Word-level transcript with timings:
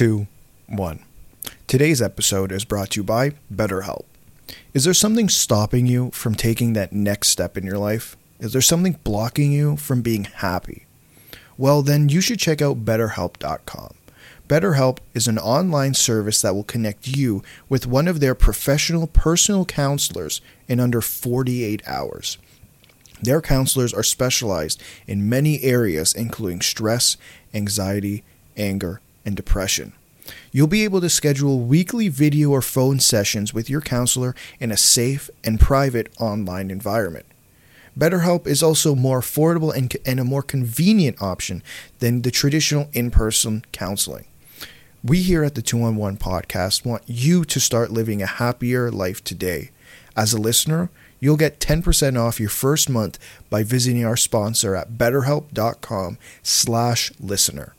Two, 0.00 0.28
one. 0.66 1.04
Today's 1.66 2.00
episode 2.00 2.52
is 2.52 2.64
brought 2.64 2.92
to 2.92 3.00
you 3.00 3.04
by 3.04 3.32
BetterHelp. 3.54 4.06
Is 4.72 4.84
there 4.84 4.94
something 4.94 5.28
stopping 5.28 5.86
you 5.86 6.10
from 6.12 6.34
taking 6.34 6.72
that 6.72 6.94
next 6.94 7.28
step 7.28 7.58
in 7.58 7.66
your 7.66 7.76
life? 7.76 8.16
Is 8.38 8.54
there 8.54 8.62
something 8.62 8.98
blocking 9.04 9.52
you 9.52 9.76
from 9.76 10.00
being 10.00 10.24
happy? 10.24 10.86
Well, 11.58 11.82
then 11.82 12.08
you 12.08 12.22
should 12.22 12.38
check 12.38 12.62
out 12.62 12.86
BetterHelp.com. 12.86 13.92
BetterHelp 14.48 15.00
is 15.12 15.28
an 15.28 15.38
online 15.38 15.92
service 15.92 16.40
that 16.40 16.54
will 16.54 16.64
connect 16.64 17.06
you 17.06 17.42
with 17.68 17.86
one 17.86 18.08
of 18.08 18.20
their 18.20 18.34
professional 18.34 19.06
personal 19.06 19.66
counselors 19.66 20.40
in 20.66 20.80
under 20.80 21.02
48 21.02 21.86
hours. 21.86 22.38
Their 23.20 23.42
counselors 23.42 23.92
are 23.92 24.02
specialized 24.02 24.82
in 25.06 25.28
many 25.28 25.62
areas, 25.62 26.14
including 26.14 26.62
stress, 26.62 27.18
anxiety, 27.52 28.24
anger, 28.56 29.02
and 29.24 29.36
depression. 29.36 29.92
You'll 30.52 30.66
be 30.66 30.84
able 30.84 31.00
to 31.00 31.08
schedule 31.08 31.60
weekly 31.60 32.08
video 32.08 32.50
or 32.50 32.62
phone 32.62 33.00
sessions 33.00 33.54
with 33.54 33.70
your 33.70 33.80
counselor 33.80 34.34
in 34.58 34.70
a 34.70 34.76
safe 34.76 35.30
and 35.44 35.60
private 35.60 36.12
online 36.20 36.70
environment. 36.70 37.26
BetterHelp 37.98 38.46
is 38.46 38.62
also 38.62 38.94
more 38.94 39.20
affordable 39.20 39.74
and, 39.74 39.94
and 40.06 40.20
a 40.20 40.24
more 40.24 40.42
convenient 40.42 41.20
option 41.20 41.62
than 41.98 42.22
the 42.22 42.30
traditional 42.30 42.88
in 42.92 43.10
person 43.10 43.64
counseling. 43.72 44.26
We 45.02 45.22
here 45.22 45.44
at 45.44 45.54
the 45.54 45.62
2 45.62 45.82
on 45.82 45.96
1 45.96 46.16
podcast 46.18 46.84
want 46.84 47.02
you 47.06 47.44
to 47.46 47.60
start 47.60 47.90
living 47.90 48.22
a 48.22 48.26
happier 48.26 48.90
life 48.90 49.24
today. 49.24 49.70
As 50.16 50.32
a 50.32 50.40
listener, 50.40 50.90
you'll 51.20 51.36
get 51.36 51.60
10% 51.60 52.18
off 52.18 52.38
your 52.38 52.50
first 52.50 52.90
month 52.90 53.18
by 53.48 53.62
visiting 53.62 54.04
our 54.04 54.16
sponsor 54.16 54.76
at 54.76 54.92
betterhelp.com 54.92 56.18
slash 56.42 57.12
listener. 57.18 57.74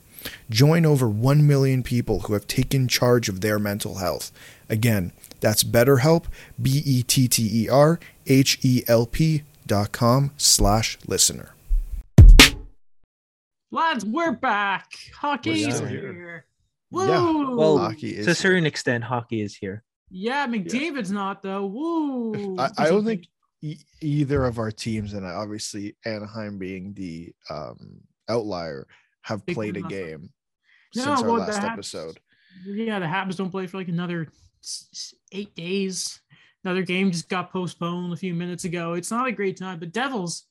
Join 0.50 0.86
over 0.86 1.08
1 1.08 1.45
million 1.47 1.83
people 1.83 2.22
who 2.22 2.33
have 2.33 2.47
taken 2.47 2.88
charge 2.88 3.30
of 3.30 3.41
their 3.41 3.59
mental 3.59 3.95
health. 3.95 4.31
Again, 4.69 5.11
that's 5.39 5.63
BetterHelp, 5.63 6.25
B-E-T-T-E-R-H-E-L-P 6.61 7.72
dot 9.67 9.91
com 9.91 10.31
slash 10.38 10.97
listener. 11.08 11.53
Lads, 13.72 14.03
we're 14.05 14.33
back. 14.33 14.91
Hockey's 15.16 15.81
We're 15.81 15.88
here. 15.88 16.13
here. 16.13 16.45
Woo! 16.91 17.08
Yeah. 17.08 17.56
Well, 17.56 17.78
Hockey 17.78 18.17
is 18.17 18.25
to 18.25 18.31
a 18.33 18.35
certain 18.35 18.66
extent, 18.66 19.03
hockey 19.03 19.41
is 19.41 19.56
here. 19.56 19.83
Yeah, 20.09 20.45
McDavid's 20.45 21.11
not 21.11 21.41
though. 21.41 21.66
Woo! 21.66 22.58
I, 22.59 22.69
I 22.78 22.89
don't 22.89 23.06
think 23.06 23.28
e- 23.61 23.78
either 24.02 24.44
of 24.44 24.59
our 24.59 24.72
teams, 24.72 25.13
and 25.13 25.25
obviously 25.25 25.95
Anaheim 26.06 26.58
being 26.58 26.94
the 26.94 27.33
um, 27.50 28.02
outlier, 28.28 28.88
have 29.23 29.45
played 29.45 29.77
a 29.77 29.81
win 29.81 29.83
last 29.83 29.91
night. 29.94 30.08
game 30.09 30.30
No, 30.95 31.03
since 31.03 31.22
our 31.22 31.27
well, 31.27 31.36
the 31.36 31.52
last 31.52 31.59
Habs- 31.61 31.72
episode. 31.73 32.19
Yeah, 32.66 33.00
the 33.00 33.05
Habs 33.05 33.36
don't 33.38 33.52
play 33.52 33.67
for 33.67 33.78
like 33.78 33.88
another 33.88 34.28
eight 35.31 35.55
days. 35.55 36.19
Another 36.63 36.83
game 36.83 37.11
just 37.11 37.30
got 37.30 37.52
postponed 37.52 38.13
a 38.13 38.17
few 38.17 38.33
minutes 38.36 38.66
ago. 38.66 38.94
It's 38.94 39.09
not 39.09 39.28
a 39.28 39.31
great 39.31 39.58
time, 39.58 39.80
but 39.80 39.91
Devils. 39.91 40.45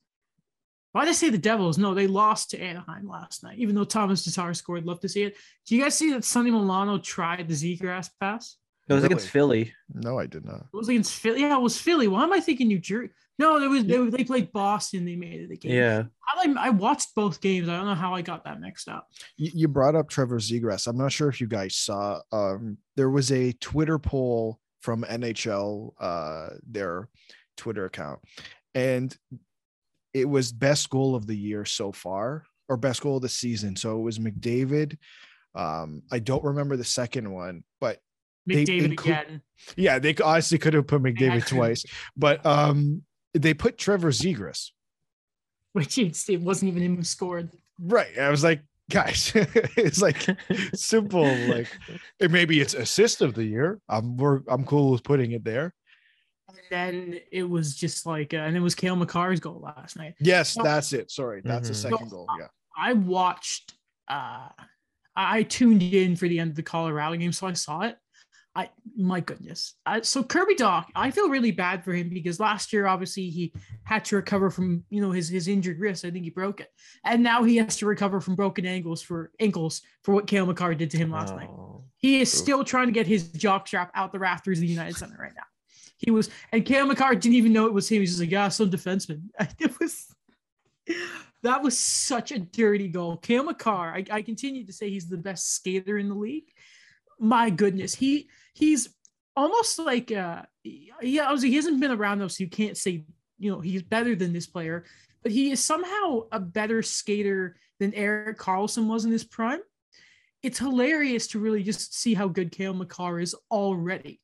Why 0.93 1.05
did 1.05 1.11
I 1.11 1.13
say 1.13 1.31
the 1.31 1.39
Devils? 1.39 1.79
No, 1.79 1.95
they 1.95 2.09
lost 2.09 2.51
to 2.51 2.61
Anaheim 2.61 3.07
last 3.07 3.45
night, 3.45 3.59
even 3.59 3.77
though 3.77 3.85
Thomas 3.85 4.25
Tatar 4.25 4.53
scored. 4.55 4.85
Love 4.85 4.99
to 5.01 5.09
see 5.09 5.23
it. 5.23 5.37
Do 5.67 5.77
you 5.77 5.83
guys 5.83 5.95
see 5.97 6.11
that 6.13 6.25
Sonny 6.25 6.51
Milano 6.51 6.99
tried 6.99 7.47
the 7.47 7.55
Zegras 7.55 8.11
pass? 8.19 8.57
It 8.91 8.95
was 8.95 9.03
Really? 9.03 9.07
against 9.15 9.29
Philly. 9.31 9.73
No, 9.95 10.19
I 10.19 10.27
did 10.27 10.45
not. 10.45 10.57
It 10.73 10.77
was 10.77 10.89
against 10.89 11.15
Philly. 11.15 11.41
Yeah, 11.43 11.57
it 11.57 11.63
was 11.63 11.79
Philly. 11.79 12.09
Why 12.09 12.25
am 12.25 12.33
I 12.33 12.41
thinking 12.41 12.67
New 12.69 12.79
Jersey? 12.81 13.11
No, 13.39 13.57
it 13.63 13.69
was 13.69 13.85
they, 13.87 13.97
they 14.11 14.25
played 14.25 14.53
Boston. 14.53 15.05
They 15.07 15.17
made 15.17 15.41
it 15.41 15.51
a 15.51 15.57
game. 15.57 15.73
Yeah. 15.73 16.03
I, 16.29 16.47
like- 16.47 16.57
I 16.59 16.69
watched 16.71 17.15
both 17.15 17.41
games. 17.41 17.69
I 17.69 17.77
don't 17.77 17.87
know 17.87 17.95
how 17.95 18.13
I 18.15 18.21
got 18.21 18.45
that 18.45 18.61
mixed 18.61 18.89
up. 18.89 19.07
You, 19.37 19.51
you 19.55 19.69
brought 19.69 19.95
up 19.95 20.11
Trevor 20.11 20.39
Zegras. 20.41 20.87
I'm 20.87 20.99
not 20.99 21.13
sure 21.13 21.29
if 21.31 21.41
you 21.41 21.47
guys 21.47 21.75
saw. 21.77 22.21
Um, 22.33 22.77
there 22.97 23.09
was 23.09 23.33
a 23.33 23.53
Twitter 23.53 23.99
poll 23.99 24.61
from 24.81 25.05
NHL, 25.05 25.93
uh, 26.01 26.49
their 26.69 27.09
Twitter 27.57 27.85
account, 27.87 28.19
and 28.75 29.17
it 30.13 30.29
was 30.29 30.53
best 30.53 30.91
goal 30.91 31.15
of 31.15 31.27
the 31.27 31.37
year 31.37 31.65
so 31.65 31.93
far, 31.93 32.45
or 32.69 32.77
best 32.77 33.01
goal 33.01 33.17
of 33.17 33.23
the 33.23 33.29
season. 33.29 33.77
So 33.77 33.99
it 33.99 34.03
was 34.03 34.19
McDavid. 34.19 34.99
Um, 35.55 36.03
I 36.13 36.19
don't 36.19 36.45
remember 36.45 36.77
the 36.77 36.85
second 36.85 37.31
one, 37.31 37.65
but 37.81 37.95
They 37.95 38.01
McDavid 38.49 38.95
inclu- 38.95 39.01
again. 39.05 39.43
yeah, 39.77 39.99
they 39.99 40.15
honestly 40.25 40.59
could 40.59 40.75
have 40.75 40.87
put 40.87 41.05
had 41.05 41.15
McDavid 41.17 41.47
twice, 41.47 41.85
but 42.17 42.45
um, 42.47 43.03
they 43.35 43.55
put 43.55 43.79
Trevor 43.79 44.11
Zegras. 44.11 44.71
Which 45.73 45.99
it's, 45.99 46.29
it 46.29 46.41
wasn't 46.41 46.73
even 46.73 46.83
him 46.83 46.97
who 46.97 47.05
scored. 47.05 47.51
Right. 47.79 48.19
I 48.19 48.29
was 48.31 48.43
like, 48.43 48.61
guys, 48.91 49.31
it's 49.37 50.03
like 50.03 50.27
simple. 50.75 51.23
Like 51.47 51.69
it 52.19 52.31
maybe 52.33 52.61
it's 52.61 52.75
assist 52.75 53.21
of 53.23 53.35
the 53.35 53.45
year. 53.45 53.79
I'm 53.89 54.17
we're, 54.17 54.41
I'm 54.49 54.65
cool 54.65 54.91
with 54.91 55.05
putting 55.05 55.31
it 55.33 55.45
there. 55.45 55.73
And 56.49 56.59
then 56.71 57.21
it 57.31 57.45
was 57.45 57.77
just 57.77 58.05
like, 58.07 58.35
uh, 58.35 58.39
and 58.39 58.57
it 58.57 58.61
was 58.61 58.75
Cale 58.75 58.97
Makar's 58.97 59.39
goal 59.39 59.61
last 59.61 59.97
night. 59.97 60.15
Yes, 60.19 60.57
No. 60.57 60.65
that's 60.65 60.93
it. 60.93 61.11
Sorry, 61.13 61.41
that's 61.45 61.69
a 61.69 61.73
Mhm. 61.73 61.77
second 61.77 62.05
No, 62.07 62.11
goal. 62.11 62.27
Yeah. 62.41 62.49
I 62.77 62.95
watched, 62.95 63.75
uh, 64.09 64.49
I 65.15 65.45
tuned 65.45 65.85
in 65.85 66.17
for 66.17 66.27
the 66.27 66.41
end 66.41 66.51
of 66.51 66.57
the 66.57 66.65
Colorado 66.65 67.15
game, 67.17 67.31
so 67.33 67.47
I 67.47 67.53
saw 67.53 67.83
it. 67.83 67.97
I, 68.61 68.69
my 68.95 69.21
goodness. 69.21 69.75
I, 69.87 70.03
so 70.03 70.23
Kirby 70.23 70.55
Dach, 70.55 70.85
I 70.95 71.11
feel 71.11 71.31
really 71.31 71.51
bad 71.51 71.83
for 71.83 71.95
him 71.95 72.11
because 72.11 72.39
last 72.39 72.75
year, 72.75 72.87
obviously, 72.87 73.31
he 73.31 73.55
had 73.85 74.05
to 74.07 74.17
recover 74.17 74.51
from, 74.51 74.85
you 74.91 75.01
know, 75.01 75.13
his, 75.13 75.31
his 75.31 75.49
injured 75.49 75.81
wrist. 75.81 76.05
I 76.05 76.11
think 76.11 76.25
he 76.25 76.31
broke 76.31 76.61
it. 76.61 76.69
And 77.03 77.23
now 77.23 77.43
he 77.43 77.57
has 77.57 77.77
to 77.77 77.87
recover 77.87 78.21
from 78.21 78.35
broken 78.35 78.67
ankles 78.67 79.01
for 79.01 79.31
ankles 79.41 79.81
for 80.03 80.15
what 80.15 80.27
Cale 80.27 80.45
Makar 80.45 80.75
did 80.75 80.91
to 80.91 80.99
him 80.99 81.11
last 81.11 81.35
night. 81.35 81.49
Oh. 81.51 81.85
He 81.97 82.21
is 82.21 82.35
Oof. 82.35 82.39
still 82.39 82.65
trying 82.65 82.87
to 82.89 82.93
get 82.93 83.07
his 83.07 83.29
jock 83.29 83.67
strap 83.67 83.91
out 83.95 84.13
the 84.13 84.19
rafters 84.19 84.59
of 84.59 84.63
the 84.63 84.69
United 84.69 84.97
Center 84.97 85.17
right 85.19 85.33
now. 85.35 85.45
He 85.97 86.11
was, 86.11 86.29
and 86.53 86.63
Cale 86.63 86.85
Makar 86.85 87.15
didn't 87.15 87.37
even 87.37 87.55
know 87.55 87.67
it 87.67 87.73
was 87.73 87.89
him. 87.89 88.01
He's 88.01 88.11
just 88.11 88.21
like, 88.21 88.31
yeah, 88.31 88.49
some 88.49 88.71
defenseman. 88.71 89.23
It 89.59 89.73
was, 89.81 90.07
that 91.43 91.63
was 91.63 91.79
such 91.79 92.31
a 92.33 92.39
dirty 92.39 92.89
goal. 92.89 93.17
Cale 93.17 93.45
Makar, 93.45 93.95
I, 93.95 94.05
I 94.11 94.23
continue 94.23 94.67
to 94.67 94.73
say 94.73 94.91
he's 94.91 95.09
the 95.09 95.17
best 95.17 95.55
skater 95.55 95.97
in 95.97 96.11
the 96.11 96.15
league. 96.15 96.53
My 97.19 97.49
goodness, 97.49 97.95
he 97.95 98.29
he's 98.55 98.89
almost 99.37 99.79
like, 99.79 100.13
uh, 100.13 100.43
yeah, 100.65 101.25
obviously 101.25 101.51
he 101.51 101.57
hasn't 101.57 101.81
been 101.81 101.91
around 101.91 102.19
though, 102.19 102.29
so 102.29 102.45
you 102.45 102.51
can't 102.51 102.77
say, 102.77 103.05
you 103.39 103.51
know, 103.51 103.61
he's 103.61 103.83
better 103.83 104.15
than 104.15 104.33
this 104.33 104.47
player, 104.47 104.85
but 105.23 105.33
he 105.33 105.51
is 105.51 105.63
somehow 105.63 106.23
a 106.33 106.41
better 106.41 106.83
skater 106.83 107.57
than 107.79 107.95
Erik 107.95 108.39
Karlsson 108.39 108.87
was 108.87 109.05
in 109.05 109.11
his 109.11 109.25
prime 109.25 109.61
it's 110.43 110.59
hilarious 110.59 111.27
to 111.29 111.39
really 111.39 111.63
just 111.63 111.95
see 111.95 112.15
how 112.15 112.29
good 112.29 112.53
Cale 112.53 112.75
Makar 112.75 113.21
is 113.21 113.35
already. 113.51 114.21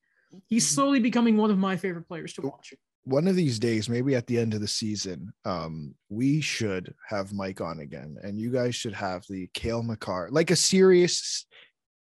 He's 0.46 0.68
slowly 0.68 1.00
becoming 1.00 1.36
one 1.36 1.50
of 1.50 1.58
my 1.58 1.76
favorite 1.76 2.08
players 2.08 2.32
to 2.34 2.42
watch. 2.42 2.74
One 3.04 3.28
of 3.28 3.36
these 3.36 3.58
days, 3.58 3.88
maybe 3.88 4.16
at 4.16 4.26
the 4.26 4.38
end 4.38 4.52
of 4.54 4.60
the 4.60 4.68
season, 4.68 5.32
um, 5.44 5.94
we 6.08 6.40
should 6.40 6.92
have 7.08 7.32
Mike 7.32 7.60
on 7.60 7.80
again, 7.80 8.16
and 8.22 8.38
you 8.38 8.50
guys 8.50 8.74
should 8.74 8.94
have 8.94 9.24
the 9.28 9.48
Cale 9.54 9.82
Makar, 9.82 10.28
like 10.32 10.50
a 10.50 10.56
serious 10.56 11.46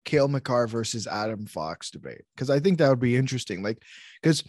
Cale 0.05 0.27
Makar 0.27 0.67
versus 0.67 1.07
Adam 1.07 1.45
Fox 1.45 1.91
debate, 1.91 2.21
because 2.35 2.49
I 2.49 2.59
think 2.59 2.77
that 2.77 2.89
would 2.89 2.99
be 2.99 3.17
interesting. 3.17 3.61
Like, 3.61 3.81
because 4.21 4.43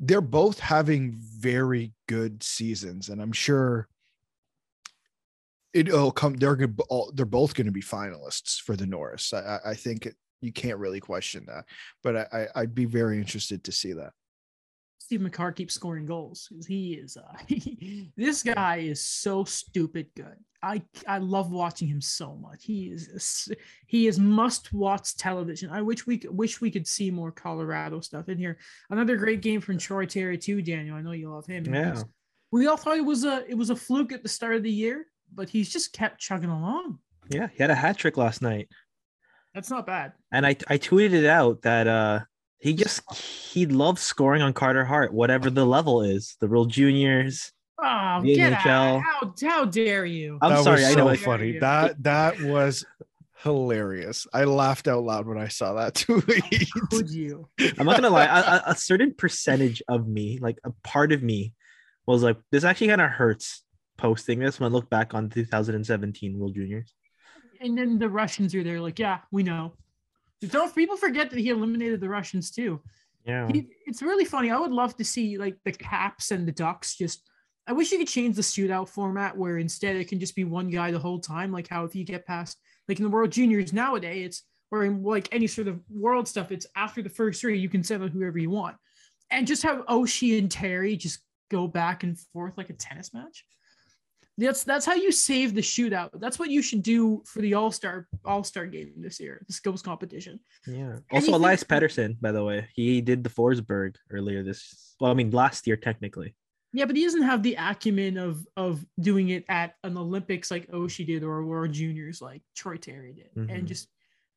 they're 0.00 0.20
both 0.20 0.58
having 0.58 1.14
very 1.16 1.92
good 2.08 2.42
seasons, 2.42 3.08
and 3.10 3.20
I'm 3.22 3.32
sure 3.32 3.86
it'll 5.74 6.10
come. 6.10 6.34
They're 6.34 6.68
all, 6.88 7.12
they're 7.14 7.26
both 7.26 7.54
going 7.54 7.66
to 7.66 7.72
be 7.72 7.82
finalists 7.82 8.60
for 8.60 8.76
the 8.76 8.86
Norris. 8.86 9.32
I, 9.32 9.58
I- 9.64 9.74
think 9.74 10.06
it, 10.06 10.16
you 10.40 10.52
can't 10.52 10.78
really 10.78 11.00
question 11.00 11.44
that, 11.46 11.66
but 12.02 12.16
I, 12.16 12.48
I'd 12.56 12.74
be 12.74 12.86
very 12.86 13.18
interested 13.18 13.62
to 13.64 13.72
see 13.72 13.92
that. 13.92 14.12
Steve 15.10 15.22
Makar 15.22 15.50
keeps 15.50 15.74
scoring 15.74 16.06
goals 16.06 16.46
'cause 16.52 16.66
he 16.66 16.94
is 16.94 17.16
uh, 17.16 17.36
this 18.16 18.44
guy 18.44 18.76
is 18.76 19.04
so 19.04 19.42
stupid 19.42 20.06
good. 20.14 20.36
I 20.62 20.82
I 21.04 21.18
love 21.18 21.50
watching 21.50 21.88
him 21.88 22.00
so 22.00 22.36
much. 22.36 22.62
He 22.62 22.90
is 22.90 23.50
he 23.88 24.06
is 24.06 24.20
must 24.20 24.72
watch 24.72 25.16
television. 25.16 25.68
I 25.68 25.82
wish 25.82 26.06
we 26.06 26.18
could, 26.18 26.30
wish 26.30 26.60
we 26.60 26.70
could 26.70 26.86
see 26.86 27.10
more 27.10 27.32
Colorado 27.32 27.98
stuff 27.98 28.28
in 28.28 28.38
here. 28.38 28.58
Another 28.88 29.16
great 29.16 29.40
game 29.40 29.60
from 29.60 29.78
Troy 29.78 30.06
Terry 30.06 30.38
too, 30.38 30.62
Daniel. 30.62 30.94
I 30.94 31.02
know 31.02 31.10
you 31.10 31.28
love 31.28 31.44
him. 31.44 31.64
Yeah. 31.64 32.00
We 32.52 32.68
all 32.68 32.76
thought 32.76 32.96
it 32.96 33.04
was 33.04 33.24
a 33.24 33.44
it 33.50 33.56
was 33.56 33.70
a 33.70 33.76
fluke 33.76 34.12
at 34.12 34.22
the 34.22 34.28
start 34.28 34.54
of 34.54 34.62
the 34.62 34.70
year, 34.70 35.06
but 35.34 35.48
he's 35.48 35.70
just 35.72 35.92
kept 35.92 36.20
chugging 36.20 36.50
along. 36.50 37.00
Yeah. 37.30 37.48
He 37.52 37.60
had 37.60 37.70
a 37.70 37.74
hat 37.74 37.98
trick 37.98 38.16
last 38.16 38.42
night. 38.42 38.68
That's 39.54 39.70
not 39.70 39.86
bad. 39.86 40.12
And 40.30 40.46
I, 40.46 40.50
I 40.68 40.78
tweeted 40.78 41.14
it 41.14 41.26
out 41.26 41.62
that 41.62 41.88
uh 41.88 42.20
he 42.60 42.74
just 42.74 43.00
he 43.52 43.66
loves 43.66 44.00
scoring 44.02 44.42
on 44.42 44.52
Carter 44.52 44.84
Hart, 44.84 45.12
whatever 45.12 45.50
the 45.50 45.64
level 45.64 46.02
is. 46.02 46.36
The 46.40 46.46
World 46.46 46.70
Juniors. 46.70 47.52
Oh, 47.82 48.20
The 48.22 48.34
get 48.34 48.52
NHL. 48.52 48.66
out! 48.66 49.02
How 49.02 49.34
how 49.48 49.64
dare 49.64 50.04
you? 50.04 50.38
I'm 50.42 50.50
that 50.50 50.64
sorry, 50.64 50.82
was 50.82 50.90
I 50.90 50.94
know 50.94 51.14
so 51.14 51.20
funny. 51.22 51.58
That 51.58 52.02
that 52.02 52.40
was 52.42 52.84
hilarious. 53.42 54.26
I 54.32 54.44
laughed 54.44 54.86
out 54.88 55.02
loud 55.02 55.26
when 55.26 55.38
I 55.38 55.48
saw 55.48 55.74
that 55.74 55.94
tweet. 55.94 56.68
Could 56.90 57.10
you? 57.10 57.48
I'm 57.78 57.86
not 57.86 57.96
gonna 57.96 58.10
lie, 58.10 58.26
a, 58.26 58.56
a- 58.56 58.72
a 58.72 58.74
certain 58.76 59.14
percentage 59.14 59.82
of 59.88 60.06
me, 60.06 60.38
like 60.40 60.58
a 60.64 60.70
part 60.84 61.12
of 61.12 61.22
me, 61.22 61.54
was 62.06 62.22
like, 62.22 62.36
this 62.50 62.64
actually 62.64 62.88
kind 62.88 63.00
of 63.00 63.10
hurts 63.10 63.62
posting 63.96 64.38
this 64.40 64.60
when 64.60 64.70
I 64.70 64.74
look 64.74 64.90
back 64.90 65.14
on 65.14 65.30
2017 65.30 66.38
World 66.38 66.54
Juniors. 66.54 66.92
and 67.60 67.76
then 67.78 67.98
the 67.98 68.08
Russians 68.08 68.54
are 68.54 68.62
there, 68.64 68.80
like, 68.80 68.98
yeah, 68.98 69.18
we 69.30 69.42
know. 69.42 69.72
Don't 70.48 70.74
people 70.74 70.96
forget 70.96 71.30
that 71.30 71.38
he 71.38 71.50
eliminated 71.50 72.00
the 72.00 72.08
Russians 72.08 72.50
too? 72.50 72.80
Yeah. 73.24 73.48
He, 73.52 73.68
it's 73.86 74.02
really 74.02 74.24
funny. 74.24 74.50
I 74.50 74.58
would 74.58 74.72
love 74.72 74.96
to 74.96 75.04
see 75.04 75.36
like 75.36 75.56
the 75.64 75.72
Caps 75.72 76.30
and 76.30 76.46
the 76.46 76.52
Ducks 76.52 76.96
just. 76.96 77.22
I 77.66 77.72
wish 77.72 77.92
you 77.92 77.98
could 77.98 78.08
change 78.08 78.34
the 78.36 78.42
shootout 78.42 78.88
format 78.88 79.36
where 79.36 79.58
instead 79.58 79.94
it 79.94 80.08
can 80.08 80.18
just 80.18 80.34
be 80.34 80.44
one 80.44 80.70
guy 80.70 80.90
the 80.90 80.98
whole 80.98 81.20
time. 81.20 81.52
Like 81.52 81.68
how 81.68 81.84
if 81.84 81.94
you 81.94 82.04
get 82.04 82.26
past 82.26 82.58
like 82.88 82.98
in 82.98 83.04
the 83.04 83.10
World 83.10 83.30
Juniors 83.30 83.72
nowadays, 83.72 84.26
it's 84.26 84.42
or 84.70 84.84
in 84.84 85.02
like 85.02 85.28
any 85.32 85.46
sort 85.46 85.68
of 85.68 85.80
world 85.90 86.26
stuff, 86.26 86.52
it's 86.52 86.66
after 86.76 87.02
the 87.02 87.08
first 87.08 87.40
three 87.40 87.58
you 87.58 87.68
can 87.68 87.84
send 87.84 88.02
out 88.02 88.10
whoever 88.10 88.38
you 88.38 88.50
want, 88.50 88.76
and 89.30 89.46
just 89.46 89.62
have 89.62 89.84
Oshie 89.86 90.38
and 90.38 90.50
Terry 90.50 90.96
just 90.96 91.20
go 91.50 91.66
back 91.66 92.02
and 92.02 92.18
forth 92.18 92.56
like 92.56 92.70
a 92.70 92.74
tennis 92.74 93.12
match. 93.12 93.44
That's 94.40 94.64
that's 94.64 94.86
how 94.86 94.94
you 94.94 95.12
save 95.12 95.54
the 95.54 95.60
shootout. 95.60 96.10
That's 96.18 96.38
what 96.38 96.50
you 96.50 96.62
should 96.62 96.82
do 96.82 97.22
for 97.26 97.40
the 97.42 97.54
All 97.54 97.70
Star 97.70 98.08
All 98.24 98.42
Star 98.42 98.66
game 98.66 98.92
this 98.96 99.20
year, 99.20 99.42
the 99.46 99.52
skills 99.52 99.82
competition. 99.82 100.40
Yeah. 100.66 100.96
Also, 101.12 101.14
you 101.14 101.20
think- 101.20 101.34
Elias 101.36 101.64
Pettersson, 101.64 102.20
by 102.20 102.32
the 102.32 102.42
way, 102.42 102.66
he 102.74 103.00
did 103.00 103.22
the 103.22 103.30
Forsberg 103.30 103.96
earlier 104.10 104.42
this. 104.42 104.94
Well, 105.00 105.10
I 105.10 105.14
mean, 105.14 105.30
last 105.30 105.66
year 105.66 105.76
technically. 105.76 106.34
Yeah, 106.72 106.84
but 106.86 106.94
he 106.96 107.02
doesn't 107.04 107.22
have 107.22 107.42
the 107.42 107.56
acumen 107.58 108.16
of 108.16 108.46
of 108.56 108.84
doing 109.00 109.28
it 109.30 109.44
at 109.48 109.74
an 109.84 109.96
Olympics 109.98 110.50
like 110.50 110.68
Oshie 110.70 111.06
did 111.06 111.22
or 111.22 111.44
World 111.44 111.72
Juniors 111.72 112.22
like 112.22 112.42
Troy 112.56 112.76
Terry 112.76 113.12
did, 113.12 113.30
Mhm. 113.36 113.52
and 113.54 113.68
just 113.68 113.88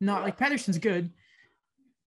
not 0.01 0.23
like 0.23 0.37
Patterson's 0.37 0.79
good. 0.79 1.11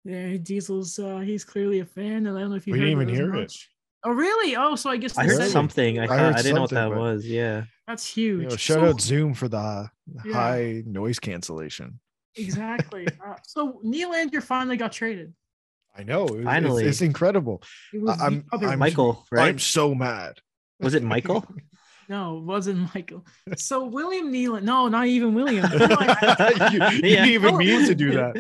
Yeah, 0.05 0.37
Diesel's 0.39 0.99
uh, 0.99 1.19
he's 1.21 1.45
clearly 1.45 1.81
a 1.81 1.87
fan, 1.87 2.27
and 2.27 2.37
I 2.37 2.41
don't 2.41 2.51
know 2.51 2.57
if 2.57 2.67
you 2.67 2.73
We 2.73 2.79
heard 2.81 2.87
didn't 2.87 3.03
even 3.03 3.11
as 3.15 3.17
hear 3.19 3.35
it. 3.35 3.41
much. 3.41 3.71
Oh, 4.07 4.11
really? 4.13 4.55
Oh, 4.57 4.75
so 4.77 4.91
I 4.91 4.97
guess 4.99 5.17
I 5.17 5.25
heard 5.25 5.37
said- 5.39 5.51
something. 5.51 5.99
I, 5.99 6.05
I 6.05 6.07
heard 6.19 6.35
I 6.35 6.43
didn't 6.43 6.57
know 6.57 6.61
what 6.63 6.71
that 6.71 6.91
was. 6.95 7.27
Yeah. 7.27 7.65
That's 7.87 8.07
huge. 8.07 8.43
You 8.43 8.49
know, 8.51 8.57
shout 8.57 8.79
So- 8.79 8.85
out 8.87 9.01
Zoom 9.01 9.35
for 9.35 9.49
the 9.49 9.91
Yeah. 10.25 10.33
high 10.33 10.83
noise 10.87 11.19
cancellation. 11.19 12.01
exactly. 12.37 13.07
Uh, 13.27 13.37
so 13.47 13.81
Nylander 13.85 14.43
finally 14.43 14.77
got 14.77 14.93
traded. 14.93 15.33
I 15.97 16.03
know. 16.03 16.25
it- 16.27 16.33
it's- 16.41 16.45
Finally. 16.45 16.85
it's, 16.85 17.01
incredible. 17.01 17.63
It 17.93 18.03
was 18.03 18.21
I'm- 18.21 18.45
I'm- 18.53 18.79
Michael, 18.79 19.25
right? 19.31 19.49
I'm 19.49 19.59
so 19.59 19.95
mad. 19.95 20.39
Was 20.81 20.95
it 20.95 21.03
Michael? 21.03 21.47
no, 22.09 22.39
it 22.39 22.45
wasn't 22.45 22.95
Michael. 22.95 23.25
So 23.57 23.85
William 23.87 24.31
Nylander. 24.33 24.63
No, 24.63 24.89
not 24.89 25.07
even 25.07 25.33
William. 25.35 25.71
you, 25.73 25.79
you 25.79 25.89
Yeah. 25.89 26.91
didn't 27.01 27.29
even 27.29 27.57
mean 27.57 27.87
to 27.87 27.95
do 27.95 28.11
that. 28.13 28.37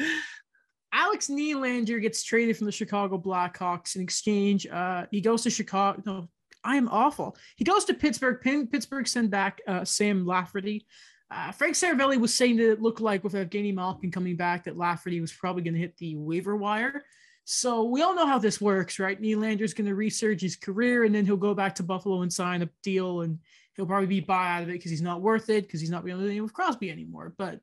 Alex 0.94 1.26
Nylander 1.26 2.00
gets 2.00 2.22
traded 2.22 2.56
from 2.56 2.66
the 2.66 2.72
Chicago 2.72 3.18
Blackhawks 3.18 3.96
in 3.96 4.02
exchange. 4.02 4.66
Uh, 4.68 5.06
he 5.10 5.20
goes 5.20 5.42
to 5.42 5.50
Chicago. 5.50 6.00
No, 6.06 6.28
I 6.62 6.76
am 6.76 6.88
awful. 6.88 7.36
He 7.56 7.64
goes 7.64 7.84
to 7.86 7.94
Pittsburgh. 7.94 8.40
Pittsburgh 8.40 9.08
send 9.08 9.30
back 9.30 9.60
uh, 9.66 9.84
Sam 9.84 10.24
Lafferty. 10.24 10.86
Uh, 11.30 11.50
Frank 11.50 11.74
Seravalli 11.74 12.18
was 12.18 12.32
saying 12.32 12.56
that 12.58 12.70
it 12.70 12.80
looked 12.80 13.00
like 13.00 13.24
with 13.24 13.32
Evgeny 13.32 13.74
Malkin 13.74 14.12
coming 14.12 14.36
back 14.36 14.64
that 14.64 14.78
Lafferty 14.78 15.20
was 15.20 15.32
probably 15.32 15.62
going 15.62 15.74
to 15.74 15.80
hit 15.80 15.96
the 15.96 16.14
waiver 16.14 16.54
wire. 16.54 17.02
So 17.44 17.82
we 17.84 18.02
all 18.02 18.14
know 18.14 18.26
how 18.26 18.38
this 18.38 18.60
works, 18.60 19.00
right? 19.00 19.20
Nylander's 19.20 19.74
going 19.74 19.88
to 19.88 19.96
resurge 19.96 20.40
his 20.40 20.54
career 20.54 21.04
and 21.04 21.14
then 21.14 21.26
he'll 21.26 21.36
go 21.36 21.54
back 21.54 21.74
to 21.74 21.82
Buffalo 21.82 22.22
and 22.22 22.32
sign 22.32 22.62
a 22.62 22.70
deal 22.84 23.22
and 23.22 23.40
he'll 23.74 23.86
probably 23.86 24.06
be 24.06 24.20
buy 24.20 24.56
out 24.56 24.62
of 24.62 24.68
it 24.68 24.74
because 24.74 24.92
he's 24.92 25.02
not 25.02 25.22
worth 25.22 25.50
it 25.50 25.64
because 25.64 25.80
he's 25.80 25.90
not 25.90 26.06
it 26.08 26.40
with 26.40 26.54
Crosby 26.54 26.90
anymore. 26.90 27.34
But 27.36 27.60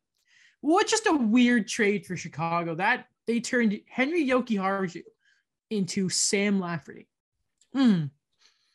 what 0.60 0.88
just 0.88 1.08
a 1.08 1.14
weird 1.14 1.68
trade 1.68 2.06
for 2.06 2.16
Chicago. 2.16 2.76
That 2.76 3.08
they 3.28 3.40
turned 3.40 3.80
Henri 3.90 4.26
Jokiharju 4.28 5.04
into 5.70 6.10
Sam 6.10 6.60
Lafferty. 6.60 7.08
Hmm. 7.74 8.06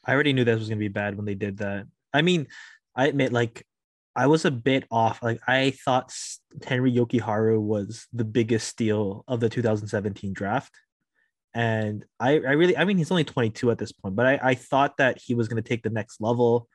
I 0.04 0.12
already 0.12 0.32
knew 0.32 0.44
that 0.44 0.58
was 0.58 0.68
going 0.68 0.78
to 0.78 0.84
be 0.84 0.88
bad 0.88 1.16
when 1.16 1.26
they 1.26 1.34
did 1.34 1.58
that. 1.58 1.86
I 2.12 2.22
mean, 2.22 2.46
I 2.94 3.08
admit, 3.08 3.32
like, 3.32 3.66
I 4.14 4.28
was 4.28 4.44
a 4.44 4.50
bit 4.50 4.84
off. 4.90 5.22
Like, 5.22 5.40
I 5.46 5.72
thought 5.84 6.12
Henri 6.66 6.92
Jokiharju 6.92 7.60
was 7.60 8.06
the 8.12 8.24
biggest 8.24 8.68
steal 8.68 9.24
of 9.28 9.40
the 9.40 9.48
2017 9.48 10.32
draft. 10.32 10.74
And 11.52 12.04
I, 12.20 12.32
I 12.32 12.52
really, 12.52 12.76
I 12.76 12.84
mean, 12.84 12.98
he's 12.98 13.10
only 13.10 13.24
22 13.24 13.70
at 13.70 13.78
this 13.78 13.92
point, 13.92 14.14
but 14.14 14.26
I, 14.26 14.38
I 14.42 14.54
thought 14.54 14.96
that 14.98 15.18
he 15.18 15.34
was 15.34 15.48
going 15.48 15.62
to 15.62 15.68
take 15.68 15.82
the 15.82 15.90
next 15.90 16.20
level. 16.20 16.68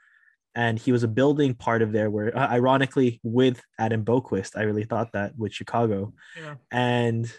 And 0.54 0.78
he 0.78 0.92
was 0.92 1.04
a 1.04 1.08
building 1.08 1.56
part 1.56 1.82
of 1.82 1.94
there 1.94 2.10
where, 2.10 2.38
uh, 2.38 2.48
ironically, 2.50 3.22
with 3.24 3.62
Adam 3.80 4.04
Boqvist, 4.04 4.58
I 4.58 4.64
really 4.64 4.84
thought 4.84 5.14
that 5.14 5.38
with 5.38 5.54
Chicago. 5.54 6.14
Yeah. 6.38 6.56
And 6.72 7.32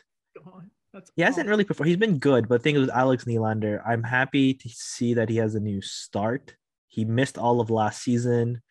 God, 0.45 0.71
that's 0.93 1.11
he 1.17 1.23
hasn't 1.23 1.49
really 1.49 1.65
performed. 1.65 1.89
He's 1.89 1.97
been 1.97 2.19
good, 2.19 2.49
but 2.49 2.59
the 2.59 2.63
thing 2.63 2.77
is 2.77 2.83
with 2.83 2.91
Alex 2.91 3.25
Nylander, 3.25 3.83
I'm 3.87 4.03
happy 4.03 4.55
to 4.55 4.69
see 4.69 5.15
that 5.15 5.29
he 5.29 5.37
has 5.37 5.55
a 5.55 5.61
new 5.61 5.81
start. 5.81 6.55
He 6.89 7.05
missed 7.05 7.39
all 7.39 7.61
of 7.61 7.71
last 7.71 8.03
season, 8.03 8.63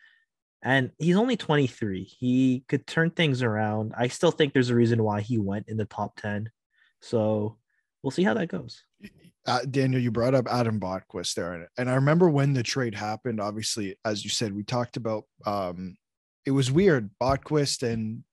and 0.62 0.92
he's 0.98 1.16
only 1.16 1.36
23. 1.36 2.04
He 2.04 2.64
could 2.68 2.86
turn 2.86 3.10
things 3.10 3.42
around. 3.42 3.92
I 3.96 4.08
still 4.08 4.30
think 4.30 4.52
there's 4.52 4.70
a 4.70 4.76
reason 4.76 5.02
why 5.02 5.20
he 5.20 5.38
went 5.38 5.68
in 5.68 5.76
the 5.76 5.84
top 5.84 6.16
10. 6.16 6.50
So 7.00 7.58
we'll 8.02 8.12
see 8.12 8.22
how 8.22 8.34
that 8.34 8.46
goes. 8.46 8.84
uh, 9.46 9.60
Daniel, 9.68 10.00
you 10.00 10.12
brought 10.12 10.34
up 10.34 10.46
Adam 10.48 10.78
Boqvist 10.78 11.34
there, 11.34 11.54
and, 11.54 11.66
and 11.76 11.90
I 11.90 11.94
remember 11.94 12.28
when 12.28 12.52
the 12.52 12.62
trade 12.62 12.94
happened. 12.94 13.40
Obviously, 13.40 13.96
as 14.04 14.22
you 14.22 14.30
said, 14.30 14.54
we 14.54 14.62
talked 14.62 14.96
about. 14.96 15.24
Um, 15.44 15.96
it 16.44 16.50
was 16.50 16.72
weird, 16.72 17.10
Boqvist 17.20 17.82
and 17.82 18.24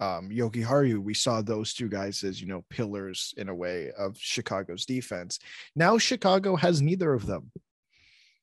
um, 0.00 0.30
Jokiharju. 0.30 0.98
We 0.98 1.14
saw 1.14 1.42
those 1.42 1.74
two 1.74 1.88
guys 1.88 2.22
as 2.24 2.40
you 2.40 2.46
know 2.46 2.64
pillars 2.70 3.34
in 3.36 3.48
a 3.48 3.54
way 3.54 3.90
of 3.96 4.16
Chicago's 4.18 4.84
defense. 4.84 5.38
Now 5.74 5.98
Chicago 5.98 6.56
has 6.56 6.80
neither 6.82 7.12
of 7.12 7.26
them. 7.26 7.50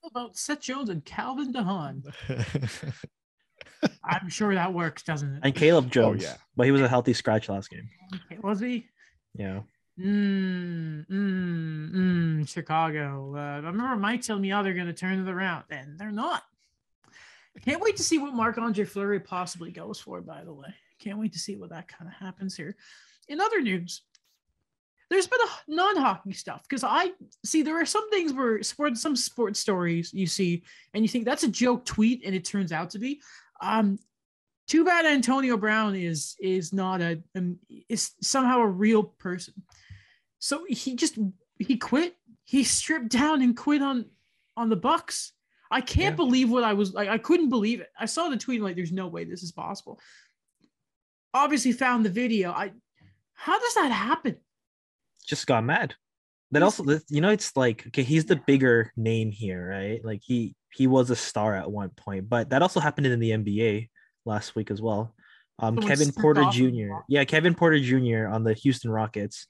How 0.02 0.10
about 0.10 0.38
Seth 0.38 0.62
Jones 0.62 0.90
and 0.90 1.04
Calvin 1.04 1.52
de 1.52 1.64
Haan. 1.64 2.04
I'm 4.04 4.30
sure 4.30 4.54
that 4.54 4.74
works, 4.74 5.04
doesn't 5.04 5.36
it? 5.36 5.40
And 5.44 5.56
Caleb 5.56 5.92
Jones, 5.92 6.24
yeah. 6.24 6.36
but 6.56 6.66
he 6.66 6.72
was 6.72 6.82
a 6.82 6.88
healthy 6.88 7.14
scratch 7.14 7.50
last 7.50 7.70
game. 7.70 7.90
Was 8.42 8.60
he? 8.60 8.88
Yeah. 9.34 9.62
Mm, 10.00 11.08
mm, 11.08 11.92
mm, 11.92 12.50
Chicago. 12.50 13.34
Uh, 13.36 13.40
I 13.40 13.56
remember 13.58 13.96
Mike 13.96 14.22
telling 14.22 14.42
me, 14.42 14.54
oh, 14.54 14.62
they're 14.62 14.74
going 14.74 14.88
to 14.88 14.94
turn 14.94 15.26
it 15.26 15.32
around, 15.32 15.64
and 15.70 15.98
they're 15.98 16.12
not. 16.12 16.44
Can't 17.64 17.82
wait 17.82 17.96
to 17.98 18.04
see 18.04 18.18
what 18.18 18.34
Marc 18.34 18.58
Andre 18.58 18.84
Fleury 18.84 19.22
possibly 19.22 19.72
goes 19.72 20.00
for, 20.00 20.20
by 20.22 20.44
the 20.44 20.54
way. 20.54 20.74
Can't 21.00 21.20
wait 21.20 21.34
to 21.34 21.40
see 21.40 21.56
what 21.56 21.70
that 21.72 21.88
kind 21.88 22.08
of 22.10 22.14
happens 22.14 22.56
here. 22.56 22.76
In 23.28 23.42
other 23.42 23.62
news, 23.62 24.02
there's 25.10 25.28
been 25.28 25.40
a 25.42 25.72
non-hockey 25.76 26.34
stuff 26.34 26.64
because 26.68 26.84
I 26.84 27.12
see 27.44 27.62
there 27.62 27.80
are 27.80 27.86
some 27.86 28.10
things 28.10 28.34
where 28.34 28.62
sport, 28.64 28.98
some 28.98 29.16
sports 29.16 29.60
stories 29.60 30.14
you 30.14 30.26
see, 30.28 30.64
and 30.94 31.04
you 31.04 31.08
think 31.10 31.26
that's 31.26 31.44
a 31.44 31.48
joke 31.48 31.86
tweet, 31.86 32.24
and 32.26 32.34
it 32.34 32.46
turns 32.46 32.72
out 32.72 32.90
to 32.92 33.00
be. 33.00 33.22
Um, 33.62 34.00
too 34.68 34.84
bad 34.84 35.06
Antonio 35.06 35.58
Brown 35.58 35.96
is 35.96 36.36
is 36.40 36.74
not 36.74 37.02
a 37.02 37.22
um, 37.36 37.60
is 37.88 38.12
somehow 38.22 38.60
a 38.60 38.68
real 38.68 39.04
person. 39.04 39.54
So 40.40 40.66
he 40.68 40.96
just 40.96 41.20
he 41.60 41.78
quit. 41.78 42.16
He 42.44 42.64
stripped 42.64 43.10
down 43.10 43.42
and 43.42 43.56
quit 43.56 43.82
on 43.84 44.06
on 44.58 44.70
the 44.70 44.76
Bucks. 44.76 45.34
I 45.70 45.82
can't 45.82 46.14
Yeah. 46.14 46.16
believe 46.18 46.50
what 46.50 46.64
I 46.64 46.74
was 46.74 46.94
like. 46.94 47.10
I 47.10 47.18
couldn't 47.18 47.50
believe 47.50 47.82
it. 47.82 47.90
I 48.00 48.06
saw 48.06 48.30
the 48.30 48.38
tweet 48.38 48.62
like, 48.62 48.76
"There's 48.76 48.92
no 48.92 49.08
way 49.08 49.24
this 49.24 49.44
is 49.44 49.52
possible." 49.52 50.00
Obviously, 51.36 51.72
found 51.74 52.06
the 52.06 52.10
video. 52.10 52.52
I 52.52 52.72
how 53.34 53.60
does 53.60 53.74
that 53.76 53.92
happen? 53.92 54.38
just 55.26 55.48
got 55.48 55.64
mad. 55.64 55.96
That 56.52 56.64
also, 56.64 56.86
you 57.10 57.22
know, 57.22 57.30
it's 57.30 57.58
like 57.58 57.88
okay, 57.88 58.04
he's 58.04 58.26
the 58.26 58.40
bigger 58.48 58.92
name 58.96 59.32
here, 59.32 59.68
right? 59.68 60.06
Like 60.06 60.22
he 60.24 60.56
he 60.72 60.88
was 60.88 61.10
a 61.10 61.16
star 61.16 61.56
at 61.56 61.70
one 61.70 61.90
point, 61.90 62.30
but 62.30 62.52
that 62.52 62.62
also 62.62 62.80
happened 62.80 63.08
in 63.08 63.20
the 63.20 63.32
NBA 63.32 63.90
last 64.26 64.56
week 64.56 64.72
as 64.72 64.82
well. 64.82 65.14
Um, 65.60 65.76
Someone 65.76 65.90
Kevin 65.90 66.12
Porter 66.14 66.46
Jr. 66.52 67.00
Yeah, 67.10 67.26
Kevin 67.26 67.56
Porter 67.56 67.80
Jr. 67.80 68.28
on 68.28 68.44
the 68.44 68.54
Houston 68.54 68.92
Rockets 68.92 69.48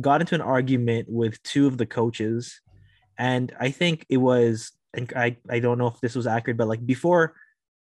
got 0.00 0.20
into 0.20 0.36
an 0.36 0.40
argument 0.40 1.08
with 1.10 1.42
two 1.42 1.66
of 1.66 1.76
the 1.76 1.86
coaches, 1.86 2.60
and 3.18 3.52
I 3.58 3.70
think 3.70 4.06
it 4.08 4.18
was, 4.18 4.72
and 4.94 5.12
I 5.16 5.36
I 5.50 5.58
don't 5.58 5.78
know 5.78 5.88
if 5.88 6.00
this 6.00 6.14
was 6.14 6.26
accurate, 6.26 6.56
but 6.56 6.68
like 6.68 6.86
before 6.86 7.34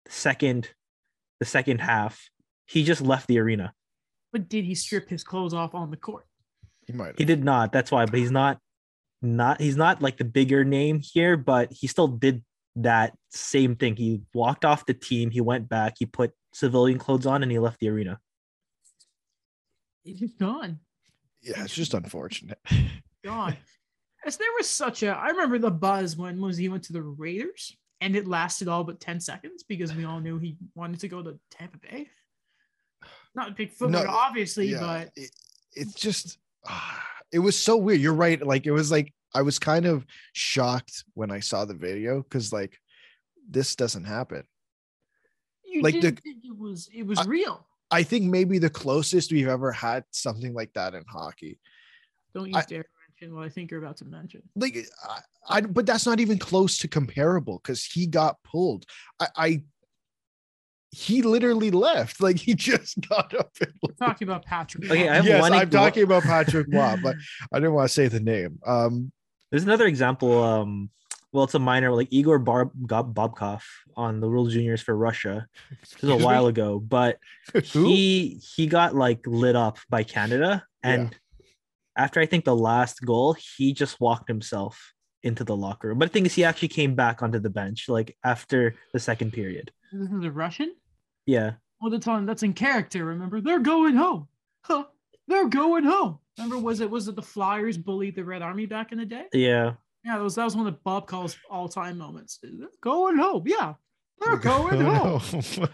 the 0.06 0.12
second 0.12 0.70
the 1.40 1.46
second 1.46 1.82
half, 1.82 2.30
he 2.66 2.84
just 2.84 3.02
left 3.02 3.28
the 3.28 3.40
arena. 3.40 3.74
But 4.32 4.50
did 4.50 4.66
he 4.66 4.76
strip 4.76 5.10
his 5.10 5.24
clothes 5.24 5.54
off 5.54 5.74
on 5.74 5.92
the 5.92 5.98
court? 5.98 6.26
He 6.86 6.94
might. 6.94 7.18
He 7.18 7.26
did 7.26 7.44
not. 7.44 7.72
That's 7.72 7.92
why, 7.92 8.06
but 8.06 8.20
he's 8.20 8.32
not 8.32 8.60
not 9.22 9.60
he's 9.60 9.78
not 9.78 10.02
like 10.02 10.18
the 10.18 10.26
bigger 10.26 10.64
name 10.64 11.00
here, 11.02 11.38
but 11.38 11.72
he 11.72 11.88
still 11.88 12.08
did 12.08 12.44
that 12.76 13.14
same 13.32 13.76
thing. 13.76 13.96
He 13.96 14.22
walked 14.34 14.66
off 14.66 14.86
the 14.86 14.94
team, 14.94 15.32
he 15.32 15.42
went 15.42 15.70
back, 15.70 15.96
he 15.98 16.06
put 16.06 16.32
civilian 16.54 17.00
clothes 17.00 17.26
on 17.26 17.44
and 17.44 17.52
he 17.52 17.60
left 17.60 17.80
the 17.80 17.90
arena. 17.90 18.20
He's 20.04 20.34
gone. 20.34 20.80
Yeah, 21.42 21.64
it's 21.64 21.74
just 21.74 21.94
unfortunate. 21.94 22.60
gone. 23.24 23.58
As 24.26 24.38
there 24.38 24.48
was 24.58 24.68
such 24.68 25.04
a, 25.04 25.10
I 25.10 25.28
remember 25.30 25.60
the 25.60 25.70
buzz 25.70 26.18
when 26.18 26.42
was 26.42 26.58
he 26.58 26.70
went 26.70 26.84
to 26.86 26.94
the 26.94 27.02
Raiders, 27.02 27.78
and 28.02 28.16
it 28.16 28.28
lasted 28.28 28.68
all 28.68 28.84
but 28.84 29.00
ten 29.00 29.20
seconds 29.20 29.64
because 29.64 29.94
we 29.94 30.04
all 30.04 30.20
knew 30.20 30.40
he 30.40 30.58
wanted 30.74 31.00
to 31.02 31.08
go 31.08 31.22
to 31.22 31.40
Tampa 31.52 31.78
Bay. 31.78 32.08
Not 33.36 33.50
a 33.50 33.52
big 33.52 33.72
football, 33.72 34.04
No, 34.06 34.10
obviously, 34.10 34.68
yeah, 34.68 34.80
but 34.80 35.12
it, 35.16 35.30
it's 35.74 35.94
just 35.94 36.38
ah, 36.68 37.06
it 37.32 37.40
was 37.40 37.58
so 37.60 37.76
weird. 37.78 38.00
You're 38.00 38.14
right. 38.14 38.42
Like 38.46 38.66
it 38.66 38.72
was 38.72 38.92
like 38.92 39.14
I 39.34 39.42
was 39.42 39.60
kind 39.60 39.86
of 39.86 40.06
shocked 40.34 41.04
when 41.14 41.32
I 41.32 41.42
saw 41.42 41.66
the 41.66 41.74
video 41.74 42.22
because 42.24 42.54
like 42.54 42.80
this 43.50 43.76
doesn't 43.76 44.06
happen. 44.06 44.44
you 45.66 45.82
like 45.82 46.00
the- 46.02 46.18
it 46.26 46.58
was 46.58 46.90
it 46.94 47.04
was 47.06 47.20
I- 47.20 47.26
real. 47.26 47.66
I 47.92 48.02
think 48.02 48.26
maybe 48.26 48.58
the 48.58 48.70
closest 48.70 49.32
we've 49.32 49.48
ever 49.48 49.72
had 49.72 50.04
something 50.12 50.54
like 50.54 50.74
that 50.74 50.96
in 50.96 51.04
hockey. 51.08 51.60
Don't 52.34 52.50
you 52.50 52.58
I- 52.58 52.64
dare 52.64 52.86
mention 53.22 53.36
what 53.36 53.46
I 53.46 53.50
think 53.50 53.70
you're 53.70 53.84
about 53.84 53.98
to 53.98 54.06
mention. 54.06 54.42
Like 54.56 54.78
I, 55.08 55.20
I 55.50 55.62
but 55.62 55.86
that's 55.86 56.06
not 56.06 56.20
even 56.20 56.38
close 56.40 56.78
to 56.80 56.88
comparable 56.88 57.60
because 57.62 57.84
he 57.86 58.08
got 58.08 58.38
pulled. 58.44 58.86
I, 59.20 59.28
I 59.36 59.64
he 60.96 61.22
literally 61.22 61.72
left. 61.72 62.22
Like 62.22 62.38
he 62.38 62.56
just 62.70 63.00
got 63.10 63.34
up 63.36 63.52
and 63.60 63.74
We're 63.82 63.94
talking 63.94 64.28
about 64.28 64.46
Patrick. 64.46 64.90
Okay, 64.90 65.10
I 65.10 65.16
have 65.16 65.26
yes, 65.26 65.42
one 65.42 65.54
I'm 65.54 65.64
ex- 65.64 65.72
talking 65.72 66.04
about 66.04 66.24
Patrick 66.24 66.68
Roy, 66.70 66.96
but 67.04 67.16
I 67.52 67.60
didn't 67.60 67.74
want 67.74 67.90
to 67.90 67.94
say 67.94 68.08
the 68.08 68.20
name. 68.22 68.60
Um, 68.66 69.12
There's 69.52 69.64
another 69.64 69.86
example. 69.86 70.42
Um, 70.42 70.90
well, 71.34 71.44
it's 71.44 71.54
a 71.54 71.60
minor, 71.60 71.92
like 71.92 72.08
Igor 72.12 72.40
Bar- 72.40 72.72
Gob- 72.88 73.14
Bobkov 73.14 73.62
on 73.98 74.22
the 74.22 74.30
World 74.30 74.52
Juniors 74.52 74.82
for 74.82 74.96
Russia. 74.96 75.48
This 75.82 76.02
was 76.02 76.22
a 76.22 76.26
while 76.26 76.48
ago, 76.48 76.80
but 76.80 77.20
he 77.64 78.40
he 78.56 78.68
got 78.68 78.96
like 78.96 79.20
lit 79.28 79.58
up 79.58 79.80
by 79.90 80.04
Canada, 80.04 80.64
and 80.82 81.14
after 81.98 82.22
I 82.22 82.26
think 82.26 82.46
the 82.46 82.56
last 82.56 83.02
goal, 83.04 83.36
he 83.58 83.74
just 83.74 84.00
walked 84.00 84.30
himself 84.30 84.94
into 85.24 85.44
the 85.44 85.56
locker 85.56 85.90
room. 85.90 86.00
But 86.00 86.10
the 86.10 86.14
thing 86.14 86.26
is, 86.26 86.36
he 86.36 86.46
actually 86.46 86.70
came 86.70 86.96
back 86.96 87.22
onto 87.22 87.40
the 87.40 87.50
bench 87.50 87.90
like 87.90 88.16
after 88.24 88.76
the 88.94 89.00
second 89.00 89.34
period. 89.34 89.72
This 89.92 90.10
is 90.10 90.24
a 90.24 90.32
Russian. 90.32 90.74
Yeah, 91.26 91.54
All 91.82 91.90
the 91.90 92.00
time. 92.00 92.26
That's 92.26 92.44
in 92.44 92.54
character. 92.54 93.06
Remember, 93.06 93.42
they're 93.42 93.60
going 93.60 93.96
home. 93.96 94.28
Huh? 94.62 94.86
They're 95.28 95.50
going 95.50 95.84
home. 95.84 96.20
Remember, 96.38 96.60
was 96.60 96.82
it 96.82 96.90
was 96.90 97.08
it 97.08 97.16
the 97.16 97.22
Flyers 97.22 97.78
bullied 97.78 98.16
the 98.16 98.24
Red 98.24 98.42
Army 98.42 98.66
back 98.66 98.92
in 98.92 98.98
the 98.98 99.06
day? 99.06 99.26
yeah. 99.34 99.74
Yeah, 100.04 100.18
that 100.18 100.24
was 100.24 100.36
that 100.36 100.44
was 100.44 100.56
one 100.56 100.68
of 100.68 100.84
Bob 100.84 101.08
Cole's 101.08 101.36
all 101.50 101.68
time 101.68 101.98
moments. 101.98 102.38
They're 102.44 102.68
going 102.80 103.18
home. 103.18 103.44
Yeah, 103.48 103.74
they're 104.22 104.38
going 104.38 104.82
home. 104.82 105.22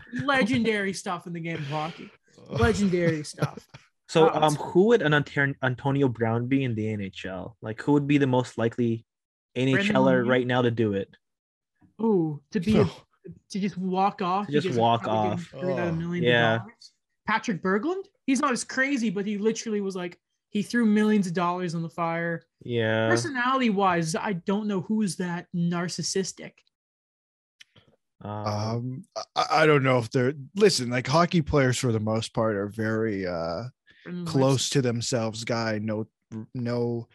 Legendary 0.24 0.94
stuff 0.94 1.28
in 1.28 1.34
the 1.34 1.42
game 1.42 1.58
of 1.58 1.68
hockey. 1.68 2.10
Legendary 2.50 3.26
stuff. 3.26 3.60
So, 4.08 4.26
Wow, 4.26 4.42
um, 4.44 4.56
who 4.56 4.86
would 4.88 5.02
an 5.02 5.14
Antonio 5.14 6.08
Brown 6.08 6.48
be 6.48 6.64
in 6.64 6.76
the 6.76 6.84
NHL? 6.86 7.56
Like, 7.62 7.82
who 7.82 7.92
would 7.94 8.08
be 8.08 8.18
the 8.18 8.28
most 8.28 8.58
likely 8.58 9.06
NHLer 9.58 10.24
Lee? 10.24 10.30
right 10.30 10.48
now 10.48 10.62
to 10.62 10.72
do 10.72 10.94
it? 10.94 11.10
Ooh, 12.02 12.42
to 12.52 12.60
be 12.60 12.78
a, 12.80 12.90
to 13.50 13.60
just 13.60 13.78
walk 13.78 14.22
off. 14.22 14.48
To 14.48 14.60
just 14.60 14.78
walk 14.78 15.08
off. 15.08 15.42
screwed 15.42 15.80
out 15.80 15.88
of 15.90 15.94
Oh, 15.96 15.98
millions 15.98 16.26
yeah. 16.26 16.58
dollars. 16.60 16.92
Patrick 17.28 17.62
Berglund. 17.62 18.06
He's 18.26 18.40
not 18.40 18.52
as 18.52 18.64
crazy, 18.64 19.10
but 19.10 19.26
he 19.26 19.38
literally 19.38 19.82
was 19.82 19.96
like 19.96 20.20
he 20.50 20.62
threw 20.64 20.86
millions 20.86 21.28
of 21.28 21.34
dollars 21.34 21.76
on 21.76 21.82
the 21.82 21.90
fire. 21.90 22.44
Yeah, 22.64 23.08
Personality 23.10 23.70
wise, 23.70 24.16
I 24.16 24.34
don't 24.34 24.68
know 24.68 24.82
who 24.82 25.02
is 25.02 25.16
that 25.18 25.48
narcissistic. 25.56 26.52
um, 28.22 28.46
um, 28.46 29.04
I, 29.36 29.46
I 29.52 29.66
don't 29.66 29.84
know 29.84 29.98
if 29.98 30.12
they're 30.12 30.34
listen. 30.56 30.90
Like 30.90 31.08
hockey 31.08 31.42
players, 31.42 31.78
for 31.78 31.92
the 31.92 32.00
most 32.00 32.34
part, 32.34 32.56
are 32.56 32.68
very 32.68 33.26
uh 33.26 33.64
close 34.26 34.70
to 34.72 34.82
themselves 34.82 35.44
guy 35.44 35.78
no 35.80 36.08
no 36.56 37.08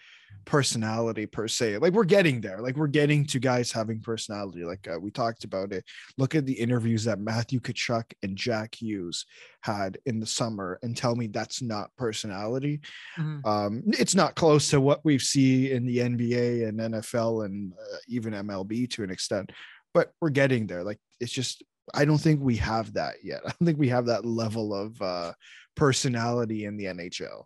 personality 0.46 1.26
per 1.26 1.48
se 1.48 1.76
like 1.78 1.92
we're 1.92 2.04
getting 2.04 2.40
there 2.40 2.60
like 2.62 2.76
we're 2.76 2.86
getting 2.86 3.26
to 3.26 3.40
guys 3.40 3.72
having 3.72 4.00
personality 4.00 4.64
like 4.64 4.86
uh, 4.88 4.98
we 4.98 5.10
talked 5.10 5.44
about 5.44 5.72
it. 5.72 5.84
Look 6.16 6.34
at 6.36 6.46
the 6.46 6.52
interviews 6.52 7.04
that 7.04 7.18
matthew 7.18 7.60
Tkachuk 7.60 8.04
and 8.22 8.36
jack 8.36 8.76
hughes 8.76 9.26
had 9.62 9.98
in 10.06 10.20
the 10.20 10.26
summer 10.26 10.78
and 10.82 10.96
tell 10.96 11.16
me 11.16 11.26
that's 11.26 11.60
not 11.62 11.90
personality. 11.98 12.80
Mhm. 13.18 13.44
um 13.44 13.82
it's 13.86 14.14
not 14.14 14.36
close 14.36 14.70
to 14.70 14.80
what 14.80 15.00
we 15.04 15.18
see 15.18 15.72
in 15.72 15.84
the 15.84 15.98
nba 15.98 16.68
and 16.68 16.78
nfl 16.78 17.44
and 17.44 17.72
uh, 17.72 17.96
even 18.08 18.32
mlb 18.32 18.90
to 18.90 19.02
an 19.02 19.10
extent 19.10 19.50
but 19.92 20.12
we're 20.20 20.30
getting 20.30 20.66
there 20.66 20.84
like 20.84 20.98
it's 21.20 21.32
just 21.32 21.64
i 21.94 22.04
don't 22.04 22.18
think 22.18 22.40
we 22.40 22.56
have 22.56 22.92
that 22.92 23.14
yet. 23.22 23.40
I 23.46 23.48
don't 23.50 23.66
think 23.66 23.78
we 23.78 23.88
have 23.88 24.06
that 24.06 24.24
level 24.24 24.74
of 24.74 25.00
uh 25.02 25.32
personality 25.74 26.64
in 26.64 26.76
the 26.76 26.84
nhl 26.86 27.44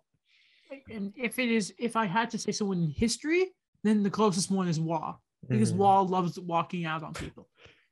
And 0.89 1.13
if 1.15 1.39
it 1.39 1.49
is, 1.49 1.73
if 1.77 1.95
I 1.95 2.05
had 2.05 2.29
to 2.31 2.37
say 2.37 2.51
someone 2.51 2.83
in 2.83 2.89
history, 2.89 3.47
then 3.83 4.03
the 4.03 4.09
closest 4.09 4.51
one 4.51 4.67
is 4.67 4.79
Wall 4.79 5.21
because 5.49 5.73
mhm. 5.73 5.77
Wall 5.77 6.07
loves 6.07 6.39
walking 6.39 6.85
out 6.85 7.03
on 7.03 7.13
people 7.13 7.49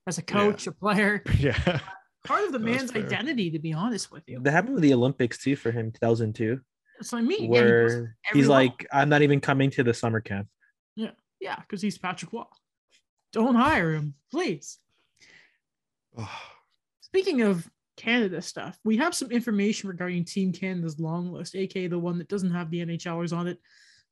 as 0.07 0.17
a 0.17 0.21
coach, 0.21 0.67
a 0.67 0.71
player, 0.71 1.24
yeah 1.38 1.79
part 2.25 2.43
of 2.43 2.51
the 2.51 2.59
man's 2.59 2.91
fair. 2.91 3.03
identity. 3.03 3.51
To 3.51 3.59
be 3.59 3.74
honest 3.74 4.12
with 4.12 4.24
you, 4.27 4.39
that 4.41 4.51
happened 4.51 4.75
with 4.75 4.83
the 4.83 4.93
Olympics 4.93 5.38
too 5.38 5.55
for 5.55 5.71
him, 5.71 5.91
2002, 5.91 6.59
that's 6.98 7.12
what 7.12 7.19
I 7.19 7.21
mean. 7.21 7.53
Yeah, 7.53 7.62
he 7.62 7.65
where 7.65 8.17
he's 8.33 8.48
like, 8.48 8.86
"I'm 8.91 9.09
not 9.09 9.21
even 9.21 9.39
coming 9.39 9.69
to 9.71 9.83
the 9.83 9.93
summer 9.93 10.19
camp." 10.19 10.48
Yeah. 10.95 11.12
Yeah, 11.39 11.55
because 11.55 11.81
he's 11.81 11.98
Patrick 11.98 12.33
Roy. 12.33 12.43
Don't 13.31 13.55
hire 13.55 13.93
him, 13.93 14.15
please. 14.29 14.79
Speaking 17.01 17.41
of 17.41 17.69
Canada 18.00 18.41
stuff, 18.41 18.79
we 18.84 18.98
have 18.98 19.13
some 19.13 19.29
information 19.29 19.89
regarding 19.89 20.24
Team 20.24 20.53
Canada's 20.53 21.00
long 21.00 21.32
list, 21.32 21.56
aka 21.56 21.88
the 21.88 22.00
one 22.00 22.18
that 22.18 22.29
doesn't 22.29 22.53
have 22.53 22.72
the 22.72 22.86
NHLers 22.86 23.36
on 23.36 23.48
it. 23.48 23.60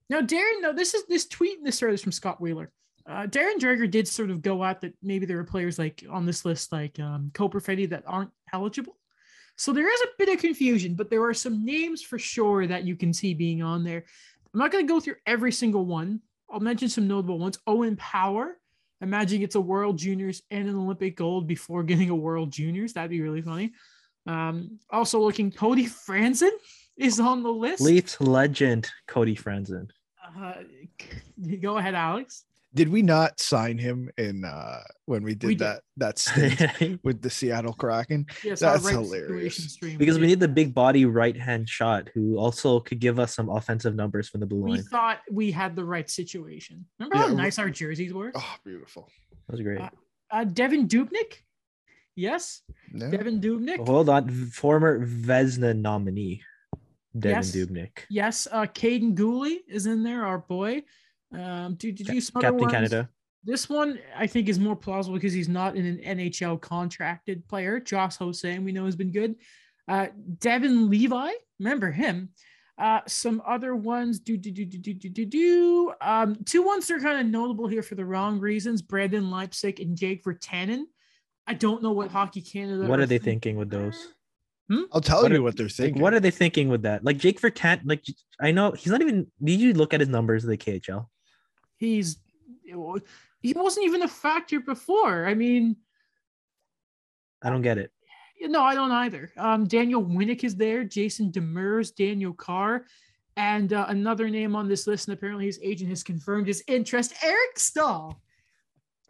Now, 0.10 0.22
Darren, 0.22 0.62
no, 0.62 0.74
this 0.74 0.94
is 0.94 1.06
this 1.08 1.28
tweet 1.28 1.58
and 1.58 1.66
this 1.66 1.78
story 1.78 1.94
is 1.94 2.04
from 2.04 2.12
Scott 2.12 2.42
Wheeler. 2.42 2.72
Uh, 3.06 3.26
Darren 3.26 3.58
Dreger 3.58 3.90
did 3.90 4.08
sort 4.08 4.30
of 4.30 4.42
go 4.42 4.62
out 4.62 4.82
that 4.82 4.94
maybe 5.02 5.26
there 5.26 5.40
are 5.40 5.46
players 5.46 5.80
like 5.80 6.04
on 6.10 6.26
this 6.26 6.44
list, 6.44 6.74
like 6.74 7.00
um, 7.00 7.32
Cole 7.34 7.50
Perfetti, 7.50 7.90
that 7.90 8.04
aren't 8.06 8.32
eligible. 8.52 8.98
So 9.56 9.72
there 9.72 9.92
is 9.92 10.02
a 10.02 10.14
bit 10.18 10.30
of 10.30 10.40
confusion, 10.40 10.94
but 10.96 11.10
there 11.10 11.24
are 11.24 11.34
some 11.34 11.66
names 11.66 12.02
for 12.02 12.20
sure 12.20 12.68
that 12.68 12.84
you 12.84 12.96
can 12.96 13.14
see 13.14 13.34
being 13.34 13.64
on 13.64 13.84
there. 13.84 14.04
I'm 14.54 14.60
not 14.60 14.72
going 14.72 14.86
to 14.86 14.94
go 14.94 15.00
through 15.00 15.16
every 15.26 15.52
single 15.52 15.86
one. 15.86 16.22
I'll 16.50 16.60
mention 16.60 16.90
some 16.90 17.08
notable 17.08 17.40
ones. 17.40 17.58
Owen 17.66 17.96
Power, 17.96 18.58
Imagine 19.02 19.44
it's 19.44 19.56
a 19.56 19.62
World 19.62 19.98
Juniors 19.98 20.42
and 20.50 20.68
an 20.68 20.76
Olympic 20.76 21.16
gold 21.16 21.48
before 21.48 21.84
getting 21.84 22.10
a 22.10 22.16
World 22.16 22.52
Juniors. 22.52 22.94
That'd 22.94 23.12
be 23.12 23.22
really 23.22 23.42
funny. 23.42 23.74
Um, 24.26 24.80
also 24.90 25.20
looking, 25.20 25.52
Cody 25.52 25.86
Franson 25.86 26.52
is 26.98 27.20
on 27.20 27.44
the 27.44 27.52
list. 27.52 27.82
Leafs 27.82 28.20
legend 28.20 28.90
Cody 29.08 29.36
Franson. 29.36 29.90
Uh, 30.38 30.54
go 31.62 31.78
ahead, 31.78 31.96
Alex. 31.96 32.44
Did 32.78 32.90
we 32.90 33.02
not 33.02 33.40
sign 33.40 33.78
him 33.78 34.10
in 34.18 34.46
uh 34.46 34.82
when 35.06 35.24
we 35.24 35.34
did 35.36 35.48
We 35.48 35.56
did. 35.56 35.66
that 35.66 35.82
that 35.98 36.20
stint 36.24 37.00
with 37.04 37.22
the 37.22 37.30
Seattle 37.30 37.74
Kraken? 37.74 38.26
Yes, 38.44 38.60
That's 38.62 38.86
our 38.86 38.92
right 38.94 39.04
hilarious. 39.04 39.56
situation 39.56 39.70
stream. 39.70 39.98
because 39.98 40.20
we 40.20 40.28
need 40.28 40.40
the 40.40 40.48
big 40.48 40.74
body 40.74 41.06
right 41.06 41.36
hand 41.36 41.68
shot 41.68 42.10
who 42.14 42.38
also 42.38 42.80
could 42.80 43.00
give 43.00 43.18
us 43.20 43.34
some 43.36 43.50
offensive 43.50 43.96
numbers 43.96 44.30
from 44.30 44.40
the 44.42 44.46
blue 44.46 44.62
we 44.64 44.72
line. 44.72 44.84
thought 44.84 45.20
we 45.32 45.52
had 45.52 45.76
the 45.76 45.84
right 45.84 46.10
situation. 46.10 46.86
Remember 47.00 47.16
Yeah, 47.18 47.22
how 47.24 47.30
we- 47.30 47.36
nice 47.36 47.58
our 47.60 47.70
jerseys 47.70 48.14
were? 48.14 48.32
Oh, 48.36 48.56
beautiful. 48.64 49.10
That 49.48 49.54
was 49.54 49.62
great. 49.62 49.82
Uh, 49.82 49.90
Uh, 50.30 50.44
Devin 50.44 50.88
Dubnyk. 50.88 51.32
Yes, 52.16 52.62
No? 52.92 53.10
Devin 53.12 53.40
Dubnyk. 53.40 53.86
Hold 53.88 54.10
on, 54.10 54.30
former 54.52 55.06
Vezina 55.06 55.72
nominee, 55.78 56.42
Devin 57.18 57.38
Yes. 57.38 57.52
Dubnyk, 57.56 57.96
Yes, 58.10 58.48
uh, 58.52 58.66
Caden 58.66 59.14
Gooley 59.16 59.62
is 59.68 59.86
in 59.86 60.04
there, 60.04 60.26
our 60.26 60.40
boy. 60.40 60.84
Um, 61.34 61.76
did, 61.76 61.96
did 61.96 62.08
you 62.10 62.22
some 62.22 62.42
Captain 62.42 62.60
ones? 62.62 62.72
Canada. 62.74 63.10
This 63.44 63.70
one 63.70 64.00
I 64.16 64.28
think 64.28 64.50
is 64.50 64.60
more 64.60 64.76
plausible 64.76 65.16
because 65.16 65.34
he's 65.34 65.48
not 65.50 65.76
an 65.76 65.98
NHL 66.06 66.60
contracted 66.60 67.48
player. 67.48 67.80
Josh 67.80 68.18
Ho-Sang, 68.18 68.64
we 68.64 68.72
know, 68.72 68.86
has 68.86 68.96
been 68.96 69.12
good. 69.12 69.36
Uh, 69.88 70.08
Devon 70.40 70.90
Levi, 70.90 71.32
remember 71.60 71.92
him. 71.92 72.30
Uh, 72.78 73.00
some 73.08 73.42
other 73.48 73.76
ones, 73.76 74.20
do 74.20 74.38
do 74.38 74.52
do 74.52 74.66
do 74.66 74.78
do 74.78 74.94
do 74.94 75.10
do 75.10 75.26
do. 75.26 75.94
Um, 76.02 76.36
two 76.46 76.62
ones 76.62 76.88
that 76.88 76.96
are 76.96 77.00
kind 77.00 77.20
of 77.20 77.26
notable 77.26 77.68
here 77.68 77.82
for 77.82 77.96
the 77.96 78.06
wrong 78.06 78.40
reasons: 78.40 78.82
Brandon 78.82 79.30
Leipsic 79.32 79.80
and 79.80 79.98
Jake 79.98 80.24
Virtanen. 80.24 80.84
I 81.48 81.54
don't 81.54 81.82
know 81.82 81.92
what 81.94 82.12
Hockey 82.12 82.42
Canada. 82.42 82.86
What 82.86 83.00
are 83.00 83.06
they 83.06 83.18
thinking 83.18 83.56
with 83.56 83.70
those? 83.70 84.10
I'll 84.92 85.00
tell 85.02 85.24
What 85.24 85.32
you 85.32 85.38
are- 85.38 85.42
what 85.42 85.56
they're 85.56 85.68
Like, 85.68 85.72
thinking. 85.74 86.02
what 86.02 86.14
are 86.14 86.20
they 86.20 86.30
thinking 86.32 86.68
with 86.68 86.82
that? 86.82 87.04
Like 87.04 87.18
Jake 87.18 87.40
Vertan, 87.40 87.82
like 87.86 88.04
I 88.42 88.52
know 88.52 88.72
he's 88.74 88.92
not 88.92 89.02
even. 89.02 89.26
Did 89.42 89.60
you 89.62 89.74
look 89.74 89.94
at 89.94 90.02
his 90.02 90.10
numbers 90.10 90.44
in 90.44 90.50
the 90.50 90.58
KHL? 90.58 91.08
He's 91.78 92.18
he 93.42 93.54
wasn't 93.54 93.86
even 93.86 94.02
a 94.02 94.08
factor 94.08 94.60
before. 94.60 95.26
I 95.26 95.34
mean, 95.34 95.78
I 97.42 97.50
don't 97.50 97.62
get 97.62 97.78
it. 97.78 97.92
No, 98.42 98.62
I 98.62 98.76
don't 98.76 98.92
either. 98.92 99.32
Um, 99.38 99.66
Daniel 99.66 100.04
Winnik 100.04 100.44
is 100.44 100.56
there, 100.56 100.84
Jason 100.84 101.32
Demers, 101.32 101.96
Daniel 101.96 102.34
Carr, 102.34 102.86
and 103.36 103.74
uh, 103.74 103.86
another 103.90 104.30
name 104.30 104.56
on 104.56 104.68
this 104.68 104.86
list, 104.86 105.08
and 105.08 105.18
apparently 105.18 105.46
his 105.46 105.60
agent 105.64 105.90
has 105.90 106.04
confirmed 106.04 106.48
his 106.48 106.64
interest, 106.68 107.14
Eric 107.24 107.58
Staal. 107.58 108.22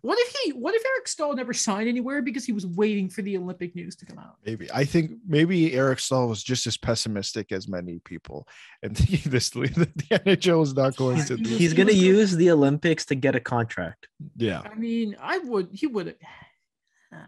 What 0.02 0.18
if 0.20 0.36
he? 0.44 0.52
What 0.54 0.76
if 0.76 0.84
Eric 0.86 1.08
Staal 1.08 1.36
never 1.36 1.54
signed 1.54 1.90
anywhere 1.90 2.22
because 2.22 2.46
he 2.46 2.52
was 2.52 2.66
waiting 2.68 3.10
for 3.10 3.24
the 3.24 3.36
Olympic 3.38 3.76
news 3.76 3.96
to 3.98 4.06
come 4.06 4.20
out? 4.20 4.36
Maybe 4.46 4.70
I 4.72 4.86
think 4.86 5.12
maybe 5.28 5.74
Eric 5.74 6.00
Staal 6.00 6.28
was 6.30 6.44
just 6.44 6.68
as 6.68 6.78
pessimistic 6.78 7.52
as 7.52 7.68
many 7.68 8.00
people, 8.06 8.48
and 8.84 8.96
thinking 8.98 9.32
this 9.32 9.50
the 9.50 9.62
NHL 9.68 10.62
is 10.64 10.76
not 10.76 10.96
going 10.96 11.24
to. 11.26 11.36
He's- 11.38 11.58
He's 11.60 11.74
gonna 11.74 11.92
use 11.94 12.36
the 12.36 12.52
Olympics 12.52 13.06
to 13.08 13.16
get 13.16 13.36
a 13.36 13.40
contract. 13.40 14.08
Yeah, 14.36 14.62
I 14.64 14.76
mean, 14.76 15.16
I 15.20 15.40
would. 15.40 15.70
He 15.72 15.88
would 15.88 16.08
have. 16.08 16.16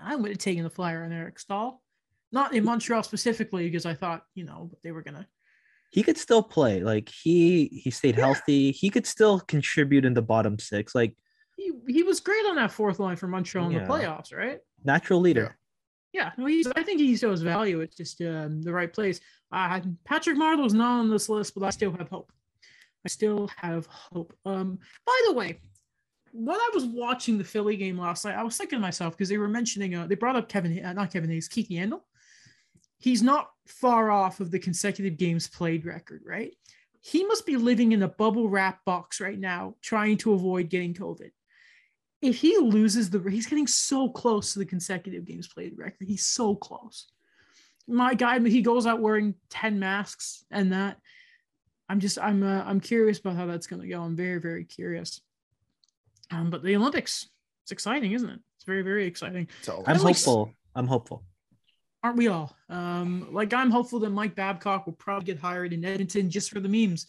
I 0.04 0.16
would 0.16 0.30
have 0.30 0.38
taken 0.38 0.64
the 0.64 0.70
flyer 0.70 1.04
on 1.04 1.12
Eric 1.12 1.40
Staal, 1.40 1.82
not 2.32 2.54
in 2.54 2.64
Montreal 2.64 3.02
specifically 3.02 3.66
because 3.66 3.86
I 3.88 3.96
thought 3.96 4.26
you 4.36 4.46
know 4.46 4.70
they 4.84 4.92
were 4.92 5.02
gonna. 5.02 5.28
He 5.90 6.04
could 6.04 6.20
still 6.20 6.44
play. 6.44 6.82
Like 6.82 7.10
he 7.10 7.66
he 7.84 7.90
stayed 7.90 8.16
Yeah. 8.18 8.26
healthy. 8.26 8.72
He 8.72 8.92
could 8.92 9.08
still 9.08 9.40
contribute 9.40 10.06
in 10.06 10.14
the 10.14 10.22
bottom 10.22 10.60
six. 10.60 10.94
Like 10.94 11.16
He, 11.60 11.72
he 11.88 12.04
was 12.04 12.22
great 12.22 12.46
on 12.46 12.56
that 12.56 12.72
fourth 12.72 13.00
line 13.00 13.18
for 13.18 13.28
Montreal 13.28 13.70
in 13.70 13.74
the 13.74 13.82
playoffs, 13.82 14.34
right? 14.34 14.60
natural 14.84 15.20
leader. 15.20 15.58
Yeah, 16.14 16.32
no, 16.38 16.46
he's. 16.46 16.68
I 16.76 16.84
think 16.84 17.00
he 17.00 17.16
still 17.16 17.32
has 17.32 17.42
value. 17.42 17.82
It's 17.82 17.96
just 17.96 18.22
um, 18.22 18.62
the 18.62 18.74
right 18.74 18.92
place. 18.92 19.20
Uh, 19.52 19.82
Patrick 20.06 20.38
Marleau's 20.38 20.74
not 20.74 21.00
on 21.00 21.10
this 21.10 21.30
list, 21.30 21.54
but 21.54 21.64
I 21.66 21.70
still 21.70 21.92
have 21.92 22.10
hope. 22.10 22.32
I 23.06 23.10
still 23.10 23.50
have 23.58 23.86
hope. 23.86 24.34
Um, 24.46 24.80
by 25.06 25.22
the 25.28 25.34
way, 25.34 25.60
when 26.32 26.58
I 26.58 26.70
was 26.74 26.86
watching 26.86 27.38
the 27.38 27.44
Philly 27.44 27.76
game 27.76 27.98
last 27.98 28.26
night, 28.26 28.38
I 28.38 28.44
was 28.44 28.58
thinking 28.58 28.78
to 28.78 28.82
myself 28.82 29.16
because 29.16 29.30
they 29.30 29.38
were 29.38 29.48
mentioning, 29.48 29.96
uh, 29.96 30.08
they 30.08 30.16
brought 30.16 30.36
up 30.36 30.50
Kevin, 30.50 30.84
uh, 30.84 30.94
not 30.94 31.12
Kevin 31.12 31.30
Hayes, 31.30 31.48
Keith 31.48 31.70
Yandle. 31.70 32.02
He's 32.98 33.22
not 33.22 33.52
far 33.68 34.12
off 34.12 34.40
of 34.40 34.52
the 34.52 34.60
consecutive 34.60 35.18
games 35.18 35.48
played 35.48 35.86
record, 35.86 36.22
right? 36.26 36.54
He 37.02 37.24
must 37.26 37.46
be 37.46 37.56
living 37.56 37.94
in 37.94 38.04
a 38.04 38.10
bubble 38.10 38.50
wrap 38.50 38.84
box 38.84 39.22
right 39.22 39.40
now, 39.40 39.76
trying 39.82 40.18
to 40.18 40.34
avoid 40.34 40.70
getting 40.70 40.94
COVID. 40.94 41.32
If 42.22 42.36
he 42.36 42.58
loses 42.58 43.10
the, 43.10 43.20
he's 43.30 43.48
getting 43.48 43.68
so 43.68 44.10
close 44.10 44.54
to 44.54 44.60
the 44.60 44.66
consecutive 44.66 45.26
games 45.26 45.48
played 45.48 45.78
record. 45.78 46.08
He's 46.08 46.26
so 46.26 46.56
close. 46.56 47.08
My 47.88 48.14
guy, 48.14 48.40
he 48.40 48.62
goes 48.62 48.86
out 48.86 49.00
wearing 49.00 49.36
10 49.50 49.80
masks 49.80 50.44
and 50.52 50.74
that. 50.74 50.98
I'm 51.88 52.00
just, 52.00 52.20
I'm, 52.20 52.44
uh, 52.44 52.64
I'm 52.66 52.80
curious 52.82 53.20
about 53.20 53.36
how 53.36 53.48
that's 53.48 53.68
going 53.68 53.82
to 53.82 53.88
go. 53.88 54.02
I'm 54.02 54.16
very, 54.16 54.40
very 54.40 54.64
curious. 54.64 55.22
Um, 56.30 56.50
but 56.50 56.64
the 56.64 56.76
Olympics, 56.76 57.28
it's 57.64 57.72
exciting, 57.72 58.12
isn't 58.12 58.30
it? 58.30 58.40
It's 58.58 58.66
very, 58.66 58.84
very 58.84 59.06
exciting. 59.08 59.48
so 59.62 59.84
I'm 59.88 59.98
hopeful. 59.98 60.54
I'm 60.76 60.88
hopeful. 60.88 61.24
Aren't 62.04 62.18
we 62.18 62.28
all? 62.28 62.56
Um, 62.70 63.28
like 63.32 63.54
I'm 63.54 63.72
hopeful 63.72 64.00
that 64.00 64.12
Mike 64.12 64.36
Babcock 64.36 64.86
will 64.86 64.94
probably 64.94 65.26
get 65.26 65.40
hired 65.40 65.74
in 65.74 65.84
Edmonton 65.84 66.30
just 66.30 66.52
for 66.52 66.60
the 66.60 66.70
memes. 66.70 67.08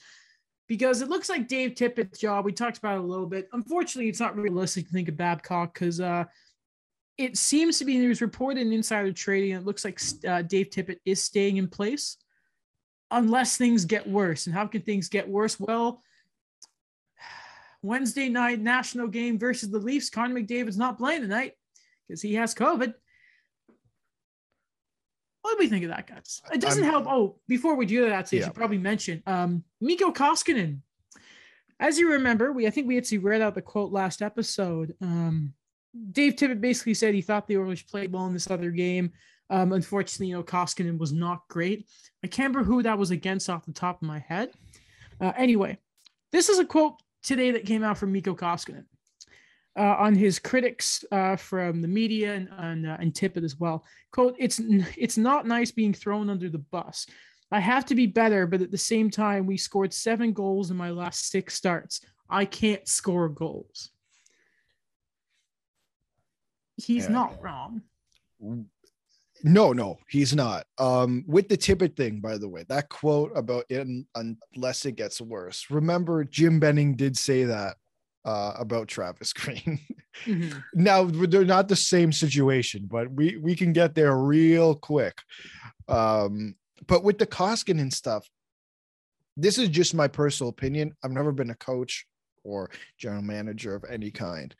Because 0.70 1.02
it 1.02 1.08
looks 1.08 1.28
like 1.28 1.48
Dave 1.48 1.72
Tippett's 1.72 2.20
job, 2.20 2.44
we 2.44 2.52
talked 2.52 2.78
about 2.78 2.98
it 2.98 3.00
a 3.00 3.02
little 3.02 3.26
bit. 3.26 3.48
Unfortunately, 3.52 4.08
it's 4.08 4.20
not 4.20 4.36
realistic 4.36 4.86
to 4.86 4.92
think 4.92 5.08
of 5.08 5.16
Babcock 5.16 5.74
because 5.74 6.00
uh, 6.00 6.26
it 7.18 7.36
seems 7.36 7.80
to 7.80 7.84
be 7.84 7.98
news 7.98 8.22
reported 8.22 8.60
in 8.60 8.72
insider 8.72 9.12
trading. 9.12 9.50
It 9.50 9.64
looks 9.64 9.84
like 9.84 10.00
uh, 10.24 10.42
Dave 10.42 10.70
Tippett 10.70 10.98
is 11.04 11.24
staying 11.24 11.56
in 11.56 11.66
place 11.66 12.18
unless 13.10 13.56
things 13.56 13.84
get 13.84 14.08
worse. 14.08 14.46
And 14.46 14.54
how 14.54 14.68
can 14.68 14.82
things 14.82 15.08
get 15.08 15.28
worse? 15.28 15.58
Well, 15.58 16.04
Wednesday 17.82 18.28
night 18.28 18.60
national 18.60 19.08
game 19.08 19.40
versus 19.40 19.70
the 19.70 19.78
Leafs. 19.80 20.08
Connor 20.08 20.40
McDavid's 20.40 20.78
not 20.78 20.98
playing 20.98 21.22
tonight 21.22 21.54
because 22.06 22.22
he 22.22 22.34
has 22.34 22.54
COVID. 22.54 22.94
What 25.42 25.56
do 25.56 25.64
we 25.64 25.68
think 25.68 25.84
of 25.84 25.90
that, 25.90 26.06
guys? 26.06 26.42
It 26.52 26.60
doesn't 26.60 26.84
I'm, 26.84 26.90
help. 26.90 27.06
Oh, 27.06 27.36
before 27.48 27.74
we 27.74 27.86
do 27.86 28.08
that, 28.08 28.30
yeah. 28.30 28.38
you 28.38 28.44
should 28.44 28.54
probably 28.54 28.78
mention 28.78 29.22
um, 29.26 29.64
Mikko 29.80 30.12
Koskinen. 30.12 30.80
As 31.78 31.98
you 31.98 32.12
remember, 32.12 32.52
we 32.52 32.66
I 32.66 32.70
think 32.70 32.86
we 32.86 32.94
had 32.94 33.04
to 33.04 33.18
read 33.20 33.40
out 33.40 33.54
the 33.54 33.62
quote 33.62 33.90
last 33.90 34.20
episode. 34.20 34.94
Um, 35.00 35.54
Dave 36.12 36.34
Tippett 36.34 36.60
basically 36.60 36.94
said 36.94 37.14
he 37.14 37.22
thought 37.22 37.48
the 37.48 37.56
Oilers 37.56 37.82
played 37.82 38.12
well 38.12 38.26
in 38.26 38.34
this 38.34 38.50
other 38.50 38.70
game. 38.70 39.12
Um, 39.48 39.72
unfortunately, 39.72 40.28
you 40.28 40.34
know, 40.34 40.42
Koskinen 40.42 40.98
was 40.98 41.12
not 41.12 41.48
great. 41.48 41.88
I 42.22 42.28
can't 42.28 42.54
remember 42.54 42.70
who 42.70 42.82
that 42.82 42.98
was 42.98 43.10
against 43.10 43.50
off 43.50 43.66
the 43.66 43.72
top 43.72 44.00
of 44.00 44.06
my 44.06 44.20
head. 44.20 44.50
Uh, 45.20 45.32
anyway, 45.36 45.78
this 46.32 46.48
is 46.48 46.58
a 46.58 46.64
quote 46.64 46.94
today 47.22 47.50
that 47.52 47.66
came 47.66 47.82
out 47.82 47.98
from 47.98 48.12
Mikko 48.12 48.34
Koskinen 48.36 48.84
uh, 49.80 49.96
on 49.98 50.14
his 50.14 50.38
critics 50.38 51.02
uh, 51.10 51.36
from 51.36 51.80
the 51.80 51.88
media 51.88 52.34
and 52.34 52.48
and, 52.58 52.86
uh, 52.86 52.98
and 53.00 53.14
Tippett 53.14 53.44
as 53.44 53.56
well. 53.58 53.84
Quote: 54.12 54.36
"It's 54.38 54.60
it's 54.96 55.16
not 55.16 55.46
nice 55.46 55.70
being 55.70 55.94
thrown 55.94 56.28
under 56.28 56.50
the 56.50 56.58
bus. 56.58 57.06
I 57.50 57.60
have 57.60 57.86
to 57.86 57.94
be 57.94 58.06
better, 58.06 58.46
but 58.46 58.60
at 58.60 58.70
the 58.70 58.78
same 58.78 59.10
time, 59.10 59.46
we 59.46 59.56
scored 59.56 59.94
seven 59.94 60.32
goals 60.34 60.70
in 60.70 60.76
my 60.76 60.90
last 60.90 61.30
six 61.30 61.54
starts. 61.54 62.02
I 62.28 62.44
can't 62.44 62.86
score 62.86 63.30
goals." 63.30 63.90
He's 66.76 67.06
yeah. 67.06 67.12
not 67.12 67.42
wrong. 67.42 67.82
No, 69.42 69.72
no, 69.72 69.98
he's 70.08 70.34
not. 70.34 70.66
Um, 70.76 71.24
with 71.26 71.48
the 71.48 71.56
Tippett 71.56 71.96
thing, 71.96 72.20
by 72.20 72.36
the 72.36 72.48
way, 72.48 72.66
that 72.68 72.90
quote 72.90 73.32
about 73.34 73.64
in 73.70 74.06
unless 74.14 74.84
it 74.84 74.96
gets 74.96 75.22
worse. 75.22 75.70
Remember, 75.70 76.22
Jim 76.24 76.60
Benning 76.60 76.96
did 76.96 77.16
say 77.16 77.44
that 77.44 77.76
uh, 78.24 78.52
about 78.58 78.88
Travis 78.88 79.32
Green. 79.34 79.80
Mm-hmm. 80.26 80.58
now 80.74 81.04
they're 81.04 81.44
not 81.44 81.68
the 81.68 81.76
same 81.76 82.12
situation, 82.12 82.86
but 82.90 83.10
we 83.12 83.36
we 83.36 83.54
can 83.54 83.72
get 83.72 83.94
there 83.94 84.16
real 84.16 84.74
quick. 84.74 85.18
Um, 85.88 86.56
but 86.86 87.04
with 87.04 87.18
the 87.18 87.26
Koskinen 87.26 87.92
stuff, 87.92 88.28
this 89.36 89.56
is 89.56 89.68
just 89.68 89.94
my 89.94 90.08
personal 90.08 90.50
opinion. 90.50 90.94
I've 91.02 91.12
never 91.12 91.32
been 91.32 91.50
a 91.50 91.54
coach 91.54 92.06
or 92.42 92.70
general 92.98 93.22
manager 93.22 93.74
of 93.74 93.84
any 93.88 94.10
kind, 94.10 94.54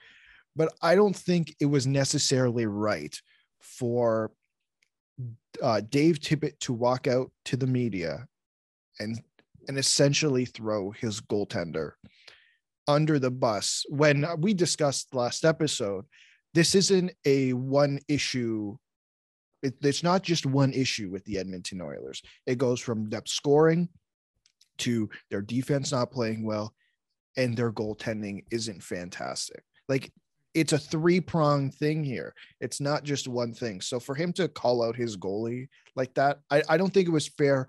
but 0.55 0.73
I 0.81 0.95
don't 0.95 1.17
think 1.17 1.55
it 1.61 1.67
was 1.67 1.87
necessarily 1.87 2.67
right 2.67 3.17
for 3.61 4.31
uh, 5.63 5.81
Dave 5.81 6.21
Tippett 6.21 6.59
to 6.61 6.73
walk 6.73 7.07
out 7.07 7.31
to 7.47 7.57
the 7.57 7.67
media 7.67 8.27
and 8.99 9.21
and 9.69 9.79
essentially 9.79 10.45
throw 10.45 10.91
his 10.91 11.21
goaltender 11.21 11.93
under 12.91 13.19
the 13.19 13.31
bus 13.31 13.85
when 13.89 14.27
we 14.39 14.53
discussed 14.53 15.15
last 15.15 15.45
episode 15.45 16.05
this 16.55 16.75
isn't 16.75 17.13
a 17.25 17.53
one 17.53 17.99
issue 18.09 18.77
it, 19.63 19.75
it's 19.83 20.03
not 20.03 20.23
just 20.23 20.47
one 20.47 20.73
issue 20.73 21.11
with 21.11 21.25
the 21.25 21.39
edmonton 21.39 21.81
oilers 21.81 22.21
it 22.47 22.59
goes 22.59 22.81
from 22.81 23.09
depth 23.09 23.29
scoring 23.29 23.89
to 24.79 25.09
their 25.31 25.43
defense 25.43 25.93
not 25.93 26.11
playing 26.11 26.45
well 26.45 26.75
and 27.37 27.57
their 27.57 27.73
goaltending 27.73 28.45
isn't 28.51 28.83
fantastic 28.83 29.63
like 29.89 30.13
it's 30.53 30.73
a 30.73 30.79
three 30.79 31.21
pronged 31.21 31.75
thing 31.75 32.03
here. 32.03 32.35
It's 32.61 32.81
not 32.81 33.05
just 33.05 33.29
one 33.29 33.55
thing. 33.55 33.81
So 33.81 34.01
for 34.01 34.17
him 34.17 34.33
to 34.33 34.49
call 34.49 34.83
out 34.83 34.97
his 34.97 35.17
goalie 35.17 35.69
like 35.95 36.13
that, 36.15 36.41
I, 36.51 36.63
I 36.69 36.77
don't 36.77 36.93
think 36.93 37.07
it 37.07 37.13
was 37.13 37.29
fair 37.29 37.69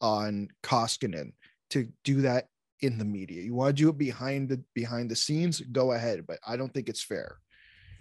on 0.00 0.48
Koskinen 0.62 1.34
to 1.70 1.88
do 2.04 2.22
that 2.22 2.48
in 2.80 2.98
the 2.98 3.04
media. 3.04 3.42
You 3.42 3.54
want 3.54 3.76
to 3.76 3.82
do 3.82 3.88
it 3.88 3.98
behind 3.98 4.48
the 4.48 4.62
behind 4.74 5.10
the 5.10 5.16
scenes, 5.16 5.60
go 5.60 5.92
ahead, 5.92 6.26
but 6.26 6.38
I 6.46 6.56
don't 6.56 6.72
think 6.72 6.88
it's 6.88 7.02
fair. 7.02 7.38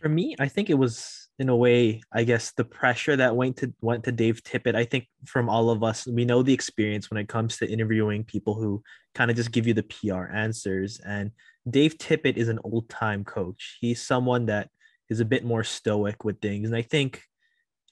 For 0.02 0.10
me, 0.10 0.36
I 0.40 0.48
think 0.48 0.70
it 0.70 0.76
was 0.76 1.30
in 1.40 1.50
a 1.50 1.56
way, 1.56 2.02
I 2.14 2.24
guess 2.24 2.52
the 2.52 2.64
pressure 2.64 3.16
that 3.16 3.36
went 3.36 3.58
to 3.58 3.74
went 3.82 4.04
to 4.06 4.12
Dave 4.12 4.44
Tippett. 4.44 4.76
I 4.76 4.86
think 4.86 5.08
from 5.26 5.50
all 5.50 5.70
of 5.70 5.84
us, 5.84 6.08
we 6.08 6.26
know 6.26 6.44
the 6.44 6.54
experience 6.54 7.10
when 7.10 7.18
it 7.18 7.30
comes 7.30 7.58
to 7.58 7.72
interviewing 7.72 8.24
people 8.24 8.56
who 8.56 8.84
kind 9.14 9.32
of 9.32 9.38
just 9.38 9.52
give 9.52 9.68
you 9.68 9.74
the 9.74 9.84
PR 9.84 10.26
answers 10.26 11.00
and 11.06 11.32
Dave 11.70 11.98
Tippett 11.98 12.38
is 12.38 12.50
an 12.50 12.60
old 12.64 12.88
time 12.90 13.24
coach. 13.24 13.78
He's 13.82 14.02
someone 14.02 14.46
that 14.48 14.70
is 15.10 15.20
a 15.20 15.26
bit 15.26 15.44
more 15.44 15.64
stoic 15.64 16.24
with 16.24 16.40
things. 16.40 16.70
And 16.70 16.78
I 16.78 16.82
think, 16.82 17.24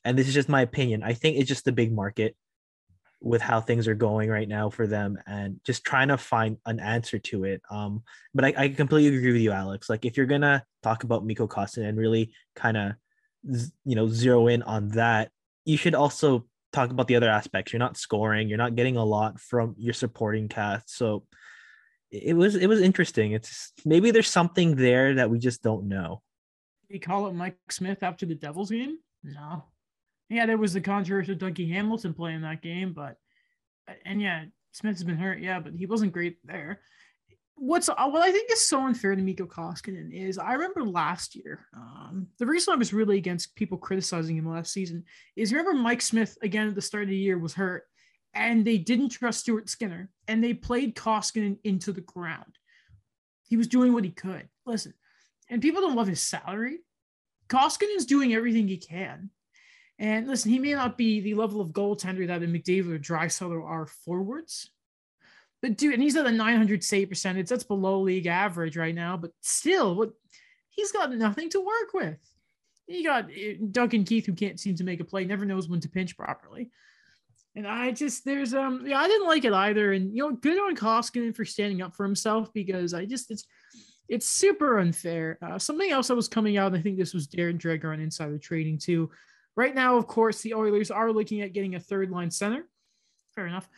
and 0.06 0.18
this 0.18 0.28
is 0.28 0.34
just 0.34 0.50
my 0.50 0.62
opinion, 0.62 1.04
I 1.04 1.14
think 1.14 1.38
it's 1.38 1.48
just 1.48 1.66
the 1.66 1.72
big 1.72 1.94
market 1.94 2.36
with 3.24 3.42
how 3.42 3.62
things 3.62 3.88
are 3.88 3.96
going 3.96 4.30
right 4.30 4.50
now 4.50 4.70
for 4.70 4.86
them 4.86 5.18
and 5.26 5.60
just 5.64 5.86
trying 5.86 6.10
to 6.10 6.18
find 6.18 6.58
an 6.66 6.82
answer 6.82 7.18
to 7.18 7.46
it. 7.46 7.62
Um, 7.72 8.04
but 8.34 8.44
I, 8.44 8.54
I 8.58 8.68
completely 8.68 9.18
agree 9.18 9.32
with 9.32 9.42
you, 9.42 9.54
Alex. 9.54 9.90
Like 9.90 10.04
if 10.04 10.18
you're 10.18 10.26
gonna 10.26 10.66
talk 10.84 11.06
about 11.06 11.26
Mikko 11.26 11.48
Koskinen 11.48 11.88
and 11.88 11.98
really 11.98 12.34
kind 12.56 12.76
of 12.76 12.92
you 13.86 13.96
know 13.96 14.10
zero 14.10 14.48
in 14.48 14.62
on 14.64 14.90
that, 14.90 15.32
you 15.64 15.78
should 15.78 15.96
also 15.96 16.46
talk 16.74 16.92
about 16.92 17.08
the 17.08 17.16
other 17.16 17.30
aspects. 17.30 17.72
You're 17.72 17.80
not 17.80 17.96
scoring, 17.96 18.50
you're 18.50 18.58
not 18.58 18.76
getting 18.76 18.98
a 18.98 19.06
lot 19.06 19.40
from 19.40 19.74
your 19.78 19.94
supporting 19.94 20.50
cast. 20.50 20.94
So 20.96 21.24
it 22.12 22.36
was 22.36 22.56
it 22.56 22.68
was 22.68 22.82
interesting. 22.82 23.32
It's 23.32 23.72
maybe 23.86 24.12
there's 24.12 24.28
something 24.28 24.76
there 24.76 25.16
that 25.16 25.30
we 25.30 25.40
just 25.40 25.64
don't 25.64 25.88
know. 25.88 26.22
He 26.90 27.00
call 27.00 27.28
it 27.28 27.34
Mike 27.34 27.58
Smith 27.72 28.04
after 28.04 28.26
the 28.26 28.36
Devils 28.36 28.70
game? 28.70 28.98
No. 29.24 29.64
Yeah, 30.34 30.48
there 30.48 30.58
was 30.58 30.74
the 30.74 30.82
controversy 30.82 31.34
of 31.34 31.38
Dougie 31.38 31.72
Hamilton 31.72 32.14
playing 32.14 32.42
that 32.42 32.64
game, 32.64 32.92
but 32.94 33.18
and 34.06 34.20
yeah, 34.20 34.46
Smith's 34.72 35.04
been 35.04 35.18
hurt, 35.18 35.40
yeah, 35.40 35.60
but 35.60 35.74
he 35.76 35.86
wasn't 35.86 36.12
great 36.12 36.38
there. 36.44 36.82
What's 37.56 37.88
uh, 37.88 37.96
what 37.96 38.24
I 38.24 38.32
think 38.32 38.52
is 38.52 38.68
so 38.68 38.84
unfair 38.88 39.16
to 39.16 39.22
Mikko 39.22 39.46
Koskinen 39.46 40.12
is 40.12 40.40
I 40.40 40.54
remember 40.54 40.84
last 40.84 41.36
year. 41.36 41.68
Um, 41.76 42.28
the 42.40 42.48
reason 42.48 42.74
I 42.74 42.78
was 42.78 42.94
really 42.94 43.18
against 43.18 43.56
people 43.56 43.78
criticizing 43.78 44.36
him 44.36 44.50
last 44.50 44.74
season 44.74 45.04
is 45.36 45.52
remember 45.54 45.74
Mike 45.74 46.02
Smith 46.02 46.36
again 46.42 46.68
at 46.68 46.74
the 46.74 46.82
start 46.82 47.04
of 47.04 47.10
the 47.10 47.16
year 47.16 47.38
was 47.38 47.54
hurt 47.54 47.84
and 48.34 48.66
they 48.66 48.80
didn't 48.80 49.10
trust 49.10 49.42
Stuart 49.42 49.70
Skinner 49.70 50.10
and 50.28 50.44
they 50.44 50.56
played 50.56 50.96
Koskinen 50.96 51.60
into 51.64 51.92
the 51.92 52.02
ground. 52.02 52.58
He 53.44 53.56
was 53.56 53.68
doing 53.68 53.94
what 53.94 54.04
he 54.04 54.10
could. 54.10 54.50
Listen, 54.66 54.96
and 55.48 55.62
people 55.62 55.82
don't 55.82 55.96
love 55.96 56.08
his 56.08 56.24
salary. 56.24 56.80
Koskinen's 57.50 58.08
doing 58.08 58.34
everything 58.34 58.68
he 58.68 58.78
can. 58.78 59.30
And 60.00 60.28
listen, 60.28 60.52
he 60.52 60.60
may 60.60 60.74
not 60.74 60.98
be 60.98 61.22
the 61.22 61.36
level 61.36 61.62
of 61.62 61.70
goaltender 61.70 62.28
that 62.28 62.44
a 62.44 62.48
McDavid 62.48 62.94
or 62.94 63.00
Draisaitl 63.00 63.64
are 63.64 63.86
forwards. 63.86 64.70
But 65.62 65.78
dude, 65.78 65.94
and 65.94 66.04
he's 66.04 66.18
at 66.18 66.26
a 66.26 66.32
900 66.32 66.84
save 66.84 67.10
percentage. 67.10 67.48
That's 67.48 67.64
below 67.64 68.02
league 68.02 68.28
average 68.28 68.76
right 68.76 68.94
now. 68.94 69.16
But 69.16 69.32
still, 69.42 69.96
what 69.96 70.12
he's 70.70 70.92
got 70.92 71.14
nothing 71.14 71.50
to 71.52 71.62
work 71.62 71.94
with. 71.94 72.18
You 72.88 73.04
got 73.04 73.30
eh, 73.34 73.56
Duncan 73.72 74.04
Keith, 74.04 74.26
who 74.26 74.34
can't 74.34 74.60
seem 74.60 74.76
to 74.76 74.84
make 74.84 75.00
a 75.00 75.06
play, 75.06 75.24
never 75.24 75.46
knows 75.46 75.70
when 75.70 75.80
to 75.82 75.90
pinch 75.90 76.18
properly. 76.18 76.70
And 77.56 77.68
I 77.68 77.92
just 77.92 78.26
there's 78.26 78.54
um 78.54 78.86
yeah 78.86 79.00
I 79.00 79.08
didn't 79.08 79.28
like 79.28 79.46
it 79.46 79.54
either, 79.54 79.94
and 79.94 80.14
you 80.14 80.24
know 80.24 80.36
good 80.36 80.58
on 80.58 80.76
Koskinen 80.76 81.36
for 81.36 81.46
standing 81.46 81.82
up 81.82 81.96
for 81.96 82.04
himself 82.04 82.52
because 82.52 82.94
I 82.94 83.06
just 83.06 83.32
it's 83.32 83.46
it's 84.10 84.28
super 84.28 84.80
unfair. 84.80 85.38
Uh, 85.42 85.58
something 85.60 85.92
else 85.92 86.08
that 86.10 86.16
was 86.16 86.28
coming 86.28 86.58
out, 86.58 86.76
I 86.76 86.82
think 86.82 86.98
this 86.98 87.14
was 87.14 87.28
Darren 87.28 87.60
Dreger 87.60 87.94
on 87.94 88.02
Insider 88.02 88.38
Trading 88.38 88.78
too. 88.78 89.10
Right 89.56 89.76
now, 89.76 89.98
of 89.98 90.08
course, 90.08 90.42
the 90.42 90.54
Oilers 90.56 90.90
are 90.92 91.12
looking 91.12 91.42
at 91.42 91.54
getting 91.54 91.76
a 91.76 91.80
third 91.80 92.10
line 92.10 92.32
center. 92.32 92.68
Fair 93.36 93.46
enough. 93.48 93.70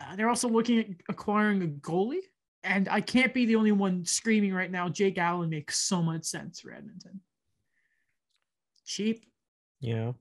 Uh, 0.00 0.16
they're 0.16 0.28
also 0.28 0.48
looking 0.48 0.78
at 0.78 0.86
acquiring 1.08 1.62
a 1.62 1.66
goalie. 1.66 2.20
And 2.64 2.88
I 2.88 3.00
can't 3.00 3.34
be 3.34 3.44
the 3.46 3.56
only 3.56 3.72
one 3.72 4.04
screaming 4.04 4.54
right 4.54 4.70
now. 4.70 4.88
Jake 4.88 5.18
Allen 5.18 5.50
makes 5.50 5.78
so 5.78 6.00
much 6.02 6.24
sense 6.24 6.60
for 6.60 6.72
Edmonton. 6.72 7.20
Cheap, 8.86 9.24
Yeah. 9.80 10.12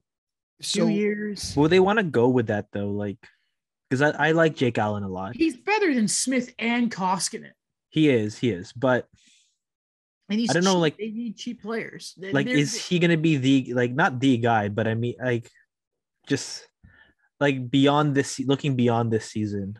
two 0.62 0.64
So 0.82 0.88
years. 0.88 1.56
Will 1.56 1.70
they 1.70 1.80
want 1.80 2.00
to 2.00 2.04
go 2.04 2.30
with 2.30 2.48
that 2.48 2.68
though? 2.72 2.90
Like, 2.90 3.18
because 3.90 4.02
I, 4.02 4.30
I 4.30 4.32
like 4.32 4.56
Jake 4.56 4.78
Allen 4.78 5.04
a 5.04 5.10
lot. 5.10 5.36
He's 5.36 5.58
better 5.58 5.94
than 5.94 6.08
Smith 6.08 6.54
and 6.58 6.90
Koskinen. 6.92 7.52
He 7.90 8.10
is, 8.10 8.38
he 8.38 8.50
is. 8.52 8.72
But 8.72 9.08
And 10.32 10.40
he's 10.40 10.50
I 10.50 10.54
don't 10.54 10.64
know, 10.64 10.80
like- 10.80 10.98
they 10.98 11.12
need 11.12 11.36
cheap 11.38 11.62
players. 11.62 12.16
They- 12.18 12.32
like, 12.32 12.48
is 12.48 12.74
he 12.88 13.00
gonna 13.00 13.18
be 13.18 13.36
the 13.38 13.74
like 13.74 13.92
not 13.94 14.20
the 14.20 14.38
guy, 14.38 14.70
but 14.70 14.88
I 14.88 14.96
mean 14.96 15.16
like 15.22 15.52
just 16.28 16.66
like 17.40 17.70
beyond 17.70 18.16
this, 18.16 18.40
looking 18.40 18.76
beyond 18.76 19.12
this 19.12 19.26
season, 19.26 19.78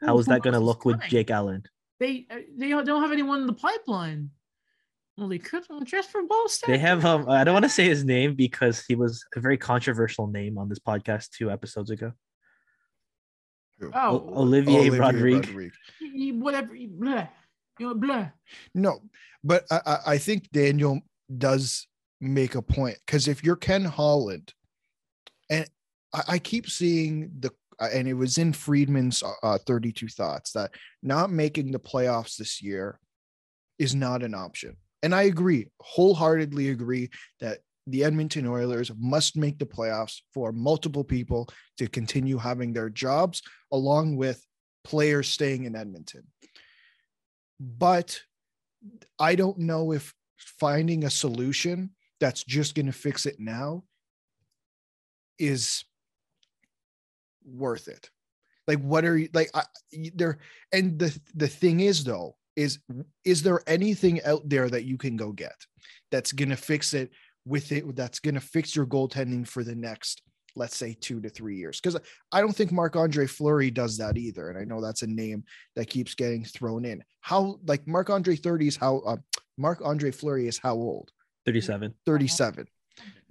how 0.00 0.14
Who- 0.14 0.20
is 0.20 0.26
who 0.26 0.32
that 0.32 0.42
gonna 0.42 0.60
look 0.60 0.84
with? 0.84 1.00
Jake 1.08 1.30
Allen? 1.30 1.62
They 2.00 2.26
uh, 2.30 2.38
they 2.56 2.68
don't 2.70 3.02
have 3.02 3.12
anyone 3.12 3.40
in 3.40 3.46
the 3.46 3.52
pipeline. 3.54 4.30
Well, 5.16 5.28
they 5.28 5.38
could 5.38 5.64
well, 5.68 5.80
just 5.80 6.10
for 6.10 6.22
both. 6.22 6.60
They 6.60 6.78
have 6.78 7.04
um 7.04 7.28
I 7.28 7.42
don't 7.44 7.54
want 7.54 7.64
to 7.64 7.68
say 7.68 7.84
his 7.84 8.04
name 8.04 8.34
because 8.34 8.84
he 8.86 8.94
was 8.94 9.24
a 9.36 9.40
very 9.40 9.58
controversial 9.58 10.26
name 10.28 10.58
on 10.58 10.68
this 10.68 10.78
podcast 10.78 11.30
two 11.30 11.50
episodes 11.50 11.90
ago. 11.90 12.12
Who? 13.80 13.90
Oh, 13.94 14.24
O- 14.34 14.40
Olivier, 14.42 14.90
Rodrigue. 14.90 15.46
Rodrigue. 15.46 15.72
he- 16.00 16.32
whatever. 16.32 16.74
he- 16.74 16.90
Blah. 17.78 17.86
You 17.86 17.86
know, 17.88 17.94
blah. 17.94 18.28
No, 18.74 19.00
but 19.44 19.64
I, 19.70 19.98
I- 20.06 20.18
think 20.18 20.50
Daniel 20.50 21.00
does 21.36 21.86
make 22.20 22.54
a 22.54 22.62
point 22.62 22.98
because 23.06 23.28
if 23.28 23.44
you're 23.44 23.56
Ken 23.56 23.84
Holland, 23.84 24.52
and 25.50 25.68
I, 26.12 26.22
I 26.28 26.38
keep 26.38 26.68
seeing 26.68 27.30
the, 27.38 27.50
uh, 27.80 27.88
and 27.92 28.08
it 28.08 28.14
was 28.14 28.38
in 28.38 28.52
Friedman's 28.52 29.22
uh, 29.42 29.58
32 29.66 30.08
Thoughts 30.08 30.52
that 30.52 30.72
not 31.02 31.30
making 31.30 31.70
the 31.70 31.78
playoffs 31.78 32.36
this 32.36 32.60
year 32.62 32.98
is 33.78 33.94
not 33.94 34.22
an 34.22 34.34
option. 34.34 34.76
And 35.02 35.14
I 35.14 35.22
agree, 35.22 35.68
wholeheartedly 35.80 36.70
agree 36.70 37.10
that 37.40 37.58
the 37.86 38.04
Edmonton 38.04 38.46
Oilers 38.46 38.90
must 38.98 39.36
make 39.36 39.58
the 39.58 39.64
playoffs 39.66 40.20
for 40.34 40.52
multiple 40.52 41.04
people 41.04 41.48
to 41.78 41.86
continue 41.88 42.36
having 42.36 42.72
their 42.72 42.90
jobs, 42.90 43.40
along 43.72 44.16
with 44.16 44.44
players 44.84 45.28
staying 45.28 45.64
in 45.64 45.76
Edmonton. 45.76 46.24
But 47.60 48.20
I 49.18 49.34
don't 49.34 49.58
know 49.58 49.92
if 49.92 50.14
finding 50.36 51.04
a 51.04 51.10
solution 51.10 51.90
that's 52.20 52.44
just 52.44 52.74
going 52.74 52.86
to 52.86 52.92
fix 52.92 53.26
it 53.26 53.36
now 53.38 53.84
is 55.38 55.84
worth 57.44 57.88
it. 57.88 58.10
Like, 58.66 58.80
what 58.80 59.04
are 59.04 59.16
you 59.16 59.28
like? 59.32 59.50
I, 59.54 59.62
there 60.14 60.38
and 60.72 60.98
the 60.98 61.18
the 61.34 61.48
thing 61.48 61.80
is 61.80 62.04
though 62.04 62.36
is 62.54 62.80
is 63.24 63.42
there 63.42 63.62
anything 63.66 64.22
out 64.24 64.46
there 64.48 64.68
that 64.68 64.84
you 64.84 64.98
can 64.98 65.16
go 65.16 65.32
get 65.32 65.54
that's 66.10 66.32
going 66.32 66.50
to 66.50 66.56
fix 66.56 66.92
it 66.92 67.10
with 67.46 67.72
it 67.72 67.96
that's 67.96 68.18
going 68.18 68.34
to 68.34 68.40
fix 68.40 68.76
your 68.76 68.84
goaltending 68.84 69.46
for 69.46 69.64
the 69.64 69.74
next 69.74 70.22
let's 70.58 70.76
say 70.76 70.96
two 71.00 71.20
to 71.20 71.28
three 71.28 71.56
years 71.56 71.80
because 71.80 71.98
i 72.32 72.40
don't 72.40 72.54
think 72.54 72.72
marc 72.72 72.96
andre 72.96 73.26
fleury 73.26 73.70
does 73.70 73.96
that 73.96 74.18
either 74.18 74.50
and 74.50 74.58
i 74.58 74.64
know 74.64 74.80
that's 74.80 75.02
a 75.02 75.06
name 75.06 75.44
that 75.76 75.88
keeps 75.88 76.14
getting 76.14 76.44
thrown 76.44 76.84
in 76.84 77.02
how 77.20 77.58
like 77.66 77.86
marc 77.86 78.10
andre 78.10 78.36
30 78.36 78.68
is 78.68 78.76
how 78.76 78.98
uh, 79.06 79.16
marc 79.56 79.80
andre 79.84 80.10
fleury 80.10 80.46
is 80.48 80.58
how 80.58 80.74
old 80.74 81.10
37. 81.46 81.94
37 82.04 82.66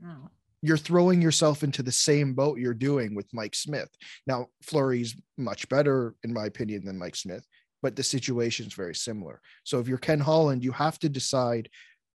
No. 0.01 0.29
you're 0.63 0.77
throwing 0.77 1.21
yourself 1.21 1.61
into 1.63 1.83
the 1.83 1.91
same 1.91 2.33
boat 2.33 2.57
you're 2.57 2.73
doing 2.73 3.13
with 3.13 3.31
Mike 3.31 3.53
Smith. 3.53 3.89
Now, 4.25 4.47
Fleury's 4.63 5.15
much 5.37 5.69
better, 5.69 6.15
in 6.23 6.33
my 6.33 6.45
opinion, 6.45 6.83
than 6.83 6.97
Mike 6.97 7.15
Smith, 7.15 7.45
but 7.83 7.95
the 7.95 8.01
situation's 8.03 8.73
very 8.73 8.95
similar. 8.95 9.39
So 9.65 9.79
if 9.79 9.87
you're 9.87 9.99
Ken 9.99 10.19
Holland, 10.19 10.63
you 10.63 10.71
have 10.71 10.97
to 10.99 11.09
decide 11.09 11.69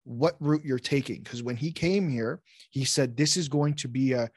what 0.04 0.36
route 0.40 0.64
you're 0.64 0.78
taking. 0.78 1.24
Because 1.24 1.42
when 1.42 1.56
he 1.56 1.72
came 1.72 2.08
here, 2.10 2.42
he 2.70 2.86
said 2.86 3.18
this 3.18 3.36
is 3.36 3.50
going 3.50 3.74
to 3.76 3.88
be 3.88 4.14
a 4.14 4.30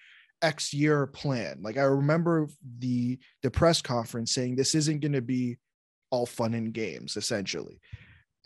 X 0.43 0.73
year 0.73 1.07
plan. 1.07 1.59
Like 1.63 1.77
I 1.77 1.83
remember 1.83 2.49
the 2.79 3.19
the 3.43 3.51
press 3.51 3.83
conference 3.83 4.33
saying 4.33 4.57
this 4.57 4.75
isn't 4.75 5.01
going 5.01 5.13
to 5.13 5.23
be 5.23 5.59
all 6.11 6.27
fun 6.27 6.55
and 6.55 6.73
games, 6.73 7.17
essentially. 7.17 7.81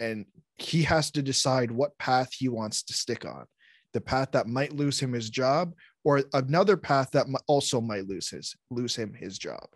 And 0.00 0.26
he 0.58 0.82
has 0.82 1.10
to 1.12 1.22
decide 1.22 1.70
what 1.70 1.98
path 1.98 2.32
he 2.32 2.48
wants 2.48 2.82
to 2.84 2.92
stick 2.92 3.24
on 3.24 3.46
the 3.92 4.00
path 4.00 4.32
that 4.32 4.48
might 4.48 4.72
lose 4.72 5.00
him 5.00 5.12
his 5.12 5.30
job 5.30 5.72
or 6.02 6.22
another 6.32 6.76
path 6.76 7.12
that 7.12 7.26
also 7.46 7.80
might 7.80 8.08
lose 8.08 8.28
his 8.28 8.54
lose 8.70 8.96
him 8.96 9.14
his 9.14 9.38
job 9.38 9.66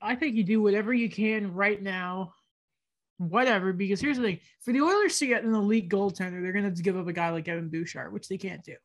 I 0.00 0.14
think 0.14 0.36
you 0.36 0.44
do 0.44 0.60
whatever 0.62 0.92
you 0.92 1.08
can 1.08 1.54
right 1.54 1.80
now, 1.80 2.34
whatever. 3.18 3.72
Because 3.72 4.00
here's 4.00 4.18
the 4.18 4.22
thing: 4.22 4.40
for 4.60 4.72
the 4.72 4.82
Oilers 4.82 5.18
to 5.18 5.26
get 5.26 5.44
an 5.44 5.54
elite 5.54 5.88
goaltender, 5.88 6.42
they're 6.42 6.52
going 6.52 6.64
to 6.64 6.70
have 6.70 6.74
to 6.74 6.82
give 6.82 6.98
up 6.98 7.06
a 7.06 7.12
guy 7.12 7.30
like 7.30 7.48
Evan 7.48 7.68
Bouchard, 7.68 8.12
which 8.12 8.28
they 8.28 8.38
can't 8.38 8.64
do. 8.64 8.76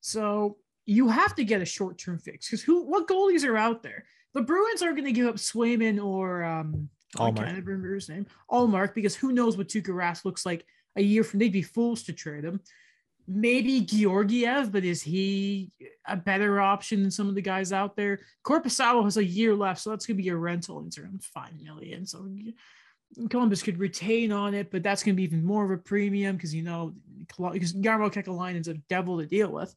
So 0.00 0.58
you 0.86 1.08
have 1.08 1.34
to 1.36 1.44
get 1.44 1.62
a 1.62 1.66
short-term 1.66 2.18
fix. 2.18 2.48
Because 2.48 2.62
who, 2.62 2.82
what 2.84 3.08
goalies 3.08 3.44
are 3.46 3.56
out 3.56 3.82
there? 3.82 4.04
The 4.34 4.42
Bruins 4.42 4.82
aren't 4.82 4.96
going 4.96 5.06
to 5.06 5.12
give 5.12 5.26
up 5.26 5.36
Swayman 5.36 6.02
or 6.02 6.42
um, 6.42 6.88
I 7.18 7.30
Ullmark. 7.30 7.36
can't 7.36 7.66
remember 7.66 7.94
his 7.94 8.08
name, 8.08 8.26
Ullmark, 8.50 8.94
because 8.94 9.14
who 9.14 9.32
knows 9.32 9.56
what 9.56 9.68
Tuukka 9.68 9.88
Rask 9.88 10.24
looks 10.24 10.46
like 10.46 10.64
a 10.96 11.02
year 11.02 11.22
from? 11.24 11.40
They'd 11.40 11.52
be 11.52 11.62
fools 11.62 12.04
to 12.04 12.12
trade 12.12 12.44
him. 12.44 12.60
Maybe 13.28 13.80
Georgiev, 13.82 14.72
but 14.72 14.84
is 14.84 15.02
he 15.02 15.70
a 16.06 16.16
better 16.16 16.60
option 16.60 17.02
than 17.02 17.10
some 17.10 17.28
of 17.28 17.36
the 17.36 17.42
guys 17.42 17.72
out 17.72 17.94
there? 17.94 18.20
Korpisalo 18.44 19.04
has 19.04 19.16
a 19.16 19.24
year 19.24 19.54
left, 19.54 19.80
so 19.80 19.90
that's 19.90 20.06
gonna 20.06 20.16
be 20.16 20.28
a 20.30 20.36
rental. 20.36 20.84
It's 20.86 20.98
around 20.98 21.22
five 21.22 21.52
million. 21.62 22.04
So 22.04 22.28
Columbus 23.30 23.62
could 23.62 23.78
retain 23.78 24.32
on 24.32 24.54
it, 24.54 24.72
but 24.72 24.82
that's 24.82 25.04
gonna 25.04 25.14
be 25.14 25.22
even 25.22 25.44
more 25.44 25.64
of 25.64 25.70
a 25.70 25.76
premium 25.76 26.34
because 26.34 26.52
you 26.52 26.62
know 26.62 26.94
because 27.18 27.74
Jarmo 27.74 28.12
Kekalainen's 28.12 28.68
a 28.68 28.74
devil 28.74 29.20
to 29.20 29.26
deal 29.26 29.52
with. 29.52 29.72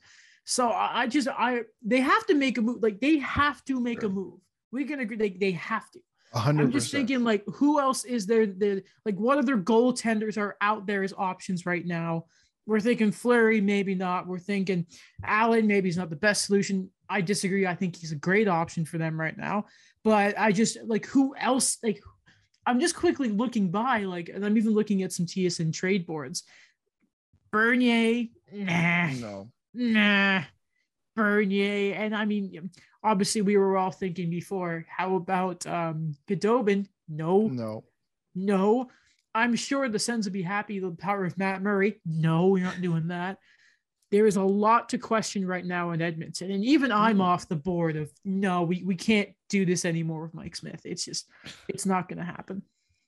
So 0.45 0.69
I, 0.69 1.01
I 1.01 1.07
just 1.07 1.27
I 1.27 1.63
they 1.83 1.99
have 1.99 2.25
to 2.27 2.35
make 2.35 2.57
a 2.57 2.61
move. 2.61 2.81
Like 2.81 3.01
they 3.01 3.17
have 3.17 3.65
to 3.65 3.79
make 3.79 4.01
Sure. 4.01 4.09
a 4.09 4.13
move. 4.13 4.39
We 4.71 4.85
can 4.85 4.99
agree 4.99 5.17
they, 5.17 5.31
they 5.31 5.51
have 5.51 5.89
to. 5.91 5.99
A 6.33 6.39
hundred 6.39 6.63
I'm 6.65 6.71
just 6.71 6.91
thinking 6.91 7.23
like 7.23 7.43
who 7.47 7.79
else 7.79 8.05
is 8.05 8.25
there 8.27 8.45
the 8.45 8.83
like 9.05 9.15
what 9.15 9.37
other 9.37 9.57
goaltenders 9.57 10.37
are 10.37 10.55
out 10.61 10.85
there 10.85 11.03
as 11.03 11.13
options 11.17 11.65
right 11.65 11.85
now? 11.85 12.25
We're 12.67 12.79
thinking 12.79 13.11
Fleury, 13.11 13.61
maybe 13.61 13.95
not. 13.95 14.27
We're 14.27 14.39
thinking 14.39 14.85
Allen, 15.23 15.67
maybe 15.67 15.87
he's 15.87 15.97
not 15.97 16.09
the 16.09 16.15
best 16.15 16.45
solution. 16.45 16.89
I 17.09 17.21
disagree. 17.21 17.67
I 17.67 17.75
think 17.75 17.95
he's 17.95 18.11
a 18.11 18.15
great 18.15 18.47
option 18.47 18.85
for 18.85 18.97
them 18.97 19.19
right 19.19 19.37
now. 19.37 19.65
But 20.03 20.37
I 20.37 20.51
just 20.51 20.77
like 20.83 21.05
who 21.07 21.35
else 21.35 21.79
like 21.83 22.01
I'm 22.67 22.79
just 22.79 22.95
quickly 22.95 23.29
looking 23.29 23.69
by, 23.69 24.05
like, 24.05 24.27
and 24.29 24.43
I'm 24.43 24.57
even 24.57 24.73
looking 24.73 25.03
at 25.03 25.11
some 25.13 25.27
TSN 25.27 25.71
trade 25.71 26.07
boards. 26.07 26.43
Bernier, 27.51 28.27
nah, 28.51 29.11
no 29.13 29.51
nah, 29.75 30.43
Bernier. 31.15 31.93
And 31.95 32.15
I 32.15 32.25
mean, 32.25 32.69
obviously, 33.03 33.41
we 33.41 33.57
were 33.57 33.77
all 33.77 33.91
thinking 33.91 34.29
before, 34.29 34.85
how 34.89 35.15
about 35.15 35.65
um 35.67 36.15
Godobin? 36.27 36.87
No, 37.07 37.47
no 37.47 37.83
no. 38.33 38.89
I'm 39.33 39.55
sure 39.55 39.89
the 39.89 39.99
Sens 39.99 40.25
would 40.25 40.33
be 40.33 40.41
happy 40.41 40.79
with 40.79 40.95
the 40.97 41.01
power 41.01 41.25
of 41.25 41.37
Matt 41.37 41.61
Murray. 41.61 41.99
No, 42.05 42.47
we're 42.47 42.63
not 42.63 42.81
doing 42.81 43.07
that. 43.09 43.37
There 44.11 44.27
is 44.27 44.37
a 44.37 44.43
lot 44.43 44.89
to 44.89 44.97
question 44.97 45.45
right 45.45 45.65
now 45.65 45.91
in 45.91 46.01
Edmonton. 46.01 46.51
And 46.51 46.63
even 46.63 46.89
I'm 46.91 47.17
Mm. 47.17 47.23
off 47.23 47.49
the 47.49 47.55
board 47.57 47.97
of 47.97 48.09
no, 48.23 48.63
we, 48.63 48.81
we 48.83 48.95
can't 48.95 49.29
do 49.49 49.65
this 49.65 49.83
anymore 49.83 50.23
with 50.23 50.33
Mike 50.33 50.55
Smith. 50.55 50.81
It's 50.85 51.03
just, 51.03 51.27
it's 51.67 51.85
not 51.85 52.07
going 52.07 52.19
to 52.19 52.23
happen. 52.23 52.61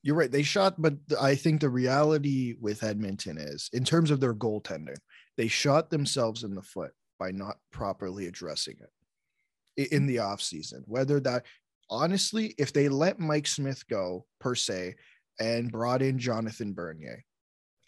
you're 0.03 0.15
right 0.15 0.31
they 0.31 0.43
shot 0.43 0.75
but 0.81 0.93
i 1.19 1.33
think 1.33 1.59
the 1.59 1.69
reality 1.69 2.55
with 2.61 2.83
edmonton 2.83 3.37
is 3.37 3.69
in 3.73 3.83
terms 3.83 4.11
of 4.11 4.19
their 4.19 4.33
goaltending 4.33 4.95
they 5.37 5.47
shot 5.47 5.89
themselves 5.89 6.43
in 6.43 6.55
the 6.55 6.61
foot 6.61 6.91
by 7.19 7.31
not 7.31 7.57
properly 7.71 8.27
addressing 8.27 8.75
it 8.79 9.91
in 9.91 10.05
the 10.07 10.17
offseason 10.17 10.81
whether 10.85 11.19
that 11.19 11.45
honestly 11.89 12.53
if 12.57 12.73
they 12.73 12.89
let 12.89 13.19
mike 13.19 13.47
smith 13.47 13.87
go 13.87 14.25
per 14.39 14.55
se 14.55 14.95
and 15.39 15.71
brought 15.71 16.01
in 16.01 16.17
jonathan 16.17 16.73
bernier 16.73 17.23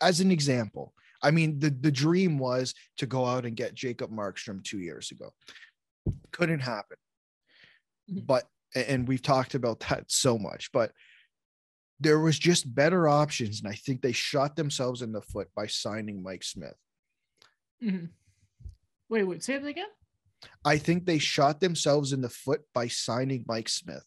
as 0.02 0.20
an 0.22 0.32
example 0.32 0.94
i 1.24 1.32
mean 1.32 1.60
the, 1.60 1.70
the 1.70 1.92
dream 1.92 2.38
was 2.38 2.74
to 2.98 3.06
go 3.06 3.26
out 3.26 3.46
and 3.46 3.56
get 3.56 3.74
jacob 3.74 4.12
markstrom 4.12 4.64
two 4.64 4.80
years 4.80 5.12
ago. 5.12 5.34
Couldn't 6.32 6.62
happen. 6.62 6.98
Mhm. 8.10 8.26
but 8.26 8.48
and 8.76 9.08
we've 9.08 9.22
talked 9.22 9.56
about 9.56 9.80
that 9.82 10.06
so 10.08 10.38
much 10.38 10.72
but 10.72 10.92
there 12.00 12.20
was 12.20 12.38
just 12.40 12.74
better 12.74 13.08
options 13.08 13.60
and 13.62 13.68
i 13.68 13.76
think 13.76 14.02
they 14.02 14.12
shot 14.12 14.56
themselves 14.56 15.02
in 15.02 15.12
the 15.12 15.22
foot 15.22 15.48
by 15.56 15.66
signing 15.68 16.22
mike 16.24 16.44
smith 16.44 16.76
Mhm. 17.84 18.10
Wait, 19.10 19.24
wait, 19.24 19.44
say 19.44 19.58
that 19.58 19.66
again? 19.68 19.88
i 20.64 20.78
think 20.78 21.06
they 21.06 21.18
shot 21.20 21.60
themselves 21.60 22.14
in 22.14 22.22
the 22.22 22.30
foot 22.30 22.62
by 22.74 22.88
signing 22.88 23.44
mike 23.46 23.68
smith 23.68 24.06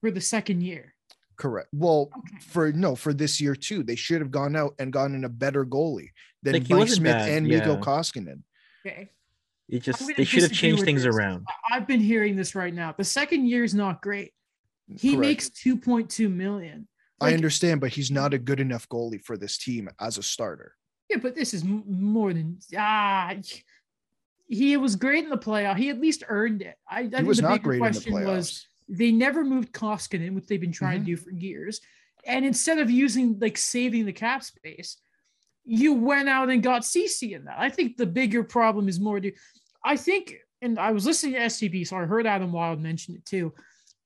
For 0.00 0.10
the 0.10 0.20
second 0.20 0.62
year. 0.62 0.94
correct 1.36 1.68
well 1.72 2.10
Okay. 2.18 2.38
for 2.40 2.72
no 2.72 2.96
for 2.96 3.12
this 3.14 3.40
year 3.40 3.54
too 3.54 3.82
they 3.84 3.94
should 3.94 4.20
have 4.20 4.30
gone 4.32 4.56
out 4.56 4.74
and 4.80 4.92
gotten 4.92 5.24
a 5.24 5.28
better 5.28 5.64
goalie 5.64 6.08
than 6.42 6.54
Like, 6.54 6.68
mike 6.70 6.88
smith 6.88 7.12
bad, 7.14 7.28
and 7.30 7.46
Mikko 7.46 7.74
yeah. 7.74 7.80
koskinen 7.80 8.42
Okay. 8.84 9.10
It 9.68 9.84
just 9.84 10.04
they 10.16 10.24
should 10.24 10.42
have 10.42 10.52
changed 10.52 10.82
things 10.82 11.04
this. 11.04 11.14
around. 11.14 11.46
I- 11.48 11.76
I've 11.76 11.86
been 11.86 12.00
hearing 12.00 12.34
this 12.34 12.56
right 12.56 12.74
now. 12.74 12.90
The 12.92 13.04
second 13.04 13.46
year 13.46 13.62
is 13.62 13.72
not 13.74 14.02
great. 14.02 14.32
He 14.88 15.10
Correct. 15.14 15.20
makes 15.20 15.48
2.2 15.50 16.28
million. 16.28 16.88
I 17.20 17.34
understand, 17.34 17.80
but 17.80 17.92
he's 17.92 18.10
not 18.10 18.34
a 18.34 18.38
good 18.38 18.58
enough 18.58 18.88
goalie 18.88 19.22
for 19.22 19.36
this 19.36 19.56
team 19.58 19.88
as 20.00 20.18
a 20.18 20.24
starter. 20.24 20.74
Yeah, 21.10 21.18
but 21.18 21.34
this 21.34 21.52
is 21.52 21.62
m- 21.62 21.84
more 21.86 22.32
than 22.32 22.58
ah. 22.76 23.34
He 24.48 24.76
was 24.76 24.96
great 24.96 25.22
in 25.24 25.30
the 25.30 25.38
playoff. 25.38 25.76
He 25.76 25.90
at 25.90 26.00
least 26.00 26.24
earned 26.28 26.62
it. 26.62 26.76
I, 26.88 27.00
I 27.00 27.02
He 27.02 27.08
think 27.10 27.28
was 27.28 27.36
the 27.38 27.42
not 27.44 27.52
bigger 27.54 27.62
great 27.64 27.76
in 27.76 27.82
the 27.82 27.90
question 27.90 28.12
playoffs. 28.12 28.20
Mm-hmm. 28.20 28.36
was 28.36 28.66
they 28.88 29.12
never 29.12 29.44
moved 29.44 29.72
Koskinen, 29.72 30.34
which 30.34 30.46
they've 30.46 30.60
been 30.60 30.72
trying 30.72 31.00
to 31.00 31.06
do 31.06 31.16
for 31.16 31.30
years. 31.30 31.80
And 32.26 32.44
instead 32.44 32.78
of 32.78 32.90
using 32.90 33.38
like 33.40 33.56
saving 33.56 34.06
the 34.06 34.12
cap 34.12 34.42
space, 34.42 34.96
you 35.64 35.94
went 35.94 36.28
out 36.28 36.50
and 36.50 36.62
got 36.62 36.82
CC 36.82 37.32
in 37.32 37.44
that. 37.44 37.56
I 37.58 37.68
think 37.68 37.96
the 37.96 38.06
bigger 38.06 38.42
problem 38.42 38.88
is 38.88 38.98
more 38.98 39.20
to 39.20 39.30
I 39.84 39.96
think, 39.96 40.34
and 40.60 40.78
I 40.78 40.90
was 40.92 41.06
listening 41.06 41.34
to 41.34 41.40
SCB, 41.40 41.86
so 41.86 41.96
I 41.96 42.04
heard 42.04 42.26
Adam 42.26 42.52
Wild 42.52 42.80
mention 42.80 43.14
it 43.14 43.24
too. 43.24 43.54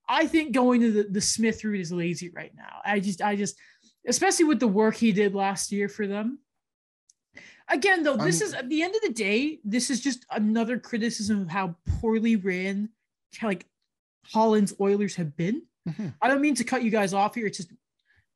I 0.09 0.27
think 0.27 0.53
going 0.53 0.81
to 0.83 0.93
the, 0.93 1.03
the 1.05 1.21
Smith 1.21 1.65
route 1.65 1.81
is 1.81 1.91
lazy 1.91 2.29
right 2.31 2.53
now. 2.55 2.81
I 2.85 3.01
just, 3.01 3.23
I 3.23 3.37
just, 3.37 3.57
especially 4.07 4.45
with 4.45 4.61
the 4.61 4.69
work 4.69 4.95
he 4.97 5.13
did 5.13 5.35
last 5.35 5.73
year 5.73 5.89
for 5.89 6.07
them. 6.07 6.39
Again, 7.69 8.03
though, 8.03 8.17
this 8.17 8.41
I'm- 8.41 8.49
is 8.49 8.55
at 8.55 8.69
the 8.69 8.83
end 8.83 8.95
of 8.95 9.03
the 9.03 9.13
day, 9.13 9.61
this 9.65 9.91
is 9.91 10.01
just 10.01 10.27
another 10.31 10.79
criticism 10.79 11.41
of 11.43 11.49
how 11.49 11.77
poorly 12.01 12.37
ran 12.37 12.91
like 13.43 13.67
Holland's 14.27 14.75
Oilers 14.81 15.17
have 15.17 15.37
been. 15.37 15.63
Mhm. 15.89 16.15
I 16.21 16.29
don't 16.29 16.41
mean 16.41 16.55
to 16.57 16.65
cut 16.65 16.83
you 16.85 16.91
guys 16.91 17.13
off 17.13 17.35
here. 17.35 17.47
It's 17.47 17.59
just 17.59 17.73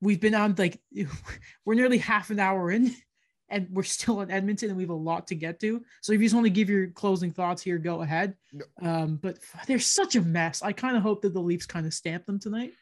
we've 0.00 0.20
been 0.20 0.34
on 0.34 0.54
like 0.58 0.80
we're 1.64 1.74
nearly 1.74 1.98
half 1.98 2.30
an 2.30 2.38
hour 2.40 2.70
in 2.70 2.94
and 3.48 3.68
we're 3.70 3.82
still 3.84 4.20
in 4.20 4.30
Edmonton 4.30 4.68
and 4.70 4.76
we 4.76 4.82
have 4.82 4.90
a 4.90 4.94
lot 4.94 5.26
to 5.28 5.34
get 5.34 5.60
to. 5.60 5.82
So 6.02 6.12
if 6.12 6.20
you 6.20 6.26
just 6.26 6.34
want 6.34 6.46
to 6.46 6.50
give 6.50 6.68
your 6.68 6.88
closing 6.88 7.32
thoughts 7.32 7.62
here, 7.62 7.78
go 7.78 8.02
ahead. 8.02 8.34
No. 8.52 8.64
Um, 8.82 9.16
but 9.16 9.38
they're 9.66 9.78
such 9.78 10.16
a 10.16 10.20
mess. 10.22 10.62
I 10.62 10.72
kind 10.72 10.96
of 10.96 11.02
hope 11.02 11.22
that 11.22 11.32
the 11.32 11.40
Leafs 11.40 11.66
kind 11.66 11.86
of 11.86 11.94
stamp 11.94 12.26
them 12.26 12.38
tonight. 12.38 12.72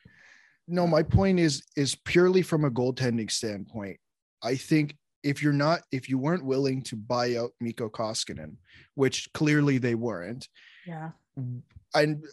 No, 0.69 0.87
my 0.87 1.03
point 1.03 1.39
is 1.39 1.63
is 1.77 1.95
purely 1.95 2.43
from 2.43 2.65
a 2.65 2.71
goaltending 2.71 3.31
standpoint. 3.31 3.99
I 4.43 4.57
think 4.57 4.97
if 5.27 5.43
you're 5.43 5.53
not 5.53 5.81
if 5.91 6.09
you 6.09 6.19
weren't 6.19 6.45
willing 6.45 6.83
to 6.83 6.97
buy 6.97 7.37
out 7.37 7.51
Mikko 7.61 7.89
Koskinen, 7.91 8.57
which 8.95 9.29
clearly 9.35 9.79
they 9.79 9.95
weren't, 9.95 10.49
Yeah. 10.87 11.11
and 11.95 12.25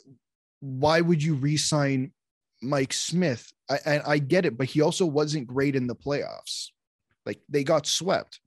why 0.60 1.02
would 1.02 1.22
you 1.22 1.34
re-sign 1.36 2.12
Mike 2.62 2.94
Smith? 2.94 3.52
I, 3.70 3.80
and 3.86 4.04
I 4.06 4.20
get 4.20 4.46
it, 4.46 4.58
but 4.58 4.68
he 4.68 4.82
also 4.82 5.06
wasn't 5.06 5.48
great 5.48 5.76
in 5.76 5.88
the 5.88 5.96
playoffs. 5.96 6.68
Like 7.26 7.40
they 7.50 7.64
got 7.64 7.88
swept. 7.88 8.40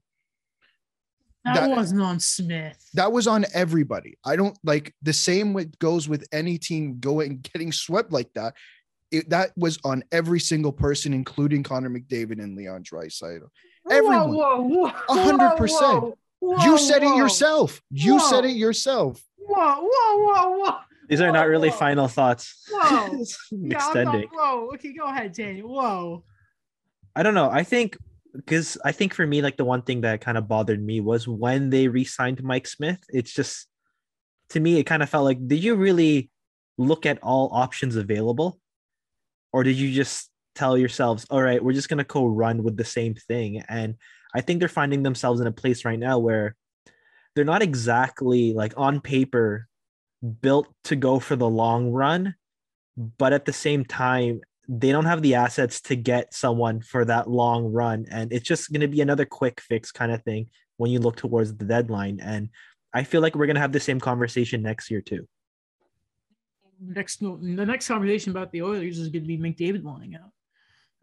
That, 1.44 1.54
That- 1.60 1.70
wasn't 1.70 2.02
on 2.02 2.18
Smith. 2.20 2.78
That 2.94 3.12
was 3.12 3.26
on 3.26 3.44
everybody. 3.54 4.18
I 4.24 4.36
don't 4.36 4.56
like 4.64 4.94
the 5.02 5.12
same 5.12 5.52
with 5.52 5.78
goes 5.78 6.08
with 6.08 6.26
any 6.32 6.58
team 6.58 6.98
going 7.00 7.38
getting 7.52 7.72
swept 7.72 8.12
like 8.12 8.32
that. 8.34 8.54
It, 9.12 9.30
that 9.30 9.52
was 9.56 9.78
on 9.84 10.02
every 10.10 10.40
single 10.40 10.72
person, 10.72 11.12
including 11.14 11.62
Connor 11.62 11.90
McDavid 11.90 12.42
and 12.42 12.56
Leon 12.56 12.82
Draisaitl. 12.82 13.48
Everyone. 13.90 14.34
Whoa, 14.34 14.60
whoa, 14.62 14.90
whoa, 14.90 14.92
A 15.08 15.22
hundred 15.22 15.56
percent. 15.56 16.02
whoa, 16.02 16.18
whoa, 16.40 16.64
You 16.64 16.78
said 16.78 17.02
it 17.02 17.16
yourself. 17.16 17.80
You 17.90 18.20
said 18.20 18.44
it 18.44 18.56
yourself. 18.56 19.22
Whoa, 19.38 19.76
whoa, 19.80 20.24
whoa, 20.24 20.58
whoa. 20.58 20.76
These 21.08 21.20
are 21.20 21.30
not 21.30 21.46
really 21.48 21.70
whoa. 21.70 21.76
final 21.76 22.08
thoughts. 22.08 22.66
Whoa. 22.70 23.08
It's 23.20 23.38
Yeah, 23.52 23.76
extending. 23.76 24.28
not, 24.32 24.34
whoa. 24.34 24.70
Okay, 24.74 24.92
go 24.92 25.04
ahead, 25.06 25.32
Danny. 25.32 25.60
Whoa. 25.62 26.24
I 27.14 27.22
don't 27.22 27.34
know. 27.34 27.48
I 27.50 27.62
think 27.62 27.96
because 28.34 28.76
I 28.84 28.92
think 28.92 29.14
for 29.14 29.26
me, 29.26 29.40
like 29.40 29.56
the 29.56 29.64
one 29.64 29.82
thing 29.82 30.02
that 30.02 30.20
kind 30.20 30.36
of 30.36 30.46
bothered 30.48 30.82
me 30.84 31.00
was 31.00 31.26
when 31.26 31.70
they 31.70 31.88
re-signed 31.88 32.42
Mike 32.42 32.66
Smith. 32.66 33.02
It's 33.08 33.32
just 33.32 33.66
to 34.50 34.60
me, 34.60 34.78
it 34.78 34.84
kind 34.84 35.02
of 35.02 35.08
felt 35.08 35.24
like, 35.24 35.38
did 35.48 35.62
you 35.64 35.74
really 35.76 36.30
look 36.76 37.06
at 37.06 37.18
all 37.22 37.48
options 37.52 37.96
available, 37.96 38.60
or 39.52 39.62
did 39.64 39.76
you 39.76 39.90
just 39.92 40.28
tell 40.56 40.76
yourselves, 40.76 41.26
all 41.30 41.42
right, 41.42 41.62
we're 41.62 41.72
just 41.72 41.88
gonna 41.88 42.04
go 42.04 42.26
run 42.26 42.62
with 42.62 42.76
the 42.76 42.84
same 42.84 43.14
thing? 43.14 43.62
And 43.68 43.94
I 44.34 44.40
think 44.40 44.58
they're 44.58 44.68
finding 44.68 45.02
themselves 45.02 45.40
in 45.40 45.46
a 45.46 45.52
place 45.52 45.84
right 45.84 45.98
now 45.98 46.18
where 46.18 46.56
they're 47.34 47.44
not 47.44 47.62
exactly 47.62 48.52
like 48.52 48.72
on 48.76 49.00
paper 49.00 49.68
built 50.40 50.68
to 50.84 50.96
go 50.96 51.18
for 51.18 51.36
the 51.36 51.48
long 51.48 51.90
run, 51.90 52.34
but 52.96 53.32
at 53.32 53.44
the 53.44 53.52
same 53.52 53.84
time, 53.84 54.40
they 54.68 54.90
don't 54.90 55.04
have 55.04 55.22
the 55.22 55.34
assets 55.34 55.80
to 55.82 55.96
get 55.96 56.34
someone 56.34 56.80
for 56.80 57.04
that 57.04 57.30
long 57.30 57.66
run. 57.72 58.06
And 58.10 58.32
it's 58.32 58.48
just 58.48 58.72
going 58.72 58.80
to 58.80 58.88
be 58.88 59.00
another 59.00 59.24
quick 59.24 59.60
fix 59.60 59.92
kind 59.92 60.10
of 60.10 60.22
thing 60.24 60.48
when 60.76 60.90
you 60.90 60.98
look 60.98 61.16
towards 61.16 61.54
the 61.54 61.64
deadline. 61.64 62.18
And 62.20 62.48
I 62.92 63.04
feel 63.04 63.20
like 63.20 63.36
we're 63.36 63.46
going 63.46 63.56
to 63.56 63.60
have 63.60 63.72
the 63.72 63.80
same 63.80 64.00
conversation 64.00 64.62
next 64.62 64.90
year, 64.90 65.00
too. 65.00 65.28
Next, 66.80 67.20
the 67.20 67.36
next 67.66 67.88
conversation 67.88 68.32
about 68.32 68.50
the 68.52 68.62
Oilers 68.62 68.98
is 68.98 69.08
going 69.08 69.22
to 69.22 69.28
be 69.28 69.38
McDavid 69.38 69.82
wanting 69.82 70.16
out. 70.16 70.30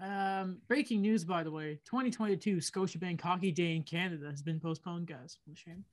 Um, 0.03 0.57
breaking 0.67 1.01
news, 1.01 1.23
by 1.23 1.43
the 1.43 1.51
way, 1.51 1.79
2022 1.85 2.57
Scotiabank 2.57 3.21
Hockey 3.21 3.51
Day 3.51 3.75
in 3.75 3.83
Canada 3.83 4.29
has 4.29 4.41
been 4.41 4.59
postponed, 4.59 5.07
guys. 5.07 5.37
What 5.45 5.55
a 5.55 5.59
shame. 5.59 5.85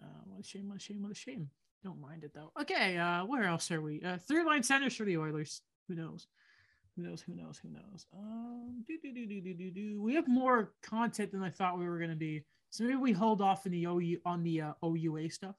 Uh, 0.00 0.06
what 0.26 0.40
a 0.40 0.44
shame, 0.44 0.68
what 0.68 0.76
a 0.76 0.80
shame, 0.80 1.02
what 1.02 1.10
a 1.10 1.14
shame. 1.16 1.50
Don't 1.82 2.00
mind 2.00 2.22
it 2.22 2.32
though. 2.32 2.52
Okay, 2.60 2.96
uh, 2.96 3.24
where 3.24 3.44
else 3.44 3.70
are 3.70 3.80
we? 3.80 4.02
Uh, 4.02 4.18
third 4.18 4.46
line 4.46 4.62
centers 4.62 4.94
for 4.94 5.04
the 5.04 5.16
Oilers. 5.16 5.62
Who 5.88 5.94
knows? 5.96 6.28
Who 6.94 7.02
knows? 7.02 7.22
Who 7.22 7.34
knows? 7.34 7.58
Who 7.58 7.70
knows? 7.70 8.06
Um, 8.16 8.84
do, 8.86 8.98
do, 9.02 9.12
do, 9.12 9.26
do, 9.26 9.40
do, 9.40 9.54
do, 9.54 9.70
do. 9.70 10.02
We 10.02 10.14
have 10.14 10.28
more 10.28 10.72
content 10.82 11.32
than 11.32 11.42
I 11.42 11.50
thought 11.50 11.78
we 11.78 11.88
were 11.88 11.98
going 11.98 12.10
to 12.10 12.16
be. 12.16 12.44
So 12.68 12.84
maybe 12.84 12.96
we 12.96 13.12
hold 13.12 13.40
off 13.40 13.66
in 13.66 13.72
the 13.72 13.84
OU 13.84 14.18
on 14.24 14.44
the 14.44 14.60
uh, 14.60 14.72
OUA 14.84 15.30
stuff. 15.30 15.56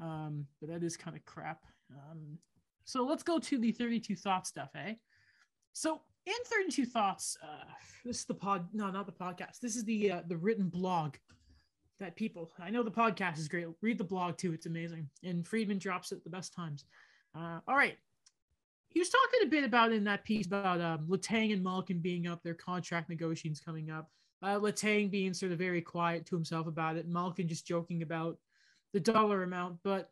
Um, 0.00 0.46
but 0.60 0.70
that 0.70 0.82
is 0.82 0.96
kind 0.96 1.16
of 1.16 1.24
crap. 1.24 1.60
Um, 1.92 2.38
so 2.84 3.04
let's 3.04 3.22
go 3.22 3.38
to 3.38 3.58
the 3.58 3.70
32 3.70 4.16
thought 4.16 4.46
stuff, 4.46 4.70
eh? 4.74 4.94
So 5.72 6.00
in 6.26 6.34
32 6.44 6.86
thoughts, 6.86 7.36
uh, 7.42 7.64
this 8.04 8.20
is 8.20 8.24
the 8.24 8.34
pod. 8.34 8.68
No, 8.72 8.90
not 8.90 9.06
the 9.06 9.12
podcast. 9.12 9.60
This 9.60 9.76
is 9.76 9.84
the 9.84 10.12
uh, 10.12 10.20
the 10.26 10.36
written 10.36 10.68
blog 10.68 11.14
that 12.00 12.16
people. 12.16 12.50
I 12.58 12.70
know 12.70 12.82
the 12.82 12.90
podcast 12.90 13.38
is 13.38 13.48
great. 13.48 13.66
Read 13.80 13.98
the 13.98 14.04
blog 14.04 14.36
too. 14.36 14.52
It's 14.52 14.66
amazing. 14.66 15.08
And 15.24 15.46
Friedman 15.46 15.78
drops 15.78 16.12
it 16.12 16.22
the 16.24 16.30
best 16.30 16.52
times. 16.54 16.84
Uh, 17.34 17.60
all 17.66 17.76
right. 17.76 17.96
He 18.88 18.98
was 18.98 19.08
talking 19.08 19.40
a 19.46 19.50
bit 19.50 19.64
about 19.64 19.92
in 19.92 20.04
that 20.04 20.24
piece 20.24 20.46
about 20.46 20.80
um, 20.80 21.06
Letang 21.08 21.52
and 21.52 21.62
Malkin 21.62 22.00
being 22.00 22.26
up, 22.26 22.42
their 22.42 22.54
contract 22.54 23.08
negotiations 23.08 23.60
coming 23.60 23.90
up. 23.90 24.10
Uh, 24.42 24.58
Letang 24.58 25.10
being 25.10 25.32
sort 25.32 25.52
of 25.52 25.58
very 25.58 25.80
quiet 25.80 26.26
to 26.26 26.34
himself 26.34 26.66
about 26.66 26.96
it. 26.96 27.08
Malkin 27.08 27.48
just 27.48 27.66
joking 27.66 28.02
about 28.02 28.36
the 28.92 29.00
dollar 29.00 29.44
amount. 29.44 29.78
But 29.82 30.10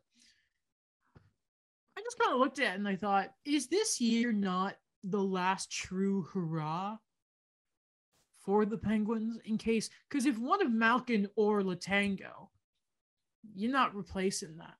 I 1.95 2.01
just 2.01 2.17
kind 2.17 2.33
of 2.33 2.39
looked 2.39 2.59
at 2.59 2.73
it 2.73 2.79
and 2.79 2.87
I 2.87 2.95
thought, 2.95 3.31
is 3.45 3.67
this 3.67 4.01
year 4.01 4.31
not 4.31 4.75
the 5.03 5.21
last 5.21 5.71
true 5.71 6.27
hurrah 6.33 6.97
for 8.39 8.65
the 8.65 8.77
Penguins 8.77 9.37
in 9.45 9.57
case? 9.57 9.89
Because 10.09 10.25
if 10.25 10.37
one 10.37 10.61
of 10.61 10.71
Malkin 10.71 11.27
or 11.35 11.61
Latango, 11.61 12.49
you're 13.53 13.71
not 13.71 13.95
replacing 13.95 14.57
that. 14.57 14.75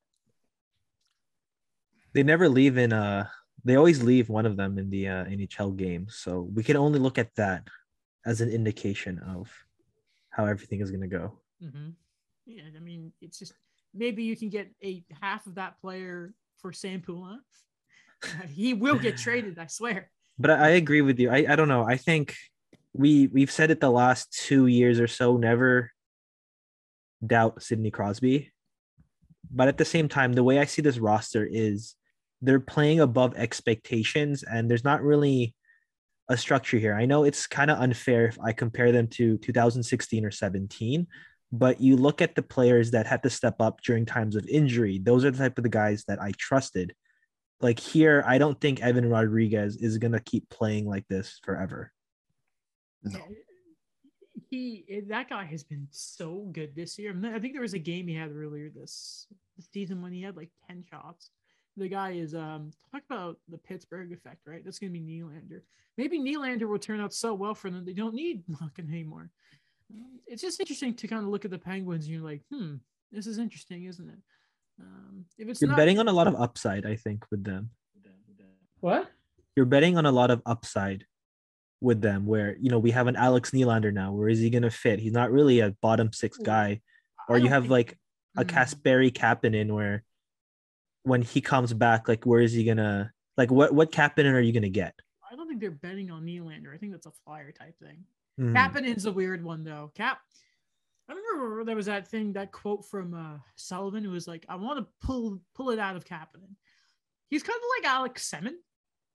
They 2.14 2.24
never 2.24 2.50
leave 2.50 2.78
in 2.78 2.92
uh 2.92 3.28
they 3.64 3.76
always 3.76 4.02
leave 4.02 4.30
one 4.30 4.46
of 4.46 4.58
them 4.58 4.78
in 4.78 4.90
the 4.90 5.08
uh, 5.08 5.26
NHL 5.26 5.76
game. 5.76 6.08
So 6.10 6.50
we 6.54 6.64
can 6.64 6.78
only 6.78 7.00
look 7.00 7.18
at 7.18 7.34
that 7.36 7.68
as 8.26 8.42
an 8.42 8.50
indication 8.50 9.20
of 9.20 9.52
how 10.30 10.46
everything 10.46 10.82
is 10.82 10.90
going 10.90 11.02
to 11.02 11.08
go. 11.08 11.40
Mm-hmm. 11.64 11.90
Yeah, 12.46 12.64
I 12.76 12.80
mean, 12.80 13.12
it's 13.22 13.38
just 13.38 13.54
maybe 13.94 14.24
you 14.24 14.36
can 14.36 14.50
get 14.50 14.72
a 14.84 15.04
half 15.22 15.46
of 15.46 15.56
that 15.56 15.80
player 15.80 16.34
for 16.58 16.74
Sam 16.74 17.02
Poulin. 17.02 17.40
he 18.50 18.74
will 18.74 18.98
get 18.98 19.18
traded, 19.18 19.58
I 19.60 19.68
swear. 19.68 20.10
But 20.38 20.52
I, 20.52 20.70
agree 20.70 21.02
with 21.02 21.20
you. 21.20 21.30
I, 21.30 21.46
I 21.50 21.56
don't 21.56 21.68
know. 21.68 21.84
I 21.84 21.98
think 21.98 22.36
we 22.94 23.28
we've 23.28 23.52
said 23.52 23.72
it 23.72 23.80
the 23.80 23.92
last 23.92 24.32
two 24.34 24.68
years 24.68 25.00
or 25.00 25.08
so. 25.08 25.38
Never 25.38 25.92
doubt 27.26 27.62
Sidney 27.62 27.92
Crosby. 27.92 28.52
But 29.52 29.68
at 29.68 29.78
the 29.78 29.86
same 29.86 30.08
time, 30.08 30.34
the 30.34 30.44
way 30.44 30.60
I 30.60 30.66
see 30.66 30.82
this 30.82 30.98
roster 30.98 31.48
is 31.50 31.96
they're 32.42 32.60
playing 32.60 33.02
above 33.02 33.36
expectations, 33.36 34.44
and 34.44 34.70
there's 34.70 34.84
not 34.84 35.04
really 35.04 35.54
a 36.30 36.38
structure 36.38 36.78
here. 36.78 36.96
I 36.96 37.06
know 37.06 37.24
it's 37.24 37.46
kind 37.46 37.70
of 37.70 37.80
unfair 37.80 38.28
if 38.28 38.40
I 38.40 38.54
compare 38.54 38.92
them 38.92 39.08
to 39.10 39.38
2016 39.38 40.26
or 40.26 40.32
17, 40.32 41.06
but 41.52 41.82
you 41.82 41.98
look 41.98 42.22
at 42.22 42.36
the 42.36 42.42
players 42.42 42.92
that 42.92 43.06
had 43.06 43.22
to 43.24 43.30
step 43.30 43.56
up 43.60 43.82
during 43.82 44.06
times 44.06 44.36
of 44.36 44.48
injury. 44.48 44.98
Those 44.98 45.26
are 45.26 45.32
the 45.32 45.38
type 45.38 45.58
of 45.58 45.64
the 45.64 45.70
guys 45.70 46.06
that 46.08 46.22
I 46.22 46.32
trusted. 46.38 46.96
Like 47.62 47.80
here, 47.80 48.24
I 48.26 48.38
don't 48.38 48.60
think 48.60 48.82
Evan 48.82 49.10
Rodrigues 49.10 49.78
is 49.78 49.98
gonna 49.98 50.20
keep 50.20 50.50
playing 50.50 50.88
like 50.88 51.08
this 51.08 51.40
forever. 51.44 51.92
No. 53.04 53.20
He 54.50 55.04
that 55.08 55.30
guy 55.30 55.46
has 55.46 55.64
been 55.64 55.88
so 55.92 56.50
good 56.52 56.76
this 56.76 56.98
year. 56.98 57.16
I 57.34 57.40
think 57.40 57.54
there 57.54 57.62
was 57.62 57.74
a 57.74 57.80
game 57.80 58.08
he 58.08 58.16
had 58.16 58.36
earlier 58.36 58.70
this, 58.70 59.28
this 59.56 59.68
season 59.72 60.02
when 60.02 60.12
he 60.12 60.22
had 60.22 60.36
like 60.36 60.50
10 60.68 60.84
shots. 60.90 61.30
The 61.78 61.88
guy 61.88 62.12
is 62.12 62.36
um 62.36 62.72
talk 62.92 63.04
about 63.10 63.38
the 63.48 63.58
Pittsburgh 63.58 64.12
effect, 64.12 64.42
right? 64.46 64.64
That's 64.64 64.80
gonna 64.80 64.92
be 64.92 65.00
Nylander. 65.00 65.62
Maybe 65.98 66.20
Nylander 66.20 66.68
will 66.68 66.80
turn 66.80 67.00
out 67.00 67.14
so 67.14 67.34
well 67.34 67.54
for 67.54 67.70
them 67.70 67.86
they 67.86 67.94
don't 67.94 68.16
need 68.16 68.44
Malkin 68.48 68.90
anymore. 68.90 69.30
Um, 69.94 70.20
It's 70.26 70.42
just 70.42 70.60
interesting 70.60 70.96
to 70.96 71.08
kind 71.08 71.24
of 71.24 71.30
look 71.30 71.46
at 71.46 71.52
the 71.52 71.60
Penguins 71.60 72.06
and 72.06 72.14
you're 72.14 72.24
like, 72.24 72.42
hmm, 72.52 72.76
this 73.12 73.28
is 73.28 73.38
interesting, 73.38 73.86
isn't 73.86 74.10
it? 74.10 74.20
Um, 74.82 75.26
if 75.38 75.48
it's 75.48 75.62
You're 75.62 75.70
not 75.70 75.78
betting 75.78 76.00
on 76.00 76.08
a 76.08 76.14
lot 76.14 76.28
of 76.28 76.36
upside, 76.36 76.86
I 76.86 76.96
think, 76.96 77.26
with 77.32 77.44
them. 77.44 77.70
what? 78.80 79.10
You're 79.56 79.66
betting 79.66 79.98
on 79.98 80.06
a 80.06 80.12
lot 80.12 80.32
of 80.32 80.42
upside 80.46 81.06
with 81.82 82.02
them 82.02 82.26
where, 82.26 82.56
you 82.60 82.70
know, 82.70 82.80
we 82.80 82.92
have 82.92 83.08
an 83.08 83.16
Alex 83.16 83.52
Nylander 83.52 83.94
now. 83.94 84.14
Where 84.14 84.30
is 84.30 84.40
he 84.40 84.50
going 84.50 84.64
to 84.64 84.72
fit? 84.72 85.00
He's 85.00 85.12
not 85.12 85.32
really 85.32 85.60
a 85.60 85.72
bottom 85.82 86.14
six 86.14 86.38
guy. 86.38 86.82
Or 87.28 87.38
you 87.38 87.50
have 87.50 87.70
like 87.70 87.98
a 88.38 88.46
Mm. 88.46 88.50
Kasperi 88.50 89.12
Kapanen 89.12 89.72
where 89.74 90.04
when 91.04 91.22
he 91.22 91.42
comes 91.42 91.74
back, 91.74 92.08
like, 92.08 92.26
where 92.26 92.40
is 92.40 92.54
he 92.54 92.64
going 92.64 92.78
to, 92.78 93.12
like, 93.36 93.52
what, 93.52 93.74
what 93.74 93.92
Kapanen 93.92 94.34
are 94.34 94.40
you 94.40 94.54
going 94.54 94.64
to 94.64 94.70
get? 94.70 94.94
I 95.30 95.36
don't 95.36 95.48
think 95.48 95.60
they're 95.60 95.72
betting 95.72 96.12
on 96.12 96.24
Nylander. 96.24 96.74
I 96.74 96.78
think 96.78 96.92
that's 96.92 97.08
a 97.08 97.12
flyer 97.26 97.52
type 97.52 97.78
thing. 97.80 98.06
Hmm. 98.38 98.56
Kapanen's 98.56 99.06
a 99.06 99.12
weird 99.12 99.44
one 99.44 99.64
though. 99.64 99.92
Cap. 99.96 100.20
I 101.12 101.14
remember 101.14 101.66
there 101.66 101.76
was 101.76 101.88
that 101.88 102.08
thing, 102.08 102.34
that 102.34 102.52
quote 102.52 102.86
from 102.86 103.14
uh, 103.14 103.38
Sullivan, 103.56 104.04
who 104.04 104.12
was 104.12 104.28
like, 104.28 104.46
"I 104.48 104.56
want 104.56 104.80
to 104.80 104.88
pull 105.06 105.42
pull 105.54 105.72
it 105.72 105.80
out 105.80 105.98
of 105.98 106.06
Kapanen." 106.06 106.56
He's 107.30 107.44
kind 107.44 107.58
of 107.58 107.84
like 107.84 107.94
Alex 107.94 108.30
Semin. 108.30 108.56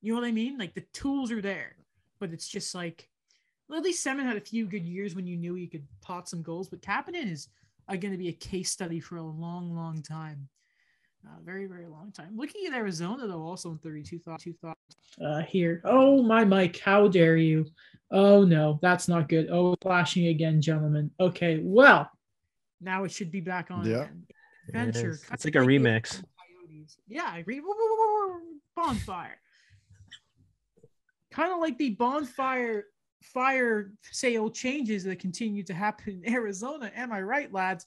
You 0.03 0.13
know 0.15 0.21
what 0.21 0.27
I 0.27 0.33
mean? 0.33 0.59
Like 0.59 0.75
the 0.75 0.85
tools 0.93 1.33
are 1.33 1.41
there, 1.41 1.77
but 2.21 2.33
it's 2.33 2.49
just 2.49 2.75
like, 2.75 3.09
well, 3.69 3.79
at 3.79 3.85
least 3.85 4.05
Semin 4.05 4.25
had 4.25 4.37
a 4.37 4.41
few 4.41 4.67
good 4.67 4.85
years 4.85 5.15
when 5.15 5.27
you 5.27 5.37
knew 5.37 5.55
he 5.55 5.67
could 5.67 5.87
pot 6.03 6.29
some 6.29 6.43
goals. 6.43 6.69
But 6.69 6.83
Kapanen 6.83 7.33
is 7.33 7.49
uh, 7.89 7.97
going 7.97 8.13
to 8.13 8.19
be 8.19 8.29
a 8.29 8.33
case 8.33 8.71
study 8.71 9.01
for 9.01 9.17
a 9.17 9.23
long, 9.23 9.75
long 9.75 10.03
time. 10.03 10.49
Uh, 11.27 11.41
very, 11.45 11.67
very 11.67 11.87
long 11.87 12.13
time. 12.13 12.37
Looking 12.37 12.67
at 12.67 12.73
Arizona 12.73 13.27
though, 13.27 13.43
also 13.43 13.71
in 13.73 13.79
32 13.79 14.19
thoughts. 14.21 14.45
Two 14.45 14.53
thoughts 14.53 14.97
uh, 15.25 15.43
here. 15.43 15.83
Oh 15.85 16.23
my 16.23 16.45
Mike, 16.45 16.79
how 16.79 17.09
dare 17.09 17.37
you? 17.37 17.67
Oh 18.13 18.45
no, 18.45 18.79
that's 18.81 19.09
not 19.09 19.29
good. 19.29 19.49
Oh, 19.51 19.75
flashing 19.83 20.29
again, 20.29 20.61
gentlemen. 20.61 21.11
Okay, 21.19 21.61
well, 21.63 22.09
now 22.81 23.05
it 23.05 23.11
should 23.11 23.33
be 23.33 23.41
back 23.41 23.71
on 23.71 23.85
Yeah. 23.85 24.07
Adventure. 24.69 25.11
Yes, 25.11 25.23
kind 25.23 25.35
it's 25.35 25.45
like 25.45 25.55
a 25.57 25.59
remix. 25.59 26.23
Coyotes. 26.69 26.97
Yeah, 27.09 27.29
I 27.29 27.39
agree. 27.39 27.61
Bonfire. 28.77 29.39
Kind 31.33 31.53
of 31.53 31.61
like 31.61 31.79
the 31.79 31.91
bonfire 31.91 32.85
fire 33.23 33.93
sale 34.03 34.51
changes 34.51 35.05
that 35.05 35.19
continue 35.19 35.63
to 35.65 35.75
happen 35.75 36.23
in 36.25 36.35
Arizona. 36.35 36.91
Am 36.95 37.13
I 37.13 37.23
right, 37.23 37.53
lads? 37.53 37.87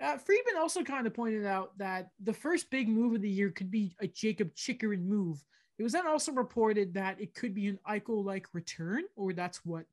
Uh, 0.00 0.16
Friedman 0.16 0.56
also 0.56 0.84
kind 0.84 1.06
of 1.06 1.14
pointed 1.14 1.44
out 1.44 1.76
that 1.78 2.10
the 2.22 2.32
first 2.32 2.70
big 2.70 2.88
move 2.88 3.14
of 3.14 3.20
the 3.22 3.28
year 3.28 3.50
could 3.50 3.70
be 3.70 3.96
a 4.00 4.06
Jakob 4.06 4.54
Chychrun 4.54 5.08
move. 5.08 5.44
It 5.78 5.82
was 5.82 5.92
then 5.92 6.06
also 6.06 6.32
reported 6.32 6.94
that 6.94 7.20
it 7.20 7.34
could 7.34 7.54
be 7.54 7.66
an 7.66 7.78
Eichel 7.88 8.24
like 8.24 8.46
return, 8.52 9.04
or 9.16 9.32
that's 9.32 9.64
what 9.64 9.84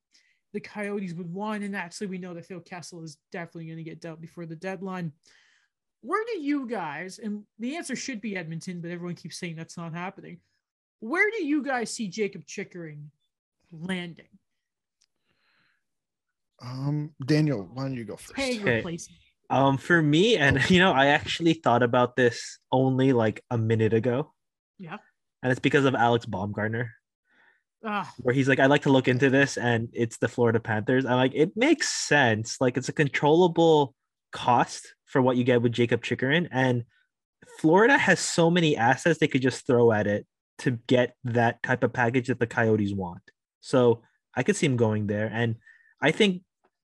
the 0.54 0.60
Coyotes 0.60 1.14
would 1.14 1.32
want. 1.34 1.64
And 1.64 1.76
actually, 1.76 2.08
we 2.08 2.18
know 2.18 2.34
that 2.34 2.46
Phil 2.46 2.60
Kessel 2.60 3.04
is 3.04 3.18
definitely 3.32 3.66
going 3.66 3.78
to 3.78 3.84
get 3.84 4.00
dealt 4.00 4.22
before 4.22 4.46
the 4.46 4.56
deadline. 4.56 5.12
Where 6.02 6.24
do 6.32 6.40
you 6.40 6.68
guys, 6.68 7.18
and 7.18 7.44
the 7.58 7.76
answer 7.76 7.96
should 7.96 8.22
be 8.22 8.38
Edmonton, 8.38 8.82
but 8.82 8.92
everyone 8.92 9.16
keeps 9.16 9.40
saying 9.40 9.56
that's 9.56 9.78
not 9.78 9.94
happening. 9.94 10.40
Where 11.00 11.30
do 11.32 11.44
you 11.44 11.64
guys 11.64 11.92
see 11.92 12.08
Jakob 12.08 12.46
Chychrun 12.46 13.10
landing? 13.72 14.30
Um, 16.62 17.12
Daniel, 17.26 17.68
why 17.74 17.84
don't 17.84 17.96
you 17.96 18.06
go 18.06 18.16
first? 18.16 18.36
Paying 18.36 18.62
Okay. 18.62 18.76
replacement. 18.78 19.20
Um, 19.50 19.78
for 19.78 20.02
me, 20.02 20.38
and 20.38 20.60
you 20.70 20.80
know, 20.80 20.92
I 20.92 21.08
actually 21.08 21.54
thought 21.54 21.84
about 21.84 22.16
this 22.16 22.60
only 22.72 23.14
like 23.14 23.44
a 23.50 23.58
minute 23.58 23.94
ago. 23.94 24.34
Yeah. 24.78 24.98
And 25.44 25.52
it's 25.52 25.60
because 25.60 25.86
of 25.86 25.94
Alex 25.94 26.26
Baumgartner, 26.26 26.92
Ah, 27.88 28.12
where 28.18 28.34
he's 28.34 28.50
like, 28.50 28.60
I 28.60 28.66
like 28.66 28.82
to 28.84 28.92
look 28.92 29.08
into 29.08 29.30
this, 29.30 29.58
and 29.58 29.90
it's 29.94 30.18
the 30.18 30.28
Florida 30.28 30.60
Panthers. 30.60 31.06
I'm 31.06 31.18
like, 31.18 31.34
it 31.36 31.56
makes 31.56 31.90
sense. 31.90 32.60
Like, 32.60 32.78
it's 32.78 32.90
a 32.90 32.94
controllable 32.94 33.94
cost 34.32 34.96
for 35.06 35.22
what 35.22 35.38
you 35.38 35.44
get 35.44 35.62
with 35.62 35.72
Jakob 35.72 36.04
Chychrun, 36.04 36.50
and 36.52 36.84
Florida 37.60 37.96
has 37.96 38.20
so 38.20 38.50
many 38.50 38.76
assets 38.76 39.20
they 39.20 39.28
could 39.28 39.44
just 39.44 39.68
throw 39.68 39.92
at 39.92 40.08
it 40.08 40.26
to 40.60 40.72
get 40.88 41.16
that 41.26 41.62
type 41.62 41.84
of 41.84 41.94
package 41.94 42.28
that 42.28 42.40
the 42.40 42.48
Coyotes 42.48 42.94
want. 42.94 43.22
So 43.60 44.02
I 44.36 44.42
could 44.42 44.56
see 44.56 44.66
him 44.66 44.78
going 44.78 45.06
there, 45.06 45.30
and 45.32 45.58
I 46.02 46.10
think 46.10 46.42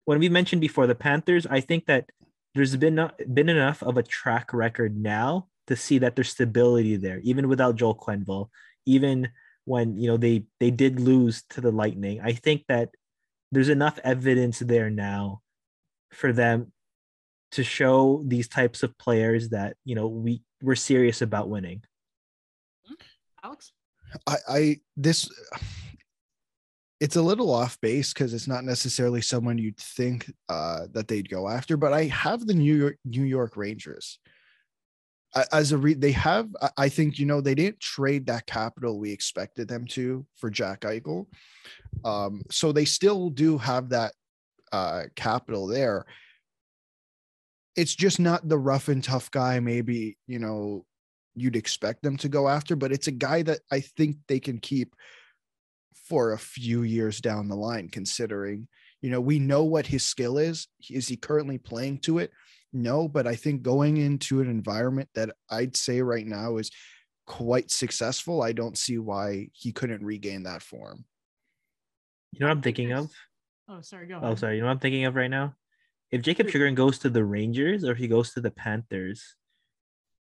when 0.05 0.19
we 0.19 0.29
mentioned 0.29 0.61
before 0.61 0.85
the 0.85 0.95
Panthers, 0.95 1.47
I 1.47 1.59
think 1.59 1.87
that 1.87 2.05
there's 2.55 2.75
been 2.75 2.95
not, 2.95 3.19
been 3.33 3.49
enough 3.49 3.81
of 3.83 3.97
a 3.97 4.03
track 4.03 4.53
record 4.53 4.95
now 4.97 5.47
to 5.67 5.75
see 5.75 5.97
that 5.99 6.15
there's 6.15 6.29
stability 6.29 6.95
there, 6.97 7.19
even 7.23 7.47
without 7.47 7.75
Joel 7.75 7.95
Quenneville, 7.95 8.49
even 8.85 9.29
when 9.65 9.97
you 9.97 10.07
know 10.07 10.17
they 10.17 10.45
they 10.59 10.71
did 10.71 10.99
lose 10.99 11.43
to 11.51 11.61
the 11.61 11.71
Lightning. 11.71 12.19
I 12.21 12.33
think 12.33 12.65
that 12.67 12.89
there's 13.51 13.69
enough 13.69 13.99
evidence 14.03 14.59
there 14.59 14.89
now 14.89 15.41
for 16.11 16.33
them 16.33 16.71
to 17.51 17.63
show 17.63 18.23
these 18.25 18.47
types 18.47 18.83
of 18.83 18.97
players 18.97 19.49
that 19.49 19.77
you 19.85 19.95
know 19.95 20.07
we 20.07 20.43
we're 20.61 20.75
serious 20.75 21.21
about 21.21 21.49
winning. 21.49 21.83
Hmm? 22.85 22.93
Alex? 23.43 23.71
I, 24.27 24.37
I 24.47 24.79
this 24.97 25.29
it's 27.03 27.17
a 27.17 27.21
little 27.21 27.53
off 27.53 27.77
base 27.81 28.13
because 28.13 28.33
it's 28.33 28.47
not 28.47 28.63
necessarily 28.63 29.19
someone 29.21 29.57
you'd 29.57 29.75
think 29.75 30.31
uh, 30.47 30.87
that 30.93 31.09
they'd 31.09 31.27
go 31.29 31.49
after, 31.49 31.75
but 31.75 31.91
I 31.91 32.05
have 32.05 32.47
the 32.47 32.53
New 32.53 32.73
York 32.73 32.97
New 33.03 33.25
York 33.25 33.57
Rangers. 33.57 34.19
As 35.51 35.73
a 35.73 35.77
re- 35.77 35.95
they 35.95 36.13
have, 36.13 36.47
I- 36.77 36.87
think 36.87 37.19
you 37.19 37.25
know 37.25 37.41
they 37.41 37.55
didn't 37.55 37.81
trade 37.81 38.27
that 38.27 38.45
capital 38.45 38.99
we 38.99 39.11
expected 39.11 39.67
them 39.67 39.85
to 39.87 40.25
for 40.37 40.49
Jack 40.49 40.81
Eichel, 40.81 41.25
um, 42.05 42.41
so 42.49 42.71
they 42.71 42.85
still 42.85 43.29
do 43.29 43.57
have 43.57 43.89
that 43.89 44.13
uh, 44.71 45.03
capital 45.17 45.67
there. 45.67 46.05
It's 47.75 47.95
just 47.95 48.17
not 48.17 48.47
the 48.47 48.57
rough 48.57 48.87
and 48.87 49.03
tough 49.03 49.29
guy. 49.29 49.59
Maybe 49.59 50.17
you 50.25 50.39
know 50.39 50.85
you'd 51.35 51.57
expect 51.57 52.01
them 52.01 52.15
to 52.17 52.29
go 52.29 52.47
after, 52.47 52.77
but 52.77 52.93
it's 52.93 53.07
a 53.07 53.11
guy 53.27 53.41
that 53.41 53.59
I 53.69 53.81
think 53.81 54.15
they 54.29 54.39
can 54.39 54.59
keep 54.59 54.95
for 56.07 56.33
a 56.33 56.37
few 56.37 56.83
years 56.83 57.21
down 57.21 57.47
the 57.47 57.55
line, 57.55 57.89
considering, 57.89 58.67
you 59.01 59.09
know, 59.09 59.21
we 59.21 59.39
know 59.39 59.63
what 59.63 59.87
his 59.87 60.03
skill 60.05 60.37
is. 60.37 60.67
Is 60.89 61.07
he 61.07 61.15
currently 61.15 61.57
playing 61.57 61.99
to 61.99 62.19
it? 62.19 62.31
No, 62.71 63.07
but 63.07 63.27
I 63.27 63.35
think 63.35 63.61
going 63.61 63.97
into 63.97 64.41
an 64.41 64.49
environment 64.49 65.09
that 65.15 65.31
I'd 65.49 65.77
say 65.77 66.01
right 66.01 66.25
now 66.25 66.57
is 66.57 66.71
quite 67.25 67.71
successful, 67.71 68.41
I 68.41 68.51
don't 68.51 68.77
see 68.77 68.97
why 68.97 69.49
he 69.53 69.71
couldn't 69.71 70.03
regain 70.03 70.43
that 70.43 70.61
form. 70.61 71.05
You 72.31 72.39
know 72.39 72.47
what 72.47 72.57
I'm 72.57 72.61
thinking 72.61 72.91
of? 72.91 73.11
Oh, 73.69 73.81
sorry. 73.81 74.07
Go 74.07 74.19
Oh, 74.21 74.35
sorry. 74.35 74.55
You 74.55 74.61
know 74.61 74.67
what 74.67 74.73
I'm 74.73 74.79
thinking 74.79 75.05
of 75.05 75.15
right 75.15 75.29
now? 75.29 75.55
If 76.11 76.21
Jakob 76.21 76.47
Chychrun 76.47 76.75
goes 76.75 76.99
to 76.99 77.09
the 77.09 77.23
Rangers 77.23 77.83
or 77.83 77.91
if 77.91 77.97
he 77.97 78.07
goes 78.07 78.33
to 78.33 78.41
the 78.41 78.51
Panthers, 78.51 79.35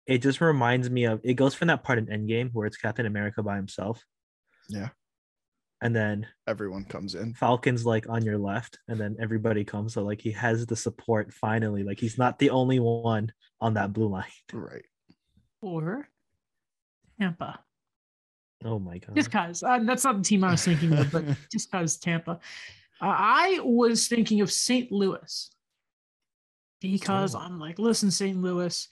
it 0.07 0.19
just 0.19 0.41
reminds 0.41 0.91
me 0.91 1.05
of 1.05 1.21
it 1.23 1.35
goes 1.35 1.55
from 1.55 1.69
that 1.69 1.85
part 1.85 1.99
in 1.99 2.07
Endgame 2.07 2.51
where 2.53 2.67
it's 2.67 2.77
Captain 2.77 3.07
America 3.07 3.43
by 3.43 3.57
himself. 3.57 4.05
Yeah. 4.69 4.89
And 5.83 5.95
then 5.95 6.27
Everyone 6.47 6.85
comes 6.85 7.14
in. 7.14 7.35
Falcon's 7.35 7.85
like 7.85 8.09
on 8.09 8.25
your 8.25 8.38
left, 8.38 8.79
and 8.88 8.99
then 8.99 9.16
everybody 9.21 9.64
comes. 9.64 9.92
So 9.95 10.03
like 10.05 10.21
he 10.23 10.31
has 10.33 10.64
the 10.64 10.77
support 10.77 11.33
finally. 11.35 11.83
Like 11.83 11.99
he's 12.01 12.16
not 12.16 12.38
the 12.38 12.51
only 12.51 12.79
one 12.79 13.33
on 13.61 13.75
that 13.75 13.92
blue 13.92 14.09
line. 14.09 14.25
Right. 14.53 14.85
Or 15.61 16.09
Tampa. 17.21 17.61
Oh 18.64 18.79
my 18.79 18.99
god. 18.99 19.16
Just 19.16 19.29
because. 19.31 19.62
Uh, 19.62 19.81
that's 19.83 20.05
not 20.05 20.16
the 20.18 20.23
team 20.25 20.45
I 20.45 20.53
was 20.53 20.64
thinking 20.64 20.92
of, 20.92 21.11
but 21.11 21.25
just 21.53 21.71
because 21.71 21.97
Tampa. 21.99 22.33
Uh, 23.00 23.07
I 23.07 23.59
was 23.63 24.07
thinking 24.07 24.40
of 24.40 24.52
St. 24.52 24.90
Louis 24.92 25.50
because 26.81 27.35
Oh. 27.35 27.38
I'm 27.40 27.59
like, 27.59 27.79
listen, 27.79 28.11
St. 28.11 28.40
Louis, 28.40 28.88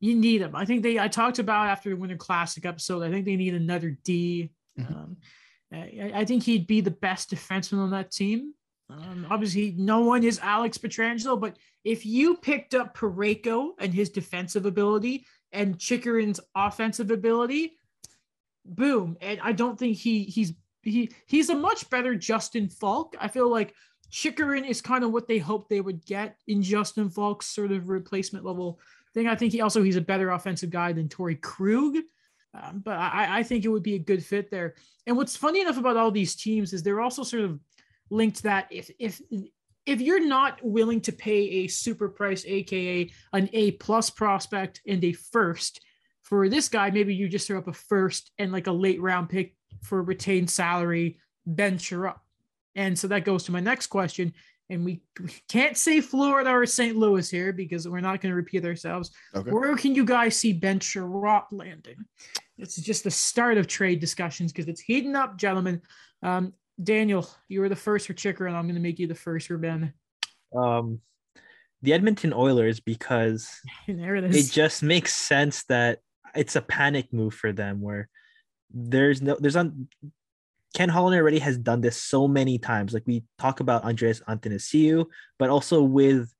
you 0.00 0.14
need 0.16 0.42
them. 0.42 0.56
I 0.56 0.64
think 0.64 0.82
they, 0.82 0.98
I 0.98 1.06
talked 1.08 1.38
about 1.38 1.68
after 1.68 1.90
the 1.90 1.96
Winter 1.96 2.16
Classic 2.16 2.64
episode, 2.66 3.02
I 3.02 3.10
think 3.10 3.24
they 3.24 3.36
need 3.36 3.54
another 3.54 3.96
D. 4.04 4.50
Mhm. 4.78 4.90
Um, 4.90 5.16
I, 5.72 6.24
think 6.24 6.44
he'd 6.44 6.66
be 6.66 6.80
the 6.80 6.90
best 6.90 7.30
defenseman 7.30 7.78
on 7.78 7.90
that 7.90 8.10
team. 8.10 8.54
Um, 8.90 9.26
obviously, 9.28 9.74
no 9.76 10.00
one 10.00 10.24
is 10.24 10.38
Alex 10.42 10.78
Pietrangelo, 10.78 11.38
but 11.38 11.58
if 11.84 12.06
you 12.06 12.36
picked 12.36 12.74
up 12.74 12.96
Parayko 12.96 13.72
and 13.78 13.92
his 13.92 14.08
defensive 14.08 14.64
ability 14.64 15.26
and 15.52 15.78
Chychrun's 15.78 16.40
offensive 16.54 17.10
ability, 17.10 17.76
boom. 18.64 19.16
And 19.20 19.40
I 19.42 19.52
don't 19.52 19.78
think 19.78 19.96
he 19.96 20.24
he's 20.24 20.52
he 20.82 21.10
he's 21.26 21.50
a 21.50 21.54
much 21.54 21.88
better 21.90 22.14
Justin 22.14 22.68
Faulk. 22.68 23.14
I 23.20 23.28
feel 23.28 23.50
like 23.50 23.74
Chychrun 24.10 24.64
is 24.64 24.80
kind 24.80 25.04
of 25.04 25.12
what 25.12 25.28
they 25.28 25.38
hoped 25.38 25.68
they 25.68 25.80
would 25.80 26.04
get 26.04 26.36
in 26.46 26.62
Justin 26.62 27.10
Faulk's 27.10 27.46
sort 27.46 27.72
of 27.72 27.88
replacement 27.88 28.44
level 28.44 28.80
thing. 29.14 29.26
I 29.26 29.34
think 29.34 29.52
he 29.52 29.60
also 29.60 29.82
he's 29.82 29.96
a 29.96 30.00
better 30.00 30.30
offensive 30.30 30.70
guy 30.70 30.92
than 30.92 31.08
Torey 31.08 31.40
Krug. 31.40 31.96
Um, 32.60 32.80
but 32.84 32.96
I, 32.98 33.38
I 33.38 33.42
think 33.42 33.64
it 33.64 33.68
would 33.68 33.82
be 33.82 33.94
a 33.94 34.00
good 34.00 34.24
fit 34.24 34.50
there. 34.50 34.74
And 35.06 35.16
what's 35.16 35.36
funny 35.36 35.60
enough 35.60 35.78
about 35.78 35.96
all 35.96 36.10
these 36.10 36.34
teams 36.34 36.72
is 36.72 36.82
they're 36.82 37.00
also 37.00 37.22
sort 37.22 37.44
of 37.44 37.60
linked 38.10 38.42
that 38.42 38.66
if 38.70 38.90
if 38.98 39.20
if 39.86 40.00
you're 40.00 40.26
not 40.26 40.58
willing 40.62 41.00
to 41.02 41.12
pay 41.12 41.40
a 41.48 41.66
super 41.68 42.08
price, 42.08 42.44
aka 42.46 43.10
an 43.32 43.48
A 43.52 43.72
plus 43.72 44.10
prospect 44.10 44.80
and 44.86 45.02
a 45.04 45.12
first 45.12 45.80
for 46.22 46.48
this 46.48 46.68
guy, 46.68 46.90
maybe 46.90 47.14
you 47.14 47.28
just 47.28 47.46
throw 47.46 47.58
up 47.58 47.68
a 47.68 47.72
first 47.72 48.32
and 48.38 48.52
like 48.52 48.66
a 48.66 48.72
late 48.72 49.00
round 49.00 49.28
pick 49.28 49.54
for 49.82 50.02
retained 50.02 50.50
salary, 50.50 51.18
bench 51.46 51.90
her 51.90 52.08
up. 52.08 52.22
And 52.74 52.98
so 52.98 53.08
that 53.08 53.24
goes 53.24 53.44
to 53.44 53.52
my 53.52 53.60
next 53.60 53.86
question. 53.86 54.32
and 54.70 54.84
we, 54.84 55.00
we 55.20 55.30
can't 55.48 55.76
say 55.76 56.00
Florida 56.00 56.50
or 56.50 56.66
St. 56.66 56.96
Louis 56.96 57.28
here 57.30 57.52
because 57.52 57.88
we're 57.88 58.00
not 58.00 58.20
going 58.20 58.30
to 58.30 58.36
repeat 58.36 58.64
ourselves. 58.64 59.10
Okay. 59.34 59.50
Where 59.50 59.76
can 59.76 59.94
you 59.94 60.04
guys 60.04 60.36
see 60.36 60.52
Ben 60.52 60.78
Chiarot 60.78 61.44
landing? 61.50 62.04
It's 62.58 62.76
just 62.76 63.04
the 63.04 63.10
start 63.10 63.56
of 63.56 63.66
trade 63.66 64.00
discussions 64.00 64.52
because 64.52 64.68
it's 64.68 64.80
heating 64.80 65.14
up, 65.14 65.36
gentlemen. 65.36 65.80
Um, 66.22 66.52
Daniel, 66.82 67.28
you 67.48 67.60
were 67.60 67.68
the 67.68 67.76
first 67.76 68.06
for 68.06 68.14
Chicker, 68.14 68.46
and 68.46 68.56
I'm 68.56 68.64
going 68.64 68.74
to 68.74 68.80
make 68.80 68.98
you 68.98 69.06
the 69.06 69.14
first 69.14 69.48
for 69.48 69.58
Ben. 69.58 69.92
Um, 70.56 71.00
the 71.82 71.92
Edmonton 71.92 72.32
Oilers 72.32 72.80
because 72.80 73.48
there 73.88 74.16
it 74.16 74.24
it 74.24 74.34
is. 74.34 74.50
just 74.50 74.82
makes 74.82 75.14
sense 75.14 75.64
that 75.64 76.00
it's 76.34 76.56
a 76.56 76.62
panic 76.62 77.12
move 77.12 77.34
for 77.34 77.52
them 77.52 77.80
where 77.80 78.08
there's 78.70 79.22
no 79.22 79.36
there's 79.40 79.56
on 79.56 79.88
Ken 80.74 80.88
Holland 80.88 81.18
already 81.18 81.38
has 81.38 81.56
done 81.56 81.80
this 81.80 81.96
so 81.96 82.28
many 82.28 82.58
times. 82.58 82.92
Like 82.92 83.04
we 83.06 83.24
talk 83.38 83.60
about 83.60 83.84
Andreas 83.84 84.20
Athanasiou, 84.28 85.06
but 85.38 85.50
also 85.50 85.82
with 85.82 86.32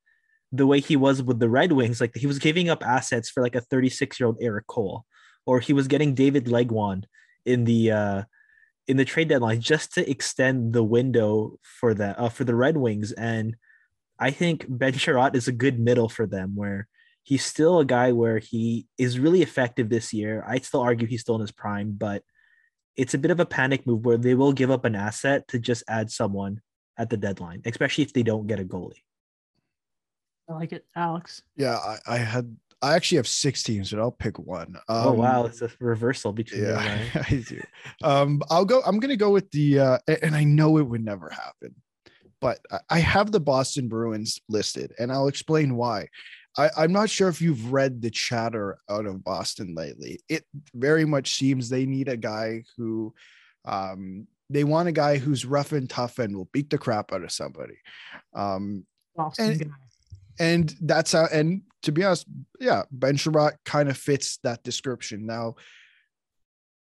the 0.52 0.66
way 0.66 0.80
he 0.80 0.96
was 0.96 1.22
with 1.22 1.38
the 1.38 1.48
Red 1.48 1.72
Wings, 1.72 2.00
like 2.00 2.16
he 2.16 2.26
was 2.26 2.38
giving 2.38 2.68
up 2.68 2.84
assets 2.84 3.30
for 3.30 3.42
like 3.42 3.54
a 3.54 3.60
36 3.60 4.20
year 4.20 4.26
old 4.26 4.38
Erik 4.40 4.66
Cole, 4.66 5.06
or 5.48 5.60
he 5.60 5.72
was 5.72 5.88
getting 5.88 6.14
David 6.14 6.44
Legwand 6.44 7.04
in 7.46 7.64
the 7.64 7.90
uh 7.90 8.22
in 8.86 8.98
the 8.98 9.04
trade 9.04 9.28
deadline 9.28 9.60
just 9.60 9.94
to 9.94 10.08
extend 10.08 10.74
the 10.74 10.84
window 10.84 11.58
for 11.62 11.94
that 11.94 12.18
uh, 12.18 12.28
for 12.28 12.44
the 12.44 12.54
Red 12.54 12.76
Wings. 12.76 13.12
And 13.12 13.56
I 14.18 14.30
think 14.30 14.66
Ben 14.68 14.92
Chiarot 14.92 15.34
is 15.34 15.48
a 15.48 15.52
good 15.52 15.80
middle 15.80 16.10
for 16.10 16.26
them 16.26 16.52
where 16.54 16.86
he's 17.22 17.44
still 17.44 17.78
a 17.78 17.84
guy 17.86 18.12
where 18.12 18.38
he 18.38 18.86
is 18.98 19.18
really 19.18 19.40
effective 19.40 19.88
this 19.88 20.12
year. 20.12 20.44
I'd 20.46 20.66
still 20.66 20.80
argue 20.80 21.06
he's 21.06 21.22
still 21.22 21.36
in 21.36 21.40
his 21.40 21.52
prime, 21.52 21.92
but 21.96 22.22
it's 22.94 23.14
a 23.14 23.18
bit 23.18 23.30
of 23.30 23.40
a 23.40 23.46
panic 23.46 23.86
move 23.86 24.04
where 24.04 24.18
they 24.18 24.34
will 24.34 24.52
give 24.52 24.70
up 24.70 24.84
an 24.84 24.94
asset 24.94 25.48
to 25.48 25.58
just 25.58 25.82
add 25.88 26.10
someone 26.10 26.60
at 26.98 27.08
the 27.08 27.16
deadline, 27.16 27.62
especially 27.64 28.04
if 28.04 28.12
they 28.12 28.22
don't 28.22 28.46
get 28.46 28.60
a 28.60 28.64
goalie. 28.64 29.02
I 30.48 30.54
like 30.54 30.72
it, 30.72 30.84
Alex. 30.96 31.42
Yeah, 31.56 31.76
I, 31.76 31.98
I 32.06 32.18
had 32.18 32.56
I 32.80 32.94
actually 32.94 33.16
have 33.16 33.26
six 33.28 33.62
teams, 33.62 33.90
but 33.90 33.98
I'll 34.00 34.12
pick 34.12 34.38
one. 34.38 34.76
Um, 34.88 35.06
oh 35.08 35.12
wow, 35.12 35.44
it's 35.46 35.62
a 35.62 35.70
reversal 35.80 36.32
between 36.32 36.62
you 36.62 36.68
and 36.74 36.84
Yeah, 36.84 37.08
I. 37.14 37.20
I 37.36 37.44
do. 37.48 37.60
Um, 38.02 38.42
I'll 38.50 38.64
go. 38.64 38.82
I'm 38.86 39.00
gonna 39.00 39.16
go 39.16 39.30
with 39.30 39.50
the, 39.50 39.78
uh, 39.80 39.98
and 40.22 40.34
I 40.36 40.44
know 40.44 40.78
it 40.78 40.86
would 40.86 41.04
never 41.04 41.28
happen, 41.30 41.74
but 42.40 42.60
I- 42.70 42.78
I 42.90 42.98
have 43.00 43.32
the 43.32 43.40
Boston 43.40 43.88
Bruins 43.88 44.40
listed, 44.48 44.92
and 44.98 45.10
I'll 45.10 45.28
explain 45.28 45.74
why. 45.76 46.08
I, 46.56 46.70
I'm 46.76 46.92
not 46.92 47.10
sure 47.10 47.28
if 47.28 47.40
you've 47.40 47.72
read 47.72 48.00
the 48.02 48.10
chatter 48.10 48.78
out 48.88 49.06
of 49.06 49.22
Boston 49.22 49.74
lately. 49.74 50.18
It 50.28 50.44
very 50.74 51.04
much 51.04 51.36
seems 51.36 51.68
they 51.68 51.86
need 51.86 52.08
a 52.08 52.16
guy 52.16 52.64
who, 52.76 53.14
um, 53.64 54.26
they 54.50 54.64
want 54.64 54.88
a 54.88 54.92
guy 54.92 55.18
who's 55.18 55.44
rough 55.44 55.72
and 55.72 55.88
tough 55.88 56.18
and 56.18 56.34
will 56.36 56.48
beat 56.52 56.70
the 56.70 56.78
crap 56.78 57.12
out 57.12 57.22
of 57.22 57.30
somebody. 57.30 57.76
Um, 58.34 58.86
Boston 59.14 59.50
And- 59.50 59.60
guy. 59.60 59.70
And 60.38 60.74
that's 60.80 61.12
how 61.12 61.26
and 61.32 61.62
to 61.82 61.92
be 61.92 62.04
honest 62.04 62.26
yeah 62.60 62.82
ben 62.90 63.16
Chiarot 63.16 63.54
kind 63.64 63.88
of 63.88 63.96
fits 63.96 64.38
that 64.42 64.62
description. 64.62 65.26
Now 65.26 65.56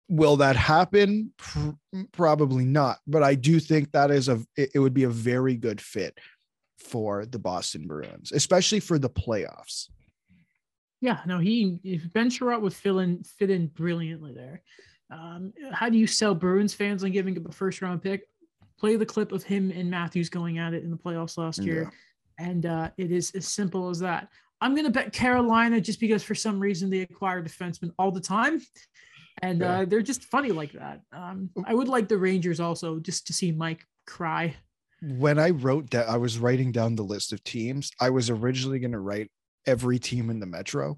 will 0.09 0.37
that 0.37 0.57
happen? 0.57 1.33
Pr- 1.37 1.71
probably 2.13 2.65
not 2.65 2.99
but 3.07 3.23
i 3.23 3.35
do 3.35 3.59
think 3.59 3.91
that 3.93 4.11
is 4.11 4.29
a 4.29 4.41
it, 4.57 4.79
would 4.79 4.95
be 4.95 5.05
a 5.05 5.09
very 5.09 5.57
good 5.57 5.81
fit 5.81 6.19
for 6.79 7.27
the 7.27 7.39
boston 7.39 7.87
bruins 7.87 8.33
especially 8.33 8.81
for 8.81 8.99
the 8.99 9.11
playoffs. 9.11 9.89
Yeah, 11.01 11.21
no, 11.27 11.39
he 11.39 11.79
if 11.85 12.11
Ben 12.13 12.31
Chiarot 12.31 12.61
would 12.63 12.75
fill 12.75 13.01
in 13.01 13.23
fit 13.23 13.51
in 13.51 13.67
brilliantly 13.69 14.33
there. 14.33 14.63
Um, 15.11 15.53
how 15.71 15.89
do 15.89 15.99
you 15.99 16.07
sell 16.07 16.35
Bruins 16.35 16.75
fans 16.75 17.05
on 17.05 17.13
giving 17.13 17.37
up 17.37 17.49
a 17.49 17.53
first 17.53 17.83
round 17.83 18.03
pick? 18.03 18.29
Play 18.79 18.97
the 18.97 19.07
clip 19.07 19.33
of 19.33 19.43
him 19.43 19.71
and 19.71 19.91
Matthews 19.91 20.29
going 20.29 20.59
at 20.59 20.75
it 20.75 20.85
in 20.85 20.91
the 20.91 20.97
playoffs 20.97 21.39
last 21.39 21.63
year, 21.63 21.93
and 22.39 22.67
uh, 22.67 22.91
it 22.97 23.11
is 23.13 23.31
as 23.33 23.47
simple 23.49 23.89
as 23.89 23.99
that. 24.01 24.29
I'm 24.61 24.75
gonna 24.75 24.91
bet 24.91 25.13
Carolina 25.13 25.81
just 25.81 26.01
because 26.01 26.23
for 26.23 26.35
some 26.35 26.59
reason 26.59 26.91
they 26.91 27.01
acquire 27.01 27.43
defensemen 27.43 27.91
all 27.99 28.11
the 28.11 28.21
time, 28.21 28.61
and 29.43 29.61
Yeah. 29.61 29.81
uh, 29.81 29.85
they're 29.85 30.03
just 30.03 30.25
funny 30.25 30.51
like 30.51 30.73
that. 30.73 31.01
Um, 31.13 31.51
I 31.67 31.75
would 31.75 31.89
like 31.89 32.09
the 32.09 32.17
Rangers 32.19 32.61
also 32.61 32.99
just 32.99 33.27
to 33.27 33.33
see 33.33 33.53
Mike 33.53 33.85
cry. 34.07 34.55
when 35.03 35.39
i 35.39 35.51
wrote 35.51 35.91
that 35.91 36.09
i 36.09 36.17
was 36.17 36.39
writing 36.39 36.73
down 36.73 36.95
the 36.97 37.03
list 37.03 37.31
of 37.33 37.43
teams 37.45 37.91
i 38.01 38.09
was 38.09 38.31
originally 38.31 38.79
going 38.79 38.93
to 38.93 38.99
write 38.99 39.31
every 39.67 39.99
team 39.99 40.31
in 40.31 40.41
the 40.41 40.47
metro 40.47 40.97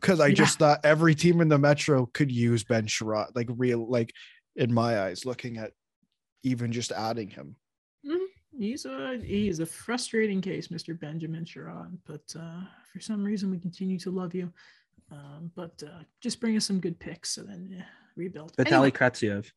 because 0.00 0.20
i 0.20 0.28
Yeah. 0.28 0.34
just 0.34 0.58
thought 0.60 0.78
every 0.84 1.14
team 1.16 1.40
in 1.40 1.48
the 1.48 1.58
metro 1.58 2.06
could 2.06 2.30
use 2.30 2.62
ben 2.62 2.86
Chiarot, 2.86 3.34
like 3.34 3.48
real 3.56 3.90
like 3.90 4.12
in 4.54 4.72
my 4.72 5.00
eyes 5.02 5.24
looking 5.26 5.56
at 5.58 5.72
even 6.44 6.70
just 6.70 6.92
adding 6.92 7.28
him 7.28 7.56
He's 8.60 8.84
a 8.84 9.18
he 9.24 9.48
is 9.48 9.60
a 9.60 9.64
frustrating 9.64 10.42
case, 10.42 10.68
Mr. 10.68 10.98
Benjamin 10.98 11.46
Chiarot, 11.46 11.96
but 12.06 12.20
uh, 12.38 12.60
for 12.92 13.00
some 13.00 13.24
reason 13.24 13.50
we 13.50 13.58
continue 13.58 13.98
to 14.00 14.10
love 14.10 14.34
you. 14.34 14.52
Um, 15.10 15.50
but 15.56 15.82
uh, 15.82 16.02
just 16.20 16.40
bring 16.40 16.58
us 16.58 16.66
some 16.66 16.78
good 16.78 17.00
picks 17.00 17.38
and 17.38 17.48
then 17.48 17.68
yeah, 17.72 17.84
rebuild. 18.16 18.54
Vitaly 18.58 18.66
Anyway, 18.66 18.90
Kravtsov. 18.90 19.50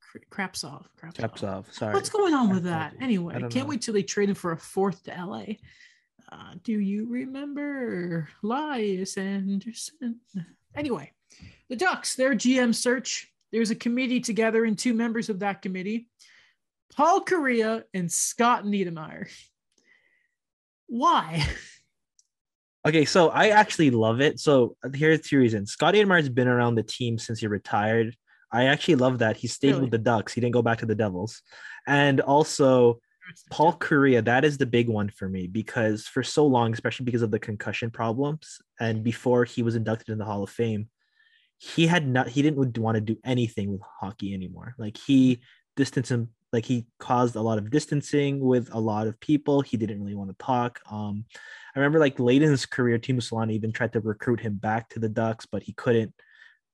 Cra- 0.00 0.48
Krapsov. 0.48 0.86
Krapsov. 1.00 1.14
Kravtsov. 1.14 1.72
Sorry. 1.72 1.94
What's 1.94 2.10
going 2.10 2.34
on 2.34 2.50
with 2.50 2.64
that? 2.64 2.94
Anyway, 3.00 3.36
I 3.36 3.42
can't 3.42 3.54
know. 3.54 3.66
wait 3.66 3.82
till 3.82 3.94
they 3.94 4.02
trade 4.02 4.28
him 4.28 4.34
for 4.34 4.50
a 4.50 4.58
fourth 4.58 5.04
to 5.04 5.12
LA. 5.12 5.44
Uh, 6.32 6.54
do 6.64 6.72
you 6.72 7.08
remember 7.08 8.28
Elias 8.42 9.16
Anderson? 9.18 10.18
Anyway, 10.74 11.12
the 11.68 11.76
Ducks, 11.76 12.16
their 12.16 12.34
GM 12.34 12.74
search. 12.74 13.32
There's 13.52 13.70
a 13.70 13.76
committee 13.76 14.20
together, 14.20 14.64
and 14.64 14.76
two 14.76 14.94
members 14.94 15.28
of 15.28 15.38
that 15.40 15.62
committee, 15.62 16.08
Paul 16.96 17.24
Kariya 17.24 17.84
and 17.94 18.10
Scott 18.10 18.64
Niedermayer. 18.64 19.30
Why? 20.86 21.46
Okay, 22.84 23.04
so 23.04 23.28
I 23.28 23.50
actually 23.50 23.90
love 23.90 24.20
it. 24.20 24.40
So 24.40 24.76
here's 24.92 25.20
two 25.20 25.38
reasons. 25.38 25.70
Scott 25.70 25.94
Niedermayer's 25.94 26.28
been 26.28 26.48
around 26.48 26.74
the 26.74 26.82
team 26.82 27.16
since 27.16 27.38
he 27.38 27.46
retired. 27.46 28.16
I 28.50 28.64
actually 28.64 28.96
love 28.96 29.20
that. 29.20 29.36
He 29.36 29.46
stayed 29.46 29.70
Really? 29.70 29.82
with 29.82 29.92
the 29.92 29.98
Ducks. 29.98 30.32
He 30.32 30.40
didn't 30.40 30.54
go 30.54 30.62
back 30.62 30.78
to 30.78 30.86
the 30.86 30.94
Devils. 30.94 31.42
And 31.86 32.20
also 32.20 33.00
Paul 33.50 33.74
Kariya, 33.74 34.24
that 34.24 34.44
is 34.44 34.58
the 34.58 34.66
big 34.66 34.88
one 34.88 35.08
for 35.08 35.28
me 35.28 35.46
because 35.46 36.06
for 36.06 36.22
so 36.22 36.44
long, 36.46 36.72
especially 36.72 37.04
because 37.04 37.22
of 37.22 37.30
the 37.30 37.38
concussion 37.38 37.90
problems, 37.90 38.58
and 38.80 39.02
before 39.02 39.44
he 39.44 39.62
was 39.62 39.76
inducted 39.76 40.08
in 40.10 40.18
the 40.18 40.24
Hall 40.24 40.42
of 40.42 40.50
Fame, 40.50 40.88
he 41.58 41.86
had 41.86 42.06
not 42.06 42.28
he 42.28 42.42
didn't 42.42 42.76
want 42.78 42.96
to 42.96 43.00
do 43.00 43.16
anything 43.24 43.70
with 43.70 43.80
hockey 44.00 44.34
anymore. 44.34 44.74
Like 44.76 44.98
he 44.98 45.40
distanced 45.76 46.10
him, 46.10 46.30
like 46.52 46.66
he 46.66 46.86
caused 46.98 47.34
a 47.34 47.40
lot 47.40 47.58
of 47.58 47.70
distancing 47.70 48.38
with 48.40 48.68
a 48.72 48.78
lot 48.78 49.06
of 49.06 49.18
people. 49.20 49.62
He 49.62 49.76
didn't 49.76 50.00
really 50.00 50.14
want 50.14 50.30
to 50.30 50.44
talk. 50.44 50.80
Um, 50.90 51.24
I 51.74 51.78
remember 51.78 51.98
like 51.98 52.20
late 52.20 52.42
in 52.42 52.50
his 52.50 52.66
career, 52.66 52.98
Teemu 52.98 53.20
Selanne 53.20 53.52
even 53.52 53.72
tried 53.72 53.94
to 53.94 54.00
recruit 54.00 54.40
him 54.40 54.54
back 54.54 54.90
to 54.90 54.98
the 54.98 55.08
Ducks, 55.08 55.46
but 55.46 55.62
he 55.62 55.72
couldn't 55.72 56.14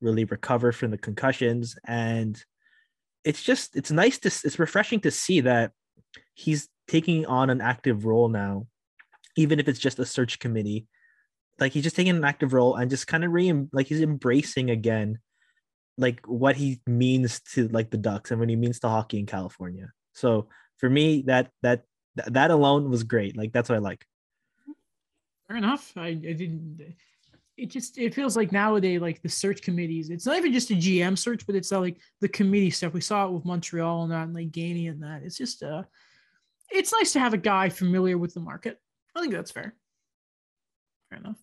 really 0.01 0.25
recover 0.25 0.73
from 0.73 0.91
the 0.91 0.99
concussions. 0.99 1.77
And 1.87 2.43
it's 3.25 3.43
just 3.43 3.77
it's 3.77 3.93
nice 3.93 4.19
to 4.19 4.29
it's 4.29 4.59
refreshing 4.59 5.01
to 5.01 5.11
see 5.11 5.41
that 5.41 5.73
he's 6.35 6.69
taking 6.89 7.27
on 7.27 7.51
an 7.51 7.61
active 7.61 8.05
role 8.05 8.29
now, 8.29 8.67
even 9.37 9.61
if 9.61 9.69
it's 9.69 9.81
just 9.81 9.99
a 10.01 10.07
search 10.07 10.41
committee. 10.41 10.87
Like 11.61 11.73
he's 11.73 11.85
just 11.85 11.97
taking 11.97 12.17
an 12.17 12.25
active 12.25 12.53
role 12.53 12.75
and 12.75 12.91
just 12.91 13.07
kind 13.07 13.25
of 13.25 13.33
re 13.33 13.53
like 13.73 13.87
he's 13.87 14.01
embracing 14.01 14.71
again 14.71 15.19
like 15.99 16.25
what 16.27 16.57
he 16.57 16.81
means 16.87 17.41
to 17.55 17.69
like 17.69 17.91
the 17.91 17.99
Ducks 17.99 18.31
and 18.31 18.41
what 18.41 18.49
he 18.49 18.57
means 18.57 18.79
to 18.81 18.89
hockey 18.89 19.19
in 19.19 19.27
California. 19.27 19.93
So 20.15 20.49
for 20.79 20.89
me, 20.89 21.23
that 21.27 21.51
that 21.63 21.83
that 22.15 22.51
alone 22.51 22.89
was 22.89 23.03
great. 23.03 23.37
Like 23.37 23.53
that's 23.53 23.69
what 23.69 23.77
I 23.77 23.81
like. 23.81 24.07
Fair 25.49 25.57
enough. 25.57 25.93
I, 25.97 26.09
I 26.09 26.15
didn't. 26.15 26.95
It 27.57 27.71
just 27.71 27.99
it 27.99 28.15
feels 28.15 28.37
like 28.37 28.53
nowadays, 28.53 29.01
like 29.01 29.21
the 29.21 29.29
search 29.29 29.63
committees. 29.63 30.11
It's 30.11 30.27
not 30.27 30.37
even 30.37 30.53
just 30.53 30.71
a 30.71 30.75
GM 30.75 31.19
search, 31.19 31.45
but 31.47 31.57
it's 31.57 31.73
uh, 31.73 31.81
like 31.81 31.99
the 32.21 32.29
committee 32.29 32.71
stuff. 32.71 32.93
We 32.93 33.01
saw 33.01 33.27
it 33.27 33.33
with 33.33 33.45
Montreal 33.45 34.05
and 34.05 34.13
that, 34.13 34.25
and 34.25 34.35
like 34.35 34.53
Gainey 34.53 34.89
and 34.89 35.03
that. 35.03 35.23
It's 35.25 35.37
just 35.37 35.65
uh, 35.65 35.83
it's 36.71 36.93
nice 36.93 37.13
to 37.15 37.21
have 37.21 37.35
a 37.35 37.39
guy 37.39 37.69
familiar 37.69 38.17
with 38.17 38.35
the 38.35 38.41
market. 38.41 38.79
I 39.17 39.21
think 39.21 39.33
that's 39.33 39.51
fair. 39.51 39.75
Fair 41.11 41.19
enough. 41.19 41.39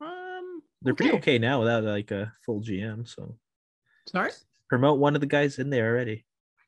Um, 0.00 0.62
They're 0.82 0.94
pretty 0.94 1.16
okay 1.16 1.38
now 1.38 1.60
without 1.60 1.84
like 1.84 2.10
a 2.12 2.32
full 2.44 2.60
GM. 2.60 3.08
So 3.08 3.36
Sorry. 4.06 4.30
promote 4.68 4.98
one 4.98 5.14
of 5.14 5.20
the 5.20 5.26
guys 5.26 5.58
in 5.58 5.70
there 5.70 5.88
already. 5.90 6.24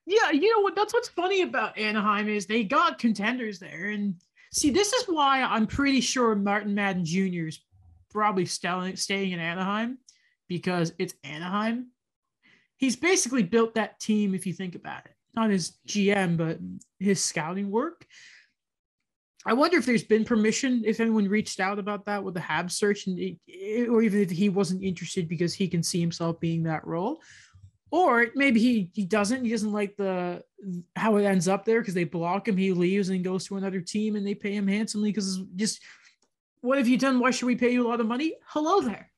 Yeah, 0.07 0.31
you 0.31 0.55
know 0.55 0.61
what? 0.63 0.77
That's 0.77 0.93
what's 0.93 1.09
funny 1.09 1.43
about 1.43 1.79
Anaheim 1.79 2.29
is 2.29 2.47
they 2.47 2.65
got 2.65 2.99
contenders 2.99 3.59
there, 3.59 3.89
and 3.89 4.15
see, 4.53 4.71
this 4.71 4.93
is 4.93 5.05
why 5.07 5.43
I'm 5.43 5.67
pretty 5.67 6.01
sure 6.01 6.35
Martin 6.35 6.75
Madden 6.75 7.05
Jr. 7.05 7.49
is 7.49 7.61
probably 8.11 8.45
staying 8.45 8.97
staying 8.97 9.33
in 9.33 9.41
Anaheim 9.41 9.99
because 10.49 10.93
it's 10.99 11.15
Anaheim. 11.25 11.87
He's 12.77 12.97
basically 12.97 13.43
built 13.43 13.75
that 13.75 13.99
team, 13.99 14.35
if 14.35 14.47
you 14.47 14.53
think 14.53 14.75
about 14.75 15.07
it, 15.07 15.13
not 15.35 15.51
his 15.51 15.79
GM, 15.89 16.37
but 16.37 16.59
his 16.99 17.25
scouting 17.25 17.71
work. 17.71 18.07
I 19.47 19.53
wonder 19.53 19.77
if 19.77 19.85
there's 19.87 20.05
been 20.05 20.25
permission, 20.25 20.83
if 20.87 21.01
anyone 21.01 21.29
reached 21.29 21.61
out 21.61 21.79
about 21.79 22.07
that 22.07 22.25
with 22.25 22.35
the 22.35 22.41
Hab 22.41 22.71
search, 22.71 23.07
and 23.07 23.19
it, 23.19 23.89
or 23.89 24.03
even 24.03 24.21
if 24.21 24.31
he 24.31 24.49
wasn't 24.49 24.83
interested 24.83 25.29
because 25.29 25.53
he 25.53 25.69
can 25.69 25.83
see 25.83 26.01
himself 26.01 26.41
being 26.41 26.63
that 26.65 26.87
role 26.87 27.21
Or 27.91 28.27
maybe 28.35 28.59
he 28.61 28.91
he 28.95 29.05
doesn't. 29.05 29.45
He 29.45 29.51
doesn't 29.51 29.71
like 29.73 29.97
the 29.97 30.43
how 30.97 31.17
it 31.17 31.25
ends 31.25 31.47
up 31.47 31.65
there 31.65 31.81
because 31.81 31.95
they 31.95 32.05
block 32.05 32.49
him. 32.49 32.57
He 32.57 32.73
leaves 32.73 33.09
and 33.11 33.23
goes 33.23 33.45
to 33.47 33.57
another 33.57 33.81
team 33.81 34.17
and 34.17 34.27
they 34.27 34.35
pay 34.35 34.53
him 34.53 34.67
handsomely 34.67 35.11
because 35.11 35.41
just 35.55 35.81
what 36.61 36.79
have 36.79 36.89
you 36.89 36.99
done? 36.99 37.21
Why 37.21 37.31
should 37.31 37.47
we 37.47 37.57
pay 37.57 37.71
you 37.73 37.87
a 37.87 37.89
lot 37.89 38.01
of 38.01 38.07
money? 38.07 38.35
Hello 38.47 38.81
there. 38.81 39.11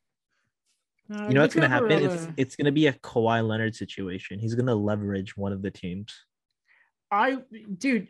Uh, 1.10 1.28
You 1.28 1.34
know 1.34 1.42
what's 1.42 1.54
gonna 1.54 1.68
happen? 1.68 1.92
at, 1.92 2.02
It's 2.02 2.26
uh, 2.26 2.32
it's 2.36 2.56
gonna 2.56 2.72
be 2.72 2.88
a 2.88 2.92
Kawhi 2.92 3.46
Leonard 3.46 3.74
situation. 3.76 4.40
He's 4.40 4.56
gonna 4.56 4.74
leverage 4.74 5.36
one 5.36 5.52
of 5.52 5.62
the 5.62 5.70
teams. 5.70 6.12
I 7.10 7.38
dude, 7.78 8.08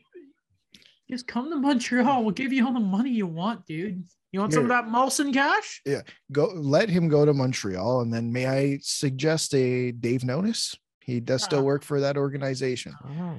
just 1.08 1.26
come 1.26 1.50
to 1.50 1.56
Montreal. 1.56 2.22
We'll 2.22 2.32
give 2.34 2.52
you 2.52 2.66
all 2.66 2.72
the 2.72 2.80
money 2.80 3.10
you 3.10 3.26
want, 3.26 3.66
dude. 3.66 4.04
You 4.32 4.40
want 4.40 4.52
some 4.52 4.64
of 4.64 4.68
that 4.68 4.86
Molson 4.86 5.32
cash? 5.32 5.80
Yeah. 5.86 6.02
Go 6.32 6.46
let 6.54 6.88
him 6.88 7.08
go 7.08 7.24
to 7.24 7.32
Montreal, 7.32 8.00
and 8.02 8.12
then 8.12 8.32
may 8.32 8.46
I 8.46 8.78
suggest 8.82 9.54
a 9.54 9.92
Dave 9.92 10.22
Nonis? 10.22 10.76
He 11.00 11.20
does 11.20 11.42
still 11.44 11.60
Ah. 11.60 11.62
work 11.62 11.82
for 11.84 12.00
that 12.00 12.16
organization. 12.16 12.92
Oh. 13.04 13.36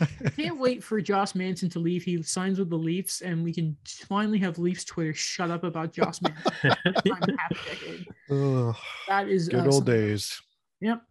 I 0.00 0.06
can't 0.36 0.58
wait 0.58 0.82
for 0.82 1.00
Josh 1.00 1.34
Manson 1.34 1.68
to 1.70 1.78
leave. 1.78 2.02
He 2.02 2.22
signs 2.22 2.58
with 2.58 2.70
the 2.70 2.76
Leafs, 2.76 3.20
and 3.20 3.44
we 3.44 3.52
can 3.52 3.76
finally 4.08 4.38
have 4.38 4.58
Leafs 4.58 4.84
Twitter 4.84 5.14
shut 5.14 5.50
up 5.50 5.64
about 5.64 5.92
Josh 5.92 6.20
Manson. 6.22 6.76
I'm 6.86 7.36
half 7.38 7.50
a 7.50 7.54
decade. 7.70 8.06
Ugh, 8.30 8.76
That 9.08 9.28
is 9.28 9.48
good 9.48 9.66
uh, 9.66 9.70
old 9.70 9.86
days. 9.86 10.40
Yep. 10.80 11.02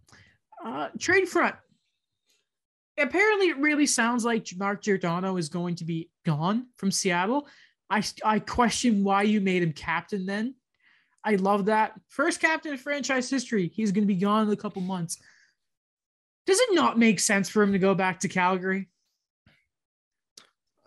Uh, 0.66 0.90
trade 1.00 1.28
front. 1.30 1.56
Apparently, 3.00 3.48
it 3.48 3.58
really 3.58 3.86
sounds 3.86 4.26
like 4.26 4.48
Mark 4.58 4.84
Giordano 4.84 5.38
is 5.38 5.50
going 5.50 5.76
to 5.76 5.86
be 5.86 6.10
gone 6.26 6.68
from 6.76 6.92
Seattle. 6.92 7.48
I 7.90 8.04
I 8.24 8.40
question 8.40 9.04
why 9.04 9.24
you 9.24 9.42
made 9.42 9.64
him 9.64 9.74
captain 9.74 10.26
then. 10.26 10.56
I 11.24 11.36
love 11.36 11.66
that. 11.66 11.94
First 12.10 12.40
captain 12.40 12.74
in 12.74 12.78
franchise 12.78 13.30
history. 13.30 13.72
He's 13.74 13.92
going 13.92 14.04
to 14.04 14.14
be 14.14 14.20
gone 14.20 14.48
in 14.48 14.54
a 14.54 14.58
couple 14.58 14.82
months. 14.82 15.18
Does 16.46 16.60
it 16.60 16.74
not 16.74 16.98
make 16.98 17.20
sense 17.20 17.50
for 17.50 17.62
him 17.62 17.74
to 17.74 17.80
go 17.80 17.94
back 17.94 18.20
to 18.22 18.28
Calgary? 18.28 18.90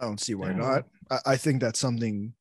I 0.01 0.05
don't 0.07 0.21
see 0.21 0.35
why 0.35 0.51
Yeah. 0.51 0.57
not. 0.57 0.85
I, 1.11 1.19
I 1.27 1.37
think 1.37 1.61
that's 1.61 1.79
something 1.79 2.35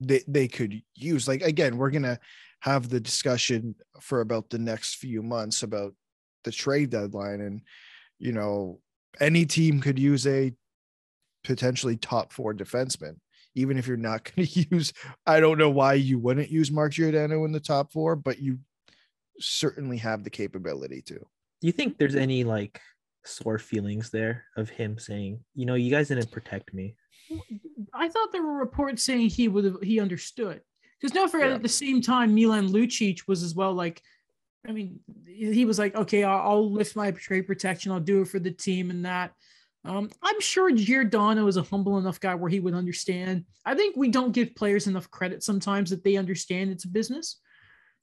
they 0.00 0.22
they 0.28 0.48
could 0.48 0.82
use. 0.94 1.28
Like 1.28 1.42
again, 1.42 1.76
we're 1.76 1.90
gonna 1.90 2.18
have 2.60 2.88
the 2.88 3.00
discussion 3.00 3.74
for 4.00 4.20
about 4.20 4.50
the 4.50 4.58
next 4.58 4.96
few 4.96 5.22
months 5.22 5.62
about 5.62 5.94
the 6.44 6.52
trade 6.52 6.90
deadline, 6.90 7.40
and 7.40 7.62
you 8.18 8.32
know, 8.32 8.80
any 9.18 9.44
team 9.46 9.80
could 9.80 9.98
use 9.98 10.26
a 10.26 10.52
potentially 11.44 11.96
top 11.96 12.32
four 12.32 12.54
defenseman, 12.54 13.16
even 13.54 13.78
if 13.78 13.86
you're 13.86 13.96
not 13.96 14.24
going 14.36 14.46
to 14.46 14.66
use. 14.70 14.92
I 15.26 15.40
don't 15.40 15.58
know 15.58 15.70
why 15.70 15.94
you 15.94 16.18
wouldn't 16.18 16.50
use 16.50 16.70
Mark 16.70 16.92
Giordano 16.92 17.44
in 17.44 17.52
the 17.52 17.60
top 17.60 17.92
four, 17.92 18.14
but 18.16 18.38
you 18.38 18.58
certainly 19.38 19.96
have 19.98 20.22
the 20.22 20.30
capability 20.30 21.02
to. 21.02 21.14
Do 21.14 21.66
you 21.66 21.72
think 21.72 21.98
there's 21.98 22.14
any 22.14 22.44
like 22.44 22.80
sore 23.24 23.58
feelings 23.58 24.10
there 24.10 24.44
of 24.56 24.70
him 24.70 24.98
saying, 24.98 25.40
you 25.54 25.66
know, 25.66 25.74
you 25.74 25.90
guys 25.90 26.08
didn't 26.08 26.30
protect 26.30 26.72
me? 26.72 26.94
I 27.94 28.08
thought 28.08 28.32
there 28.32 28.42
were 28.42 28.58
reports 28.58 29.02
saying 29.02 29.28
he 29.30 29.48
would 29.48 29.64
have 29.64 29.76
he 29.82 30.00
understood. 30.00 30.60
Because 31.00 31.12
don't 31.14 31.30
forget, 31.30 31.48
Yeah. 31.50 31.54
at 31.54 31.62
the 31.62 31.68
same 31.68 32.02
time, 32.02 32.34
Milan 32.34 32.68
Lucic 32.68 33.20
was 33.26 33.42
as 33.42 33.54
well 33.54 33.72
like, 33.72 34.02
I 34.66 34.72
mean, 34.72 35.00
he 35.26 35.64
was 35.64 35.78
like, 35.78 35.94
okay, 35.94 36.22
I'll, 36.22 36.70
lift 36.70 36.96
my 36.96 37.10
trade 37.12 37.46
protection, 37.46 37.92
I'll 37.92 38.00
do 38.00 38.22
it 38.22 38.28
for 38.28 38.38
the 38.38 38.50
team 38.50 38.90
and 38.90 39.04
that. 39.04 39.32
Um, 39.84 40.10
I'm 40.22 40.40
sure 40.40 40.70
Giordano 40.70 41.46
is 41.46 41.56
a 41.56 41.62
humble 41.62 41.96
enough 41.96 42.20
guy 42.20 42.34
where 42.34 42.50
he 42.50 42.60
would 42.60 42.74
understand. 42.74 43.46
I 43.64 43.74
think 43.74 43.96
we 43.96 44.08
don't 44.08 44.32
give 44.32 44.54
players 44.54 44.86
enough 44.86 45.10
credit 45.10 45.42
sometimes 45.42 45.88
that 45.90 46.04
they 46.04 46.16
understand 46.16 46.70
it's 46.70 46.84
a 46.84 46.88
business. 46.88 47.40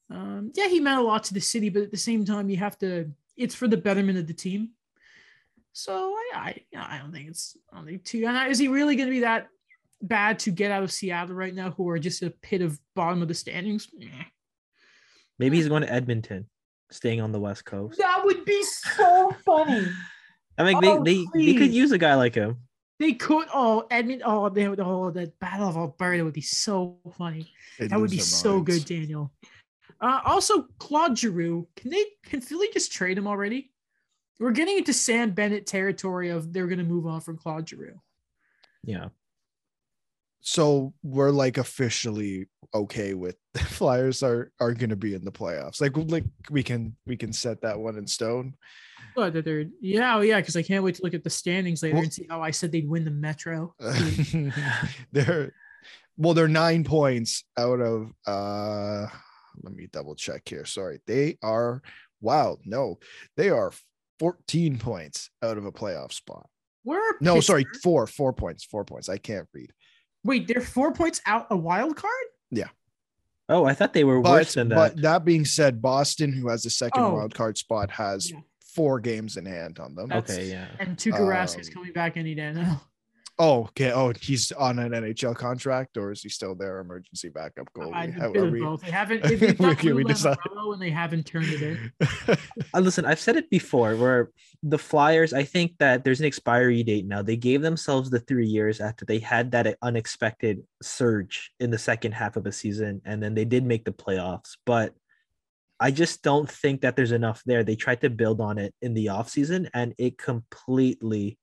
Um, 0.10 0.51
yeah, 0.55 0.68
he 0.68 0.80
meant 0.80 0.99
a 0.99 1.03
lot 1.03 1.26
to 1.26 1.34
the 1.34 1.39
city, 1.39 1.70
but 1.70 1.84
at 1.84 1.91
the 1.91 1.97
same 1.97 2.26
time, 2.26 2.49
you 2.49 2.58
have 2.58 2.78
to. 2.80 3.12
It's 3.36 3.53
for 3.53 3.68
the 3.68 3.78
betterment 3.78 4.18
of 4.18 4.26
the 4.26 4.34
team. 4.34 4.70
So 5.74 6.16
I, 6.34 6.55
I, 6.76 6.95
I 6.95 6.97
don't 6.97 7.12
think 7.12 7.30
it's. 7.30 7.55
I 7.72 7.78
don't 7.78 7.86
think 7.86 8.03
too. 8.03 8.26
And 8.26 8.51
is 8.51 8.58
he 8.58 8.68
really 8.68 8.95
going 8.95 9.10
to 9.10 9.14
be 9.14 9.20
that 9.20 9.49
bad 10.01 10.39
to 10.39 10.51
get 10.51 10.72
out 10.72 10.84
of 10.84 10.91
Seattle 10.91 11.36
right 11.36 11.53
now, 11.53 11.72
who 11.72 11.88
are 11.89 11.99
just 11.99 12.24
a 12.24 12.30
pit 12.30 12.62
of 12.62 12.80
bottom 12.95 13.22
of 13.22 13.28
the 13.28 13.34
standings? 13.34 13.89
Maybe 15.39 15.57
he's 15.57 15.67
going 15.67 15.83
to 15.83 15.91
Edmonton, 15.91 16.47
staying 16.91 17.21
on 17.21 17.31
the 17.31 17.39
West 17.39 17.65
Coast. 17.65 17.97
That 17.99 18.23
would 18.25 18.43
be 18.45 18.63
so 18.63 19.31
funny. 19.45 19.88
I 20.57 20.63
mean, 20.63 20.77
Oh, 20.83 21.03
they, 21.03 21.23
they, 21.25 21.25
they 21.33 21.53
could 21.53 21.71
use 21.73 21.91
a 21.91 21.97
guy 21.97 22.15
like 22.15 22.35
him. 22.35 22.57
They 22.99 23.13
could. 23.13 23.47
Oh, 23.53 23.85
Edmund. 23.91 24.23
Oh, 24.25 24.49
they 24.49 24.67
would. 24.67 24.79
Oh, 24.79 25.11
the 25.11 25.31
Battle 25.39 25.69
of 25.69 25.77
Alberta 25.77 26.23
would 26.23 26.33
be 26.33 26.41
so 26.41 26.97
funny. 27.17 27.51
They'd 27.77 27.91
That 27.91 27.99
would 27.99 28.09
be 28.09 28.17
so 28.17 28.55
minds. 28.55 28.65
good, 28.79 28.85
Daniel. 28.85 29.31
Uh, 30.01 30.19
also, 30.25 30.63
Claude 30.79 31.15
Giroux. 31.17 31.67
Can 31.75 31.91
they? 31.91 32.05
Can 32.23 32.41
Philly 32.41 32.69
just 32.73 32.91
trade 32.91 33.15
him 33.17 33.27
already? 33.27 33.71
We're 34.39 34.51
getting 34.51 34.77
into 34.77 34.93
Sam 34.93 35.31
Bennett 35.31 35.67
territory 35.67 36.29
of 36.29 36.53
they're 36.53 36.65
going 36.67 36.79
to 36.79 36.83
move 36.83 37.05
on 37.05 37.21
from 37.21 37.38
Claude 37.38 37.69
Giroux. 37.69 37.99
Yeah. 38.83 39.09
So 40.41 40.93
we're 41.03 41.31
like 41.31 41.57
officially 41.57 42.47
okay 42.73 43.13
with 43.13 43.35
the 43.53 43.59
Flyers 43.59 44.23
are 44.23 44.51
are 44.59 44.73
going 44.73 44.89
to 44.89 44.95
be 44.95 45.13
in 45.13 45.23
the 45.23 45.31
playoffs. 45.31 45.81
Like 45.81 45.93
like 45.95 46.25
we 46.49 46.63
can 46.63 46.95
we 47.05 47.17
can 47.17 47.33
set 47.33 47.61
that 47.61 47.79
one 47.79 47.97
in 47.97 48.07
stone. 48.07 48.53
But 49.15 49.43
they're 49.43 49.65
yeah, 49.81 50.17
oh, 50.17 50.21
yeah, 50.21 50.39
because 50.39 50.55
I 50.55 50.61
can't 50.61 50.83
wait 50.83 50.95
to 50.95 51.03
look 51.03 51.13
at 51.13 51.23
the 51.23 51.29
standings 51.29 51.81
later 51.81 51.95
Well- 51.95 52.03
and 52.03 52.13
see 52.13 52.27
how 52.29 52.41
I 52.41 52.51
said 52.51 52.71
they'd 52.71 52.89
win 52.89 53.05
the 53.05 53.11
Metro. 53.11 53.73
they're 55.11 55.53
well 56.17 56.33
they're 56.33 56.47
9 56.47 56.83
points 56.83 57.43
out 57.57 57.79
of 57.79 58.11
uh 58.25 59.07
let 59.63 59.73
me 59.73 59.88
double 59.91 60.15
check 60.15 60.47
here. 60.47 60.65
Sorry. 60.65 60.99
They 61.07 61.38
are 61.41 61.81
wow, 62.21 62.57
no. 62.65 62.99
They 63.35 63.49
are 63.49 63.71
14 64.19 64.77
points 64.77 65.29
out 65.43 65.57
of 65.57 65.65
a 65.65 65.71
playoff 65.71 66.11
spot. 66.13 66.47
Where? 66.83 66.99
are 66.99 67.17
No, 67.21 67.39
sorry, 67.39 67.65
4 67.83 68.07
4 68.07 68.33
points, 68.33 68.63
4 68.63 68.85
points. 68.85 69.09
I 69.09 69.17
can't 69.17 69.47
read. 69.53 69.71
Wait, 70.28 70.47
they're 70.47 70.61
four 70.61 70.91
points 70.93 71.21
out 71.25 71.47
a 71.49 71.57
wild 71.57 71.95
card. 71.95 72.13
Yeah. 72.51 72.67
Oh, 73.49 73.63
I 73.65 73.73
thought 73.73 73.93
they 73.93 74.03
were 74.03 74.19
worse 74.21 74.53
But, 74.53 74.59
than 74.59 74.69
that. 74.69 74.75
but 74.95 75.01
that 75.01 75.25
being 75.25 75.45
said, 75.45 75.82
Boston, 75.82 76.34
who 76.34 76.49
has 76.49 76.63
the 76.63 76.69
second 76.69 77.01
Oh. 77.01 77.13
wild 77.15 77.34
card 77.34 77.57
spot, 77.57 77.89
has 77.91 78.30
Yeah. 78.30 78.41
four 78.75 78.99
games 78.99 79.38
in 79.38 79.45
hand 79.45 79.80
on 79.80 79.95
them. 79.95 80.09
That's- 80.09 80.30
okay, 80.38 80.49
yeah. 80.51 80.67
And 80.80 80.97
Tuukka 80.97 81.19
Rask 81.21 81.57
is 81.59 81.69
Um, 81.69 81.73
coming 81.75 81.93
back 81.93 82.17
any 82.17 82.36
day 82.36 82.51
now. 82.53 82.82
Oh, 83.39 83.65
okay. 83.65 83.91
Oh, 83.91 84.13
he's 84.19 84.51
on 84.51 84.79
an 84.79 84.93
NHL 84.93 85.35
contract, 85.35 85.95
or 85.97 86.11
is 86.11 86.23
he 86.23 86.29
still 86.29 86.55
their 86.55 86.79
emergency 86.79 87.29
backup 87.29 87.69
I, 87.75 87.79
goalie? 87.79 88.09
a 88.17 88.19
How 88.19 88.31
bit 88.31 88.41
are 88.41 88.45
of 88.47 88.51
we- 88.51 88.61
both. 88.61 88.81
They 88.81 88.89
haven't. 88.91 89.23
They, 89.27 89.35
they've 89.35 89.57
got 89.57 89.83
we 89.83 89.93
Lou 89.93 90.03
decide. 90.03 90.38
Lamoriello 90.39 90.73
and 90.73 90.81
they 90.81 90.89
haven't 90.89 91.25
turned 91.27 91.45
it 91.49 91.61
in. 91.61 91.91
Uh, 92.73 92.79
listen, 92.79 93.05
I've 93.05 93.19
said 93.19 93.38
it 93.38 93.49
before 93.49 93.95
where 93.95 94.31
the 94.61 94.77
Flyers, 94.77 95.31
I 95.33 95.43
think 95.43 95.77
that 95.79 96.03
there's 96.03 96.19
an 96.19 96.25
expiry 96.25 96.83
date 96.83 97.05
now. 97.05 97.21
They 97.21 97.38
gave 97.38 97.61
themselves 97.61 98.09
the 98.09 98.19
three 98.19 98.47
years 98.47 98.81
after 98.81 99.05
they 99.05 99.19
had 99.19 99.51
that 99.51 99.77
unexpected 99.81 100.63
surge 100.81 101.51
in 101.59 101.69
the 101.71 101.77
second 101.77 102.11
half 102.13 102.35
of 102.35 102.45
a 102.45 102.51
season, 102.51 103.01
and 103.05 103.21
then 103.23 103.35
they 103.35 103.45
did 103.45 103.63
make 103.63 103.85
the 103.85 103.91
playoffs. 103.91 104.57
But 104.65 104.93
I 105.79 105.91
just 105.91 106.23
don't 106.23 106.49
think 106.49 106.81
that 106.81 106.95
there's 106.95 107.11
enough 107.11 107.41
there. 107.45 107.63
They 107.63 107.75
tried 107.75 108.01
to 108.01 108.09
build 108.09 108.41
on 108.41 108.57
it 108.57 108.73
in 108.81 108.93
the 108.95 109.07
offseason 109.07 109.69
and 109.73 109.93
it 109.99 110.17
completely 110.17 111.38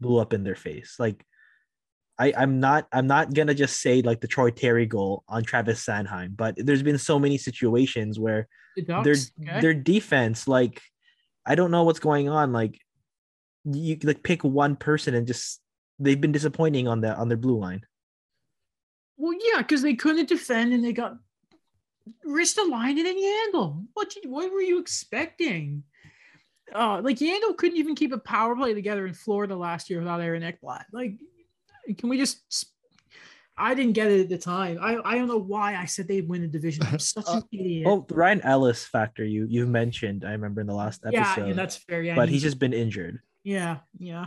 blew 0.00 0.18
up 0.18 0.32
in 0.34 0.44
their 0.44 0.54
face. 0.56 0.96
Like 0.98 1.24
I, 2.18 2.32
I'm 2.36 2.60
not 2.60 2.88
I'm 2.92 3.06
not 3.06 3.32
gonna 3.32 3.54
just 3.54 3.80
say 3.80 4.02
like 4.02 4.20
the 4.20 4.26
Troy 4.26 4.50
Terry 4.50 4.86
goal 4.86 5.24
on 5.28 5.44
Travis 5.44 5.84
Sanheim, 5.84 6.36
but 6.36 6.54
there's 6.56 6.82
been 6.82 6.98
so 6.98 7.18
many 7.18 7.38
situations 7.38 8.18
where 8.18 8.48
The 8.76 8.82
their 8.82 9.14
okay? 9.14 9.60
their 9.60 9.74
defense 9.74 10.46
like 10.46 10.80
i 11.46 11.54
don't 11.54 11.70
know 11.70 11.82
what's 11.84 11.98
going 11.98 12.28
on 12.28 12.52
like 12.52 12.78
you 13.64 13.96
like 14.02 14.22
pick 14.22 14.44
one 14.44 14.76
person 14.76 15.14
and 15.14 15.26
just 15.26 15.60
they've 15.98 16.20
been 16.20 16.32
disappointing 16.32 16.86
on 16.86 17.00
the 17.00 17.16
on 17.16 17.28
their 17.28 17.36
blue 17.38 17.58
line 17.58 17.82
Well, 19.16 19.34
yeah, 19.34 19.58
because 19.58 19.82
they 19.82 19.94
couldn't 19.94 20.28
defend 20.28 20.72
and 20.72 20.84
they 20.84 20.92
got 20.92 21.16
Ristolainen 22.26 23.06
and 23.06 23.18
Yandle. 23.18 23.86
What 23.94 24.14
you, 24.14 24.30
what 24.30 24.52
were 24.52 24.60
you 24.60 24.78
expecting? 24.78 25.82
Uh, 26.72 27.00
like 27.02 27.18
Yandle 27.18 27.56
couldn't 27.56 27.78
even 27.78 27.94
keep 27.94 28.12
a 28.12 28.18
power 28.18 28.54
play 28.54 28.74
together 28.74 29.06
in 29.06 29.14
Florida 29.14 29.56
last 29.56 29.90
year 29.90 29.98
without 29.98 30.20
Aaron 30.20 30.42
Ekblad. 30.42 30.84
Like, 30.92 31.14
can 31.96 32.08
we 32.08 32.18
just? 32.18 32.42
I 33.56 33.74
didn't 33.74 33.94
get 33.94 34.10
it 34.10 34.20
at 34.20 34.28
the 34.28 34.38
time. 34.38 34.78
I, 34.80 34.98
I 35.04 35.18
don't 35.18 35.26
know 35.26 35.38
why 35.40 35.74
I 35.74 35.86
said 35.86 36.06
they'd 36.06 36.28
win 36.28 36.42
the 36.42 36.48
division. 36.48 36.84
I'm 36.86 36.98
such 37.00 37.26
uh, 37.28 37.38
an 37.38 37.42
idiot. 37.52 37.86
oh 37.88 38.04
the 38.08 38.14
ryan 38.14 38.40
ellis 38.42 38.84
factor 38.84 39.24
you 39.24 39.46
you 39.48 39.66
mentioned 39.66 40.24
i 40.24 40.30
remember 40.30 40.60
in 40.60 40.66
the 40.68 40.74
last 40.74 41.04
episode 41.04 41.48
yeah, 41.48 41.52
that's 41.54 41.76
fair. 41.76 42.02
Yeah, 42.02 42.14
but 42.14 42.28
he- 42.28 42.34
he's 42.34 42.42
just 42.42 42.58
been 42.58 42.72
injured 42.72 43.20
Yeah, 43.42 43.78
yeah. 43.98 44.26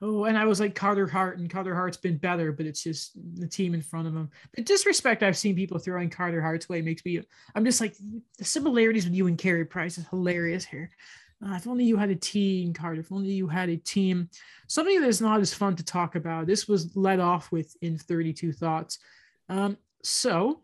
Oh, 0.00 0.26
and 0.26 0.38
I 0.38 0.44
was 0.44 0.60
like 0.60 0.76
Carter 0.76 1.08
Hart, 1.08 1.38
and 1.40 1.50
Carter 1.50 1.74
Hart's 1.74 1.96
been 1.96 2.18
better, 2.18 2.52
but 2.52 2.66
it's 2.66 2.84
just 2.84 3.18
the 3.40 3.48
team 3.48 3.74
in 3.74 3.82
front 3.82 4.06
of 4.06 4.14
him. 4.14 4.30
The 4.54 4.62
disrespect 4.62 5.24
I've 5.24 5.36
seen 5.36 5.56
people 5.56 5.78
throwing 5.80 6.08
Carter 6.08 6.40
Hart's 6.40 6.68
way 6.68 6.82
makes 6.82 7.04
me. 7.04 7.20
I'm 7.56 7.64
just 7.64 7.80
like 7.80 7.96
the 8.38 8.44
similarities 8.44 9.06
with 9.06 9.14
you 9.14 9.26
and 9.26 9.36
Carey 9.36 9.64
Price 9.64 9.98
is 9.98 10.06
hilarious 10.06 10.64
here. 10.64 10.90
Uh, 11.44 11.54
if 11.54 11.66
only 11.68 11.84
you 11.84 11.96
had 11.96 12.10
a 12.10 12.16
team, 12.16 12.72
Carter. 12.72 13.00
If 13.00 13.12
only 13.12 13.30
you 13.30 13.46
had 13.46 13.68
a 13.68 13.76
team. 13.76 14.28
Something 14.66 15.00
that's 15.00 15.20
not 15.20 15.40
as 15.40 15.54
fun 15.54 15.76
to 15.76 15.84
talk 15.84 16.16
about. 16.16 16.46
This 16.46 16.66
was 16.66 16.96
led 16.96 17.20
off 17.20 17.52
with 17.52 17.76
in 17.80 17.96
32 17.96 18.52
thoughts. 18.52 18.98
Um, 19.48 19.76
so 20.02 20.62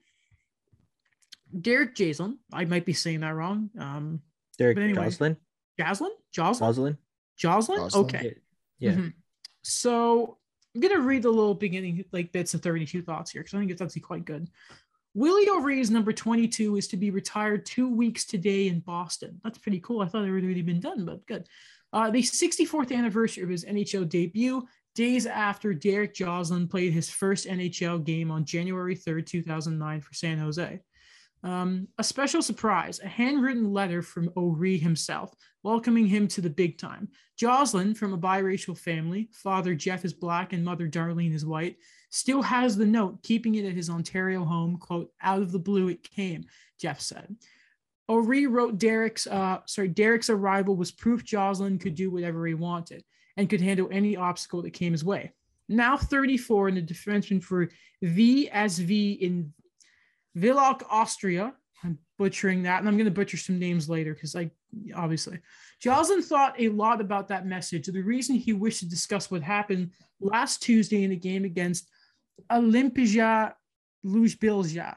Derek 1.61 1.95
Jason, 1.95 2.39
I 2.53 2.65
might 2.65 2.85
be 2.85 2.93
saying 2.93 3.21
that 3.21 3.35
wrong. 3.35 3.71
Um, 3.79 4.21
derek 4.59 4.79
anyway. 4.79 5.05
Joslin. 5.05 5.37
Jaslyn? 5.79 6.09
Jocelyn? 6.33 6.67
Jocelyn. 6.67 6.99
Jocelyn? 7.37 7.79
Jocelyn. 7.79 8.05
Okay. 8.07 8.35
Yeah. 8.79 8.93
Mhm. 8.93 9.13
So 9.63 10.39
I'm 10.75 10.81
gonna 10.81 11.01
read 11.01 11.23
the 11.23 11.31
little 11.31 11.55
beginning 11.55 12.05
like 12.13 12.33
bits 12.33 12.55
of 12.55 12.63
32 12.63 13.03
thoughts 13.03 13.31
here 13.31 13.43
because 13.43 13.55
I 13.55 13.59
think 13.61 13.71
it's 13.71 13.81
actually 13.81 14.03
quite 14.03 14.25
good. 14.25 14.49
Willie 15.15 15.49
O'Ree's 15.49 15.93
number 15.93 16.13
22 16.13 16.77
is 16.77 16.89
to 16.89 16.97
be 16.97 17.11
retired 17.11 17.65
two 17.65 17.89
weeks 17.89 18.25
today 18.25 18.67
in 18.67 18.81
Boston. 18.81 19.41
That's 19.45 19.59
pretty 19.59 19.79
cool. 19.79 20.03
I 20.03 20.07
thought 20.07 20.23
it 20.25 20.35
had 20.35 20.45
already 20.45 20.63
been 20.63 20.81
done, 20.81 21.05
but 21.05 21.25
good. 21.27 21.47
Uh, 21.93 22.11
the 22.11 22.21
64th 22.21 22.93
anniversary 22.93 23.45
of 23.45 23.49
his 23.49 23.65
NHL 23.65 24.09
debut, 24.09 24.67
days 24.97 25.27
after 25.27 25.73
Derek 25.73 26.15
Joslin 26.15 26.67
played 26.67 26.93
his 26.93 27.09
first 27.09 27.47
NHL 27.47 28.05
game 28.05 28.33
on 28.33 28.45
January 28.45 28.97
3rd, 28.97 29.27
2009 29.27 30.01
for 30.01 30.15
San 30.15 30.39
Jose. 30.39 30.81
Um, 31.45 31.89
a 31.99 32.05
special 32.05 32.41
surprise, 32.41 33.01
a 33.01 33.07
handwritten 33.07 33.71
letter 33.71 34.01
from 34.01 34.31
O'Ree 34.35 34.79
himself, 34.79 35.31
welcoming 35.63 36.07
him 36.07 36.27
to 36.29 36.41
the 36.41 36.49
big 36.49 36.79
time. 36.79 37.09
Joslin, 37.37 37.95
from 37.95 38.15
a 38.15 38.19
biracial 38.19 38.77
family, 38.77 39.29
father 39.31 39.75
Jeff 39.75 40.07
is 40.07 40.15
black 40.15 40.55
and 40.55 40.65
mother 40.65 40.89
Darlene 40.89 41.35
is 41.35 41.45
white, 41.45 41.77
still 42.09 42.41
has 42.41 42.79
the 42.79 42.87
note, 42.87 43.23
keeping 43.23 43.57
it 43.57 43.67
at 43.67 43.75
his 43.75 43.91
Ontario 43.91 44.43
home. 44.43 44.79
Quote, 44.79 45.13
out 45.21 45.43
of 45.43 45.53
the 45.53 45.59
blue 45.59 45.89
it 45.89 46.03
came, 46.03 46.47
Jeff 46.81 46.99
said. 46.99 47.37
O'Ree 48.09 48.47
wrote 48.47 48.79
Derek's, 48.79 49.27
uh, 49.27 49.59
sorry, 49.67 49.89
Derek's 49.89 50.31
arrival 50.31 50.77
was 50.77 50.93
proof 50.93 51.25
Joslin 51.25 51.79
could 51.79 51.95
do 51.95 52.11
whatever 52.11 52.47
he 52.47 52.55
wanted 52.55 53.05
and 53.37 53.51
could 53.51 53.61
handle 53.61 53.89
any 53.91 54.17
obstacle 54.17 54.63
that 54.63 54.73
came 54.73 54.93
his 54.93 55.05
way. 55.05 55.33
Now 55.69 55.99
34 55.99 56.69
and 56.69 56.77
the 56.79 56.83
defenseman 56.83 57.43
for 57.43 57.69
VSV 58.03 59.19
in 59.19 59.53
Villach, 60.37 60.83
Austria. 60.91 61.55
I'm 61.83 61.99
butchering 62.19 62.63
that, 62.63 62.81
and 62.81 62.89
I'm 62.89 62.97
going 62.97 63.05
to 63.05 63.11
butcher 63.11 63.37
some 63.37 63.59
names 63.59 63.89
later 63.89 64.15
because, 64.15 64.35
like, 64.35 64.51
obviously, 64.95 65.39
Joslin 65.81 66.23
thought 66.23 66.55
a 66.59 66.71
lot 66.71 67.01
about 67.01 67.29
that 67.29 67.47
message. 67.47 67.87
The 67.87 68.01
reason 68.01 68.37
he 68.37 68.53
wished 68.53 68.81
to 68.81 68.89
discuss 68.89 69.31
what 69.31 69.43
happened 69.43 69.91
last 70.21 70.63
Tuesday 70.63 71.05
in 71.05 71.13
a 71.13 71.17
game 71.17 71.45
against 71.45 71.89
Olympija 72.51 73.53
Luzbilja 74.05 74.97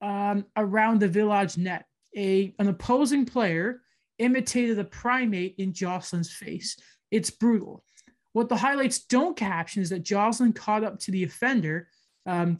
um, 0.00 0.46
around 0.56 1.00
the 1.00 1.08
village 1.08 1.56
net. 1.56 1.86
A, 2.16 2.54
an 2.58 2.68
opposing 2.68 3.26
player 3.26 3.80
imitated 4.18 4.78
a 4.78 4.84
primate 4.84 5.56
in 5.58 5.72
Jocelyn's 5.72 6.32
face. 6.32 6.76
It's 7.10 7.30
brutal. 7.30 7.84
What 8.32 8.48
the 8.48 8.56
highlights 8.56 9.04
don't 9.04 9.36
caption 9.36 9.82
is 9.82 9.90
that 9.90 10.04
Jocelyn 10.04 10.52
caught 10.52 10.84
up 10.84 10.98
to 11.00 11.10
the 11.10 11.24
offender, 11.24 11.88
um, 12.26 12.58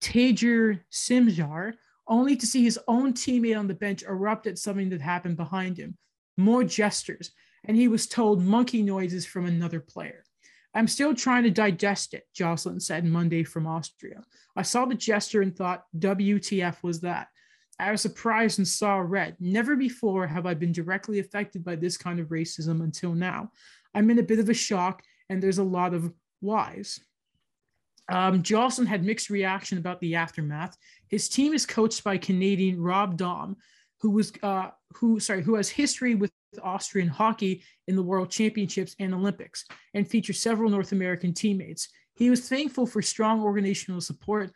Tajer 0.00 0.80
Simjar, 0.92 1.74
only 2.06 2.36
to 2.36 2.46
see 2.46 2.62
his 2.62 2.78
own 2.86 3.12
teammate 3.14 3.58
on 3.58 3.66
the 3.66 3.74
bench 3.74 4.02
erupt 4.02 4.46
at 4.46 4.58
something 4.58 4.90
that 4.90 5.00
happened 5.00 5.36
behind 5.36 5.78
him. 5.78 5.96
More 6.36 6.64
gestures, 6.64 7.30
and 7.64 7.76
he 7.76 7.88
was 7.88 8.06
told 8.06 8.42
monkey 8.42 8.82
noises 8.82 9.24
from 9.24 9.46
another 9.46 9.80
player. 9.80 10.24
I'm 10.74 10.88
still 10.88 11.14
trying 11.14 11.44
to 11.44 11.50
digest 11.50 12.14
it, 12.14 12.24
Jocelyn 12.34 12.80
said 12.80 13.04
Monday 13.04 13.44
from 13.44 13.66
Austria. 13.66 14.22
I 14.56 14.62
saw 14.62 14.84
the 14.84 14.94
gesture 14.94 15.40
and 15.40 15.56
thought, 15.56 15.84
WTF 15.98 16.82
was 16.82 17.00
that? 17.00 17.28
I 17.78 17.90
was 17.90 18.00
surprised 18.00 18.58
and 18.58 18.66
saw 18.66 18.96
red. 18.96 19.36
Never 19.40 19.76
before 19.76 20.26
have 20.26 20.46
I 20.46 20.54
been 20.54 20.72
directly 20.72 21.20
affected 21.20 21.64
by 21.64 21.76
this 21.76 21.96
kind 21.96 22.20
of 22.20 22.28
racism 22.28 22.82
until 22.82 23.14
now. 23.14 23.50
I'm 23.94 24.10
in 24.10 24.18
a 24.18 24.22
bit 24.22 24.38
of 24.40 24.48
a 24.48 24.54
shock, 24.54 25.02
and 25.28 25.42
there's 25.42 25.58
a 25.58 25.64
lot 25.64 25.94
of 25.94 26.12
whys. 26.40 27.00
Um, 28.08 28.42
Jocelyn 28.42 28.86
had 28.86 29.04
mixed 29.04 29.30
reaction 29.30 29.78
about 29.78 30.00
the 30.00 30.14
aftermath. 30.14 30.76
His 31.08 31.28
team 31.28 31.54
is 31.54 31.64
coached 31.64 32.04
by 32.04 32.18
Canadian 32.18 32.80
Rob 32.80 33.16
Daum, 33.16 33.56
who 34.00 34.10
was 34.10 34.32
uh, 34.42 34.70
who 34.94 35.18
sorry 35.20 35.42
who 35.42 35.54
has 35.54 35.68
history 35.68 36.14
with 36.14 36.30
Austrian 36.62 37.08
hockey 37.08 37.62
in 37.88 37.96
the 37.96 38.02
World 38.02 38.30
Championships 38.30 38.94
and 38.98 39.14
Olympics, 39.14 39.64
and 39.94 40.08
features 40.08 40.40
several 40.40 40.70
North 40.70 40.92
American 40.92 41.32
teammates. 41.32 41.88
He 42.14 42.30
was 42.30 42.48
thankful 42.48 42.86
for 42.86 43.02
strong 43.02 43.42
organizational 43.42 44.00
support. 44.00 44.52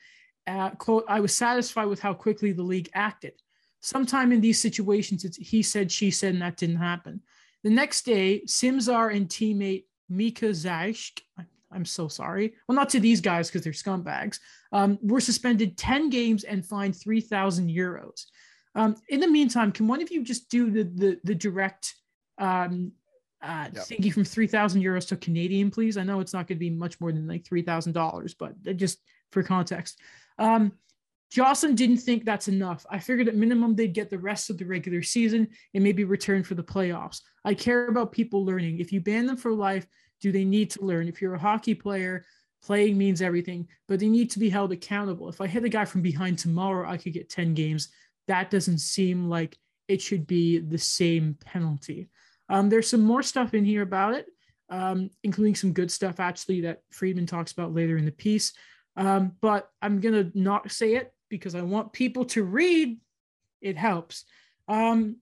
Uh, 0.47 0.71
quote, 0.71 1.05
I 1.09 1.21
was 1.21 1.37
satisfied 1.37 1.87
with 1.87 2.01
how 2.01 2.15
quickly 2.15 2.53
the 2.53 2.63
league 2.63 2.89
acted. 2.95 3.33
Sometime 3.81 4.33
in 4.33 4.41
these 4.41 4.61
situations, 4.61 5.25
it's 5.25 5.37
he 5.37 5.63
said, 5.63 5.91
she 5.91 6.11
said, 6.11 6.35
and 6.35 6.43
that 6.43 6.57
didn't 6.57 6.77
happen. 6.77 7.21
The 7.65 7.71
next 7.71 8.05
day, 8.05 8.43
Simzar 8.47 9.15
and 9.15 9.29
teammate 9.29 9.85
Mika 10.09 10.47
Zajsk, 10.47 11.21
I'm 11.39 11.47
so 11.85 12.09
sorry. 12.09 12.55
Well, 12.67 12.77
not 12.77 12.89
to 12.91 13.01
these 13.01 13.21
guys 13.21 13.49
because 13.49 13.63
they're 13.63 13.73
scumbags. 13.73 14.39
Um, 14.73 14.99
were 15.03 15.21
suspended 15.21 15.77
10 15.77 16.11
games 16.11 16.45
and 16.45 16.65
fined 16.65 16.97
3,000 16.97 17.69
euros. 17.71 18.25
Um, 18.75 18.97
in 19.09 19.21
the 19.21 19.29
meantime, 19.29 19.73
can 19.73 19.89
one 19.89 20.03
of 20.03 20.11
you 20.11 20.23
just 20.23 20.51
do 20.51 20.71
the 20.71 20.85
the, 20.85 21.21
the 21.25 21.35
direct 21.35 21.95
um, 22.39 22.93
uh, 23.43 23.69
Yep. 23.73 23.85
thingy 23.85 24.13
from 24.13 24.25
3,000 24.25 24.83
euros 24.83 25.09
to 25.09 25.17
Canadian, 25.17 25.71
please? 25.71 25.97
I 25.97 26.05
know 26.05 26.21
it's 26.21 26.33
not 26.33 26.47
going 26.47 26.57
to 26.57 26.61
be 26.61 26.71
much 26.71 27.01
more 27.01 27.13
than 27.13 27.27
like 27.29 27.45
$3,000, 27.45 28.35
but 28.39 28.55
uh, 28.69 28.73
just 28.73 28.99
for 29.31 29.43
context. 29.43 30.01
Um, 30.39 30.73
Jocelyn 31.31 31.75
didn't 31.75 31.99
think 31.99 32.25
that's 32.25 32.49
enough. 32.49 32.87
I 32.91 32.99
figured 32.99 33.29
at 33.29 33.37
minimum 33.37 33.75
they'd 33.75 33.93
get 33.93 34.09
the 34.09 34.19
rest 34.19 34.49
of 34.49 34.57
the 34.57 34.65
regular 34.65 35.03
season 35.03 35.49
and 35.75 35.85
maybe 35.85 36.05
return 36.05 36.43
for 36.43 36.55
the 36.55 36.63
playoffs. 36.63 37.21
I 37.45 37.55
care 37.55 37.89
about 37.89 38.13
people 38.13 38.47
learning. 38.47 38.81
If 38.81 38.93
you 38.93 39.01
ban 39.01 39.27
them 39.27 39.37
for 39.37 39.53
life, 39.53 39.87
do 40.21 40.33
they 40.33 40.45
need 40.45 40.71
to 40.71 40.85
learn? 40.85 41.09
If 41.09 41.21
you're 41.23 41.35
a 41.35 41.39
hockey 41.39 41.75
player, 41.75 42.25
playing 42.63 42.99
means 42.99 43.23
everything, 43.23 43.69
but 43.87 44.01
they 44.01 44.09
need 44.09 44.31
to 44.31 44.39
be 44.39 44.51
held 44.51 44.73
accountable. 44.73 45.29
If 45.29 45.41
I 45.41 45.47
hit 45.47 45.65
a 45.65 45.69
guy 45.69 45.85
from 45.85 46.03
behind 46.03 46.39
tomorrow, 46.39 46.89
I 46.89 46.97
could 46.97 47.13
get 47.13 47.31
10 47.31 47.55
games. 47.55 47.89
That 48.27 48.51
doesn't 48.51 48.79
seem 48.79 49.29
like 49.29 49.57
it 49.87 50.03
should 50.03 50.27
be 50.27 50.59
the 50.59 50.79
same 50.79 51.37
penalty. 51.45 52.11
Um, 52.49 52.69
there's 52.69 52.89
some 52.89 53.03
more 53.03 53.23
stuff 53.23 53.55
in 53.55 53.65
here 53.65 53.83
about 53.83 54.15
it, 54.15 54.27
um, 54.71 55.11
including 55.23 55.55
some 55.55 55.73
good 55.73 55.91
stuff 55.91 56.21
actually 56.21 56.63
that 56.63 56.83
Friedman 56.91 57.27
talks 57.27 57.53
about 57.53 57.75
later 57.75 57.97
in 57.97 58.05
the 58.05 58.13
piece. 58.13 58.53
Um, 58.97 59.33
but 59.41 59.71
I'm 59.81 60.01
gonna 60.01 60.31
not 60.35 60.71
say 60.71 60.95
it 60.95 61.13
because 61.29 61.55
I 61.55 61.63
want 61.63 61.93
people 61.93 62.25
to 62.27 62.43
read. 62.43 62.99
It 63.61 63.77
helps. 63.77 64.25
Um, 64.67 65.17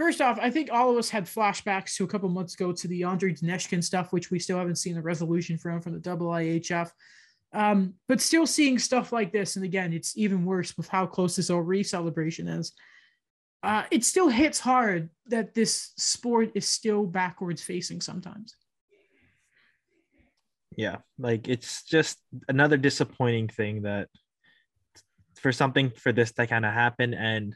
first 0.00 0.22
off, 0.22 0.38
I 0.40 0.48
think 0.48 0.72
all 0.72 0.90
of 0.90 0.96
us 0.96 1.10
had 1.10 1.26
flashbacks 1.26 1.94
to 1.96 2.04
a 2.04 2.06
couple 2.06 2.30
months 2.30 2.54
ago 2.54 2.72
to 2.72 2.88
the 2.88 3.04
Andre 3.04 3.34
Deniskin 3.34 3.84
stuff, 3.84 4.14
which 4.14 4.30
we 4.30 4.38
still 4.38 4.56
haven't 4.56 4.76
seen 4.76 4.96
a 4.96 5.02
resolution 5.02 5.58
from 5.58 5.82
from 5.82 5.92
the 5.92 6.00
IIHF. 6.00 6.90
Um, 7.52 7.94
but 8.08 8.20
still 8.20 8.46
seeing 8.46 8.78
stuff 8.78 9.12
like 9.12 9.30
this, 9.30 9.56
and 9.56 9.64
again, 9.64 9.92
it's 9.92 10.16
even 10.16 10.46
worse 10.46 10.74
with 10.76 10.88
how 10.88 11.04
close 11.04 11.36
this 11.36 11.50
O'Ree 11.50 11.82
celebration 11.82 12.48
is. 12.48 12.72
Uh, 13.62 13.82
it 13.90 14.04
still 14.04 14.28
hits 14.28 14.58
hard 14.58 15.10
that 15.26 15.52
this 15.52 15.92
sport 15.98 16.52
is 16.54 16.66
still 16.66 17.04
backwards 17.04 17.62
facing 17.62 18.00
sometimes. 18.00 18.54
yeah 20.76 20.96
like 21.18 21.48
it's 21.48 21.82
just 21.84 22.16
another 22.48 22.78
disappointing 22.78 23.48
thing 23.48 23.82
that 23.82 24.08
for 25.34 25.52
something 25.52 25.90
for 25.90 26.12
this 26.12 26.32
to 26.32 26.46
kind 26.46 26.64
of 26.64 26.72
happen 26.72 27.12
and 27.12 27.54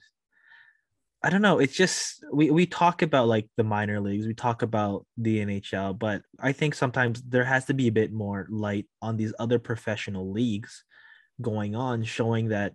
i 1.24 1.30
don't 1.30 1.42
know 1.42 1.58
it's 1.58 1.74
just 1.74 2.24
we, 2.32 2.50
we 2.50 2.66
talk 2.66 3.02
about 3.02 3.26
like 3.26 3.48
the 3.56 3.64
minor 3.64 4.00
leagues 4.00 4.26
we 4.26 4.34
talk 4.34 4.62
about 4.62 5.06
the 5.16 5.44
nhl 5.44 5.98
but 5.98 6.22
i 6.38 6.52
think 6.52 6.74
sometimes 6.74 7.22
there 7.22 7.44
has 7.44 7.64
to 7.64 7.74
be 7.74 7.88
a 7.88 7.92
bit 7.92 8.12
more 8.12 8.46
light 8.50 8.86
on 9.02 9.16
these 9.16 9.32
other 9.38 9.58
professional 9.58 10.30
leagues 10.30 10.84
going 11.40 11.74
on 11.74 12.04
showing 12.04 12.48
that 12.48 12.74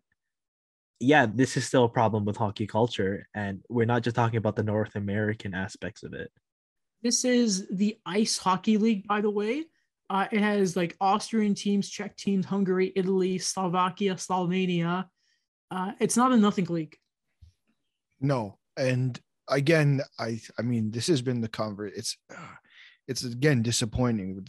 yeah 0.99 1.25
this 1.25 1.55
is 1.55 1.65
still 1.65 1.85
a 1.85 1.89
problem 1.89 2.25
with 2.25 2.35
hockey 2.35 2.67
culture 2.67 3.27
and 3.33 3.61
we're 3.69 3.85
not 3.85 4.01
just 4.01 4.15
talking 4.15 4.37
about 4.37 4.55
the 4.55 4.63
north 4.63 4.95
american 4.95 5.53
aspects 5.53 6.03
of 6.03 6.13
it 6.13 6.29
This 7.01 7.23
is 7.23 7.65
the 7.71 7.97
Ice 8.05 8.37
Hockey 8.37 8.77
League, 8.77 9.07
by 9.07 9.21
the 9.21 9.29
way. 9.29 9.65
Uh, 10.09 10.27
it 10.31 10.41
has 10.41 10.75
like 10.75 10.97
Austrian 10.99 11.55
teams, 11.55 11.89
Czech 11.89 12.17
teams, 12.17 12.45
Hungary, 12.45 12.91
Italy, 12.95 13.37
Slovakia, 13.37 14.15
Slovenia. 14.15 15.05
Uh, 15.71 15.91
it's 15.99 16.17
not 16.17 16.31
a 16.31 16.37
nothing 16.37 16.65
league. 16.65 16.97
No, 18.21 18.57
and 18.77 19.19
again, 19.47 20.01
I 20.19 20.39
I 20.57 20.61
mean, 20.61 20.91
this 20.91 21.07
has 21.07 21.21
been 21.21 21.41
the 21.41 21.49
convert. 21.49 21.93
It's 21.95 22.17
uh, 22.35 22.55
it's 23.07 23.23
again 23.23 23.61
disappointing. 23.61 24.45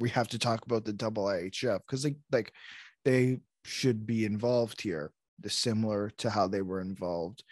We 0.00 0.10
have 0.10 0.28
to 0.28 0.38
talk 0.38 0.64
about 0.66 0.84
the 0.84 0.92
double 0.92 1.24
IHF 1.24 1.80
because 1.80 2.04
like 2.04 2.16
like 2.30 2.52
they 3.04 3.40
should 3.64 4.06
be 4.06 4.24
involved 4.24 4.80
here, 4.80 5.12
similar 5.46 6.10
to 6.18 6.30
how 6.30 6.48
they 6.48 6.62
were 6.62 6.80
involved 6.80 7.42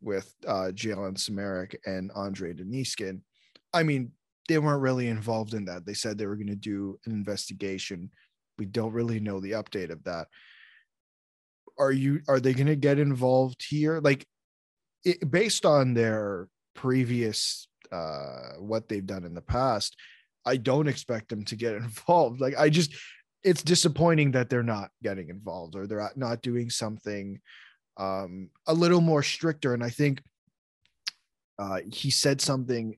with 0.00 0.32
uh 0.46 0.70
Jalen 0.72 1.16
Smereck 1.16 1.74
and 1.86 2.10
Andre 2.14 2.52
Deniskin. 2.52 3.20
I 3.74 3.82
mean, 3.82 4.12
they 4.48 4.58
weren't 4.58 4.82
really 4.82 5.08
involved 5.08 5.54
in 5.54 5.66
that. 5.66 5.84
They 5.84 5.94
said 5.94 6.16
they 6.16 6.26
were 6.26 6.36
going 6.36 6.46
to 6.48 6.56
do 6.56 6.98
an 7.04 7.12
investigation. 7.12 8.10
We 8.58 8.64
don't 8.64 8.92
really 8.92 9.20
know 9.20 9.40
the 9.40 9.52
update 9.52 9.90
of 9.90 10.02
that. 10.04 10.28
Are 11.78 11.92
you 11.92 12.20
are 12.28 12.40
they 12.40 12.54
going 12.54 12.66
to 12.66 12.76
get 12.76 12.98
involved 12.98 13.64
here? 13.68 14.00
Like 14.00 14.26
it, 15.08 15.30
based 15.30 15.64
on 15.64 15.94
their 15.94 16.48
previous 16.74 17.68
uh 17.90 18.52
what 18.58 18.88
they've 18.88 19.06
done 19.06 19.24
in 19.24 19.34
the 19.34 19.40
past 19.42 19.96
i 20.46 20.56
don't 20.56 20.88
expect 20.88 21.28
them 21.28 21.44
to 21.44 21.56
get 21.56 21.74
involved. 21.84 22.40
Like 22.40 22.56
i 22.58 22.68
just 22.68 22.94
it's 23.44 23.62
disappointing 23.62 24.32
that 24.32 24.50
they're 24.50 24.62
not 24.62 24.90
getting 25.02 25.28
involved 25.28 25.76
or 25.76 25.86
they're 25.86 26.10
not 26.16 26.42
doing 26.42 26.70
something 26.70 27.40
um 27.96 28.50
a 28.66 28.74
little 28.74 29.00
more 29.00 29.22
stricter. 29.22 29.74
And 29.74 29.82
i 29.82 29.90
think 29.90 30.22
uh, 31.58 31.80
he 31.92 32.10
said 32.10 32.40
something 32.40 32.96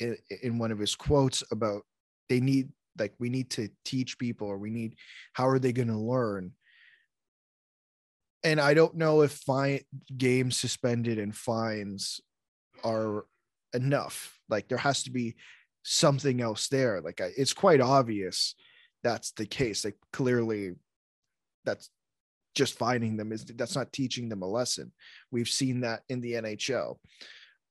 in, 0.00 0.16
in 0.42 0.58
one 0.58 0.72
of 0.72 0.78
his 0.78 0.96
quotes 0.96 1.44
about 1.52 1.82
they 2.28 2.40
need 2.40 2.68
like 2.98 3.12
we 3.18 3.28
need 3.28 3.50
to 3.50 3.68
teach 3.84 4.18
people 4.18 4.48
or 4.48 4.58
we 4.58 4.70
need 4.70 4.96
how 5.34 5.46
are 5.46 5.58
they 5.58 5.72
going 5.72 5.88
to 5.88 5.96
learn 5.96 6.52
and 8.42 8.60
i 8.60 8.74
don't 8.74 8.94
know 8.94 9.22
if 9.22 9.32
fine 9.32 9.80
games 10.16 10.56
suspended 10.56 11.18
and 11.18 11.36
fines 11.36 12.20
are 12.84 13.24
enough. 13.74 14.38
Like 14.48 14.68
there 14.68 14.78
has 14.78 15.02
to 15.04 15.10
be 15.10 15.36
something 15.82 16.40
else 16.40 16.68
there. 16.68 17.00
Like 17.00 17.20
I, 17.20 17.30
it's 17.36 17.52
quite 17.52 17.80
obvious 17.80 18.54
that's 19.02 19.32
the 19.32 19.46
case. 19.46 19.84
Like 19.84 19.96
clearly 20.12 20.72
that's 21.64 21.90
just 22.54 22.76
finding 22.76 23.16
them 23.16 23.32
is 23.32 23.44
that's 23.44 23.76
not 23.76 23.92
teaching 23.92 24.28
them 24.28 24.42
a 24.42 24.46
lesson. 24.46 24.92
We've 25.30 25.48
seen 25.48 25.80
that 25.82 26.02
in 26.08 26.20
the 26.20 26.34
nhl 26.34 26.96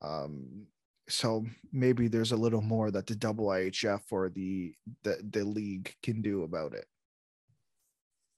um 0.01 0.65
so 1.09 1.43
maybe 1.73 2.07
there's 2.07 2.31
a 2.31 2.37
little 2.37 2.61
more 2.61 2.91
that 2.91 3.07
the 3.07 3.15
double 3.15 3.47
IHF 3.47 4.01
or 4.11 4.29
the 4.29 4.73
the, 5.03 5.17
the 5.31 5.43
league 5.43 5.93
can 6.03 6.21
do 6.21 6.43
about 6.43 6.73
it. 6.73 6.85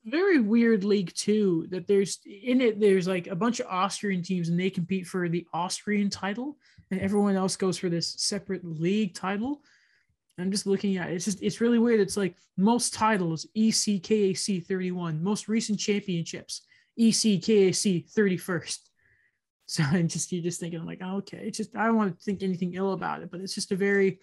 Very 0.03 0.39
weird 0.39 0.83
league 0.83 1.13
too. 1.13 1.67
That 1.69 1.87
there's 1.87 2.19
in 2.25 2.61
it. 2.61 2.79
There's 2.79 3.07
like 3.07 3.27
a 3.27 3.35
bunch 3.35 3.59
of 3.59 3.67
Austrian 3.67 4.23
teams, 4.23 4.49
and 4.49 4.59
they 4.59 4.69
compete 4.69 5.05
for 5.05 5.29
the 5.29 5.45
Austrian 5.53 6.09
title, 6.09 6.57
and 6.89 6.99
everyone 6.99 7.35
else 7.35 7.55
goes 7.55 7.77
for 7.77 7.89
this 7.89 8.15
separate 8.17 8.65
league 8.65 9.13
title. 9.13 9.61
I'm 10.39 10.51
just 10.51 10.65
looking 10.65 10.97
at 10.97 11.09
it. 11.09 11.13
It's 11.13 11.25
just 11.25 11.43
it's 11.43 11.61
really 11.61 11.79
weird. 11.79 11.99
It's 11.99 12.17
like 12.17 12.35
most 12.57 12.93
titles 12.93 13.45
ECKAC 13.55 14.65
31, 14.65 15.23
most 15.23 15.47
recent 15.47 15.79
championships 15.79 16.61
ECKAC 16.99 18.11
31st. 18.11 18.79
So 19.67 19.83
I'm 19.83 20.09
just 20.09 20.33
you're 20.33 20.43
just 20.43 20.59
thinking 20.59 20.81
I'm 20.81 20.85
like, 20.85 20.99
oh, 21.01 21.19
okay, 21.19 21.37
it's 21.37 21.57
just 21.57 21.73
I 21.77 21.85
don't 21.85 21.95
want 21.95 22.19
to 22.19 22.25
think 22.25 22.43
anything 22.43 22.73
ill 22.73 22.91
about 22.91 23.21
it, 23.21 23.31
but 23.31 23.39
it's 23.39 23.55
just 23.55 23.71
a 23.71 23.75
very 23.77 24.19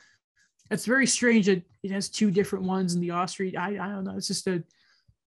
it's 0.71 0.85
very 0.85 1.07
strange 1.07 1.47
that 1.47 1.63
it 1.83 1.91
has 1.91 2.11
two 2.11 2.31
different 2.31 2.67
ones 2.67 2.95
in 2.95 3.01
the 3.01 3.13
Austrian. 3.13 3.57
I, 3.57 3.69
I 3.83 3.89
don't 3.89 4.05
know. 4.05 4.15
It's 4.15 4.27
just 4.27 4.47
a 4.47 4.63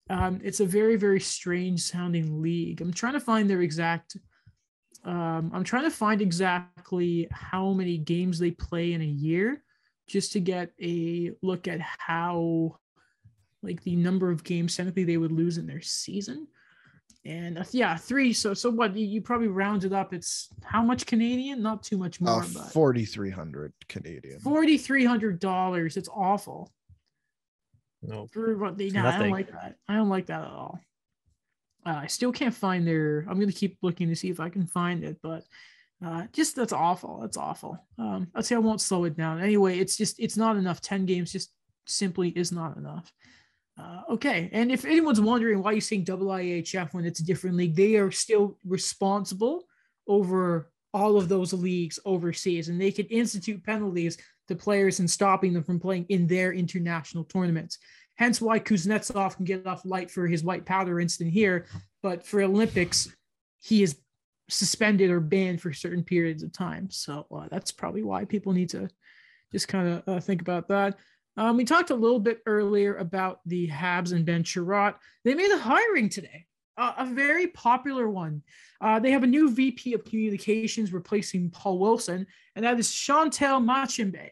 um, 0.10 0.40
it's 0.44 0.60
a 0.60 0.66
very 0.66 0.96
very 0.96 1.20
strange 1.20 1.82
sounding 1.82 2.42
league. 2.42 2.82
I'm 2.82 2.94
trying 2.94 3.14
to 3.14 3.20
find 3.20 3.50
their 3.50 3.62
exact. 3.62 4.18
Um, 5.06 5.52
I'm 5.54 5.64
trying 5.64 5.84
to 5.84 5.92
find 5.92 6.22
exactly 6.22 7.28
how 7.32 7.72
many 7.72 7.98
games 7.98 8.38
they 8.38 8.52
play 8.52 8.94
in 8.94 9.02
a 9.02 9.06
year, 9.06 9.64
just 10.08 10.34
to 10.34 10.40
get 10.40 10.72
a 10.82 11.32
look 11.42 11.68
at 11.70 11.80
how, 11.80 12.78
like 13.64 13.82
the 13.84 13.96
number 13.96 14.30
of 14.30 14.44
games 14.44 14.76
technically 14.76 15.06
they 15.06 15.18
would 15.18 15.32
lose 15.32 15.58
in 15.58 15.68
their 15.68 15.82
season 15.82 16.48
and 17.26 17.58
uh, 17.58 17.64
yeah, 17.72 17.96
three. 17.98 18.34
So 18.34 18.54
so 18.54 18.70
what 18.70 18.96
you, 18.96 19.06
you, 19.06 19.22
probably 19.22 19.48
rounded 19.48 19.94
up. 19.94 20.14
It's 20.14 20.50
how 20.64 20.82
much 20.82 21.06
Canadian? 21.06 21.62
Not 21.62 21.84
too 21.84 21.98
much 21.98 22.22
more. 22.22 22.42
Uh, 22.42 22.44
Forty 22.44 23.06
three 23.06 23.30
hundred 23.30 23.74
Canadian. 23.88 24.40
Forty 24.40 24.78
three 24.78 25.06
hundred 25.06 25.40
dollars. 25.40 25.98
It's 25.98 26.10
awful. 26.10 26.72
No, 28.02 28.28
for 28.28 28.58
what 28.58 28.78
they. 28.78 28.90
No, 28.90 29.06
I 29.06 29.18
don't 29.18 29.32
like 29.32 29.52
that. 29.52 29.76
I 29.88 29.96
don't 29.96 30.10
like 30.10 30.28
that 30.28 30.42
at 30.42 30.48
all. 30.48 30.80
Uh, 31.86 32.02
I 32.04 32.08
still 32.08 32.32
can't 32.32 32.54
find 32.54 32.88
their. 32.88 33.26
I'm 33.30 33.40
gonna 33.40 33.52
keep 33.52 33.78
looking 33.82 34.10
to 34.10 34.16
see 34.16 34.30
if 34.30 34.40
I 34.40 34.50
can 34.50 34.66
find 34.66 35.04
it, 35.04 35.18
but 35.22 35.44
uh, 36.06 36.24
just 36.32 36.56
that's 36.56 36.74
awful. 36.74 37.20
That's 37.22 37.38
awful. 37.38 37.78
Um, 37.98 38.28
I'd 38.36 38.46
say 38.46 38.56
I 38.56 38.60
won't 38.60 38.82
slow 38.82 39.04
it 39.06 39.18
down. 39.18 39.42
Anyway, 39.42 39.80
it's 39.80 39.98
just 39.98 40.20
it's 40.20 40.38
not 40.38 40.56
enough. 40.56 40.82
Ten 40.82 41.06
games 41.06 41.32
just 41.32 41.52
simply 41.86 42.30
is 42.30 42.52
not 42.52 42.78
enough. 42.78 43.12
Uh, 43.78 44.02
okay, 44.10 44.50
and 44.54 44.72
if 44.72 44.86
anyone's 44.86 45.22
wondering 45.22 45.62
why 45.62 45.72
you're 45.72 45.82
saying 45.82 46.04
double 46.04 46.28
IHF 46.28 46.94
when 46.94 47.06
it's 47.06 47.22
a 47.22 47.26
different 47.26 47.56
league, 47.56 47.76
they 47.76 47.96
are 47.96 48.12
still 48.12 48.58
responsible 48.66 49.64
over 50.08 50.72
all 50.94 51.18
of 51.18 51.30
those 51.30 51.54
leagues 51.54 52.00
overseas, 52.06 52.70
and 52.70 52.80
they 52.80 52.92
can 52.92 53.06
institute 53.08 53.64
penalties 53.64 54.18
to 54.48 54.56
players 54.56 55.00
and 55.00 55.10
stopping 55.10 55.54
them 55.54 55.64
from 55.64 55.80
playing 55.80 56.06
in 56.10 56.28
their 56.28 56.52
international 56.54 57.24
tournaments. 57.24 57.78
Hence 58.18 58.42
why 58.42 58.60
Kuznetsov 58.60 59.38
can 59.38 59.46
get 59.46 59.66
off 59.66 59.86
light 59.86 60.12
for 60.12 60.28
his 60.28 60.44
white 60.44 60.66
powder 60.66 61.00
incident 61.00 61.32
here, 61.32 61.68
but 62.04 62.26
for 62.26 62.42
Olympics, 62.42 63.08
he 63.62 63.84
is 63.84 63.98
suspended 64.50 65.12
or 65.12 65.20
banned 65.20 65.62
for 65.62 65.72
certain 65.72 66.04
periods 66.04 66.44
of 66.44 66.52
time. 66.52 66.90
So 66.90 67.28
uh, 67.34 67.48
that's 67.50 67.72
probably 67.72 68.04
why 68.04 68.26
people 68.26 68.52
need 68.52 68.70
to 68.70 68.90
just 69.52 69.68
kind 69.68 69.88
of 69.88 70.04
uh, 70.08 70.20
think 70.20 70.42
about 70.42 70.68
that. 70.70 70.98
Um, 71.38 71.56
we 71.56 71.64
talked 71.64 71.92
a 71.92 71.96
little 71.96 72.20
bit 72.20 72.42
earlier 72.46 72.98
about 72.98 73.40
the 73.46 73.70
Habs 73.70 74.12
and 74.12 74.26
Ben 74.26 74.44
Chiarot. 74.44 74.96
They 75.24 75.36
made 75.36 75.52
a 75.52 75.58
hiring 75.58 76.10
today, 76.10 76.46
uh, 76.80 76.94
a 76.98 77.06
very 77.06 77.48
popular 77.48 78.10
one. 78.10 78.42
Uh, 78.82 79.00
they 79.00 79.12
have 79.12 79.24
a 79.24 79.28
new 79.28 79.52
VP 79.52 79.94
of 79.94 80.06
communications 80.06 80.94
replacing 80.94 81.50
Paul 81.50 81.78
Wilson, 81.78 82.26
and 82.56 82.66
that 82.66 82.80
is 82.80 82.92
Chantal 82.92 83.60
Machabée. 83.60 84.30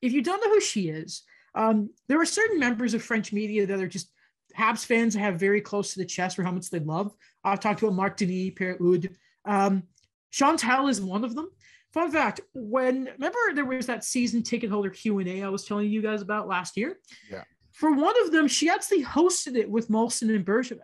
If 0.00 0.12
you 0.12 0.22
don't 0.22 0.42
know 0.42 0.54
who 0.54 0.60
she 0.60 0.88
is, 0.88 1.22
um, 1.54 1.90
there 2.08 2.20
are 2.20 2.26
certain 2.26 2.58
members 2.58 2.94
of 2.94 3.02
French 3.02 3.32
media 3.32 3.66
that 3.66 3.80
are 3.80 3.88
just 3.88 4.10
Habs 4.56 4.84
fans 4.84 5.14
that 5.14 5.20
have 5.20 5.38
very 5.38 5.60
close 5.60 5.92
to 5.92 5.98
the 5.98 6.06
chest 6.06 6.36
for 6.36 6.42
how 6.42 6.50
much 6.50 6.70
they 6.70 6.80
love. 6.80 7.14
I've 7.44 7.60
talked 7.60 7.82
about 7.82 7.94
Marc 7.94 8.16
Denis, 8.16 8.52
Pierre 8.56 8.76
Houde. 8.78 9.14
Um, 9.44 9.84
Chantal 10.30 10.88
is 10.88 11.00
one 11.00 11.24
of 11.24 11.34
them. 11.34 11.50
Fun 11.92 12.10
fact: 12.10 12.40
When 12.54 13.10
remember 13.12 13.38
there 13.54 13.64
was 13.64 13.86
that 13.86 14.04
season 14.04 14.42
ticket 14.42 14.70
holder 14.70 14.90
Q 14.90 15.18
and 15.18 15.28
A 15.28 15.42
I 15.42 15.48
was 15.48 15.64
telling 15.64 15.90
you 15.90 16.00
guys 16.00 16.22
about 16.22 16.48
last 16.48 16.76
year. 16.76 16.98
Yeah. 17.30 17.42
For 17.72 17.92
one 17.92 18.14
of 18.24 18.32
them, 18.32 18.46
she 18.46 18.68
actually 18.68 19.04
hosted 19.04 19.56
it 19.56 19.70
with 19.70 19.88
Molson 19.88 20.34
and 20.34 20.44
Bergevin. 20.44 20.80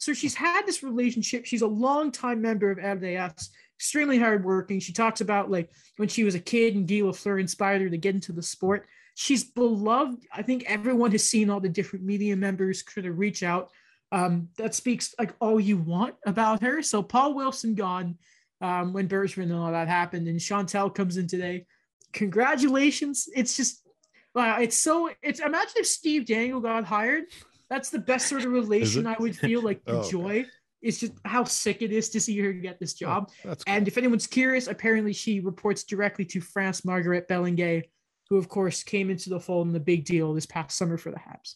So 0.00 0.14
she's 0.14 0.34
had 0.34 0.66
this 0.66 0.82
relationship. 0.82 1.44
She's 1.44 1.60
a 1.60 1.66
longtime 1.66 2.40
member 2.40 2.70
of 2.70 2.78
RDS, 2.78 3.50
extremely 3.76 4.18
hardworking. 4.18 4.80
She 4.80 4.94
talks 4.94 5.20
about 5.20 5.50
like 5.50 5.70
when 5.98 6.08
she 6.08 6.24
was 6.24 6.34
a 6.34 6.40
kid 6.40 6.74
and 6.74 6.88
Guy 6.88 6.96
Lafleur 6.96 7.38
inspired 7.38 7.82
her 7.82 7.90
to 7.90 7.98
get 7.98 8.14
into 8.14 8.32
the 8.32 8.42
sport. 8.42 8.86
She's 9.14 9.44
beloved. 9.44 10.24
I 10.32 10.40
think 10.40 10.64
everyone 10.66 11.12
has 11.12 11.24
seen 11.24 11.50
all 11.50 11.60
the 11.60 11.68
different 11.68 12.06
media 12.06 12.34
members 12.34 12.82
kind 12.82 13.06
of 13.06 13.18
reach 13.18 13.42
out. 13.42 13.70
Um, 14.10 14.48
that 14.56 14.74
speaks 14.74 15.14
like 15.18 15.34
all 15.38 15.60
you 15.60 15.76
want 15.76 16.14
about 16.24 16.62
her. 16.62 16.82
So 16.82 17.02
Paul 17.02 17.34
Wilson 17.34 17.74
gone 17.74 18.16
um, 18.62 18.94
when 18.94 19.06
Bergevin 19.06 19.44
and 19.44 19.52
all 19.52 19.70
that 19.70 19.86
happened, 19.86 20.28
and 20.28 20.40
Chantal 20.40 20.88
comes 20.88 21.18
in 21.18 21.26
today. 21.26 21.66
Congratulations! 22.12 23.28
It's 23.36 23.56
just 23.56 23.86
wow. 24.34 24.58
It's 24.60 24.76
so. 24.76 25.10
It's 25.22 25.40
imagine 25.40 25.74
if 25.76 25.86
Steve 25.86 26.26
Dangle 26.26 26.60
got 26.60 26.84
hired. 26.84 27.24
That's 27.70 27.88
the 27.88 27.98
best 27.98 28.28
sort 28.28 28.44
of 28.44 28.52
relation 28.52 29.06
I 29.06 29.16
would 29.18 29.36
feel 29.36 29.62
like 29.62 29.84
the 29.84 30.00
oh, 30.00 30.10
joy. 30.10 30.40
Okay. 30.40 30.46
It's 30.82 30.98
just 30.98 31.12
how 31.24 31.44
sick 31.44 31.82
it 31.82 31.92
is 31.92 32.08
to 32.10 32.20
see 32.20 32.38
her 32.40 32.52
get 32.52 32.80
this 32.80 32.94
oh, 32.96 33.06
job. 33.06 33.30
Oh, 33.44 33.48
cool. 33.48 33.56
And 33.66 33.86
if 33.86 33.96
anyone's 33.96 34.26
curious, 34.26 34.66
apparently 34.66 35.12
she 35.12 35.40
reports 35.40 35.84
directly 35.84 36.24
to 36.26 36.40
France 36.40 36.84
Margaret 36.84 37.28
Bélanger, 37.28 37.82
who 38.28 38.36
of 38.36 38.48
course 38.48 38.82
came 38.82 39.10
into 39.10 39.30
the 39.30 39.40
fold 39.40 39.66
in 39.66 39.72
the 39.72 39.80
big 39.80 40.04
deal 40.04 40.34
this 40.34 40.46
past 40.46 40.76
summer 40.76 40.96
for 40.96 41.10
the 41.10 41.18
Habs. 41.18 41.54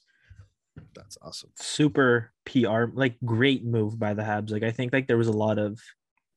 That's 0.94 1.16
awesome. 1.22 1.50
Super 1.56 2.32
PR, 2.44 2.86
like 2.92 3.16
great 3.24 3.64
move 3.64 3.98
by 3.98 4.12
the 4.12 4.22
Habs. 4.22 4.50
Like 4.50 4.62
I 4.62 4.70
think 4.70 4.92
like 4.92 5.06
there 5.06 5.18
was 5.18 5.28
a 5.28 5.32
lot 5.32 5.58
of 5.58 5.80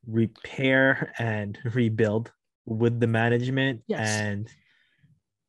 repair 0.08 1.14
and 1.18 1.58
rebuild 1.74 2.32
with 2.66 3.00
the 3.00 3.08
management 3.08 3.82
yes. 3.88 4.10
and 4.10 4.50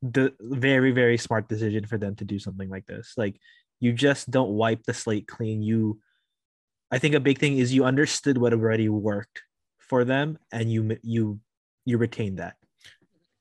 the 0.03 0.33
very 0.41 0.93
very 0.93 1.19
smart 1.19 1.49
decision 1.49 1.85
for 1.85 1.99
them 1.99 2.15
to 2.15 2.25
do 2.25 2.39
something 2.39 2.69
like 2.69 2.87
this 2.87 3.15
like 3.17 3.35
you 3.81 3.93
just 3.93 4.31
don't 4.31 4.51
wipe 4.51 4.83
the 4.85 4.95
slate 4.95 5.27
clean 5.27 5.63
you 5.63 5.99
i 6.91 6.99
think 6.99 7.15
a 7.15 7.21
big 7.21 7.39
thing 7.39 7.59
is 7.59 7.75
you 7.75 7.85
understood 7.85 8.39
what 8.39 8.53
already 8.53 8.89
worked 8.89 9.43
for 9.79 10.05
them 10.05 10.39
and 10.53 10.71
you 10.71 10.97
you 11.03 11.41
you 11.85 11.99
retain 11.99 12.37
that 12.37 12.57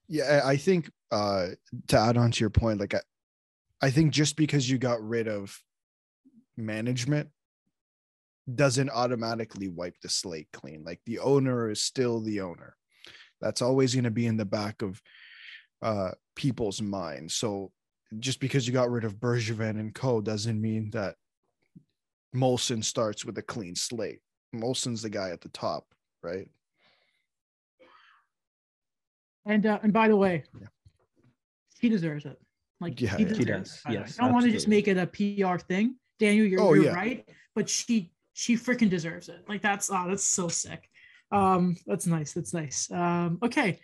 yeah 0.07 0.41
i 0.45 0.55
think 0.55 0.89
uh 1.11 1.47
to 1.87 1.97
add 1.97 2.17
on 2.17 2.31
to 2.31 2.41
your 2.41 2.49
point 2.49 2.79
like 2.79 2.93
i, 2.93 3.01
I 3.81 3.91
think 3.91 4.11
just 4.11 4.35
because 4.35 4.69
you 4.69 4.77
got 4.77 5.01
rid 5.01 5.27
of 5.27 5.57
management 6.55 7.29
doesn't 8.53 8.89
automatically 8.89 9.67
wipe 9.67 9.99
the 10.01 10.09
slate 10.09 10.47
clean. 10.53 10.83
Like 10.83 11.01
the 11.05 11.19
owner 11.19 11.69
is 11.69 11.81
still 11.81 12.21
the 12.21 12.41
owner. 12.41 12.75
That's 13.41 13.61
always 13.61 13.93
going 13.93 14.05
to 14.05 14.11
be 14.11 14.25
in 14.25 14.37
the 14.37 14.45
back 14.45 14.81
of 14.81 15.01
uh, 15.81 16.11
people's 16.35 16.81
minds. 16.81 17.35
So 17.35 17.71
just 18.19 18.39
because 18.39 18.67
you 18.67 18.73
got 18.73 18.89
rid 18.89 19.03
of 19.03 19.19
Bergevin 19.19 19.79
and 19.79 19.93
Co. 19.93 20.21
doesn't 20.21 20.59
mean 20.59 20.89
that 20.91 21.15
Molson 22.35 22.83
starts 22.83 23.25
with 23.25 23.37
a 23.37 23.41
clean 23.41 23.75
slate. 23.75 24.19
Molson's 24.55 25.01
the 25.01 25.09
guy 25.09 25.29
at 25.31 25.41
the 25.41 25.49
top, 25.49 25.85
right? 26.23 26.47
And 29.45 29.65
uh, 29.65 29.79
and 29.81 29.93
by 29.93 30.07
the 30.07 30.15
way, 30.15 30.43
yeah. 30.59 30.67
he 31.79 31.89
deserves 31.89 32.25
it. 32.25 32.39
Like 32.79 32.99
yeah, 33.01 33.15
he, 33.17 33.23
yeah. 33.23 33.33
he 33.33 33.45
does. 33.45 33.81
It, 33.87 33.93
yes, 33.93 34.17
I 34.19 34.25
don't 34.25 34.33
want 34.33 34.45
to 34.45 34.51
just 34.51 34.67
make 34.67 34.87
it 34.87 34.97
a 34.97 35.07
PR 35.07 35.57
thing. 35.57 35.95
Daniel, 36.19 36.45
you're, 36.45 36.61
oh, 36.61 36.73
you're 36.73 36.85
yeah. 36.85 36.93
right. 36.93 37.29
But 37.55 37.69
she 37.69 38.11
she 38.33 38.55
freaking 38.55 38.89
deserves 38.89 39.29
it. 39.29 39.43
Like 39.47 39.61
that's 39.61 39.89
oh, 39.89 40.05
that's 40.07 40.23
so 40.23 40.47
sick. 40.47 40.89
Um, 41.31 41.75
that's 41.85 42.07
nice. 42.07 42.33
That's 42.33 42.53
nice. 42.53 42.91
Um, 42.91 43.39
okay. 43.43 43.79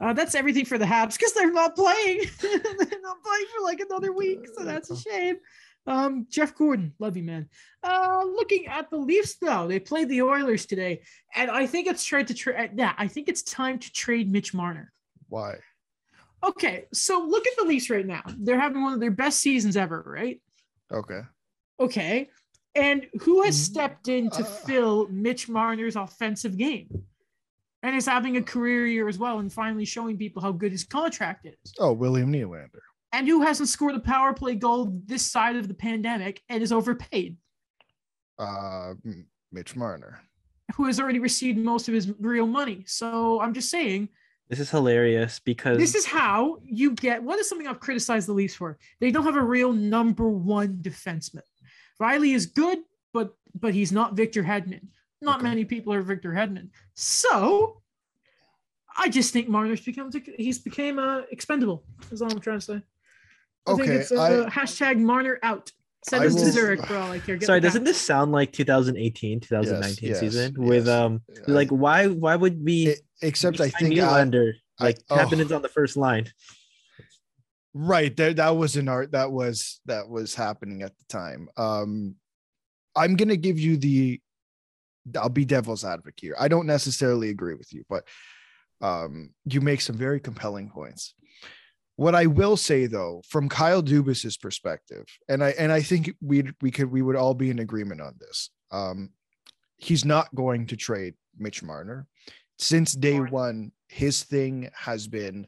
Uh, 0.00 0.12
that's 0.12 0.34
everything 0.34 0.64
for 0.64 0.78
the 0.78 0.84
Habs 0.84 1.14
because 1.16 1.32
they're 1.32 1.52
not 1.52 1.74
playing. 1.74 2.20
they're 2.42 3.00
not 3.00 3.22
playing 3.22 3.46
for 3.56 3.62
like 3.64 3.80
another 3.80 4.12
week, 4.12 4.40
so 4.56 4.64
that's 4.64 4.90
a 4.90 4.96
shame. 4.96 5.36
Um, 5.86 6.26
Jeff 6.28 6.54
Gordon, 6.54 6.92
love 6.98 7.16
you, 7.16 7.22
man. 7.22 7.48
Uh, 7.82 8.24
looking 8.24 8.66
at 8.66 8.90
the 8.90 8.96
Leafs 8.98 9.36
though, 9.40 9.68
they 9.68 9.78
played 9.78 10.08
the 10.08 10.22
Oilers 10.22 10.66
today, 10.66 11.02
and 11.34 11.50
I 11.50 11.66
think 11.66 11.86
it's 11.86 12.04
tried 12.04 12.26
to 12.28 12.34
trade. 12.34 12.72
Yeah, 12.76 12.92
I 12.98 13.08
think 13.08 13.28
it's 13.28 13.42
time 13.42 13.78
to 13.78 13.92
trade 13.92 14.30
Mitch 14.30 14.52
Marner. 14.52 14.92
Why? 15.28 15.54
Okay, 16.44 16.84
so 16.92 17.20
look 17.26 17.46
at 17.46 17.56
the 17.56 17.64
Leafs 17.64 17.88
right 17.88 18.06
now. 18.06 18.22
They're 18.38 18.60
having 18.60 18.82
one 18.82 18.92
of 18.92 19.00
their 19.00 19.10
best 19.10 19.40
seasons 19.40 19.76
ever, 19.76 20.02
right? 20.06 20.40
Okay. 20.92 21.20
Okay, 21.80 22.28
and 22.74 23.06
who 23.22 23.42
has 23.42 23.54
Mm, 23.56 23.60
stepped 23.64 24.08
in 24.08 24.30
to 24.30 24.42
uh. 24.42 24.44
fill 24.44 25.08
Mitch 25.08 25.48
Marner's 25.48 25.96
offensive 25.96 26.58
game? 26.58 26.88
And 27.86 27.94
is 27.94 28.04
having 28.06 28.36
a 28.36 28.42
career 28.42 28.84
year 28.86 29.06
as 29.06 29.16
well, 29.16 29.38
and 29.38 29.52
finally 29.52 29.84
showing 29.84 30.16
people 30.18 30.42
how 30.42 30.50
good 30.50 30.72
his 30.72 30.82
contract 30.82 31.46
is. 31.46 31.72
Oh, 31.78 31.92
William 31.92 32.32
Nylander. 32.32 32.80
and 33.12 33.28
who 33.28 33.42
hasn't 33.42 33.68
scored 33.68 33.94
a 33.94 34.00
power 34.00 34.34
play 34.34 34.56
goal 34.56 34.92
this 35.06 35.24
side 35.24 35.54
of 35.54 35.68
the 35.68 35.74
pandemic 35.74 36.42
and 36.48 36.62
is 36.64 36.72
overpaid, 36.72 37.36
Uh, 38.38 38.94
Mitch 39.52 39.76
Marner. 39.76 40.20
who 40.76 40.86
has 40.86 40.98
already 40.98 41.20
received 41.20 41.58
most 41.58 41.86
of 41.86 41.94
his 41.94 42.12
real 42.18 42.46
money. 42.48 42.82
So 42.88 43.40
I'm 43.40 43.54
just 43.54 43.70
saying, 43.70 44.08
This 44.48 44.58
is 44.58 44.68
hilarious 44.68 45.38
because 45.38 45.78
this 45.78 45.94
is 45.94 46.04
how 46.04 46.58
you 46.64 46.90
get 46.92 47.22
what 47.22 47.38
is 47.38 47.48
something 47.48 47.68
I've 47.68 47.78
criticized 47.80 48.26
the 48.26 48.32
Leafs 48.32 48.56
for. 48.56 48.78
They 49.00 49.12
don't 49.12 49.24
have 49.24 49.36
a 49.36 49.42
real 49.42 49.72
number 49.72 50.28
one 50.28 50.78
defenseman. 50.82 51.42
Rielly 52.02 52.34
is 52.34 52.46
good, 52.46 52.78
but 53.14 53.34
but 53.54 53.74
he's 53.74 53.92
not 53.92 54.16
Victor 54.16 54.42
Hedman. 54.42 54.88
Not 55.22 55.36
Okay. 55.40 55.48
many 55.48 55.64
people 55.64 55.92
are 55.92 56.02
Victor 56.02 56.30
Hedman. 56.32 56.68
So 56.94 57.82
I 58.96 59.08
just 59.08 59.32
think 59.32 59.48
Marner's 59.48 59.80
become 59.80 60.10
he's 60.36 60.58
became 60.58 60.98
uh, 60.98 61.22
expendable. 61.30 61.84
Is 62.10 62.22
all 62.22 62.30
I'm 62.30 62.40
trying 62.40 62.58
to 62.60 62.64
say. 62.64 62.82
I 63.66 63.70
think 63.74 63.80
Okay, 63.82 63.94
it's 63.96 64.12
uh, 64.12 64.44
I- 64.46 64.50
hashtag 64.50 64.98
Marner 64.98 65.38
out. 65.42 65.70
Send 66.08 66.22
I 66.22 66.26
us 66.26 66.34
to 66.36 66.52
Zurich 66.52 66.86
for 66.86 66.96
all 66.96 67.10
I 67.10 67.18
care. 67.18 67.36
Get 67.36 67.46
sorry, 67.46 67.60
doesn't 67.60 67.82
this 67.82 68.00
sound 68.00 68.30
like 68.30 68.52
2018, 68.52 69.40
2019 69.40 70.08
yes, 70.08 70.20
season 70.20 70.54
with 70.56 70.86
um 70.86 71.20
I- 71.48 71.50
like 71.50 71.68
why 71.70 72.06
why 72.06 72.36
would 72.36 72.62
we 72.64 72.88
It- 72.88 73.00
except 73.22 73.60
I 73.60 73.70
think 73.70 73.94
I, 73.98 74.02
Nylander 74.24 74.52
I- 74.78 74.84
like 74.84 74.98
oh. 75.10 75.18
On 75.18 75.62
the 75.62 75.68
first 75.72 75.96
line? 75.96 76.28
right 77.74 78.16
there 78.16 78.32
that 78.32 78.56
was 78.56 78.76
an 78.76 78.88
art 78.88 79.12
that 79.12 79.30
was 79.32 79.80
that 79.86 80.08
was 80.08 80.34
happening 80.34 80.82
at 80.82 80.96
the 80.96 81.04
time. 81.08 81.48
Um, 81.56 82.14
I'm 82.94 83.16
gonna 83.16 83.36
give 83.36 83.58
you 83.58 83.76
the. 83.76 84.20
I'll 85.14 85.28
be 85.28 85.44
devil's 85.44 85.84
advocate 85.84 86.20
here. 86.20 86.36
I 86.38 86.48
don't 86.48 86.66
necessarily 86.66 87.30
agree 87.30 87.54
with 87.54 87.72
you, 87.72 87.84
but 87.88 88.04
um, 88.80 89.30
you 89.44 89.60
make 89.60 89.80
some 89.80 89.96
very 89.96 90.20
compelling 90.20 90.70
points. 90.70 91.14
What 91.96 92.14
I 92.14 92.26
will 92.26 92.56
say 92.56 92.86
though, 92.86 93.22
from 93.26 93.48
Kyle 93.48 93.82
Dubas's 93.82 94.36
perspective, 94.36 95.06
and 95.28 95.42
I 95.42 95.50
and 95.50 95.72
I 95.72 95.80
think 95.80 96.14
we 96.20 96.44
we 96.60 96.70
could 96.70 96.90
we 96.90 97.00
would 97.00 97.16
all 97.16 97.34
be 97.34 97.48
in 97.48 97.58
agreement 97.58 98.02
on 98.02 98.14
this. 98.20 98.50
Um, 98.70 99.10
he's 99.76 100.04
not 100.04 100.34
going 100.34 100.66
to 100.66 100.76
trade 100.76 101.14
Mitch 101.38 101.62
Marner. 101.62 102.06
Since 102.58 102.92
day 102.92 103.18
one, 103.18 103.72
his 103.88 104.24
thing 104.24 104.70
has 104.74 105.08
been 105.08 105.46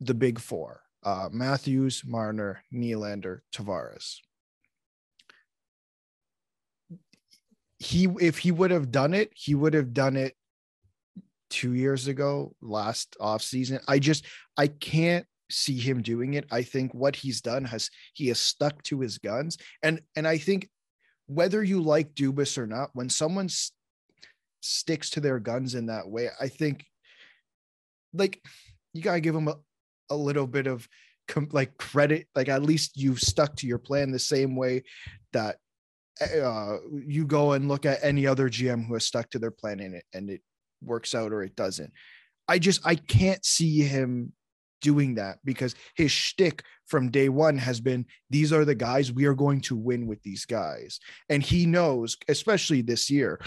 the 0.00 0.14
big 0.14 0.38
four: 0.38 0.80
uh, 1.02 1.28
Matthews, 1.30 2.02
Marner, 2.06 2.64
Nylander, 2.72 3.40
Tavares. 3.54 4.20
He, 7.82 8.08
if 8.20 8.38
he 8.38 8.52
would 8.52 8.70
have 8.70 8.90
done 8.90 9.12
it, 9.12 9.32
he 9.34 9.54
would 9.54 9.74
have 9.74 9.92
done 9.92 10.16
it 10.16 10.34
two 11.50 11.74
years 11.74 12.06
ago, 12.06 12.54
last 12.62 13.16
off 13.20 13.42
season. 13.42 13.80
I 13.88 13.98
just, 13.98 14.24
I 14.56 14.68
can't 14.68 15.26
see 15.50 15.78
him 15.78 16.00
doing 16.00 16.34
it. 16.34 16.46
I 16.50 16.62
think 16.62 16.94
what 16.94 17.16
he's 17.16 17.40
done 17.40 17.64
has 17.64 17.90
he 18.14 18.28
has 18.28 18.38
stuck 18.38 18.82
to 18.84 19.00
his 19.00 19.18
guns, 19.18 19.58
and 19.82 20.00
and 20.16 20.26
I 20.26 20.38
think 20.38 20.68
whether 21.26 21.62
you 21.62 21.82
like 21.82 22.14
Dubas 22.14 22.56
or 22.58 22.66
not, 22.66 22.90
when 22.94 23.08
someone 23.08 23.48
sticks 24.60 25.10
to 25.10 25.20
their 25.20 25.38
guns 25.38 25.74
in 25.74 25.86
that 25.86 26.08
way, 26.08 26.30
I 26.40 26.48
think 26.48 26.84
like 28.14 28.42
you 28.92 29.02
gotta 29.02 29.20
give 29.20 29.34
him 29.34 29.48
a, 29.48 29.56
a 30.10 30.16
little 30.16 30.46
bit 30.46 30.66
of 30.66 30.88
com- 31.28 31.48
like 31.52 31.76
credit. 31.76 32.28
Like 32.34 32.48
at 32.48 32.62
least 32.62 32.96
you've 32.96 33.20
stuck 33.20 33.56
to 33.56 33.66
your 33.66 33.78
plan 33.78 34.10
the 34.10 34.18
same 34.18 34.56
way 34.56 34.84
that 35.32 35.56
uh, 36.20 36.76
you 37.06 37.24
go 37.24 37.52
and 37.52 37.68
look 37.68 37.86
at 37.86 38.02
any 38.02 38.26
other 38.26 38.48
GM 38.48 38.86
who 38.86 38.94
has 38.94 39.04
stuck 39.04 39.30
to 39.30 39.38
their 39.38 39.50
plan 39.50 39.80
in 39.80 39.94
it 39.94 40.04
and 40.12 40.30
it 40.30 40.42
works 40.82 41.14
out 41.14 41.32
or 41.32 41.42
it 41.42 41.56
doesn't. 41.56 41.92
I 42.48 42.58
just 42.58 42.86
I 42.86 42.96
can't 42.96 43.44
see 43.44 43.80
him 43.80 44.32
doing 44.80 45.14
that 45.14 45.38
because 45.44 45.74
his 45.94 46.10
shtick 46.10 46.64
from 46.86 47.10
day 47.10 47.28
one 47.28 47.56
has 47.56 47.80
been 47.80 48.04
these 48.30 48.52
are 48.52 48.64
the 48.64 48.74
guys 48.74 49.12
we 49.12 49.26
are 49.26 49.34
going 49.34 49.60
to 49.62 49.76
win 49.76 50.06
with 50.06 50.22
these 50.22 50.44
guys, 50.44 50.98
and 51.28 51.42
he 51.42 51.66
knows, 51.66 52.16
especially 52.28 52.82
this 52.82 53.08
year, 53.08 53.40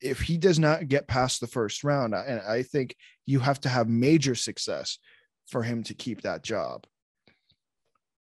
if 0.00 0.20
he 0.20 0.36
does 0.36 0.58
not 0.58 0.88
get 0.88 1.08
past 1.08 1.40
the 1.40 1.46
first 1.46 1.82
round, 1.82 2.14
and 2.14 2.40
I 2.40 2.62
think 2.62 2.94
you 3.26 3.40
have 3.40 3.60
to 3.62 3.68
have 3.68 3.88
major 3.88 4.34
success 4.34 4.98
for 5.46 5.62
him 5.62 5.82
to 5.84 5.94
keep 5.94 6.22
that 6.22 6.42
job. 6.42 6.84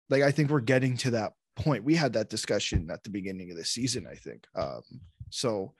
Like 0.09 0.23
I 0.23 0.31
think 0.31 0.49
we're 0.49 0.59
getting 0.59 0.97
to 0.97 1.11
that 1.11 1.33
point. 1.63 1.83
We 1.83 1.95
had 1.95 2.13
that 2.13 2.29
discussion 2.29 2.89
at 2.91 3.03
the 3.03 3.09
beginning 3.09 3.51
of 3.51 3.57
the 3.57 3.65
season. 3.65 4.07
I 4.09 4.15
think 4.15 4.45
um, 4.55 4.81
so. 5.29 5.73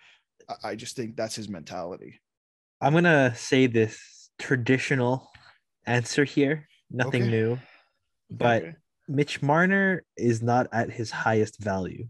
I- 0.50 0.72
I 0.72 0.76
just 0.76 0.96
think 0.96 1.16
that's 1.16 1.36
his 1.36 1.48
mentality. 1.48 2.20
I'm 2.82 2.94
gonna 2.94 3.34
say 3.36 3.68
this 3.68 4.30
traditional 4.40 5.30
answer 5.86 6.24
here, 6.24 6.68
nothing 6.90 7.24
Okay. 7.24 7.32
new. 7.32 7.60
But 8.30 8.64
Okay. 8.64 8.76
Mitch 9.08 9.42
Marner 9.42 10.04
is 10.18 10.42
not 10.42 10.68
at 10.74 10.90
his 10.90 11.12
highest 11.12 11.60
value 11.62 12.08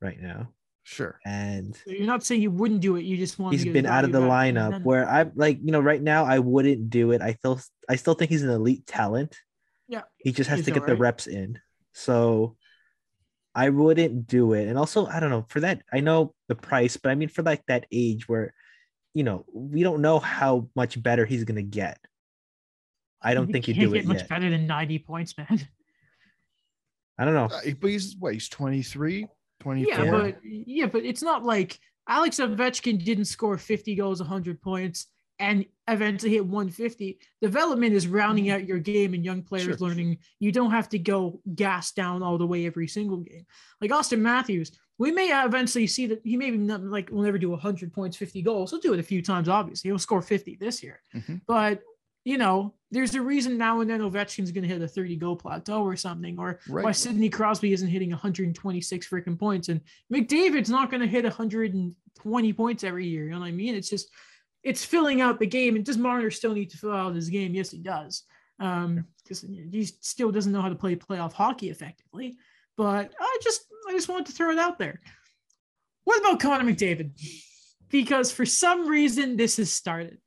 right 0.00 0.20
now. 0.20 0.52
Sure. 0.82 1.20
And 1.26 1.80
You're 1.86 2.06
not 2.06 2.24
saying 2.24 2.42
you 2.42 2.50
wouldn't 2.50 2.80
do 2.80 2.96
it. 2.96 3.02
You 3.04 3.16
just 3.16 3.38
want. 3.38 3.54
he's 3.54 3.64
been 3.64 3.86
out 3.86 4.04
of 4.04 4.12
the 4.12 4.20
lineup 4.20 4.82
where 4.82 5.08
I'm 5.08 5.30
like, 5.36 5.58
you 5.62 5.70
know, 5.72 5.80
right 5.80 6.02
now 6.02 6.24
I 6.24 6.38
wouldn't 6.40 6.90
do 6.90 7.12
it. 7.12 7.20
I 7.20 7.34
still 7.34 7.60
I 7.88 7.96
still 7.96 8.14
think 8.14 8.30
he's 8.30 8.42
an 8.42 8.50
elite 8.50 8.86
talent. 8.86 9.36
Yeah, 9.88 10.02
He 10.16 10.32
just 10.32 10.48
has 10.48 10.60
he's 10.60 10.66
to 10.66 10.72
get 10.72 10.86
the 10.86 10.96
reps 10.96 11.26
in. 11.26 11.60
So 11.92 12.56
I 13.54 13.68
wouldn't 13.68 14.26
do 14.26 14.54
it. 14.54 14.68
And 14.68 14.78
also, 14.78 15.06
I 15.06 15.20
don't 15.20 15.30
know, 15.30 15.44
for 15.48 15.60
that, 15.60 15.82
I 15.92 16.00
know 16.00 16.34
the 16.48 16.54
price, 16.54 16.96
but 16.96 17.10
I 17.10 17.14
mean 17.14 17.28
for 17.28 17.42
like 17.42 17.64
that 17.66 17.86
age 17.92 18.28
where, 18.28 18.54
you 19.14 19.24
know, 19.24 19.44
we 19.52 19.82
don't 19.82 20.00
know 20.00 20.18
how 20.18 20.68
much 20.74 21.02
better 21.02 21.26
he's 21.26 21.44
gonna 21.44 21.62
get. 21.62 21.98
I 23.20 23.34
don't 23.34 23.52
think 23.52 23.68
you 23.68 23.74
can't 23.74 23.88
do 23.88 23.94
get 23.94 24.04
it 24.04 24.08
much 24.08 24.18
yet. 24.18 24.28
better 24.28 24.50
than 24.50 24.66
90 24.66 24.98
points, 25.00 25.36
man. 25.36 25.46
I 27.18 27.24
don't 27.24 27.34
know. 27.34 27.44
Uh, 27.44 27.60
but 27.80 27.90
he's 27.90 28.16
what? 28.18 28.32
He's 28.32 28.48
23, 28.48 29.26
24. 29.60 30.04
Yeah, 30.04 30.10
but 30.10 30.38
yeah, 30.42 30.86
but 30.86 31.04
it's 31.04 31.22
not 31.22 31.44
like 31.44 31.78
Alex 32.08 32.38
Ovechkin 32.40 33.04
didn't 33.04 33.26
score 33.26 33.56
50 33.56 33.94
goals, 33.94 34.20
100 34.20 34.60
points, 34.60 35.06
and 35.42 35.66
eventually 35.88 36.30
hit 36.30 36.46
150. 36.46 37.18
Development 37.42 37.92
is 37.92 38.06
rounding 38.06 38.48
out 38.50 38.64
your 38.64 38.78
game 38.78 39.12
and 39.12 39.24
young 39.24 39.42
players 39.42 39.64
Sure, 39.64 39.76
sure. 39.76 39.88
learning. 39.88 40.18
You 40.38 40.52
don't 40.52 40.70
have 40.70 40.88
to 40.90 40.98
go 41.00 41.40
gas 41.56 41.90
down 41.92 42.22
all 42.22 42.38
the 42.38 42.46
way 42.46 42.64
every 42.64 42.86
single 42.86 43.16
game. 43.18 43.44
Like 43.80 43.90
Auston 43.90 44.20
Matthews, 44.20 44.70
we 44.98 45.10
may 45.10 45.30
eventually 45.44 45.88
see 45.88 46.06
that 46.06 46.20
he 46.22 46.36
maybe 46.36 46.56
not 46.58 46.84
like 46.84 47.10
will 47.10 47.22
never 47.22 47.38
do 47.38 47.50
100 47.50 47.92
points, 47.92 48.16
50 48.16 48.40
goals. 48.42 48.70
He'll 48.70 48.78
do 48.78 48.94
it 48.94 49.00
a 49.00 49.02
few 49.02 49.20
times, 49.20 49.48
obviously. 49.48 49.88
He'll 49.90 49.98
score 49.98 50.22
50 50.22 50.56
this 50.60 50.80
year, 50.82 51.02
Mhm. 51.14 51.40
but 51.46 51.82
you 52.24 52.38
know, 52.38 52.72
there's 52.92 53.16
a 53.16 53.20
reason 53.20 53.58
now 53.58 53.80
and 53.80 53.90
then 53.90 53.98
Ovechkin's 54.00 54.52
going 54.52 54.62
to 54.62 54.68
hit 54.72 54.80
a 54.80 54.86
30 54.86 55.16
goal 55.16 55.34
plateau 55.34 55.82
or 55.82 55.96
something, 55.96 56.38
or 56.38 56.60
Right. 56.68 56.84
why 56.84 56.92
Sidney 56.92 57.28
Crosby 57.28 57.72
isn't 57.72 57.88
hitting 57.88 58.12
126 58.12 59.08
freaking 59.08 59.36
points, 59.36 59.68
and 59.68 59.80
McDavid's 60.14 60.70
not 60.70 60.88
going 60.88 61.00
to 61.00 61.08
hit 61.08 61.24
120 61.24 62.52
points 62.52 62.84
every 62.84 63.08
year. 63.08 63.24
You 63.24 63.30
know 63.32 63.40
what 63.40 63.46
I 63.46 63.50
mean? 63.50 63.74
It's 63.74 63.88
just 63.90 64.08
it's 64.62 64.84
filling 64.84 65.20
out 65.20 65.38
the 65.38 65.46
game. 65.46 65.76
And 65.76 65.84
does 65.84 65.98
Marner 65.98 66.30
still 66.30 66.54
need 66.54 66.70
to 66.70 66.78
fill 66.78 66.92
out 66.92 67.14
his 67.14 67.28
game? 67.28 67.54
Yes, 67.54 67.70
he 67.70 67.78
does. 67.78 68.22
Um, 68.58 69.06
because 69.22 69.40
he 69.40 69.84
still 70.00 70.30
doesn't 70.30 70.52
know 70.52 70.62
how 70.62 70.68
to 70.68 70.74
play 70.74 70.94
playoff 70.96 71.32
hockey 71.32 71.70
effectively. 71.70 72.36
But 72.76 73.12
I 73.20 73.38
just 73.42 73.66
I 73.88 73.92
just 73.92 74.08
wanted 74.08 74.26
to 74.26 74.32
throw 74.32 74.50
it 74.50 74.58
out 74.58 74.78
there. 74.78 75.00
What 76.04 76.20
about 76.20 76.40
Connor 76.40 76.70
McDavid? 76.70 77.12
Because 77.88 78.32
for 78.32 78.46
some 78.46 78.88
reason 78.88 79.36
this 79.36 79.56
has 79.56 79.72
started. 79.72 80.18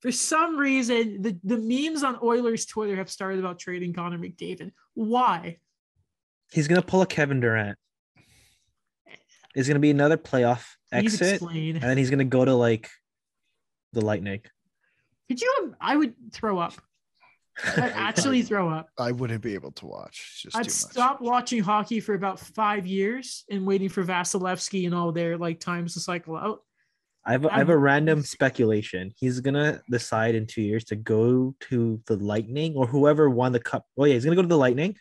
For 0.00 0.12
some 0.12 0.56
reason, 0.56 1.22
the, 1.22 1.36
the 1.42 1.58
memes 1.58 2.04
on 2.04 2.18
Oilers 2.22 2.66
Twitter 2.66 2.94
have 2.96 3.10
started 3.10 3.40
about 3.40 3.58
trading 3.58 3.92
Connor 3.92 4.18
McDavid. 4.18 4.70
Why? 4.94 5.58
He's 6.52 6.68
gonna 6.68 6.82
pull 6.82 7.02
a 7.02 7.06
Kevin 7.06 7.40
Durant. 7.40 7.76
It's 9.54 9.66
gonna 9.66 9.80
be 9.80 9.90
another 9.90 10.16
playoff 10.16 10.64
exit, 10.92 11.42
and 11.42 11.82
then 11.82 11.98
he's 11.98 12.10
gonna 12.10 12.24
go 12.24 12.44
to 12.44 12.54
like 12.54 12.88
the 13.92 14.00
Lightning. 14.00 14.40
Could 15.28 15.40
you? 15.40 15.54
Um, 15.62 15.76
I 15.80 15.96
would 15.96 16.14
throw 16.32 16.58
up. 16.58 16.74
I'd 17.76 17.78
actually 17.94 18.42
throw 18.42 18.68
up. 18.68 18.88
I 18.98 19.12
wouldn't 19.12 19.42
be 19.42 19.54
able 19.54 19.72
to 19.72 19.86
watch. 19.86 20.30
It's 20.32 20.42
just 20.42 20.56
I'd 20.56 20.70
stop 20.70 21.20
watching 21.20 21.62
hockey 21.62 22.00
for 22.00 22.14
about 22.14 22.38
five 22.38 22.86
years 22.86 23.44
and 23.50 23.66
waiting 23.66 23.88
for 23.88 24.04
Vasilevskiy 24.04 24.86
and 24.86 24.94
all 24.94 25.12
their 25.12 25.36
like 25.36 25.60
times 25.60 25.94
to 25.94 26.00
cycle 26.00 26.36
out. 26.36 26.60
I 27.26 27.32
have, 27.32 27.44
a, 27.44 27.48
I 27.48 27.50
I'm- 27.50 27.58
have 27.58 27.68
a 27.70 27.76
random 27.76 28.22
speculation. 28.22 29.12
He's 29.16 29.40
gonna 29.40 29.82
decide 29.90 30.34
in 30.34 30.46
two 30.46 30.62
years 30.62 30.84
to 30.84 30.96
go 30.96 31.54
to 31.68 32.00
the 32.06 32.16
Lightning 32.16 32.74
or 32.74 32.86
whoever 32.86 33.28
won 33.28 33.52
the 33.52 33.60
cup. 33.60 33.84
Oh 33.98 34.04
yeah, 34.04 34.14
he's 34.14 34.24
gonna 34.24 34.36
go 34.36 34.42
to 34.42 34.48
the 34.48 34.56
Lightning, 34.56 34.96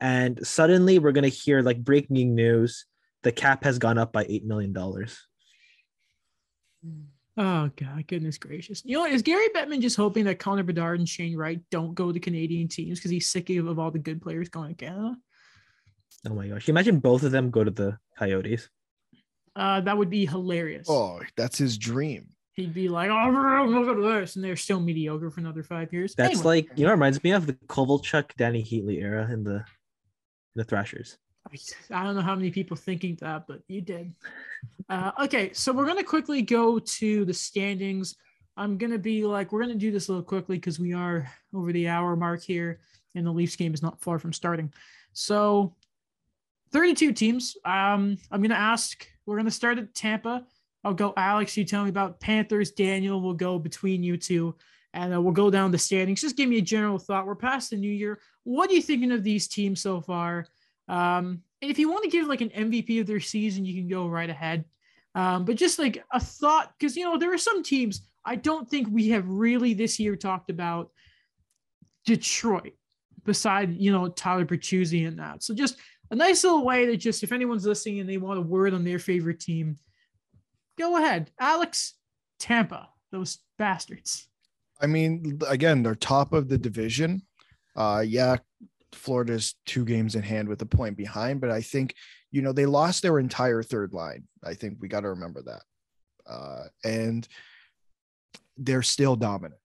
and 0.00 0.46
suddenly 0.46 0.98
we're 1.00 1.12
gonna 1.12 1.28
hear 1.28 1.60
like 1.62 1.82
breaking 1.82 2.34
news: 2.34 2.84
the 3.22 3.32
cap 3.32 3.64
has 3.64 3.78
gone 3.80 3.98
up 3.98 4.12
by 4.12 4.26
eight 4.28 4.44
million 4.44 4.72
dollars. 4.72 5.18
Hmm. 6.84 7.04
Oh 7.36 7.68
god, 7.76 8.06
goodness 8.06 8.38
gracious! 8.38 8.82
You 8.84 8.94
know, 8.94 9.00
what, 9.00 9.10
is 9.12 9.22
Gary 9.22 9.48
Bettman 9.54 9.80
just 9.80 9.96
hoping 9.96 10.24
that 10.26 10.38
Connor 10.38 10.62
Bedard 10.62 11.00
and 11.00 11.08
Shane 11.08 11.36
Wright 11.36 11.60
don't 11.70 11.94
go 11.94 12.12
to 12.12 12.20
Canadian 12.20 12.68
teams 12.68 12.98
because 12.98 13.10
he's 13.10 13.28
sick 13.28 13.50
of 13.50 13.78
all 13.78 13.90
the 13.90 13.98
good 13.98 14.22
players 14.22 14.48
going 14.48 14.74
to 14.74 14.84
Canada? 14.84 15.16
Oh 16.28 16.34
my 16.34 16.46
gosh! 16.46 16.68
Imagine 16.68 17.00
both 17.00 17.24
of 17.24 17.32
them 17.32 17.50
go 17.50 17.64
to 17.64 17.70
the 17.72 17.98
Coyotes. 18.16 18.68
Uh, 19.56 19.80
that 19.80 19.98
would 19.98 20.10
be 20.10 20.26
hilarious. 20.26 20.86
Oh, 20.88 21.20
that's 21.36 21.58
his 21.58 21.76
dream. 21.76 22.28
He'd 22.54 22.72
be 22.72 22.88
like, 22.88 23.10
"Oh, 23.10 23.64
look 23.68 23.88
at 23.88 24.00
this," 24.00 24.36
and 24.36 24.44
they're 24.44 24.54
still 24.54 24.78
mediocre 24.78 25.28
for 25.30 25.40
another 25.40 25.64
five 25.64 25.92
years. 25.92 26.14
That's 26.14 26.34
Anyway. 26.36 26.44
like 26.44 26.78
you 26.78 26.84
know, 26.84 26.90
it 26.90 26.94
reminds 26.94 27.22
me 27.24 27.32
of 27.32 27.46
the 27.46 27.54
Kovalchuk, 27.54 28.30
Dany 28.38 28.64
Heatley 28.64 29.02
era 29.02 29.28
in 29.32 29.42
the 29.42 29.56
in 29.56 29.64
the 30.54 30.64
Thrashers. 30.64 31.18
I 31.90 32.04
don't 32.04 32.14
know 32.14 32.22
how 32.22 32.34
many 32.34 32.50
people 32.50 32.76
thinking 32.76 33.16
that, 33.20 33.46
but 33.46 33.60
you 33.68 33.80
did. 33.80 34.14
Uh, 34.88 35.12
okay, 35.22 35.52
so 35.52 35.72
we're 35.72 35.86
gonna 35.86 36.04
quickly 36.04 36.42
go 36.42 36.78
to 36.78 37.24
the 37.24 37.34
standings. 37.34 38.16
I'm 38.56 38.78
gonna 38.78 38.98
be 38.98 39.24
like, 39.24 39.52
we're 39.52 39.60
gonna 39.60 39.74
do 39.74 39.90
this 39.90 40.08
a 40.08 40.12
little 40.12 40.24
quickly 40.24 40.56
because 40.56 40.78
we 40.78 40.92
are 40.94 41.30
over 41.54 41.72
the 41.72 41.88
hour 41.88 42.16
mark 42.16 42.42
here, 42.42 42.80
and 43.14 43.26
the 43.26 43.32
Leafs 43.32 43.56
game 43.56 43.74
is 43.74 43.82
not 43.82 44.00
far 44.00 44.18
from 44.18 44.32
starting. 44.32 44.72
So, 45.12 45.74
32 46.72 47.12
teams. 47.12 47.56
Um, 47.64 48.18
I'm 48.30 48.42
gonna 48.42 48.54
ask. 48.54 49.06
We're 49.26 49.36
gonna 49.36 49.50
start 49.50 49.78
at 49.78 49.94
Tampa. 49.94 50.44
I'll 50.84 50.94
go 50.94 51.14
Alex. 51.16 51.56
You 51.56 51.64
tell 51.64 51.84
me 51.84 51.90
about 51.90 52.20
Panthers. 52.20 52.72
Daniel 52.72 53.20
will 53.20 53.34
go 53.34 53.58
between 53.58 54.02
you 54.02 54.16
two, 54.16 54.54
and 54.92 55.14
uh, 55.14 55.20
we'll 55.20 55.32
go 55.32 55.50
down 55.50 55.70
the 55.70 55.78
standings. 55.78 56.20
Just 56.20 56.36
give 56.36 56.48
me 56.48 56.58
a 56.58 56.62
general 56.62 56.98
thought. 56.98 57.26
We're 57.26 57.36
past 57.36 57.70
the 57.70 57.76
new 57.76 57.90
year. 57.90 58.20
What 58.42 58.70
are 58.70 58.74
you 58.74 58.82
thinking 58.82 59.12
of 59.12 59.24
these 59.24 59.48
teams 59.48 59.80
so 59.80 60.00
far? 60.00 60.46
Um, 60.88 61.42
and 61.62 61.70
if 61.70 61.78
you 61.78 61.90
want 61.90 62.04
to 62.04 62.10
give 62.10 62.26
like 62.26 62.40
an 62.40 62.50
MVP 62.50 63.00
of 63.00 63.06
their 63.06 63.20
season, 63.20 63.64
you 63.64 63.74
can 63.74 63.88
go 63.88 64.06
right 64.06 64.28
ahead. 64.28 64.64
Um, 65.14 65.44
but 65.44 65.56
just 65.56 65.78
like 65.78 66.02
a 66.12 66.20
thought, 66.20 66.72
because 66.78 66.96
you 66.96 67.04
know 67.04 67.16
there 67.16 67.32
are 67.32 67.38
some 67.38 67.62
teams 67.62 68.02
I 68.24 68.36
don't 68.36 68.68
think 68.68 68.88
we 68.90 69.10
have 69.10 69.28
really 69.28 69.74
this 69.74 69.98
year 69.98 70.16
talked 70.16 70.50
about 70.50 70.90
Detroit, 72.04 72.72
beside 73.24 73.74
you 73.80 73.92
know 73.92 74.08
Tyler 74.08 74.44
Bertuzzi 74.44 75.06
and 75.06 75.18
that. 75.18 75.42
So 75.42 75.54
just 75.54 75.76
a 76.10 76.16
nice 76.16 76.44
little 76.44 76.64
way 76.64 76.86
to 76.86 76.96
just 76.96 77.22
if 77.22 77.32
anyone's 77.32 77.66
listening 77.66 78.00
and 78.00 78.08
they 78.08 78.18
want 78.18 78.38
a 78.38 78.42
word 78.42 78.74
on 78.74 78.84
their 78.84 78.98
favorite 78.98 79.40
team, 79.40 79.78
go 80.78 80.96
ahead, 80.96 81.30
Alex, 81.38 81.94
Tampa, 82.38 82.88
those 83.12 83.38
bastards. 83.58 84.28
I 84.80 84.86
mean, 84.86 85.38
again, 85.48 85.82
they're 85.82 85.94
top 85.94 86.32
of 86.32 86.48
the 86.48 86.58
division. 86.58 87.22
Uh, 87.76 88.04
yeah, 88.06 88.36
Florida's 88.94 89.54
two 89.66 89.84
games 89.84 90.14
in 90.14 90.22
hand 90.22 90.48
with 90.48 90.62
a 90.62 90.66
point 90.66 90.96
behind, 90.96 91.40
but 91.40 91.50
I 91.50 91.60
think 91.60 91.94
you 92.30 92.42
know 92.42 92.52
they 92.52 92.66
lost 92.66 93.02
their 93.02 93.18
entire 93.18 93.62
third 93.62 93.92
line. 93.92 94.24
I 94.42 94.54
think 94.54 94.78
we 94.80 94.88
got 94.88 95.00
to 95.00 95.10
remember 95.10 95.42
that, 95.42 95.62
uh, 96.30 96.64
and 96.84 97.26
they're 98.56 98.82
still 98.82 99.16
dominant 99.16 99.60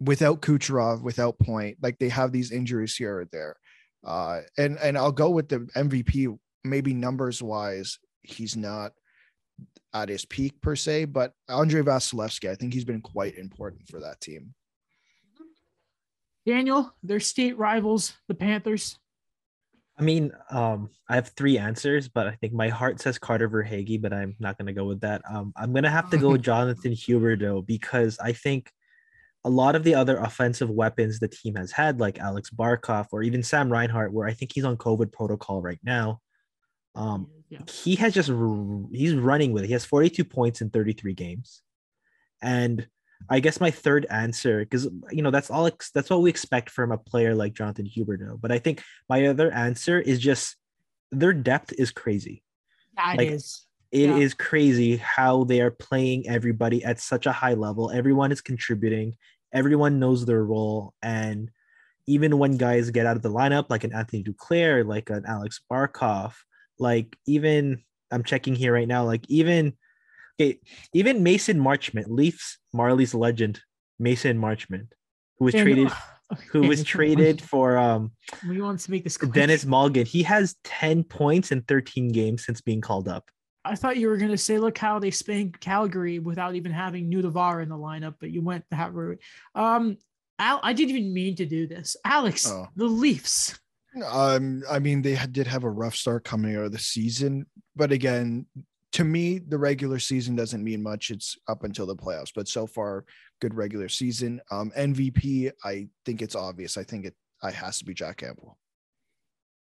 without 0.00 0.42
Kucherov, 0.42 1.02
without 1.02 1.38
Point. 1.38 1.78
Like 1.82 1.98
they 1.98 2.08
have 2.08 2.32
these 2.32 2.52
injuries 2.52 2.96
here 2.96 3.20
or 3.20 3.24
there, 3.26 3.56
uh, 4.04 4.40
and 4.56 4.78
and 4.78 4.96
I'll 4.96 5.12
go 5.12 5.30
with 5.30 5.48
the 5.48 5.60
MVP. 5.76 6.38
Maybe 6.64 6.92
numbers 6.92 7.40
wise, 7.42 7.98
he's 8.22 8.56
not 8.56 8.92
at 9.94 10.08
his 10.08 10.24
peak 10.24 10.60
per 10.60 10.76
se, 10.76 11.06
but 11.06 11.32
Andre 11.48 11.82
Vasilevskiy, 11.82 12.50
I 12.50 12.54
think 12.54 12.74
he's 12.74 12.84
been 12.84 13.00
quite 13.00 13.36
important 13.36 13.88
for 13.88 14.00
that 14.00 14.20
team. 14.20 14.54
Daniel, 16.48 16.94
their 17.02 17.20
state 17.20 17.58
rivals, 17.58 18.14
the 18.26 18.34
Panthers. 18.34 18.98
I 19.98 20.02
mean, 20.02 20.32
um, 20.50 20.88
I 21.06 21.16
have 21.16 21.28
three 21.36 21.58
answers, 21.58 22.08
but 22.08 22.26
I 22.26 22.36
think 22.36 22.54
my 22.54 22.70
heart 22.70 23.00
says 23.00 23.18
Carter 23.18 23.50
Verhaeghe, 23.50 24.00
but 24.00 24.14
I'm 24.14 24.34
not 24.38 24.56
gonna 24.56 24.72
go 24.72 24.86
with 24.86 25.00
that. 25.02 25.20
Um, 25.30 25.52
I'm 25.56 25.74
gonna 25.74 25.90
have 25.90 26.08
to 26.10 26.16
go 26.16 26.30
with 26.30 26.42
Jonathan 26.50 26.92
Huberdeau 26.92 27.66
because 27.66 28.18
I 28.18 28.32
think 28.32 28.72
a 29.44 29.50
lot 29.50 29.76
of 29.76 29.84
the 29.84 29.94
other 29.94 30.16
offensive 30.16 30.70
weapons 30.70 31.18
the 31.18 31.28
team 31.28 31.54
has 31.56 31.70
had, 31.70 32.00
like 32.00 32.18
Alex 32.18 32.48
Barkov 32.48 33.08
or 33.12 33.22
even 33.22 33.42
Sam 33.42 33.70
Reinhart, 33.70 34.12
where 34.14 34.26
I 34.26 34.32
think 34.32 34.52
he's 34.54 34.64
on 34.64 34.78
COVID 34.78 35.12
protocol 35.12 35.60
right 35.60 35.80
now. 35.82 36.20
Um, 36.94 37.28
Yeah. 37.50 37.60
he 37.70 37.96
has 37.96 38.14
just 38.14 38.30
he's 38.92 39.14
running 39.14 39.52
with 39.52 39.64
it. 39.64 39.66
He 39.66 39.74
has 39.74 39.84
42 39.84 40.24
points 40.24 40.62
in 40.62 40.70
33 40.70 41.12
games, 41.12 41.62
and 42.40 42.88
I 43.30 43.40
guess 43.40 43.60
my 43.60 43.70
third 43.70 44.06
answer, 44.10 44.60
because 44.60 44.88
you 45.10 45.22
know 45.22 45.30
that's 45.30 45.50
all 45.50 45.66
ex- 45.66 45.90
that's 45.90 46.10
what 46.10 46.22
we 46.22 46.30
expect 46.30 46.70
from 46.70 46.92
a 46.92 46.98
player 46.98 47.34
like 47.34 47.52
Jonathan 47.54 47.86
Huberdeau. 47.86 48.40
But 48.40 48.52
I 48.52 48.58
think 48.58 48.82
my 49.08 49.26
other 49.26 49.50
answer 49.52 50.00
is 50.00 50.18
just 50.18 50.56
their 51.10 51.32
depth 51.32 51.72
is 51.78 51.90
crazy. 51.90 52.42
That 52.96 53.16
Like, 53.16 53.30
is. 53.30 53.64
It 53.90 54.10
is 54.10 54.32
Yeah. 54.38 54.44
crazy 54.44 54.96
how 54.98 55.44
they 55.44 55.62
are 55.62 55.70
playing 55.70 56.28
everybody 56.28 56.84
at 56.84 57.00
such 57.00 57.24
a 57.24 57.32
high 57.32 57.54
level. 57.54 57.90
Everyone 57.90 58.30
is 58.30 58.42
contributing. 58.42 59.16
Everyone 59.50 59.98
knows 59.98 60.26
their 60.26 60.44
role, 60.44 60.92
and 61.02 61.50
even 62.06 62.38
when 62.38 62.56
guys 62.58 62.90
get 62.90 63.06
out 63.06 63.16
of 63.16 63.22
the 63.22 63.30
lineup, 63.30 63.66
like 63.70 63.84
an 63.84 63.94
Anthony 63.94 64.22
Duclair, 64.22 64.86
like 64.86 65.08
an 65.10 65.24
Alex 65.26 65.60
Barkov, 65.70 66.34
like 66.78 67.16
even 67.26 67.82
I'm 68.10 68.24
checking 68.24 68.54
here 68.54 68.72
right 68.72 68.88
now, 68.88 69.04
like 69.04 69.24
even 69.28 69.74
okay, 70.40 70.58
even 70.92 71.22
Mason 71.22 71.58
Marchment, 71.58 72.06
Leafs 72.08 72.58
Marley's 72.72 73.14
legend, 73.14 73.60
Mason 73.98 74.38
Marchment, 74.38 74.88
who 75.38 75.46
was 75.46 75.54
Daniel- 75.54 75.88
traded, 75.90 75.92
who 76.50 76.62
was 76.68 76.84
traded 76.84 77.40
for 77.42 77.76
um 77.78 78.12
We 78.48 78.60
want 78.60 78.80
to 78.80 78.90
make 78.90 79.04
this 79.04 79.16
quick. 79.16 79.32
Denis 79.32 79.64
Malgin. 79.64 80.06
He 80.06 80.22
has 80.24 80.56
10 80.64 81.04
points 81.04 81.52
in 81.52 81.62
13 81.62 82.08
games 82.08 82.44
since 82.44 82.60
being 82.60 82.80
called 82.80 83.08
up. 83.08 83.30
I 83.64 83.74
thought 83.74 83.96
you 83.98 84.08
were 84.08 84.16
going 84.16 84.30
to 84.30 84.38
say, 84.38 84.58
look 84.58 84.78
how 84.78 84.98
they 84.98 85.10
spanked 85.10 85.60
Calgary 85.60 86.18
without 86.20 86.54
even 86.54 86.72
having 86.72 87.10
Nudavara 87.10 87.62
in 87.62 87.68
the 87.68 87.76
lineup, 87.76 88.14
but 88.20 88.30
you 88.30 88.40
went 88.40 88.64
that 88.70 88.94
route. 88.94 89.18
Um, 89.54 89.98
Al, 90.38 90.60
I 90.62 90.72
didn't 90.72 90.96
even 90.96 91.12
mean 91.12 91.34
to 91.36 91.44
do 91.46 91.66
this. 91.66 91.96
Alex, 92.04 92.46
Oh. 92.48 92.66
the 92.76 92.86
Leafs. 92.86 93.58
Um, 94.06 94.62
I 94.70 94.78
mean, 94.78 95.02
they 95.02 95.18
did 95.32 95.46
have 95.48 95.64
a 95.64 95.70
rough 95.70 95.96
start 95.96 96.24
coming 96.24 96.54
out 96.56 96.64
of 96.64 96.72
the 96.72 96.78
season, 96.78 97.46
but 97.74 97.90
again, 97.90 98.46
to 98.92 99.04
me, 99.04 99.38
the 99.38 99.58
regular 99.58 99.98
season 99.98 100.34
doesn't 100.34 100.64
mean 100.64 100.82
much. 100.82 101.10
It's 101.10 101.36
up 101.46 101.64
until 101.64 101.86
the 101.86 101.96
playoffs, 101.96 102.32
but 102.34 102.48
so 102.48 102.66
far, 102.66 103.04
good 103.40 103.54
regular 103.54 103.88
season. 103.88 104.40
Um, 104.50 104.72
MVP, 104.76 105.52
I 105.64 105.88
think 106.04 106.22
it's 106.22 106.34
obvious. 106.34 106.78
I 106.78 106.84
think 106.84 107.04
it, 107.04 107.14
I 107.42 107.50
has 107.50 107.78
to 107.78 107.84
be 107.84 107.94
Jack 107.94 108.18
Campbell. 108.18 108.58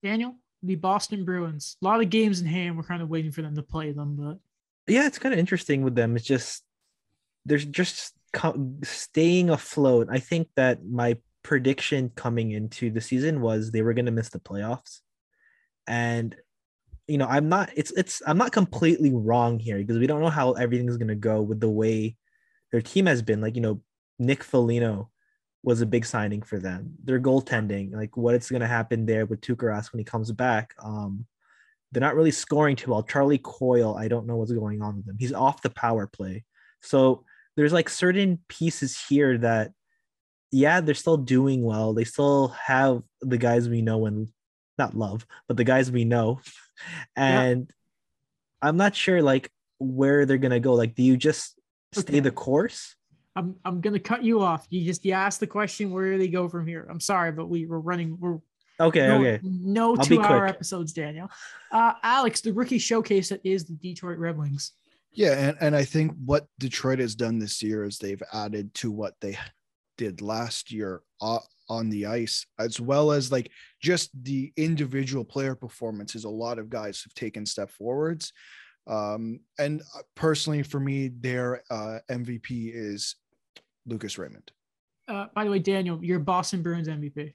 Daniel, 0.03 0.35
the 0.63 0.75
Boston 0.75 1.25
Bruins. 1.25 1.77
A 1.81 1.85
lot 1.85 2.01
of 2.01 2.09
games 2.09 2.41
in 2.41 2.47
hand. 2.47 2.77
We're 2.77 2.83
kind 2.83 3.01
of 3.01 3.09
waiting 3.09 3.31
for 3.31 3.41
them 3.41 3.55
to 3.55 3.63
play 3.63 3.91
them, 3.91 4.15
but 4.15 4.37
Yeah, 4.91 5.07
it's 5.07 5.19
kind 5.19 5.33
of 5.33 5.39
interesting 5.39 5.83
with 5.83 5.95
them. 5.95 6.15
It's 6.15 6.25
just 6.25 6.63
there's 7.45 7.65
just 7.65 8.13
co- 8.33 8.75
staying 8.83 9.49
afloat. 9.49 10.07
I 10.09 10.19
think 10.19 10.47
that 10.55 10.85
my 10.85 11.17
prediction 11.43 12.11
coming 12.15 12.51
into 12.51 12.91
the 12.91 13.01
season 13.01 13.41
was 13.41 13.71
they 13.71 13.81
were 13.81 13.93
going 13.93 14.05
to 14.05 14.11
miss 14.11 14.29
the 14.29 14.39
playoffs. 14.39 14.99
And 15.87 16.35
you 17.11 17.17
know, 17.17 17.27
I'm 17.27 17.49
not 17.49 17.69
it's 17.75 17.91
it's 17.91 18.21
I'm 18.25 18.37
not 18.37 18.53
completely 18.53 19.11
wrong 19.13 19.59
here 19.59 19.77
because 19.77 19.97
we 19.97 20.07
don't 20.07 20.21
know 20.21 20.29
how 20.29 20.53
everything's 20.53 20.95
going 20.95 21.09
to 21.09 21.15
go 21.15 21.41
with 21.41 21.59
the 21.59 21.69
way 21.69 22.15
their 22.71 22.81
team 22.81 23.05
has 23.05 23.21
been. 23.21 23.41
Like, 23.41 23.55
you 23.55 23.61
know, 23.61 23.81
Nick 24.17 24.43
Foligno 24.43 25.09
was 25.61 25.81
a 25.81 25.85
big 25.85 26.05
signing 26.05 26.41
for 26.41 26.57
them. 26.57 26.93
Their 27.03 27.19
goaltending, 27.19 27.93
like 27.93 28.15
what 28.15 28.33
it's 28.33 28.49
going 28.49 28.61
to 28.61 28.67
happen 28.67 29.05
there 29.05 29.25
with 29.25 29.41
Tuukka 29.41 29.91
when 29.91 29.99
he 29.99 30.05
comes 30.05 30.31
back. 30.31 30.73
Um 30.81 31.25
they're 31.91 31.99
not 31.99 32.15
really 32.15 32.31
scoring 32.31 32.77
too 32.77 32.91
well. 32.91 33.03
Charlie 33.03 33.39
Coyle, 33.39 33.97
I 33.97 34.07
don't 34.07 34.25
know 34.25 34.37
what's 34.37 34.53
going 34.53 34.81
on 34.81 34.95
with 34.95 35.09
him. 35.09 35.17
He's 35.19 35.33
off 35.33 35.61
the 35.61 35.69
power 35.69 36.07
play. 36.07 36.45
So 36.81 37.25
there's 37.57 37.73
like 37.73 37.89
certain 37.89 38.39
pieces 38.47 38.97
here 39.09 39.37
that, 39.39 39.73
yeah, 40.51 40.79
they're 40.79 40.95
still 40.95 41.17
doing 41.17 41.61
well. 41.61 41.93
They 41.93 42.05
still 42.05 42.47
have 42.49 43.03
the 43.19 43.37
guys 43.37 43.67
we 43.67 43.81
know 43.81 44.05
and 44.05 44.29
not 44.77 44.95
love, 44.95 45.25
but 45.49 45.57
the 45.57 45.65
guys 45.65 45.91
we 45.91 46.05
know. 46.05 46.39
And 47.15 47.71
I'm 48.61 48.77
not 48.77 48.95
sure 48.95 49.21
like 49.21 49.49
where 49.79 50.25
they're 50.25 50.37
gonna 50.37 50.59
go. 50.59 50.73
Like, 50.73 50.95
do 50.95 51.03
you 51.03 51.17
just 51.17 51.59
stay 51.93 52.01
Okay. 52.13 52.19
the 52.19 52.31
course? 52.31 52.95
I'm 53.35 53.55
I'm 53.65 53.81
gonna 53.81 53.99
cut 53.99 54.23
you 54.23 54.41
off. 54.41 54.65
You 54.69 54.83
just 54.85 55.05
you 55.05 55.13
asked 55.13 55.39
the 55.39 55.47
question 55.47 55.91
where 55.91 56.11
do 56.11 56.17
they 56.17 56.27
go 56.27 56.47
from 56.49 56.67
here? 56.67 56.85
I'm 56.89 56.99
sorry, 56.99 57.31
but 57.31 57.47
we 57.47 57.65
were 57.65 57.79
running. 57.79 58.17
We're 58.19 58.39
Okay, 58.79 59.07
no, 59.07 59.19
okay. 59.19 59.39
no 59.43 59.95
I'll 59.95 60.03
two 60.03 60.19
hour 60.21 60.39
quick. 60.45 60.55
episodes, 60.55 60.91
Daniel. 60.91 61.29
Uh, 61.71 61.93
Alex, 62.01 62.41
the 62.41 62.51
rookie 62.51 62.79
showcase 62.79 63.29
that 63.29 63.39
is 63.43 63.65
the 63.65 63.73
Detroit 63.75 64.17
Red 64.17 64.37
Wings. 64.37 64.71
Yeah, 65.13 65.33
and, 65.33 65.57
and 65.61 65.75
I 65.75 65.83
think 65.85 66.13
what 66.25 66.47
Detroit 66.57 66.97
has 66.99 67.13
done 67.15 67.37
this 67.37 67.61
year 67.61 67.83
is 67.83 67.97
they've 67.99 68.23
added 68.33 68.73
to 68.75 68.89
what 68.91 69.13
they 69.21 69.37
did 69.97 70.21
last 70.21 70.71
year 70.71 71.01
o- 71.21 71.43
on 71.71 71.89
the 71.89 72.05
ice, 72.05 72.45
as 72.59 72.81
well 72.81 73.13
as 73.13 73.31
like 73.31 73.49
just 73.81 74.09
the 74.23 74.51
individual 74.57 75.23
player 75.23 75.55
performances. 75.55 76.25
A 76.25 76.29
lot 76.29 76.59
of 76.59 76.69
guys 76.69 77.01
have 77.03 77.13
taken 77.13 77.45
step 77.45 77.71
forwards. 77.71 78.33
Um, 78.87 79.39
and 79.57 79.81
uh, 79.95 80.01
personally, 80.15 80.63
for 80.63 80.81
me, 80.81 81.07
their 81.07 81.63
uh, 81.71 81.99
MVP 82.09 82.71
is 82.75 83.15
Lucas 83.85 84.17
Raymond. 84.17 84.51
Uh, 85.07 85.27
by 85.33 85.45
the 85.45 85.51
way, 85.51 85.59
Daniel, 85.59 86.03
your 86.03 86.19
Boston 86.19 86.61
Bruins 86.61 86.89
MVP. 86.89 87.33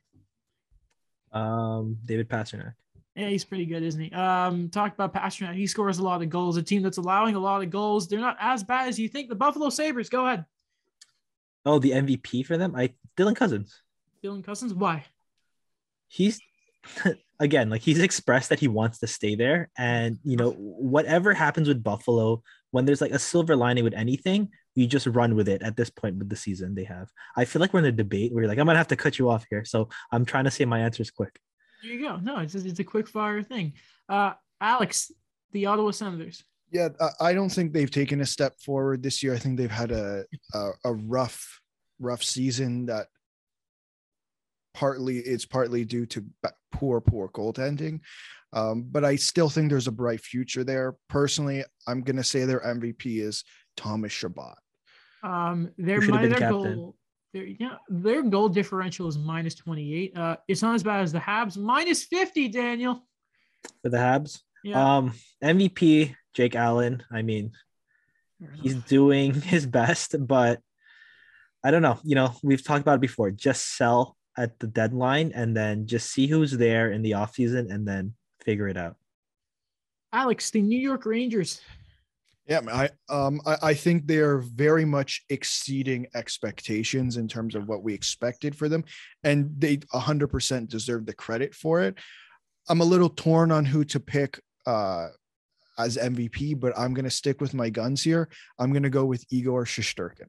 Um, 1.32 1.96
David 2.04 2.28
Pastrnak. 2.28 2.74
Yeah, 3.14 3.30
he's 3.30 3.44
pretty 3.44 3.64
good, 3.64 3.82
isn't 3.82 4.00
he? 4.00 4.12
Um, 4.12 4.68
talk 4.68 4.92
about 4.92 5.14
Pastrnak. 5.14 5.54
He 5.54 5.66
scores 5.66 5.96
a 5.96 6.02
lot 6.02 6.20
of 6.20 6.28
goals. 6.28 6.58
A 6.58 6.62
team 6.62 6.82
that's 6.82 6.98
allowing 6.98 7.34
a 7.36 7.38
lot 7.40 7.62
of 7.62 7.70
goals. 7.70 8.06
They're 8.06 8.20
not 8.20 8.36
as 8.38 8.62
bad 8.62 8.88
as 8.88 8.98
you 8.98 9.08
think. 9.08 9.30
The 9.30 9.34
Buffalo 9.34 9.70
Sabres. 9.70 10.10
Go 10.10 10.26
ahead. 10.26 10.44
Oh, 11.64 11.78
the 11.78 11.92
MVP 11.92 12.44
for 12.44 12.58
them? 12.58 12.76
I 12.76 12.92
Dylan 13.16 13.34
Cozens. 13.34 13.80
Dylan 14.22 14.44
Cozens. 14.44 14.74
Why? 14.74 15.04
He's 16.08 16.40
again 17.40 17.68
like 17.68 17.82
he's 17.82 17.98
expressed 18.00 18.48
that 18.50 18.60
he 18.60 18.68
wants 18.68 19.00
to 19.00 19.06
stay 19.06 19.34
there, 19.34 19.70
and 19.76 20.18
you 20.24 20.36
know 20.36 20.52
whatever 20.52 21.34
happens 21.34 21.68
with 21.68 21.82
Buffalo, 21.82 22.42
when 22.70 22.84
there's 22.84 23.00
like 23.00 23.10
a 23.12 23.18
silver 23.18 23.56
lining 23.56 23.84
with 23.84 23.94
anything, 23.94 24.50
you 24.74 24.86
just 24.86 25.06
run 25.06 25.34
with 25.34 25.48
it. 25.48 25.62
At 25.62 25.76
this 25.76 25.90
point 25.90 26.16
with 26.16 26.28
the 26.28 26.36
season 26.36 26.74
they 26.74 26.84
have, 26.84 27.10
I 27.36 27.44
feel 27.44 27.60
like 27.60 27.72
we're 27.72 27.80
in 27.80 27.86
a 27.86 27.92
debate 27.92 28.32
where 28.32 28.42
you're 28.44 28.48
like 28.48 28.58
I'm 28.58 28.66
gonna 28.66 28.78
have 28.78 28.88
to 28.88 28.96
cut 28.96 29.18
you 29.18 29.28
off 29.30 29.44
here, 29.50 29.64
so 29.64 29.88
I'm 30.12 30.24
trying 30.24 30.44
to 30.44 30.50
say 30.50 30.64
my 30.64 30.80
answers 30.80 31.10
quick. 31.10 31.38
There 31.82 31.92
you 31.92 32.00
go. 32.02 32.16
No, 32.16 32.38
it's 32.38 32.52
just, 32.52 32.66
it's 32.66 32.80
a 32.80 32.84
quick 32.84 33.06
fire 33.08 33.42
thing. 33.42 33.74
Uh, 34.08 34.32
Alex, 34.60 35.12
the 35.52 35.66
Ottawa 35.66 35.90
Senators. 35.90 36.42
Yeah, 36.72 36.88
I- 37.00 37.28
I 37.28 37.32
don't 37.34 37.50
think 37.50 37.72
they've 37.72 37.90
taken 37.90 38.20
a 38.22 38.26
step 38.26 38.58
forward 38.60 39.02
this 39.02 39.22
year. 39.22 39.34
I 39.34 39.38
think 39.38 39.56
they've 39.58 39.70
had 39.70 39.90
a 39.92 40.24
a, 40.54 40.70
a 40.84 40.92
rough 40.94 41.60
rough 41.98 42.22
season 42.22 42.86
that 42.86 43.08
partly 44.76 45.16
it's 45.18 45.46
partly 45.46 45.86
due 45.86 46.04
to 46.04 46.24
poor 46.70 47.00
poor 47.00 47.28
goaltending. 47.30 48.00
Um, 48.52 48.84
but 48.90 49.04
I 49.04 49.16
still 49.16 49.48
think 49.48 49.70
there's 49.70 49.88
a 49.88 49.92
bright 49.92 50.20
future 50.20 50.64
there. 50.64 50.94
Personally, 51.08 51.64
I'm 51.88 52.02
gonna 52.02 52.22
say 52.22 52.44
their 52.44 52.60
MVP 52.60 53.20
is 53.22 53.42
Thomas 53.76 54.12
Chabot. 54.12 54.54
Um, 55.22 55.70
their 55.78 55.96
Who 55.96 56.02
should 56.02 56.14
have 56.14 56.22
mi- 56.22 56.28
been 56.28 56.38
their 56.38 56.50
goal, 56.50 56.96
their 57.32 57.44
yeah, 57.44 57.76
their 57.88 58.22
goal 58.22 58.48
differential 58.50 59.08
is 59.08 59.16
minus 59.18 59.54
28. 59.54 60.16
Uh, 60.16 60.36
it's 60.46 60.62
not 60.62 60.74
as 60.74 60.82
bad 60.82 61.02
as 61.02 61.10
the 61.12 61.18
Habs, 61.18 61.56
minus 61.56 62.04
50. 62.04 62.48
Daniel. 62.48 63.02
For 63.82 63.88
the 63.88 63.96
Habs, 63.96 64.40
Yeah, 64.62 64.98
um, 64.98 65.12
MVP 65.42 66.14
Jake 66.34 66.54
Allen. 66.54 67.02
I 67.10 67.22
mean, 67.22 67.52
he's 68.60 68.74
doing 68.74 69.32
his 69.54 69.66
best, 69.66 70.14
but 70.20 70.60
I 71.64 71.70
don't 71.70 71.82
know. 71.82 71.98
You 72.04 72.14
know, 72.14 72.34
we've 72.44 72.62
talked 72.62 72.82
about 72.82 72.96
it 72.96 73.00
before. 73.00 73.30
Just 73.32 73.76
sell 73.76 74.15
at 74.36 74.58
the 74.58 74.66
deadline 74.66 75.32
and 75.34 75.56
then 75.56 75.86
just 75.86 76.10
see 76.10 76.26
who's 76.26 76.52
there 76.52 76.92
in 76.92 77.02
the 77.02 77.12
offseason 77.12 77.72
and 77.72 77.86
then 77.86 78.14
figure 78.42 78.68
it 78.68 78.76
out. 78.76 78.96
Alex, 80.12 80.50
the 80.50 80.62
New 80.62 80.78
York 80.78 81.06
Rangers. 81.06 81.60
Yeah, 82.46 82.60
I 82.72 82.90
um 83.08 83.40
I, 83.44 83.56
I 83.62 83.74
think 83.74 84.06
they're 84.06 84.38
very 84.38 84.84
much 84.84 85.24
exceeding 85.30 86.06
expectations 86.14 87.16
in 87.16 87.26
terms 87.26 87.56
of 87.56 87.66
what 87.66 87.82
we 87.82 87.92
expected 87.92 88.54
for 88.54 88.68
them, 88.68 88.84
and 89.24 89.50
they 89.58 89.78
100% 89.78 90.68
deserve 90.68 91.06
the 91.06 91.12
credit 91.12 91.54
for 91.54 91.82
it. 91.82 91.98
I'm 92.68 92.80
a 92.80 92.84
little 92.84 93.08
torn 93.08 93.50
on 93.50 93.64
who 93.64 93.84
to 93.86 94.00
pick 94.00 94.40
uh 94.64 95.08
as 95.78 95.96
MVP, 95.96 96.58
but 96.58 96.72
I'm 96.78 96.94
gonna 96.94 97.10
stick 97.10 97.40
with 97.40 97.52
my 97.52 97.68
guns 97.68 98.02
here. 98.02 98.28
I'm 98.60 98.72
gonna 98.72 98.90
go 98.90 99.04
with 99.04 99.24
Igor 99.30 99.64
Shesterkin. 99.64 100.28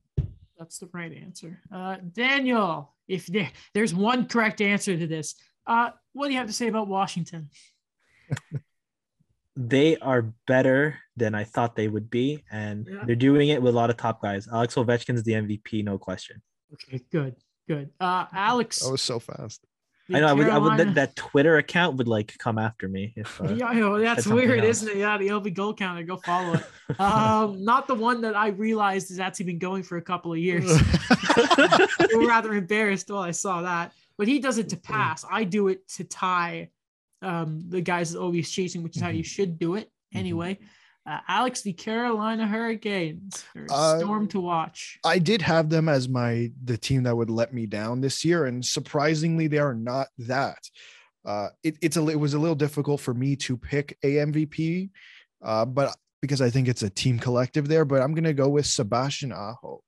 That's 0.57 0.79
the 0.79 0.89
right 0.93 1.13
answer. 1.13 1.61
Uh, 1.71 1.97
Daniel, 2.13 2.93
if 3.07 3.27
there, 3.27 3.51
there's 3.73 3.93
one 3.93 4.27
correct 4.27 4.59
answer 4.61 4.97
to 4.97 5.07
this, 5.07 5.35
uh, 5.67 5.91
what 6.13 6.27
do 6.27 6.33
you 6.33 6.39
have 6.39 6.47
to 6.47 6.53
say 6.53 6.67
about 6.67 6.87
Washington? 6.87 7.49
They 9.59 9.97
are 9.97 10.21
better 10.45 10.99
than 11.15 11.33
I 11.33 11.43
thought 11.43 11.75
they 11.75 11.87
would 11.87 12.11
be, 12.11 12.43
and 12.51 12.85
Yeah. 12.87 13.03
they're 13.05 13.15
doing 13.15 13.49
it 13.49 13.59
with 13.59 13.73
a 13.73 13.75
lot 13.75 13.89
of 13.89 13.97
top 13.97 14.21
guys. 14.21 14.47
Alex 14.47 14.75
Ovechkin's 14.75 15.23
the 15.23 15.31
MVP, 15.33 15.83
no 15.83 15.97
question. 15.97 16.43
Okay, 16.73 17.01
good, 17.11 17.35
good. 17.67 17.89
Uh, 17.99 18.25
Alex, 18.31 18.81
That 18.85 18.91
was 18.91 19.01
so 19.01 19.17
fast. 19.17 19.65
I 20.13 20.21
know 20.21 20.27
I 20.27 20.33
would, 20.33 20.49
I 20.49 20.57
would 20.57 20.77
that, 20.77 20.95
that 20.95 21.15
Twitter 21.15 21.57
account 21.57 21.97
would 21.97 22.07
like 22.07 22.37
come 22.37 22.57
after 22.57 22.87
me 22.87 23.13
if 23.17 23.41
uh, 23.41 23.53
Yeah, 23.53 23.73
yeah, 23.73 23.97
that's 24.15 24.25
weird, 24.25 24.59
else. 24.59 24.81
isn't 24.81 24.89
it? 24.89 24.97
Yeah, 24.97 25.17
the 25.17 25.27
LB 25.27 25.53
goal 25.53 25.73
counter. 25.73 26.03
Go 26.03 26.17
follow 26.17 26.53
it. 26.53 26.65
Um, 26.99 27.65
not 27.65 27.85
the 27.85 27.95
one 27.95 28.21
that 28.21 28.33
I 28.33 28.47
realized 28.47 29.09
has 29.09 29.19
actually 29.19 29.47
been 29.47 29.59
going 29.59 29.83
for 29.83 29.97
a 29.97 30.01
couple 30.01 30.31
of 30.31 30.37
years. 30.39 30.71
I'm 31.09 32.25
rather 32.25 32.53
embarrassed 32.53 33.11
while 33.11 33.23
I 33.23 33.31
saw 33.31 33.61
that. 33.63 33.91
But 34.17 34.29
he 34.29 34.39
does 34.39 34.57
it 34.57 34.69
to 34.69 34.77
pass. 34.77 35.25
I 35.29 35.43
do 35.43 35.67
it 35.67 35.85
to 35.95 36.05
tie 36.05 36.69
um, 37.21 37.61
the 37.67 37.81
guys 37.81 38.13
that 38.13 38.21
always 38.21 38.49
chasing, 38.49 38.83
which 38.83 38.95
is 38.95 39.01
how 39.01 39.09
you 39.09 39.23
should 39.23 39.59
do 39.59 39.75
it 39.75 39.91
anyway. 40.13 40.59
Uh, 41.07 41.19
Alex, 41.29 41.61
the 41.61 41.71
Carolina 41.71 42.45
Hurricanes, 42.45 43.45
Uh, 43.71 43.99
storm 43.99 44.27
to 44.27 44.41
watch. 44.41 44.99
I 45.05 45.19
did 45.19 45.41
have 45.41 45.69
them 45.69 45.87
as 45.87 46.09
my 46.09 46.51
the 46.65 46.77
team 46.77 47.03
that 47.03 47.15
would 47.15 47.29
let 47.29 47.53
me 47.53 47.65
down 47.65 48.01
this 48.01 48.25
year, 48.25 48.45
and 48.45 48.63
surprisingly, 48.65 49.47
they 49.47 49.59
are 49.59 49.73
not 49.73 50.09
that. 50.17 50.59
Uh, 51.25 51.47
it, 51.63 51.77
it's 51.81 51.95
a 51.95 52.07
it 52.09 52.19
was 52.19 52.33
a 52.33 52.39
little 52.39 52.55
difficult 52.55 52.99
for 52.99 53.13
me 53.13 53.37
to 53.37 53.55
pick 53.55 53.97
a 54.03 54.17
MVP, 54.17 54.89
uh, 55.41 55.63
but 55.65 55.95
because 56.21 56.41
I 56.41 56.49
think 56.49 56.67
it's 56.67 56.83
a 56.83 56.89
team 56.89 57.19
collective 57.19 57.69
there, 57.69 57.85
but 57.85 58.01
I'm 58.01 58.13
gonna 58.13 58.33
go 58.33 58.49
with 58.49 58.65
Sebastian 58.65 59.31
Aho. 59.31 59.81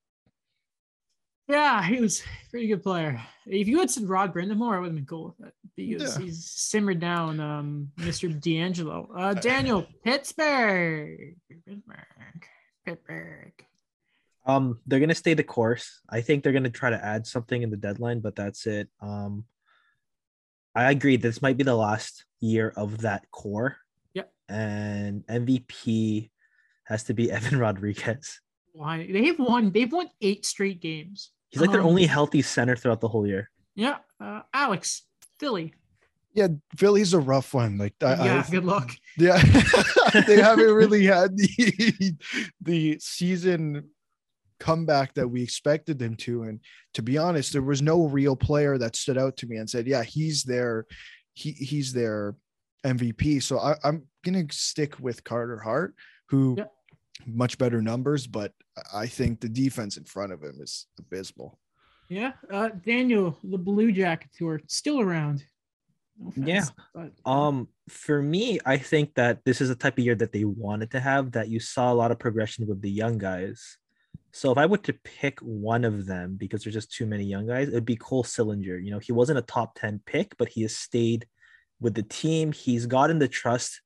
Yeah, 1.50 1.82
he 1.84 2.00
was 2.00 2.22
a 2.22 2.50
pretty 2.52 2.68
good 2.68 2.84
player. 2.84 3.20
If 3.47 3.68
you 3.68 3.80
had 3.80 3.89
said 3.89 4.08
Rod 4.08 4.34
Brind'Amour, 4.36 4.76
I 4.76 4.80
would 4.80 4.86
have 4.88 4.95
been 4.95 5.06
cool 5.08 5.26
with 5.26 5.38
that 5.39 5.54
because 5.76 6.16
Yeah. 6.16 6.24
he's 6.26 6.45
simmered 6.45 7.00
down 7.00 7.39
um, 7.39 7.91
Mr. 7.97 8.30
DeAngelo. 8.39 9.08
Uh, 9.16 9.34
Daniel, 9.34 9.88
Pittsburgh. 10.04 11.36
Pittsburgh. 11.66 12.45
Pittsburgh. 12.86 13.66
Um, 14.45 14.80
they're 14.86 15.00
gonna 15.00 15.16
stay 15.16 15.34
the 15.34 15.43
course. 15.43 16.02
I 16.08 16.22
think 16.22 16.43
they're 16.43 16.54
gonna 16.54 16.70
try 16.70 16.91
to 16.91 17.04
add 17.04 17.26
something 17.26 17.62
in 17.62 17.72
the 17.72 17.78
deadline, 17.78 18.20
but 18.20 18.36
that's 18.36 18.68
it. 18.68 18.88
Um, 19.02 19.45
I 20.76 20.91
agree. 20.91 21.18
This 21.18 21.41
might 21.41 21.58
be 21.58 21.64
the 21.64 21.76
last 21.76 22.26
year 22.39 22.72
of 22.76 23.00
that 23.00 23.30
core. 23.32 23.78
Yep. 24.14 24.32
And 24.47 25.26
MVP 25.28 26.30
has 26.86 27.04
to 27.06 27.14
be 27.16 27.32
Evan 27.32 27.58
Rodrigues. 27.60 28.39
Why 28.74 29.08
they've 29.12 29.38
won? 29.38 29.72
They've 29.72 29.91
won 29.91 30.10
eight 30.22 30.45
straight 30.45 30.80
games. 30.80 31.32
He's 31.50 31.62
like 31.62 31.72
their 31.72 31.82
Um, 31.82 31.88
only 31.88 32.06
healthy 32.06 32.41
center 32.41 32.76
throughout 32.76 33.02
the 33.02 33.08
whole 33.08 33.26
year. 33.28 33.50
Yeah, 33.76 33.97
uh, 34.20 34.41
Alex, 34.54 35.04
Philly. 35.39 35.74
Yeah, 36.34 36.50
Philly's 36.78 37.14
a 37.14 37.20
rough 37.20 37.54
one. 37.54 37.78
Like 37.78 37.95
I, 38.04 38.24
yeah, 38.26 38.43
I- 38.47 38.52
good 38.52 38.66
luck. 38.66 38.91
yeah, 39.18 39.41
they 40.28 40.39
haven't 40.41 40.72
really 40.74 41.06
had 41.06 41.36
the 41.36 42.16
the 42.62 42.97
season 43.00 43.89
comeback 44.60 45.14
that 45.16 45.28
we 45.28 45.41
expected 45.41 45.97
them 45.97 46.16
to. 46.18 46.43
And 46.43 46.59
to 46.93 47.01
be 47.01 47.17
honest, 47.17 47.54
there 47.54 47.62
was 47.63 47.82
no 47.82 48.05
real 48.05 48.36
player 48.36 48.78
that 48.78 48.96
stood 48.96 49.17
out 49.17 49.38
to 49.38 49.47
me 49.47 49.58
and 49.58 49.70
said, 49.70 49.88
"Yeah, 49.88 50.04
he's 50.04 50.43
their 50.43 50.86
he 51.34 51.51
he's 51.51 51.93
their 51.93 52.36
MVP." 52.86 53.42
So 53.42 53.58
I, 53.59 53.76
I'm 53.84 54.04
gonna 54.24 54.46
stick 54.51 55.00
with 55.00 55.24
Carter 55.24 55.59
Hart, 55.59 55.96
who 56.28 56.55
Yeah. 56.59 56.66
Much 57.25 57.58
better 57.58 57.82
numbers, 57.82 58.28
but 58.28 58.54
I 58.93 59.08
think 59.08 59.39
the 59.39 59.50
defense 59.50 59.97
in 59.97 60.05
front 60.05 60.32
of 60.32 60.41
him 60.41 60.58
is 60.62 60.87
abysmal. 60.97 61.59
Yeah, 62.09 62.33
uh, 62.51 62.70
Daniel, 62.70 63.37
the 63.43 63.58
Blue 63.58 63.91
Jackets 63.91 64.37
who 64.37 64.47
are 64.47 64.62
still 64.67 65.00
around. 65.00 65.43
No 66.17 66.47
Yeah. 66.47 66.66
but 66.93 67.12
Um, 67.25 67.70
for 67.87 68.21
me, 68.21 68.59
I 68.66 68.78
think 68.78 69.13
that 69.16 69.46
this 69.46 69.62
is 69.62 69.70
the 69.70 69.75
type 69.75 69.97
of 69.97 70.04
year 70.04 70.16
that 70.16 70.32
they 70.32 70.43
wanted 70.43 70.91
to 70.91 71.00
have. 71.00 71.32
That 71.32 71.50
you 71.50 71.59
saw 71.59 71.93
a 71.93 71.96
lot 71.96 72.12
of 72.12 72.20
progression 72.20 72.67
with 72.67 72.82
the 72.82 72.89
young 72.89 73.17
guys. 73.17 73.78
So 74.32 74.51
if 74.51 74.58
I 74.58 74.66
were 74.66 74.78
to 74.78 74.93
pick 74.93 75.39
one 75.39 75.86
of 75.86 76.05
them, 76.05 76.36
because 76.36 76.63
there's 76.63 76.75
just 76.75 76.91
too 76.91 77.05
many 77.05 77.24
young 77.24 77.47
guys, 77.47 77.67
it'd 77.67 77.86
be 77.86 77.96
Cole 77.96 78.24
Sillinger. 78.24 78.83
You 78.83 78.91
know, 78.91 79.00
he 79.00 79.12
wasn't 79.12 79.39
a 79.39 79.43
top 79.43 79.75
ten 79.75 80.01
pick, 80.05 80.36
but 80.37 80.50
he 80.50 80.63
has 80.63 80.75
stayed 80.75 81.28
with 81.79 81.93
the 81.93 82.04
team. 82.04 82.51
He's 82.51 82.86
gotten 82.86 83.20
the 83.20 83.28
trust 83.28 83.82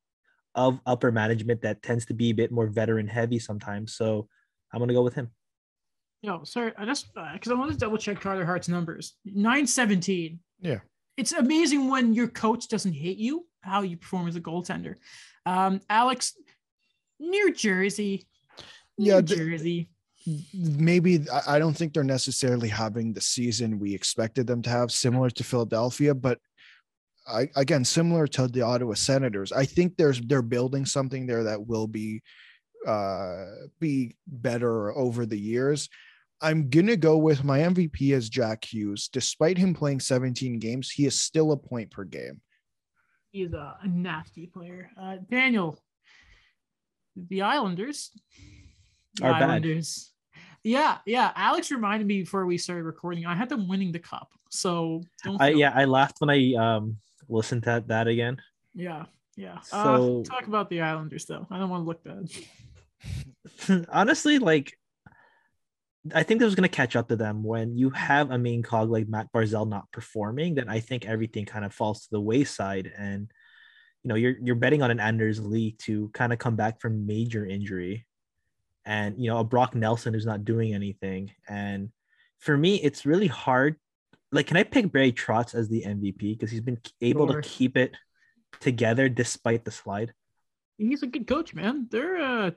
of 0.56 0.80
upper 0.86 1.12
management 1.12 1.62
that 1.62 1.82
tends 1.82 2.06
to 2.06 2.14
be 2.14 2.30
a 2.30 2.34
bit 2.34 2.52
more 2.52 2.68
veteran 2.68 3.08
heavy 3.08 3.40
sometimes. 3.40 3.96
So 3.96 4.28
I'm 4.72 4.80
gonna 4.80 4.94
go 4.94 5.02
with 5.04 5.16
him. 5.16 5.30
No, 6.22 6.44
sorry. 6.44 6.72
I 6.78 6.86
just 6.86 7.14
because 7.14 7.52
I 7.52 7.56
want 7.56 7.72
to 7.72 7.78
double 7.78 7.98
check 7.98 8.22
Carter 8.22 8.46
Hart's 8.46 8.70
numbers. 8.70 9.16
Nine 9.26 9.68
seventeen. 9.68 10.40
Yeah. 10.60 10.80
It's 11.18 11.32
amazing 11.32 11.90
when 11.90 12.14
your 12.14 12.28
coach 12.28 12.68
doesn't 12.68 12.94
hate 12.94 13.18
you 13.18 13.46
how 13.62 13.82
you 13.82 13.98
perform 13.98 14.28
as 14.28 14.36
a 14.36 14.42
goaltender. 14.42 14.96
Um, 15.46 15.80
Alex, 15.90 16.34
New 17.20 17.54
Jersey. 17.54 18.28
New 18.98 19.12
Yeah, 19.12 19.22
the- 19.22 19.36
Jersey. 19.36 19.90
maybe 20.54 21.26
I- 21.30 21.56
I 21.56 21.60
don't 21.60 21.76
think 21.76 21.94
they're 21.94 22.04
necessarily 22.04 22.70
having 22.70 23.14
the 23.14 23.22
season 23.22 23.80
we 23.80 23.94
expected 23.94 24.48
them 24.48 24.62
to 24.64 24.70
have, 24.70 24.92
similar 24.92 25.30
to 25.32 25.44
Philadelphia, 25.44 26.14
but 26.16 26.40
I 27.28 27.50
again 27.56 27.86
similar 27.86 28.28
to 28.28 28.48
the 28.48 28.62
Ottawa 28.62 28.94
Senators. 28.96 29.52
I 29.52 29.66
think 29.66 29.98
there's 29.98 30.20
they're 30.22 30.42
building 30.42 30.86
something 30.86 31.26
there 31.26 31.44
that 31.44 31.66
will 31.66 31.88
be 31.88 32.22
uh 32.86 33.46
be 33.80 34.16
better 34.28 34.96
over 34.98 35.26
the 35.26 35.40
years. 35.40 35.90
I'm 36.42 36.70
gonna 36.70 36.98
go 36.98 37.18
with 37.18 37.44
my 37.44 37.60
MVP 37.60 38.14
as 38.14 38.30
Jack 38.30 38.66
Hughes. 38.66 39.08
Despite 39.08 39.58
him 39.58 39.74
playing 39.74 40.02
17 40.02 40.60
games, 40.60 40.92
he 40.92 41.06
is 41.06 41.20
still 41.20 41.54
a 41.54 41.58
point 41.58 41.92
per 41.92 42.04
game. 42.04 42.42
He's 43.32 43.54
a, 43.54 43.78
a 43.82 43.88
nasty 43.88 44.48
player. 44.48 44.92
Uh, 45.00 45.18
Daniel, 45.32 45.80
the 47.16 47.44
Islanders. 47.44 48.12
The 49.16 49.26
Are 49.26 49.32
bad. 49.32 49.44
Islanders. 49.44 50.12
Yeah, 50.64 50.98
yeah. 51.06 51.32
Alex 51.36 51.72
reminded 51.72 52.08
me 52.08 52.20
before 52.20 52.46
we 52.46 52.58
started 52.58 52.84
recording. 52.84 53.26
I 53.26 53.36
had 53.36 53.50
them 53.50 53.68
winning 53.68 53.92
the 53.92 54.00
cup, 54.00 54.30
so 54.50 55.02
don't. 55.24 55.42
I 55.42 55.50
yeah, 55.50 55.72
I 55.76 55.86
laughed 55.86 56.18
when 56.20 56.30
I 56.30 56.54
um 56.56 56.98
listen 57.30 57.62
to 57.62 57.84
that 57.88 58.08
again. 58.08 58.42
Yeah, 58.74 59.06
yeah. 59.36 59.60
So- 59.62 60.22
uh, 60.22 60.24
talk 60.24 60.48
about 60.48 60.70
the 60.70 60.82
Islanders 60.82 61.26
though. 61.26 61.48
I 61.50 61.60
don't 61.60 61.70
want 61.70 61.84
to 61.84 61.88
look 61.88 62.04
bad. 62.04 62.30
Honestly, 63.92 64.40
like 64.40 64.78
I 66.14 66.24
think 66.24 66.40
this 66.40 66.48
was 66.48 66.56
gonna 66.56 66.68
catch 66.68 66.96
up 66.96 67.08
to 67.10 67.16
them 67.16 67.44
when 67.44 67.78
you 67.78 67.90
have 67.92 68.32
a 68.32 68.38
main 68.38 68.62
cog 68.62 68.90
like 68.90 69.08
Matt 69.08 69.32
Barzal 69.32 69.68
not 69.68 69.92
performing, 69.92 70.56
then 70.56 70.68
I 70.70 70.80
think 70.80 71.06
everything 71.06 71.46
kind 71.46 71.64
of 71.66 71.74
falls 71.74 72.02
to 72.04 72.08
the 72.12 72.22
wayside. 72.22 72.92
And 72.98 73.32
you 74.04 74.10
know, 74.10 74.16
you're 74.16 74.36
you're 74.42 74.56
betting 74.56 74.82
on 74.82 74.92
an 74.92 75.00
Anders 75.00 75.40
Lee 75.40 75.76
to 75.84 76.10
kind 76.14 76.34
of 76.34 76.40
come 76.40 76.56
back 76.56 76.82
from 76.82 77.06
major 77.06 77.46
injury. 77.46 78.06
And 78.86 79.18
you 79.18 79.30
know, 79.30 79.40
a 79.40 79.46
Brock 79.46 79.76
Nelson 79.76 80.14
who's 80.14 80.26
not 80.26 80.44
doing 80.44 80.74
anything. 80.74 81.32
And 81.48 81.90
for 82.40 82.58
me, 82.58 82.76
it's 82.82 83.06
really 83.06 83.28
hard. 83.28 83.78
Like, 84.34 84.48
can 84.48 84.58
I 84.58 84.64
pick 84.64 84.92
Barry 84.92 85.12
Trotz 85.14 85.54
as 85.54 85.70
the 85.70 85.84
MVP? 85.86 86.34
Because 86.38 86.50
he's 86.52 86.62
been 86.62 86.80
able 87.02 87.28
Sure. 87.30 87.42
to 87.42 87.48
keep 87.48 87.78
it 87.78 87.94
together 88.60 89.08
despite 89.08 89.64
the 89.64 89.72
slide. 89.72 90.14
He's 90.78 91.04
a 91.04 91.08
good 91.08 91.28
coach, 91.28 91.54
man. 91.54 91.88
They're 91.92 92.20
uh 92.20 92.52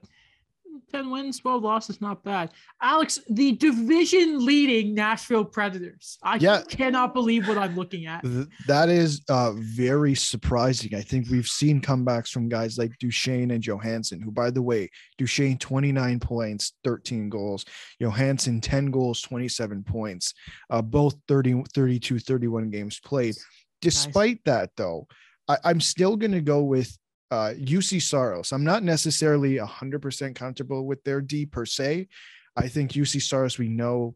10 0.91 1.11
wins, 1.11 1.39
12 1.41 1.63
losses, 1.63 2.01
not 2.01 2.23
bad. 2.25 2.51
Alex, 2.83 3.19
the 3.31 3.53
division 3.53 4.45
leading 4.45 4.95
Nashville 4.95 5.45
Predators. 5.45 6.19
I 6.23 6.37
Yeah. 6.37 6.63
cannot 6.69 7.15
believe 7.15 7.47
what 7.49 7.59
I'm 7.59 7.75
looking 7.77 8.07
at. 8.07 8.25
That 8.67 8.89
is 8.89 9.23
uh, 9.29 9.53
very 9.57 10.15
surprising. 10.15 10.95
I 10.95 11.01
think 11.03 11.29
we've 11.31 11.47
seen 11.47 11.81
comebacks 11.81 12.29
from 12.31 12.49
guys 12.49 12.79
like 12.79 12.93
Duchene 12.99 13.51
and 13.51 13.63
Johansen, 13.63 14.21
who, 14.23 14.31
by 14.31 14.51
the 14.51 14.63
way, 14.63 14.89
Duchene 15.19 15.59
29 15.59 16.21
points, 16.21 16.75
13 16.85 17.29
goals, 17.29 17.65
Johansen 18.01 18.61
10 18.61 18.91
goals, 18.91 19.23
27 19.23 19.83
points, 19.85 20.35
uh, 20.71 20.83
both 20.83 21.15
30, 21.29 21.63
32, 21.75 22.19
31 22.19 22.71
games 22.71 23.01
played. 23.05 23.35
Despite 23.83 24.41
that, 24.47 24.71
though, 24.77 25.07
I, 25.49 25.59
I'm 25.65 25.81
still 25.81 26.17
going 26.17 26.33
to 26.33 26.41
go 26.41 26.63
with 26.63 26.97
uh, 27.31 27.53
Juuse 27.59 28.03
Saros. 28.03 28.53
I'm 28.53 28.65
not 28.65 28.83
necessarily 28.83 29.57
100% 29.57 30.35
comfortable 30.35 30.87
with 30.87 31.03
their 31.05 31.21
D 31.21 31.47
per 31.47 31.65
se. 31.65 32.09
I 32.57 32.69
think 32.69 32.93
Juuse 32.93 33.23
Saros, 33.23 33.59
we 33.59 33.69
know 33.69 34.15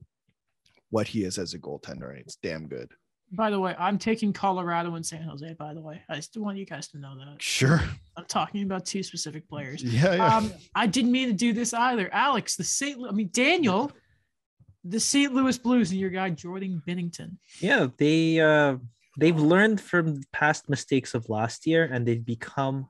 what 0.91 1.07
he 1.09 1.24
is 1.24 1.39
as 1.39 1.55
a 1.55 1.59
goaltender, 1.59 2.11
and 2.11 2.19
it's 2.19 2.37
damn 2.37 2.66
good. 2.66 2.91
By 3.32 3.51
the 3.51 3.61
way, 3.61 3.77
I'm 3.78 3.97
taking 3.97 4.32
Colorado 4.32 4.97
and 4.97 5.07
San 5.07 5.23
Jose, 5.23 5.55
by 5.55 5.73
the 5.73 5.81
way. 5.81 6.03
I 6.09 6.19
still 6.19 6.43
want 6.43 6.59
you 6.59 6.66
guys 6.66 6.89
to 6.89 6.99
know 6.99 7.16
that. 7.16 7.41
Sure. 7.41 7.81
I'm 8.16 8.24
talking 8.24 8.65
about 8.65 8.85
two 8.85 9.05
specific 9.05 9.49
players. 9.49 9.85
Yeah, 9.85 10.15
yeah. 10.15 10.37
Um, 10.37 10.53
I 10.74 10.89
didn't 10.89 11.12
mean 11.12 11.28
to 11.28 11.35
do 11.35 11.53
this 11.53 11.73
either. 11.73 12.12
Alex, 12.12 12.57
the 12.57 12.65
St. 12.65 12.99
Lu- 12.99 13.09
I 13.09 13.12
mean 13.12 13.31
Daniel, 13.32 13.93
the 14.82 14.99
St. 14.99 15.32
Louis 15.32 15.57
Blues 15.59 15.93
and 15.93 16.01
your 16.01 16.11
guy 16.11 16.31
Jordan 16.31 16.82
Binnington. 16.85 17.37
Yeah, 17.61 17.87
they 17.99 18.41
uh 18.41 18.78
they've 19.16 19.39
learned 19.39 19.81
from 19.81 20.23
past 20.32 20.69
mistakes 20.69 21.15
of 21.15 21.28
last 21.28 21.69
year 21.69 21.85
and 21.85 22.05
they've 22.05 22.24
become 22.24 22.89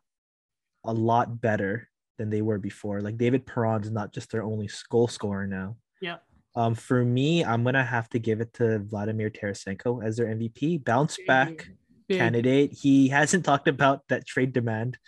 a 0.84 0.92
lot 0.92 1.40
better 1.40 1.88
than 2.18 2.30
they 2.30 2.42
were 2.42 2.58
before. 2.58 3.00
Like 3.00 3.16
David 3.16 3.46
Perron's 3.46 3.90
not 3.90 4.12
just 4.12 4.30
their 4.30 4.42
only 4.42 4.68
goal 4.88 5.08
scorer 5.08 5.46
now. 5.46 5.76
Yeah. 6.00 6.16
Um, 6.54 6.74
for 6.74 7.04
me, 7.04 7.44
I'm 7.44 7.64
gonna 7.64 7.84
have 7.84 8.08
to 8.10 8.18
give 8.18 8.40
it 8.40 8.52
to 8.54 8.80
Vladimir 8.80 9.30
Tarasenko 9.30 10.04
as 10.04 10.16
their 10.16 10.26
MVP. 10.26 10.84
Bounce 10.84 11.18
back 11.26 11.70
Big. 12.08 12.18
candidate. 12.18 12.72
He 12.72 13.08
hasn't 13.08 13.44
talked 13.46 13.68
about 13.68 14.02
that 14.08 14.26
trade 14.26 14.52
demand 14.52 14.98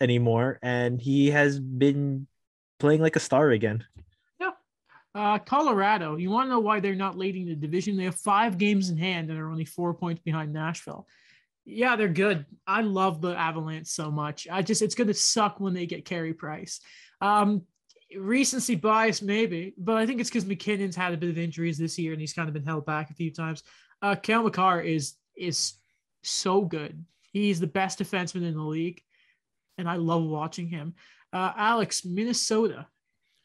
anymore, 0.00 0.58
and 0.62 1.00
he 1.00 1.30
has 1.30 1.58
been 1.58 2.26
playing 2.78 3.02
like 3.02 3.16
a 3.16 3.20
star 3.20 3.50
again. 3.50 3.84
Yeah. 4.40 4.52
Uh, 5.14 5.38
Colorado, 5.40 6.16
you 6.16 6.30
want 6.30 6.46
to 6.46 6.50
know 6.50 6.60
why 6.60 6.80
they're 6.80 6.94
not 6.94 7.18
leading 7.18 7.46
the 7.46 7.56
division? 7.56 7.96
They 7.96 8.04
have 8.04 8.14
five 8.14 8.56
games 8.56 8.88
in 8.88 8.96
hand 8.96 9.30
and 9.30 9.38
are 9.38 9.50
only 9.50 9.64
four 9.64 9.92
points 9.94 10.22
behind 10.22 10.52
Nashville. 10.52 11.06
Yeah, 11.70 11.96
they're 11.96 12.08
good. 12.08 12.46
I 12.66 12.80
love 12.80 13.20
the 13.20 13.36
Avalanche 13.36 13.88
so 13.88 14.10
much. 14.10 14.48
I 14.50 14.62
just, 14.62 14.82
it's 14.82 14.94
going 14.94 15.08
to 15.08 15.14
suck 15.14 15.60
when 15.60 15.74
they 15.74 15.86
get 15.86 16.04
Carey 16.04 16.32
Price. 16.32 16.80
Um, 17.20 17.62
recency 18.16 18.74
bias, 18.74 19.20
maybe, 19.20 19.74
but 19.76 19.96
I 19.96 20.06
think 20.06 20.20
it's 20.20 20.30
because 20.30 20.46
MacKinnon's 20.46 20.96
had 20.96 21.12
a 21.12 21.16
bit 21.16 21.30
of 21.30 21.38
injuries 21.38 21.78
this 21.78 21.98
year 21.98 22.12
and 22.12 22.20
he's 22.20 22.32
kind 22.32 22.48
of 22.48 22.54
been 22.54 22.64
held 22.64 22.86
back 22.86 23.10
a 23.10 23.14
few 23.14 23.30
times. 23.30 23.62
Uh, 24.00 24.14
Cale 24.14 24.42
Makar 24.42 24.80
is 24.80 25.14
is 25.36 25.74
so 26.22 26.62
good. 26.62 27.04
He's 27.32 27.60
the 27.60 27.66
best 27.66 27.98
defenseman 27.98 28.46
in 28.46 28.54
the 28.54 28.62
league, 28.62 29.02
and 29.76 29.88
I 29.88 29.96
love 29.96 30.24
watching 30.24 30.68
him. 30.68 30.94
Uh, 31.32 31.52
Alex, 31.56 32.04
Minnesota. 32.04 32.86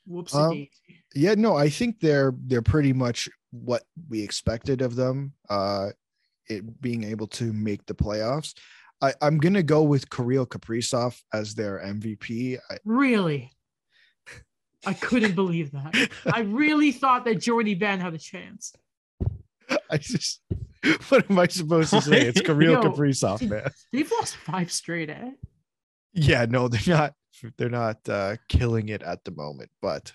Whoopsie 0.10 0.36
Um, 0.36 0.68
yeah, 1.16 1.34
no, 1.36 1.56
I 1.56 1.70
think 1.70 2.00
they're 2.00 2.34
they're 2.46 2.62
pretty 2.62 2.94
much 2.94 3.30
what 3.52 3.84
we 4.10 4.22
expected 4.22 4.82
of 4.82 4.96
them. 4.96 5.34
Uh 5.50 5.90
it 6.48 6.82
being 6.82 7.04
able 7.04 7.28
to 7.28 7.54
make 7.54 7.86
the 7.86 7.94
playoffs. 7.94 8.54
I, 9.02 9.14
I'm 9.22 9.38
gonna 9.38 9.64
go 9.64 9.84
with 9.84 10.10
Kirill 10.10 10.46
Kaprizov 10.46 11.20
as 11.34 11.56
their 11.56 11.80
MVP. 11.80 12.58
I, 12.70 12.78
Really? 12.86 13.52
I 14.86 14.94
couldn't 14.94 15.36
believe 15.36 15.72
that. 15.72 16.10
I 16.34 16.42
really 16.42 16.92
thought 16.92 17.26
that 17.26 17.36
Jordy 17.42 17.76
Ben 17.76 18.00
had 18.00 18.14
a 18.14 18.18
chance. 18.18 18.74
I 19.90 19.98
just 19.98 20.42
what 21.10 21.30
am 21.30 21.40
I 21.40 21.48
supposed 21.48 21.92
to 21.92 22.02
say? 22.02 22.22
It's 22.22 22.42
Kirill 22.42 22.72
Yo. 22.74 22.82
Kaprizov, 22.82 23.48
man. 23.50 23.70
They've 23.92 24.12
lost 24.12 24.36
five 24.36 24.72
straight, 24.72 25.10
eh? 25.10 25.32
Yeah, 26.14 26.46
no, 26.50 26.68
they're 26.68 26.82
not 26.88 27.14
they're 27.58 27.70
not 27.70 27.98
uh 28.08 28.36
killing 28.50 28.90
it 28.90 29.02
at 29.04 29.24
the 29.24 29.32
moment, 29.32 29.70
but 29.82 30.12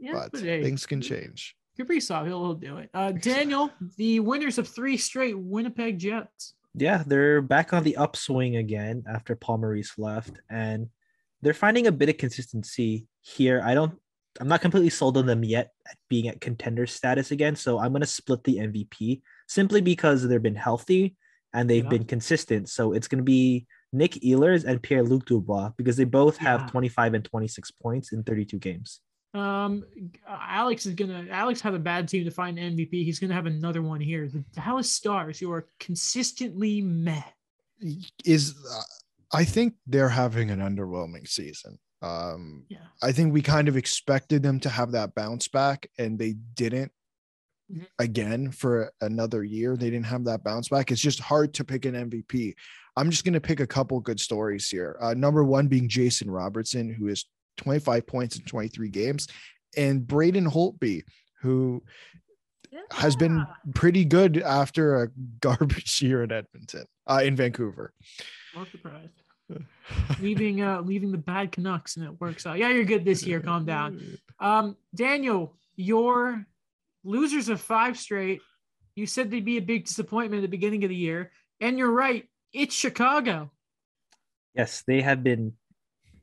Yeah, 0.00 0.12
but 0.12 0.32
but 0.32 0.40
hey, 0.42 0.62
things 0.62 0.86
can 0.86 1.00
change. 1.00 1.56
Kaprizov, 1.78 2.26
he'll, 2.26 2.42
he'll 2.44 2.54
do 2.54 2.76
it. 2.78 2.90
Uh, 2.94 3.12
Daniel, 3.32 3.70
the 3.96 4.20
winners 4.20 4.58
of 4.58 4.68
three 4.68 4.96
straight 4.96 5.38
Winnipeg 5.38 5.98
Jets. 5.98 6.54
yeah, 6.74 7.02
they're 7.06 7.40
back 7.42 7.72
on 7.72 7.82
the 7.84 7.96
upswing 7.96 8.56
again 8.56 9.04
after 9.08 9.34
Paul 9.36 9.58
Maurice 9.58 9.98
left, 9.98 10.40
and 10.50 10.88
they're 11.42 11.54
finding 11.54 11.86
a 11.86 11.92
bit 11.92 12.08
of 12.08 12.16
consistency 12.18 13.06
here. 13.20 13.60
I 13.64 13.74
don't, 13.74 13.92
I'm 14.40 14.48
not 14.48 14.60
completely 14.62 14.90
sold 14.90 15.16
on 15.16 15.26
them 15.26 15.44
yet 15.44 15.72
at 15.88 15.96
being 16.08 16.28
at 16.28 16.40
contender 16.40 16.86
status 16.86 17.30
again. 17.30 17.54
So 17.56 17.78
I'm 17.78 17.92
gonna 17.92 18.06
split 18.06 18.42
the 18.44 18.56
MVP 18.58 19.22
simply 19.46 19.80
because 19.80 20.26
they've 20.26 20.42
been 20.42 20.54
healthy 20.54 21.16
and 21.52 21.68
they've 21.70 21.84
Yeah. 21.84 21.90
been 21.90 22.04
consistent. 22.04 22.68
So 22.68 22.92
it's 22.92 23.06
gonna 23.08 23.22
be 23.22 23.66
Nick 23.92 24.12
Ehlers 24.14 24.64
and 24.64 24.82
Pierre 24.82 25.04
Luc 25.04 25.26
Dubois 25.26 25.70
because 25.76 25.96
they 25.96 26.04
both 26.04 26.36
have 26.38 26.62
Yeah. 26.62 26.66
25 26.68 27.14
and 27.14 27.24
26 27.24 27.70
points 27.72 28.12
in 28.12 28.24
32 28.24 28.58
games. 28.58 29.00
Um, 29.34 29.84
Alex 30.28 30.86
is 30.86 30.94
gonna. 30.94 31.26
Alex 31.30 31.60
had 31.60 31.74
a 31.74 31.78
bad 31.78 32.08
team 32.08 32.24
to 32.24 32.30
find 32.30 32.58
an 32.58 32.76
MVP. 32.76 33.04
He's 33.04 33.18
gonna 33.18 33.34
have 33.34 33.46
another 33.46 33.82
one 33.82 34.00
here. 34.00 34.28
The 34.28 34.44
Dallas 34.54 34.90
Stars, 34.90 35.38
who 35.38 35.50
are 35.52 35.66
consistently 35.80 36.80
meh. 36.80 37.22
Is 38.24 38.54
uh, 38.72 38.82
I 39.36 39.44
think 39.44 39.74
they're 39.86 40.08
having 40.08 40.50
an 40.50 40.60
underwhelming 40.60 41.26
season. 41.28 41.78
Um 42.02 42.64
Yeah. 42.68 42.78
I 43.02 43.12
think 43.12 43.32
we 43.32 43.42
kind 43.42 43.66
of 43.68 43.76
expected 43.76 44.42
them 44.42 44.60
to 44.60 44.68
have 44.68 44.92
that 44.92 45.14
bounce 45.14 45.48
back 45.48 45.88
and 45.98 46.18
they 46.18 46.34
didn't 46.54 46.92
Mhm. 47.72 47.86
again 47.98 48.50
for 48.52 48.92
another 49.00 49.42
year. 49.42 49.76
They 49.76 49.90
didn't 49.90 50.06
have 50.06 50.24
that 50.24 50.44
bounce 50.44 50.68
back. 50.68 50.92
It's 50.92 51.00
just 51.00 51.18
hard 51.18 51.54
to 51.54 51.64
pick 51.64 51.84
an 51.86 51.94
MVP. 51.94 52.54
I'm 52.96 53.10
just 53.10 53.24
going 53.24 53.32
to 53.34 53.40
pick 53.40 53.58
a 53.58 53.66
couple 53.66 53.98
good 54.00 54.20
stories 54.20 54.68
here. 54.68 54.96
Uh, 55.00 55.14
number 55.14 55.42
one 55.42 55.66
being 55.66 55.88
Jason 55.88 56.30
Robertson, 56.30 56.92
who 56.92 57.08
is 57.08 57.24
25 57.56 58.06
points 58.06 58.36
in 58.36 58.44
23 58.44 58.88
games, 58.88 59.28
and 59.76 60.06
Braden 60.06 60.46
Holtby, 60.46 61.02
who 61.40 61.82
has 62.90 63.16
been 63.16 63.46
pretty 63.74 64.04
good 64.04 64.38
after 64.38 65.02
a 65.02 65.08
garbage 65.40 66.02
year 66.02 66.22
in 66.22 66.32
Edmonton, 66.32 66.84
uh, 67.06 67.22
in 67.24 67.36
Vancouver. 67.36 67.92
Not 68.54 68.68
surprised. 68.70 69.22
leaving 70.20 70.62
uh 70.62 70.80
leaving 70.80 71.12
the 71.12 71.18
bad 71.18 71.52
Canucks 71.52 71.96
and 71.96 72.06
it 72.06 72.20
works 72.20 72.46
out. 72.46 72.56
Yeah, 72.58 72.70
you're 72.70 72.84
good 72.84 73.04
this 73.04 73.26
year. 73.26 73.40
Calm 73.40 73.66
down. 73.66 74.00
Um, 74.40 74.76
Daniel, 74.94 75.54
your 75.76 76.46
losers 77.04 77.50
of 77.50 77.60
five 77.60 77.98
straight. 77.98 78.40
You 78.94 79.06
said 79.06 79.30
they'd 79.30 79.44
be 79.44 79.58
a 79.58 79.62
big 79.62 79.84
disappointment 79.84 80.38
at 80.38 80.42
the 80.42 80.56
beginning 80.56 80.84
of 80.84 80.88
the 80.88 80.96
year, 80.96 81.32
and 81.60 81.78
you're 81.78 81.90
right. 81.90 82.28
It's 82.52 82.74
Chicago. 82.74 83.50
Yes, 84.54 84.84
they 84.86 85.02
have 85.02 85.24
been 85.24 85.52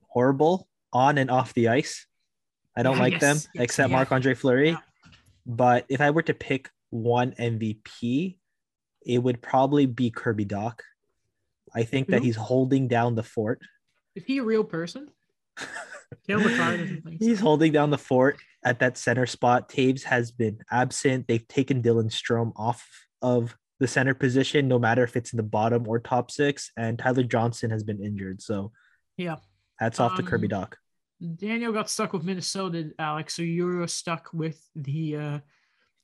horrible 0.07 0.67
on 0.93 1.17
and 1.17 1.29
off 1.31 1.53
the 1.53 1.69
ice. 1.69 2.05
I 2.75 2.83
don't 2.83 2.95
Yeah, 2.97 3.01
like 3.03 3.19
them 3.19 3.35
yes, 3.35 3.47
yes, 3.53 3.63
except 3.63 3.89
yeah. 3.89 3.95
Marc 3.95 4.11
Andre 4.11 4.33
Fleury. 4.33 4.69
Yeah. 4.71 4.77
But 5.45 5.85
if 5.89 6.01
I 6.01 6.11
were 6.11 6.21
to 6.23 6.33
pick 6.33 6.69
one 6.89 7.31
MVP, 7.33 8.37
it 9.05 9.17
would 9.19 9.41
probably 9.41 9.85
be 9.85 10.09
Kirby 10.11 10.45
Dach. 10.45 10.79
I 11.73 11.83
think 11.83 12.09
that 12.09 12.21
he's 12.21 12.35
holding 12.35 12.87
down 12.87 13.15
the 13.15 13.23
fort. 13.23 13.61
Is 14.15 14.23
he 14.25 14.39
a 14.39 14.43
real 14.43 14.63
person? 14.63 15.09
Cale 16.27 16.39
Makar 16.39 16.77
doesn't 16.77 17.03
think 17.03 17.21
so. 17.21 17.25
He's 17.27 17.39
holding 17.39 17.71
down 17.71 17.89
the 17.89 17.97
fort 17.97 18.37
at 18.63 18.79
that 18.79 18.97
center 18.97 19.25
spot. 19.25 19.69
Toews 19.69 20.03
has 20.03 20.31
been 20.31 20.59
absent. 20.69 21.27
They've 21.27 21.47
taken 21.47 21.81
Dylan 21.81 22.11
Strome 22.11 22.51
off 22.57 22.85
of 23.21 23.55
the 23.79 23.87
center 23.87 24.13
position, 24.13 24.67
no 24.67 24.77
matter 24.77 25.03
if 25.03 25.15
it's 25.15 25.31
in 25.33 25.37
the 25.37 25.43
bottom 25.43 25.87
or 25.87 25.99
top 25.99 26.29
six. 26.29 26.71
And 26.77 26.99
Tyler 26.99 27.23
Johnson 27.23 27.71
has 27.71 27.83
been 27.83 28.03
injured. 28.03 28.41
So 28.41 28.71
Yeah. 29.17 29.37
Hats 29.81 29.99
off 29.99 30.15
to 30.15 30.23
Kirby 30.23 30.53
Um, 30.53 30.61
Dach. 30.61 30.73
Daniel 31.37 31.73
got 31.73 31.89
stuck 31.89 32.13
with 32.13 32.23
Minnesota, 32.23 32.91
Alex. 32.97 33.35
So 33.35 33.41
you're 33.41 33.87
stuck 33.87 34.29
with 34.31 34.63
the 34.75 35.17
uh 35.17 35.39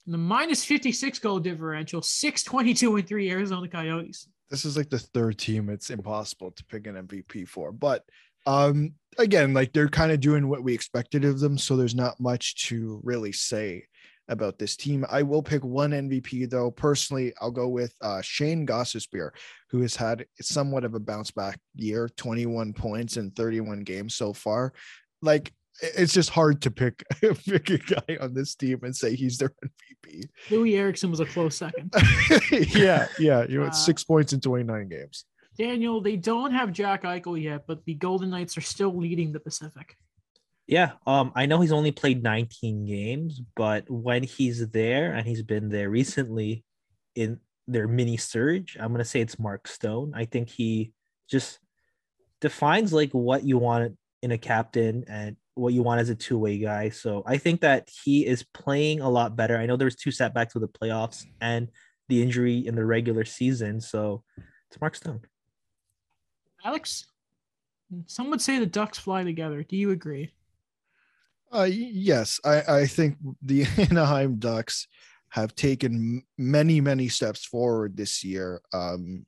The 0.07 0.17
minus 0.17 0.63
56 0.65 1.19
goal 1.19 1.39
differential, 1.39 2.01
622 2.01 2.95
and 2.95 3.07
three 3.07 3.29
Arizona 3.29 3.67
Coyotes. 3.67 4.27
This 4.49 4.63
is 4.65 4.77
like 4.77 4.89
the 4.89 4.99
third 4.99 5.37
team 5.37 5.69
it's 5.69 5.89
impossible 5.89 6.51
to 6.51 6.65
pick 6.65 6.87
an 6.87 6.95
MVP 7.07 7.47
for. 7.47 7.71
But 7.71 8.03
um 8.45 8.93
again, 9.17 9.53
like 9.53 9.73
they're 9.73 9.89
kind 9.89 10.11
of 10.11 10.19
doing 10.19 10.47
what 10.47 10.63
we 10.63 10.73
expected 10.73 11.25
of 11.25 11.39
them. 11.39 11.57
So 11.57 11.75
there's 11.75 11.95
not 11.95 12.19
much 12.19 12.55
to 12.67 12.99
really 13.03 13.31
say 13.31 13.85
about 14.29 14.59
this 14.59 14.75
team. 14.75 15.05
I 15.09 15.23
will 15.23 15.43
pick 15.43 15.63
one 15.63 15.91
MVP 15.91 16.49
though. 16.49 16.71
Personally, 16.71 17.33
I'll 17.41 17.51
go 17.51 17.67
with 17.67 17.93
uh, 18.01 18.21
Shane 18.21 18.65
Gostisbehere, 18.65 19.31
who 19.69 19.81
has 19.81 19.95
had 19.95 20.25
somewhat 20.41 20.83
of 20.83 20.93
a 20.93 20.99
bounce 20.99 21.31
back 21.31 21.59
year, 21.75 22.09
21 22.17 22.73
points 22.73 23.17
in 23.17 23.31
31 23.31 23.81
games 23.81 24.15
so 24.15 24.33
far. 24.33 24.73
Like 25.21 25.51
it's 25.81 26.13
just 26.13 26.29
hard 26.29 26.61
to 26.63 26.71
pick, 26.71 27.03
pick 27.21 27.69
a 27.69 27.77
guy 27.77 28.17
on 28.19 28.33
this 28.33 28.55
team 28.55 28.79
and 28.83 28.95
say 28.95 29.15
he's 29.15 29.37
their 29.37 29.53
MVP. 29.63 30.23
Loui 30.49 30.77
Eriksson 30.77 31.11
was 31.11 31.19
a 31.19 31.25
close 31.25 31.55
second. 31.55 31.93
yeah, 32.51 33.07
yeah. 33.19 33.45
You 33.47 33.61
went 33.61 33.73
Uh, 33.73 33.75
six 33.75 34.03
points 34.03 34.33
in 34.33 34.41
29 34.41 34.89
games. 34.89 35.25
Daniel, 35.57 36.01
they 36.01 36.15
don't 36.15 36.51
have 36.51 36.71
Jack 36.71 37.03
Eichel 37.03 37.41
yet, 37.41 37.65
but 37.67 37.83
the 37.85 37.95
Golden 37.95 38.29
Knights 38.29 38.57
are 38.57 38.61
still 38.61 38.95
leading 38.95 39.31
the 39.31 39.39
Pacific. 39.39 39.95
Yeah, 40.67 40.91
um, 41.05 41.31
I 41.33 41.45
know 41.45 41.61
he's 41.61 41.71
only 41.71 41.91
played 41.91 42.21
19 42.21 42.85
games, 42.85 43.41
but 43.55 43.89
when 43.89 44.23
he's 44.23 44.67
there, 44.69 45.13
and 45.13 45.25
he's 45.25 45.41
been 45.41 45.69
there 45.69 45.89
recently 45.89 46.65
in 47.15 47.39
their 47.67 47.87
mini 47.87 48.17
surge, 48.17 48.77
I'm 48.79 48.91
gonna 48.91 49.05
say 49.05 49.21
it's 49.21 49.39
Mark 49.39 49.67
Stone. 49.67 50.11
I 50.13 50.25
think 50.25 50.49
he 50.49 50.91
just 51.29 51.59
defines 52.41 52.91
like 52.91 53.11
what 53.11 53.43
you 53.43 53.57
want 53.57 53.97
in 54.21 54.31
a 54.31 54.37
captain 54.37 55.05
and 55.07 55.37
what 55.55 55.73
you 55.73 55.83
want 55.83 56.01
as 56.01 56.09
a 56.09 56.15
two-way 56.15 56.57
guy. 56.57 56.89
So 56.89 57.23
I 57.25 57.37
think 57.37 57.61
that 57.61 57.89
he 58.03 58.25
is 58.25 58.45
playing 58.53 59.01
a 59.01 59.09
lot 59.09 59.35
better. 59.35 59.57
I 59.57 59.65
know 59.65 59.77
there 59.77 59.85
was 59.85 59.95
two 59.95 60.11
setbacks 60.11 60.53
with 60.53 60.61
the 60.61 60.79
playoffs 60.79 61.25
and 61.41 61.69
the 62.09 62.21
injury 62.21 62.65
in 62.65 62.75
the 62.75 62.85
regular 62.85 63.25
season. 63.25 63.81
So 63.81 64.23
it's 64.69 64.79
Mark 64.79 64.95
Stone. 64.95 65.21
Alex, 66.63 67.05
some 68.05 68.29
would 68.29 68.41
say 68.41 68.59
the 68.59 68.65
Ducks 68.65 68.97
fly 68.97 69.23
together. 69.23 69.63
Do 69.63 69.77
you 69.77 69.91
agree? 69.91 70.31
Uh, 71.51 71.67
yes, 71.69 72.39
I, 72.43 72.61
I 72.67 72.87
think 72.87 73.17
the 73.41 73.65
Anaheim 73.77 74.35
Ducks 74.37 74.87
have 75.29 75.55
taken 75.55 76.23
many, 76.37 76.81
many 76.81 77.09
steps 77.09 77.45
forward 77.45 77.95
this 77.95 78.23
year. 78.23 78.61
Um, 78.73 79.25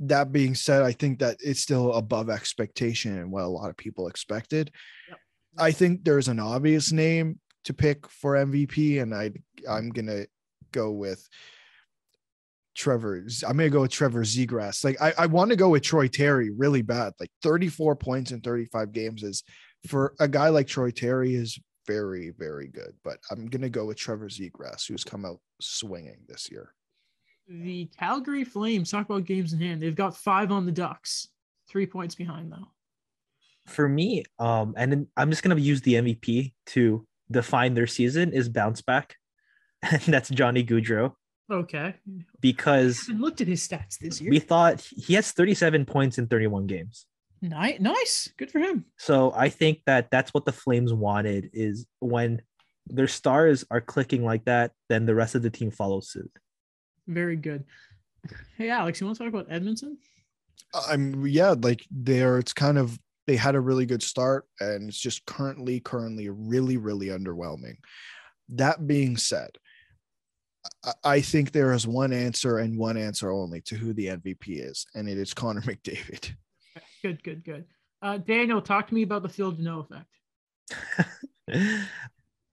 that 0.00 0.32
being 0.32 0.54
said, 0.54 0.82
I 0.82 0.92
think 0.92 1.20
that 1.20 1.36
it's 1.40 1.60
still 1.60 1.92
above 1.94 2.28
expectation 2.28 3.18
and 3.18 3.30
what 3.30 3.44
a 3.44 3.48
lot 3.48 3.70
of 3.70 3.76
people 3.76 4.08
expected. 4.08 4.70
Yep. 5.08 5.18
I 5.58 5.70
think 5.70 6.04
there's 6.04 6.28
an 6.28 6.40
obvious 6.40 6.92
name 6.92 7.38
to 7.64 7.74
pick 7.74 8.08
for 8.08 8.34
MVP, 8.34 9.00
and 9.00 9.14
I 9.14 9.30
I'm 9.68 9.90
gonna 9.90 10.24
go 10.72 10.90
with 10.90 11.28
Trevor. 12.74 13.26
I'm 13.46 13.56
gonna 13.56 13.70
go 13.70 13.82
with 13.82 13.92
Trevor 13.92 14.24
Zegras. 14.24 14.82
Like 14.82 15.00
I, 15.00 15.12
I 15.18 15.26
want 15.26 15.50
to 15.50 15.56
go 15.56 15.68
with 15.68 15.82
Troy 15.82 16.08
Terry 16.08 16.50
really 16.50 16.82
bad. 16.82 17.12
Like 17.20 17.30
34 17.42 17.96
points 17.96 18.32
in 18.32 18.40
35 18.40 18.92
games 18.92 19.22
is 19.22 19.44
for 19.86 20.14
a 20.20 20.28
guy 20.28 20.48
like 20.48 20.66
Troy 20.66 20.90
Terry 20.90 21.34
is 21.34 21.58
very, 21.86 22.30
very 22.38 22.68
good. 22.68 22.92
But 23.04 23.18
I'm 23.30 23.46
gonna 23.46 23.68
go 23.68 23.86
with 23.86 23.96
Trevor 23.96 24.28
Zegras, 24.28 24.86
who's 24.88 25.04
come 25.04 25.24
out 25.24 25.40
swinging 25.60 26.18
this 26.28 26.50
year. 26.50 26.74
The 27.48 27.90
Calgary 27.98 28.44
Flames 28.44 28.90
talk 28.90 29.06
about 29.06 29.24
games 29.24 29.52
in 29.52 29.60
hand. 29.60 29.82
They've 29.82 29.94
got 29.94 30.16
five 30.16 30.52
on 30.52 30.64
the 30.66 30.72
Ducks, 30.72 31.28
three 31.68 31.86
points 31.86 32.14
behind 32.14 32.52
though. 32.52 32.68
for 33.66 33.88
me, 33.88 34.24
um, 34.38 34.74
and 34.76 34.90
then 34.92 35.08
I'm 35.16 35.30
just 35.30 35.42
gonna 35.42 35.56
use 35.56 35.80
the 35.82 35.94
MVP 35.94 36.52
to 36.66 37.06
define 37.30 37.74
their 37.74 37.86
season 37.86 38.32
is 38.32 38.48
bounce 38.48 38.82
back, 38.82 39.16
and 39.82 40.02
that's 40.02 40.28
Johnny 40.30 40.64
Gaudreau 40.64 41.14
Okay. 41.50 41.94
because 42.40 43.06
I 43.10 43.14
looked 43.14 43.40
at 43.40 43.48
his 43.48 43.66
stats 43.66 43.98
this 43.98 44.20
year. 44.20 44.30
we 44.30 44.38
thought 44.38 44.80
he 44.80 45.14
has 45.14 45.32
37 45.32 45.84
points 45.84 46.18
in 46.18 46.26
31 46.28 46.66
games. 46.66 47.06
Nice, 47.42 47.80
nice, 47.80 48.32
good 48.38 48.52
for 48.52 48.60
him. 48.60 48.84
So 48.98 49.32
I 49.34 49.48
think 49.48 49.80
that 49.86 50.10
that's 50.12 50.32
what 50.32 50.44
the 50.44 50.52
Flames 50.52 50.92
wanted 50.94 51.50
is 51.52 51.86
when 51.98 52.40
their 52.86 53.08
stars 53.08 53.64
are 53.68 53.80
clicking 53.80 54.24
like 54.24 54.44
that, 54.44 54.70
then 54.88 55.06
the 55.06 55.14
rest 55.14 55.34
of 55.34 55.42
the 55.42 55.50
team 55.50 55.72
follows 55.72 56.08
suit. 56.08 56.30
Very 57.08 57.34
good. 57.34 57.64
Hey, 58.56 58.70
Alex, 58.70 59.00
you 59.00 59.06
want 59.06 59.18
to 59.18 59.24
talk 59.24 59.34
about 59.34 59.52
Edmonton? 59.52 59.98
Uh, 60.72 60.82
I'm 60.88 61.26
yeah, 61.26 61.56
like 61.60 61.84
there 61.90 62.38
it's 62.38 62.52
kind 62.52 62.78
of 62.78 62.96
they 63.26 63.34
had 63.34 63.56
a 63.56 63.60
really 63.60 63.86
good 63.86 64.02
start 64.02 64.46
and 64.60 64.88
it's 64.88 64.98
just 64.98 65.24
currently 65.26 65.80
currently 65.80 66.28
really 66.28 66.76
really 66.76 67.08
underwhelming. 67.08 67.76
That 68.50 68.86
being 68.86 69.16
said, 69.16 69.50
I- 70.84 70.92
I 71.04 71.20
think 71.20 71.50
there 71.50 71.72
is 71.72 71.88
one 71.88 72.12
answer 72.12 72.58
and 72.58 72.78
one 72.78 72.96
answer 72.96 73.32
only 73.32 73.60
to 73.62 73.74
who 73.74 73.92
the 73.92 74.06
MVP 74.06 74.60
is, 74.60 74.86
and 74.94 75.08
it 75.08 75.18
is 75.18 75.34
Connor 75.34 75.60
McDavid. 75.62 76.34
Good, 77.02 77.22
good, 77.22 77.44
good. 77.44 77.64
Uh, 78.00 78.18
Daniel, 78.18 78.62
talk 78.62 78.88
to 78.88 78.94
me 78.94 79.02
about 79.02 79.22
the 79.22 79.28
field 79.28 79.58
no 79.58 79.80
effect. 79.80 80.06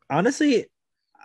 Honestly, 0.10 0.66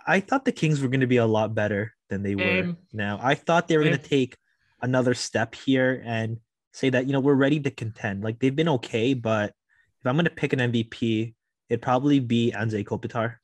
I 0.05 0.19
thought 0.19 0.45
the 0.45 0.51
Kings 0.51 0.81
were 0.81 0.89
going 0.89 1.01
to 1.01 1.07
be 1.07 1.17
a 1.17 1.25
lot 1.25 1.55
better 1.55 1.93
than 2.09 2.21
they 2.21 2.35
were 2.35 2.75
now. 2.93 3.19
I 3.21 3.35
thought 3.35 3.67
they 3.67 3.77
were 3.77 3.83
going 3.83 3.97
to 3.97 4.09
take 4.09 4.37
another 4.81 5.13
step 5.15 5.55
here 5.55 6.03
and 6.05 6.37
say 6.73 6.89
that, 6.89 7.07
you 7.07 7.13
know, 7.13 7.19
we're 7.19 7.33
ready 7.33 7.59
to 7.61 7.71
contend. 7.71 8.23
Like 8.23 8.39
they've 8.39 8.55
been 8.55 8.69
okay, 8.69 9.13
but 9.15 9.53
if 10.01 10.05
I'm 10.05 10.15
going 10.15 10.25
to 10.25 10.31
pick 10.31 10.53
an 10.53 10.59
MVP, 10.59 11.33
it'd 11.69 11.81
probably 11.81 12.19
be 12.19 12.53
Anze 12.55 12.85
Kopitar. 12.85 13.37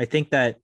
I 0.00 0.04
think 0.04 0.30
that 0.30 0.56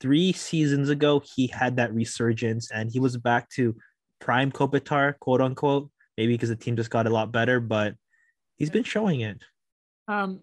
three 0.00 0.32
seasons 0.32 0.90
ago, 0.90 1.22
he 1.34 1.46
had 1.46 1.76
that 1.76 1.94
resurgence 1.94 2.70
and 2.70 2.90
he 2.90 3.00
was 3.00 3.16
back 3.16 3.48
to 3.50 3.76
prime 4.20 4.52
Kopitar, 4.52 5.18
quote 5.18 5.40
unquote, 5.40 5.90
maybe 6.18 6.34
because 6.34 6.48
the 6.48 6.56
team 6.56 6.76
just 6.76 6.90
got 6.90 7.06
a 7.06 7.10
lot 7.10 7.30
better, 7.30 7.60
but 7.60 7.94
he's 8.56 8.70
been 8.70 8.82
showing 8.82 9.20
it. 9.20 9.38
Um, 10.08 10.40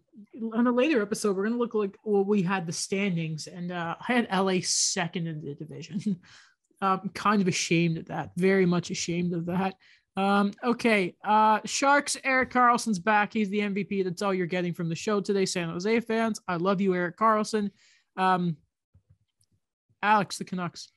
on 0.54 0.66
a 0.68 0.72
later 0.72 1.02
episode, 1.02 1.36
we're 1.36 1.44
gonna 1.44 1.58
look 1.58 1.74
like 1.74 1.98
well, 2.04 2.24
we 2.24 2.42
had 2.42 2.66
the 2.66 2.72
standings, 2.72 3.48
and 3.48 3.72
uh, 3.72 3.96
I 4.00 4.14
had 4.14 4.28
LA 4.32 4.60
second 4.62 5.28
in 5.28 5.42
the 5.42 5.54
division. 5.54 6.22
um, 6.82 7.12
kind 7.14 7.42
of 7.42 7.48
ashamed 7.48 7.98
of 7.98 8.06
that. 8.06 8.32
Very 8.38 8.66
much 8.66 8.90
ashamed 8.90 9.34
of 9.34 9.46
that. 9.48 9.76
Um, 10.16 10.54
okay, 10.64 11.16
uh, 11.26 11.60
Sharks. 11.66 12.16
Erik 12.24 12.52
Karlsson's 12.52 13.00
back. 13.00 13.34
He's 13.34 13.50
the 13.50 13.60
MVP. 13.60 14.04
That's 14.06 14.22
all 14.22 14.34
you're 14.34 14.46
getting 14.46 14.74
from 14.74 14.88
the 14.88 14.96
show 14.96 15.20
today, 15.20 15.46
San 15.46 15.70
Jose 15.70 16.00
fans. 16.02 16.40
I 16.48 16.56
love 16.56 16.80
you, 16.80 16.96
Eric 16.96 17.18
Carlson. 17.18 17.70
Um, 18.16 18.56
Alex, 20.02 20.38
the 20.38 20.46
Canucks. 20.46 20.90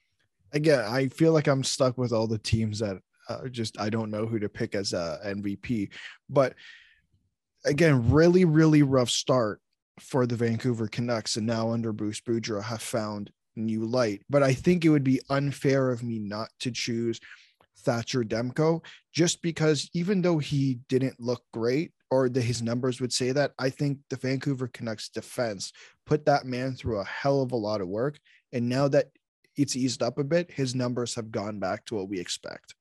Again, 0.52 0.84
I 0.84 1.08
feel 1.08 1.32
like 1.32 1.48
I'm 1.48 1.64
stuck 1.64 1.98
with 1.98 2.12
all 2.12 2.28
the 2.28 2.38
teams 2.38 2.78
that 2.78 2.98
uh, 3.28 3.48
just 3.48 3.78
I 3.80 3.90
don't 3.90 4.10
know 4.10 4.26
who 4.26 4.38
to 4.38 4.48
pick 4.48 4.74
as 4.74 4.92
a 4.92 5.20
MVP. 5.24 5.90
But 6.28 6.54
again, 7.64 8.10
really, 8.10 8.44
really 8.44 8.82
rough 8.82 9.10
start 9.10 9.60
for 10.00 10.26
the 10.26 10.36
Vancouver 10.36 10.88
Canucks, 10.88 11.36
and 11.36 11.46
now 11.46 11.70
under 11.70 11.92
Bruce 11.92 12.20
Boudreau 12.20 12.62
have 12.62 12.82
found 12.82 13.30
new 13.56 13.84
light. 13.84 14.22
But 14.30 14.42
I 14.42 14.54
think 14.54 14.84
it 14.84 14.90
would 14.90 15.04
be 15.04 15.20
unfair 15.28 15.90
of 15.90 16.02
me 16.02 16.18
not 16.18 16.48
to 16.60 16.70
choose 16.70 17.20
Thatcher 17.80 18.22
Demko, 18.22 18.84
just 19.12 19.42
because 19.42 19.88
even 19.92 20.22
though 20.22 20.38
he 20.38 20.78
didn't 20.88 21.20
look 21.20 21.42
great, 21.52 21.92
or 22.10 22.28
that 22.28 22.42
his 22.42 22.62
numbers 22.62 23.00
would 23.00 23.12
say 23.12 23.32
that, 23.32 23.52
I 23.58 23.70
think 23.70 23.98
the 24.08 24.16
Vancouver 24.16 24.68
Canucks 24.68 25.08
defense 25.08 25.72
put 26.06 26.24
that 26.26 26.46
man 26.46 26.74
through 26.74 27.00
a 27.00 27.04
hell 27.04 27.42
of 27.42 27.52
a 27.52 27.56
lot 27.56 27.80
of 27.80 27.88
work. 27.88 28.18
And 28.52 28.68
now 28.68 28.88
that 28.88 29.08
it's 29.56 29.76
eased 29.76 30.02
up 30.02 30.18
a 30.18 30.24
bit, 30.24 30.50
his 30.50 30.74
numbers 30.74 31.14
have 31.16 31.30
gone 31.30 31.58
back 31.58 31.84
to 31.86 31.96
what 31.96 32.08
we 32.08 32.18
expect. 32.18 32.74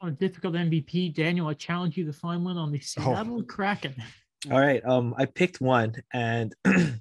On 0.00 0.10
a 0.10 0.12
difficult 0.12 0.54
MVP, 0.54 1.14
Daniel, 1.14 1.48
I 1.48 1.54
challenge 1.54 1.96
you 1.96 2.04
to 2.04 2.12
find 2.12 2.44
one 2.44 2.58
on 2.58 2.70
the 2.70 2.80
Seattle 2.80 3.42
Kraken. 3.42 3.94
All 4.50 4.60
right. 4.60 4.84
Um, 4.84 5.14
I 5.16 5.24
picked 5.24 5.60
one, 5.60 5.94
and 6.12 6.54
you 6.66 6.98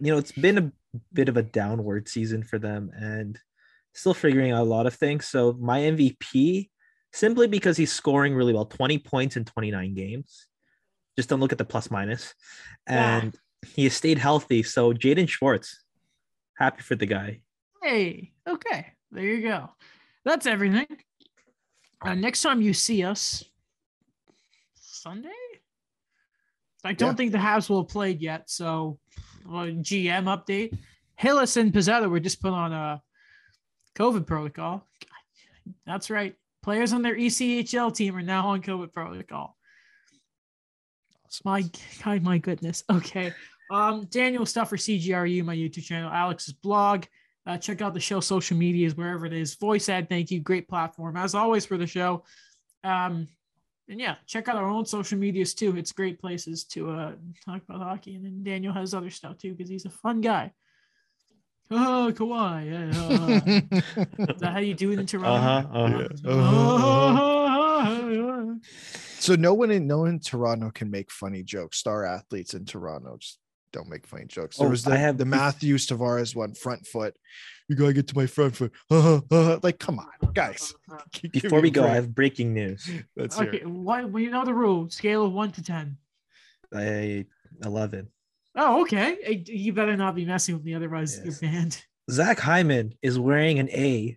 know 0.00 0.18
it's 0.18 0.32
been 0.32 0.58
a 0.58 0.72
bit 1.12 1.28
of 1.28 1.36
a 1.36 1.42
downward 1.42 2.08
season 2.08 2.42
for 2.42 2.58
them, 2.58 2.90
and 2.94 3.38
still 3.94 4.14
figuring 4.14 4.52
out 4.52 4.62
a 4.62 4.64
lot 4.64 4.86
of 4.86 4.94
things. 4.94 5.26
So 5.26 5.54
my 5.58 5.80
MVP, 5.80 6.68
simply 7.12 7.48
because 7.48 7.76
he's 7.76 7.92
scoring 7.92 8.34
really 8.34 8.52
well, 8.52 8.66
twenty 8.66 8.98
points 8.98 9.36
in 9.36 9.44
twenty 9.44 9.70
nine 9.70 9.94
games. 9.94 10.46
Just 11.16 11.30
don't 11.30 11.40
look 11.40 11.52
at 11.52 11.58
the 11.58 11.64
plus 11.64 11.90
minus, 11.90 12.34
and 12.86 13.34
he 13.74 13.84
has 13.84 13.94
stayed 13.94 14.18
healthy. 14.18 14.62
So 14.62 14.92
Jaden 14.92 15.28
Schwartz, 15.28 15.82
happy 16.58 16.82
for 16.82 16.94
the 16.94 17.06
guy. 17.06 17.40
Hey, 17.82 18.32
okay, 18.46 18.92
there 19.10 19.24
you 19.24 19.42
go. 19.42 19.70
That's 20.24 20.46
everything. 20.46 20.86
Uh, 22.02 22.14
next 22.14 22.42
time 22.42 22.60
you 22.60 22.72
see 22.72 23.02
us, 23.04 23.44
Sunday. 24.74 25.28
I 26.84 26.92
don't 26.92 27.10
Yeah. 27.10 27.14
think 27.16 27.32
the 27.32 27.38
Habs 27.38 27.68
will 27.68 27.82
have 27.82 27.90
played 27.90 28.20
yet, 28.20 28.48
so 28.50 28.98
uh, 29.48 29.70
GM 29.82 30.24
update. 30.24 30.76
Hillis 31.16 31.56
and 31.56 31.72
Pezzetta 31.72 32.08
were 32.08 32.20
just 32.20 32.40
put 32.40 32.52
on 32.52 32.72
a 32.72 33.02
COVID 33.94 34.26
protocol. 34.26 34.86
That's 35.86 36.10
right. 36.10 36.36
Players 36.62 36.92
on 36.92 37.02
their 37.02 37.16
ECHL 37.16 37.94
team 37.94 38.16
are 38.16 38.22
now 38.22 38.48
on 38.48 38.62
COVID 38.62 38.92
protocol. 38.92 39.56
My 41.44 41.64
God, 42.04 42.22
my 42.22 42.38
goodness. 42.38 42.84
Okay. 42.90 43.32
Um, 43.70 44.04
Daniel 44.06 44.46
stuff 44.46 44.68
for 44.68 44.76
CGRU, 44.76 45.44
my 45.44 45.56
YouTube 45.56 45.84
channel, 45.84 46.10
Alex's 46.10 46.52
blog. 46.54 47.04
Uh, 47.46 47.56
check 47.56 47.80
out 47.80 47.94
the 47.94 48.00
show 48.00 48.20
social 48.20 48.56
medias 48.56 48.96
wherever 48.96 49.24
it 49.24 49.32
is. 49.32 49.54
Voice 49.54 49.88
ad, 49.88 50.08
thank 50.08 50.30
you. 50.30 50.40
Great 50.40 50.68
platform 50.68 51.16
as 51.16 51.34
always 51.34 51.64
for 51.64 51.76
the 51.76 51.86
show. 51.86 52.24
Um, 52.82 53.28
and 53.88 54.00
yeah, 54.00 54.16
check 54.26 54.48
out 54.48 54.56
our 54.56 54.68
own 54.68 54.84
social 54.84 55.16
medias 55.16 55.54
too. 55.54 55.76
It's 55.76 55.92
great 55.92 56.20
places 56.20 56.64
to 56.64 56.90
uh, 56.90 57.12
talk 57.44 57.62
about 57.68 57.82
hockey. 57.82 58.16
And 58.16 58.24
then 58.24 58.42
Daniel 58.42 58.72
has 58.72 58.94
other 58.94 59.10
stuff 59.10 59.38
too 59.38 59.54
because 59.54 59.70
he's 59.70 59.84
a 59.84 59.90
fun 59.90 60.20
guy. 60.20 60.52
Oh, 61.70 62.12
Kawhi. 62.14 62.70
Yeah, 62.70 63.00
uh, 63.00 63.40
is 64.34 64.40
that 64.40 64.52
how 64.52 64.58
you 64.58 64.74
do 64.74 64.92
it 64.92 64.98
in 64.98 65.06
Toronto? 65.06 65.30
Uh-huh, 65.30 66.08
uh-huh. 66.24 67.56
so 69.18 69.34
no 69.34 69.54
one 69.54 69.70
in 69.70 69.86
no 69.86 69.98
one 69.98 70.10
in 70.10 70.20
Toronto 70.20 70.70
can 70.70 70.90
make 70.90 71.10
funny 71.10 71.42
jokes. 71.42 71.78
Star 71.78 72.04
athletes 72.04 72.54
in 72.54 72.64
Toronto 72.64 73.16
just 73.18 73.38
don't 73.76 73.88
make 73.88 74.06
funny 74.06 74.24
jokes. 74.24 74.56
There 74.56 74.66
Oh, 74.66 74.70
was 74.70 74.84
the, 74.84 74.92
I 74.92 74.96
have- 74.96 75.18
the 75.18 75.24
Matthews 75.26 75.86
Tavares 75.86 76.34
one, 76.34 76.54
front 76.54 76.86
foot. 76.86 77.14
You 77.68 77.76
gotta 77.76 77.92
get 77.92 78.06
to 78.08 78.16
my 78.16 78.26
front 78.26 78.56
foot. 78.56 78.72
like, 79.62 79.78
come 79.78 79.98
on, 79.98 80.32
guys. 80.32 80.72
Before 81.32 81.60
we 81.60 81.70
go, 81.70 81.84
I 81.84 81.90
have 81.94 82.14
breaking 82.14 82.54
news. 82.54 82.88
Let's 83.16 83.38
Okay, 83.38 83.58
it. 83.58 83.66
what? 83.66 84.10
Well, 84.10 84.22
you 84.22 84.30
know 84.30 84.44
the 84.44 84.54
rule. 84.54 84.88
Scale 84.88 85.24
of 85.26 85.32
one 85.32 85.50
to 85.52 85.62
ten. 85.62 85.98
I 86.74 87.26
11. 87.64 88.08
Oh, 88.56 88.82
okay. 88.82 89.42
You 89.46 89.72
better 89.72 89.96
not 89.96 90.14
be 90.14 90.24
messing 90.24 90.54
with 90.54 90.64
me, 90.64 90.74
otherwise 90.74 91.20
Yes. 91.24 91.40
you're 91.42 91.50
banned. 91.50 91.84
Zach 92.10 92.38
Hyman 92.40 92.94
is 93.02 93.18
wearing 93.18 93.58
an 93.58 93.68
A 93.70 94.16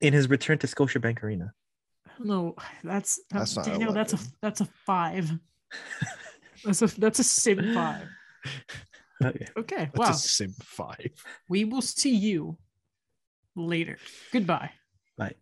in 0.00 0.12
his 0.12 0.28
return 0.30 0.58
to 0.58 0.66
Scotiabank 0.66 1.22
Arena. 1.22 1.52
No, 2.20 2.54
that's 2.84 3.20
That's 3.30 3.56
not 3.56 3.66
Daniel, 3.66 3.92
that's 3.92 4.12
a 4.14 4.18
that's 4.40 4.60
a 4.60 4.66
five. 4.86 5.30
that's 6.64 6.80
a 6.82 6.86
that's 7.00 7.18
a 7.18 7.24
sim 7.24 7.74
five. 7.74 8.06
Okay. 9.24 9.46
Okay. 9.56 9.90
That's 9.94 9.98
wow. 9.98 10.10
a 10.10 10.14
sim 10.14 10.54
five. 10.60 11.10
We 11.48 11.64
will 11.64 11.82
see 11.82 12.14
you 12.14 12.58
later. 13.54 13.98
Goodbye. 14.32 14.70
Bye. 15.16 15.34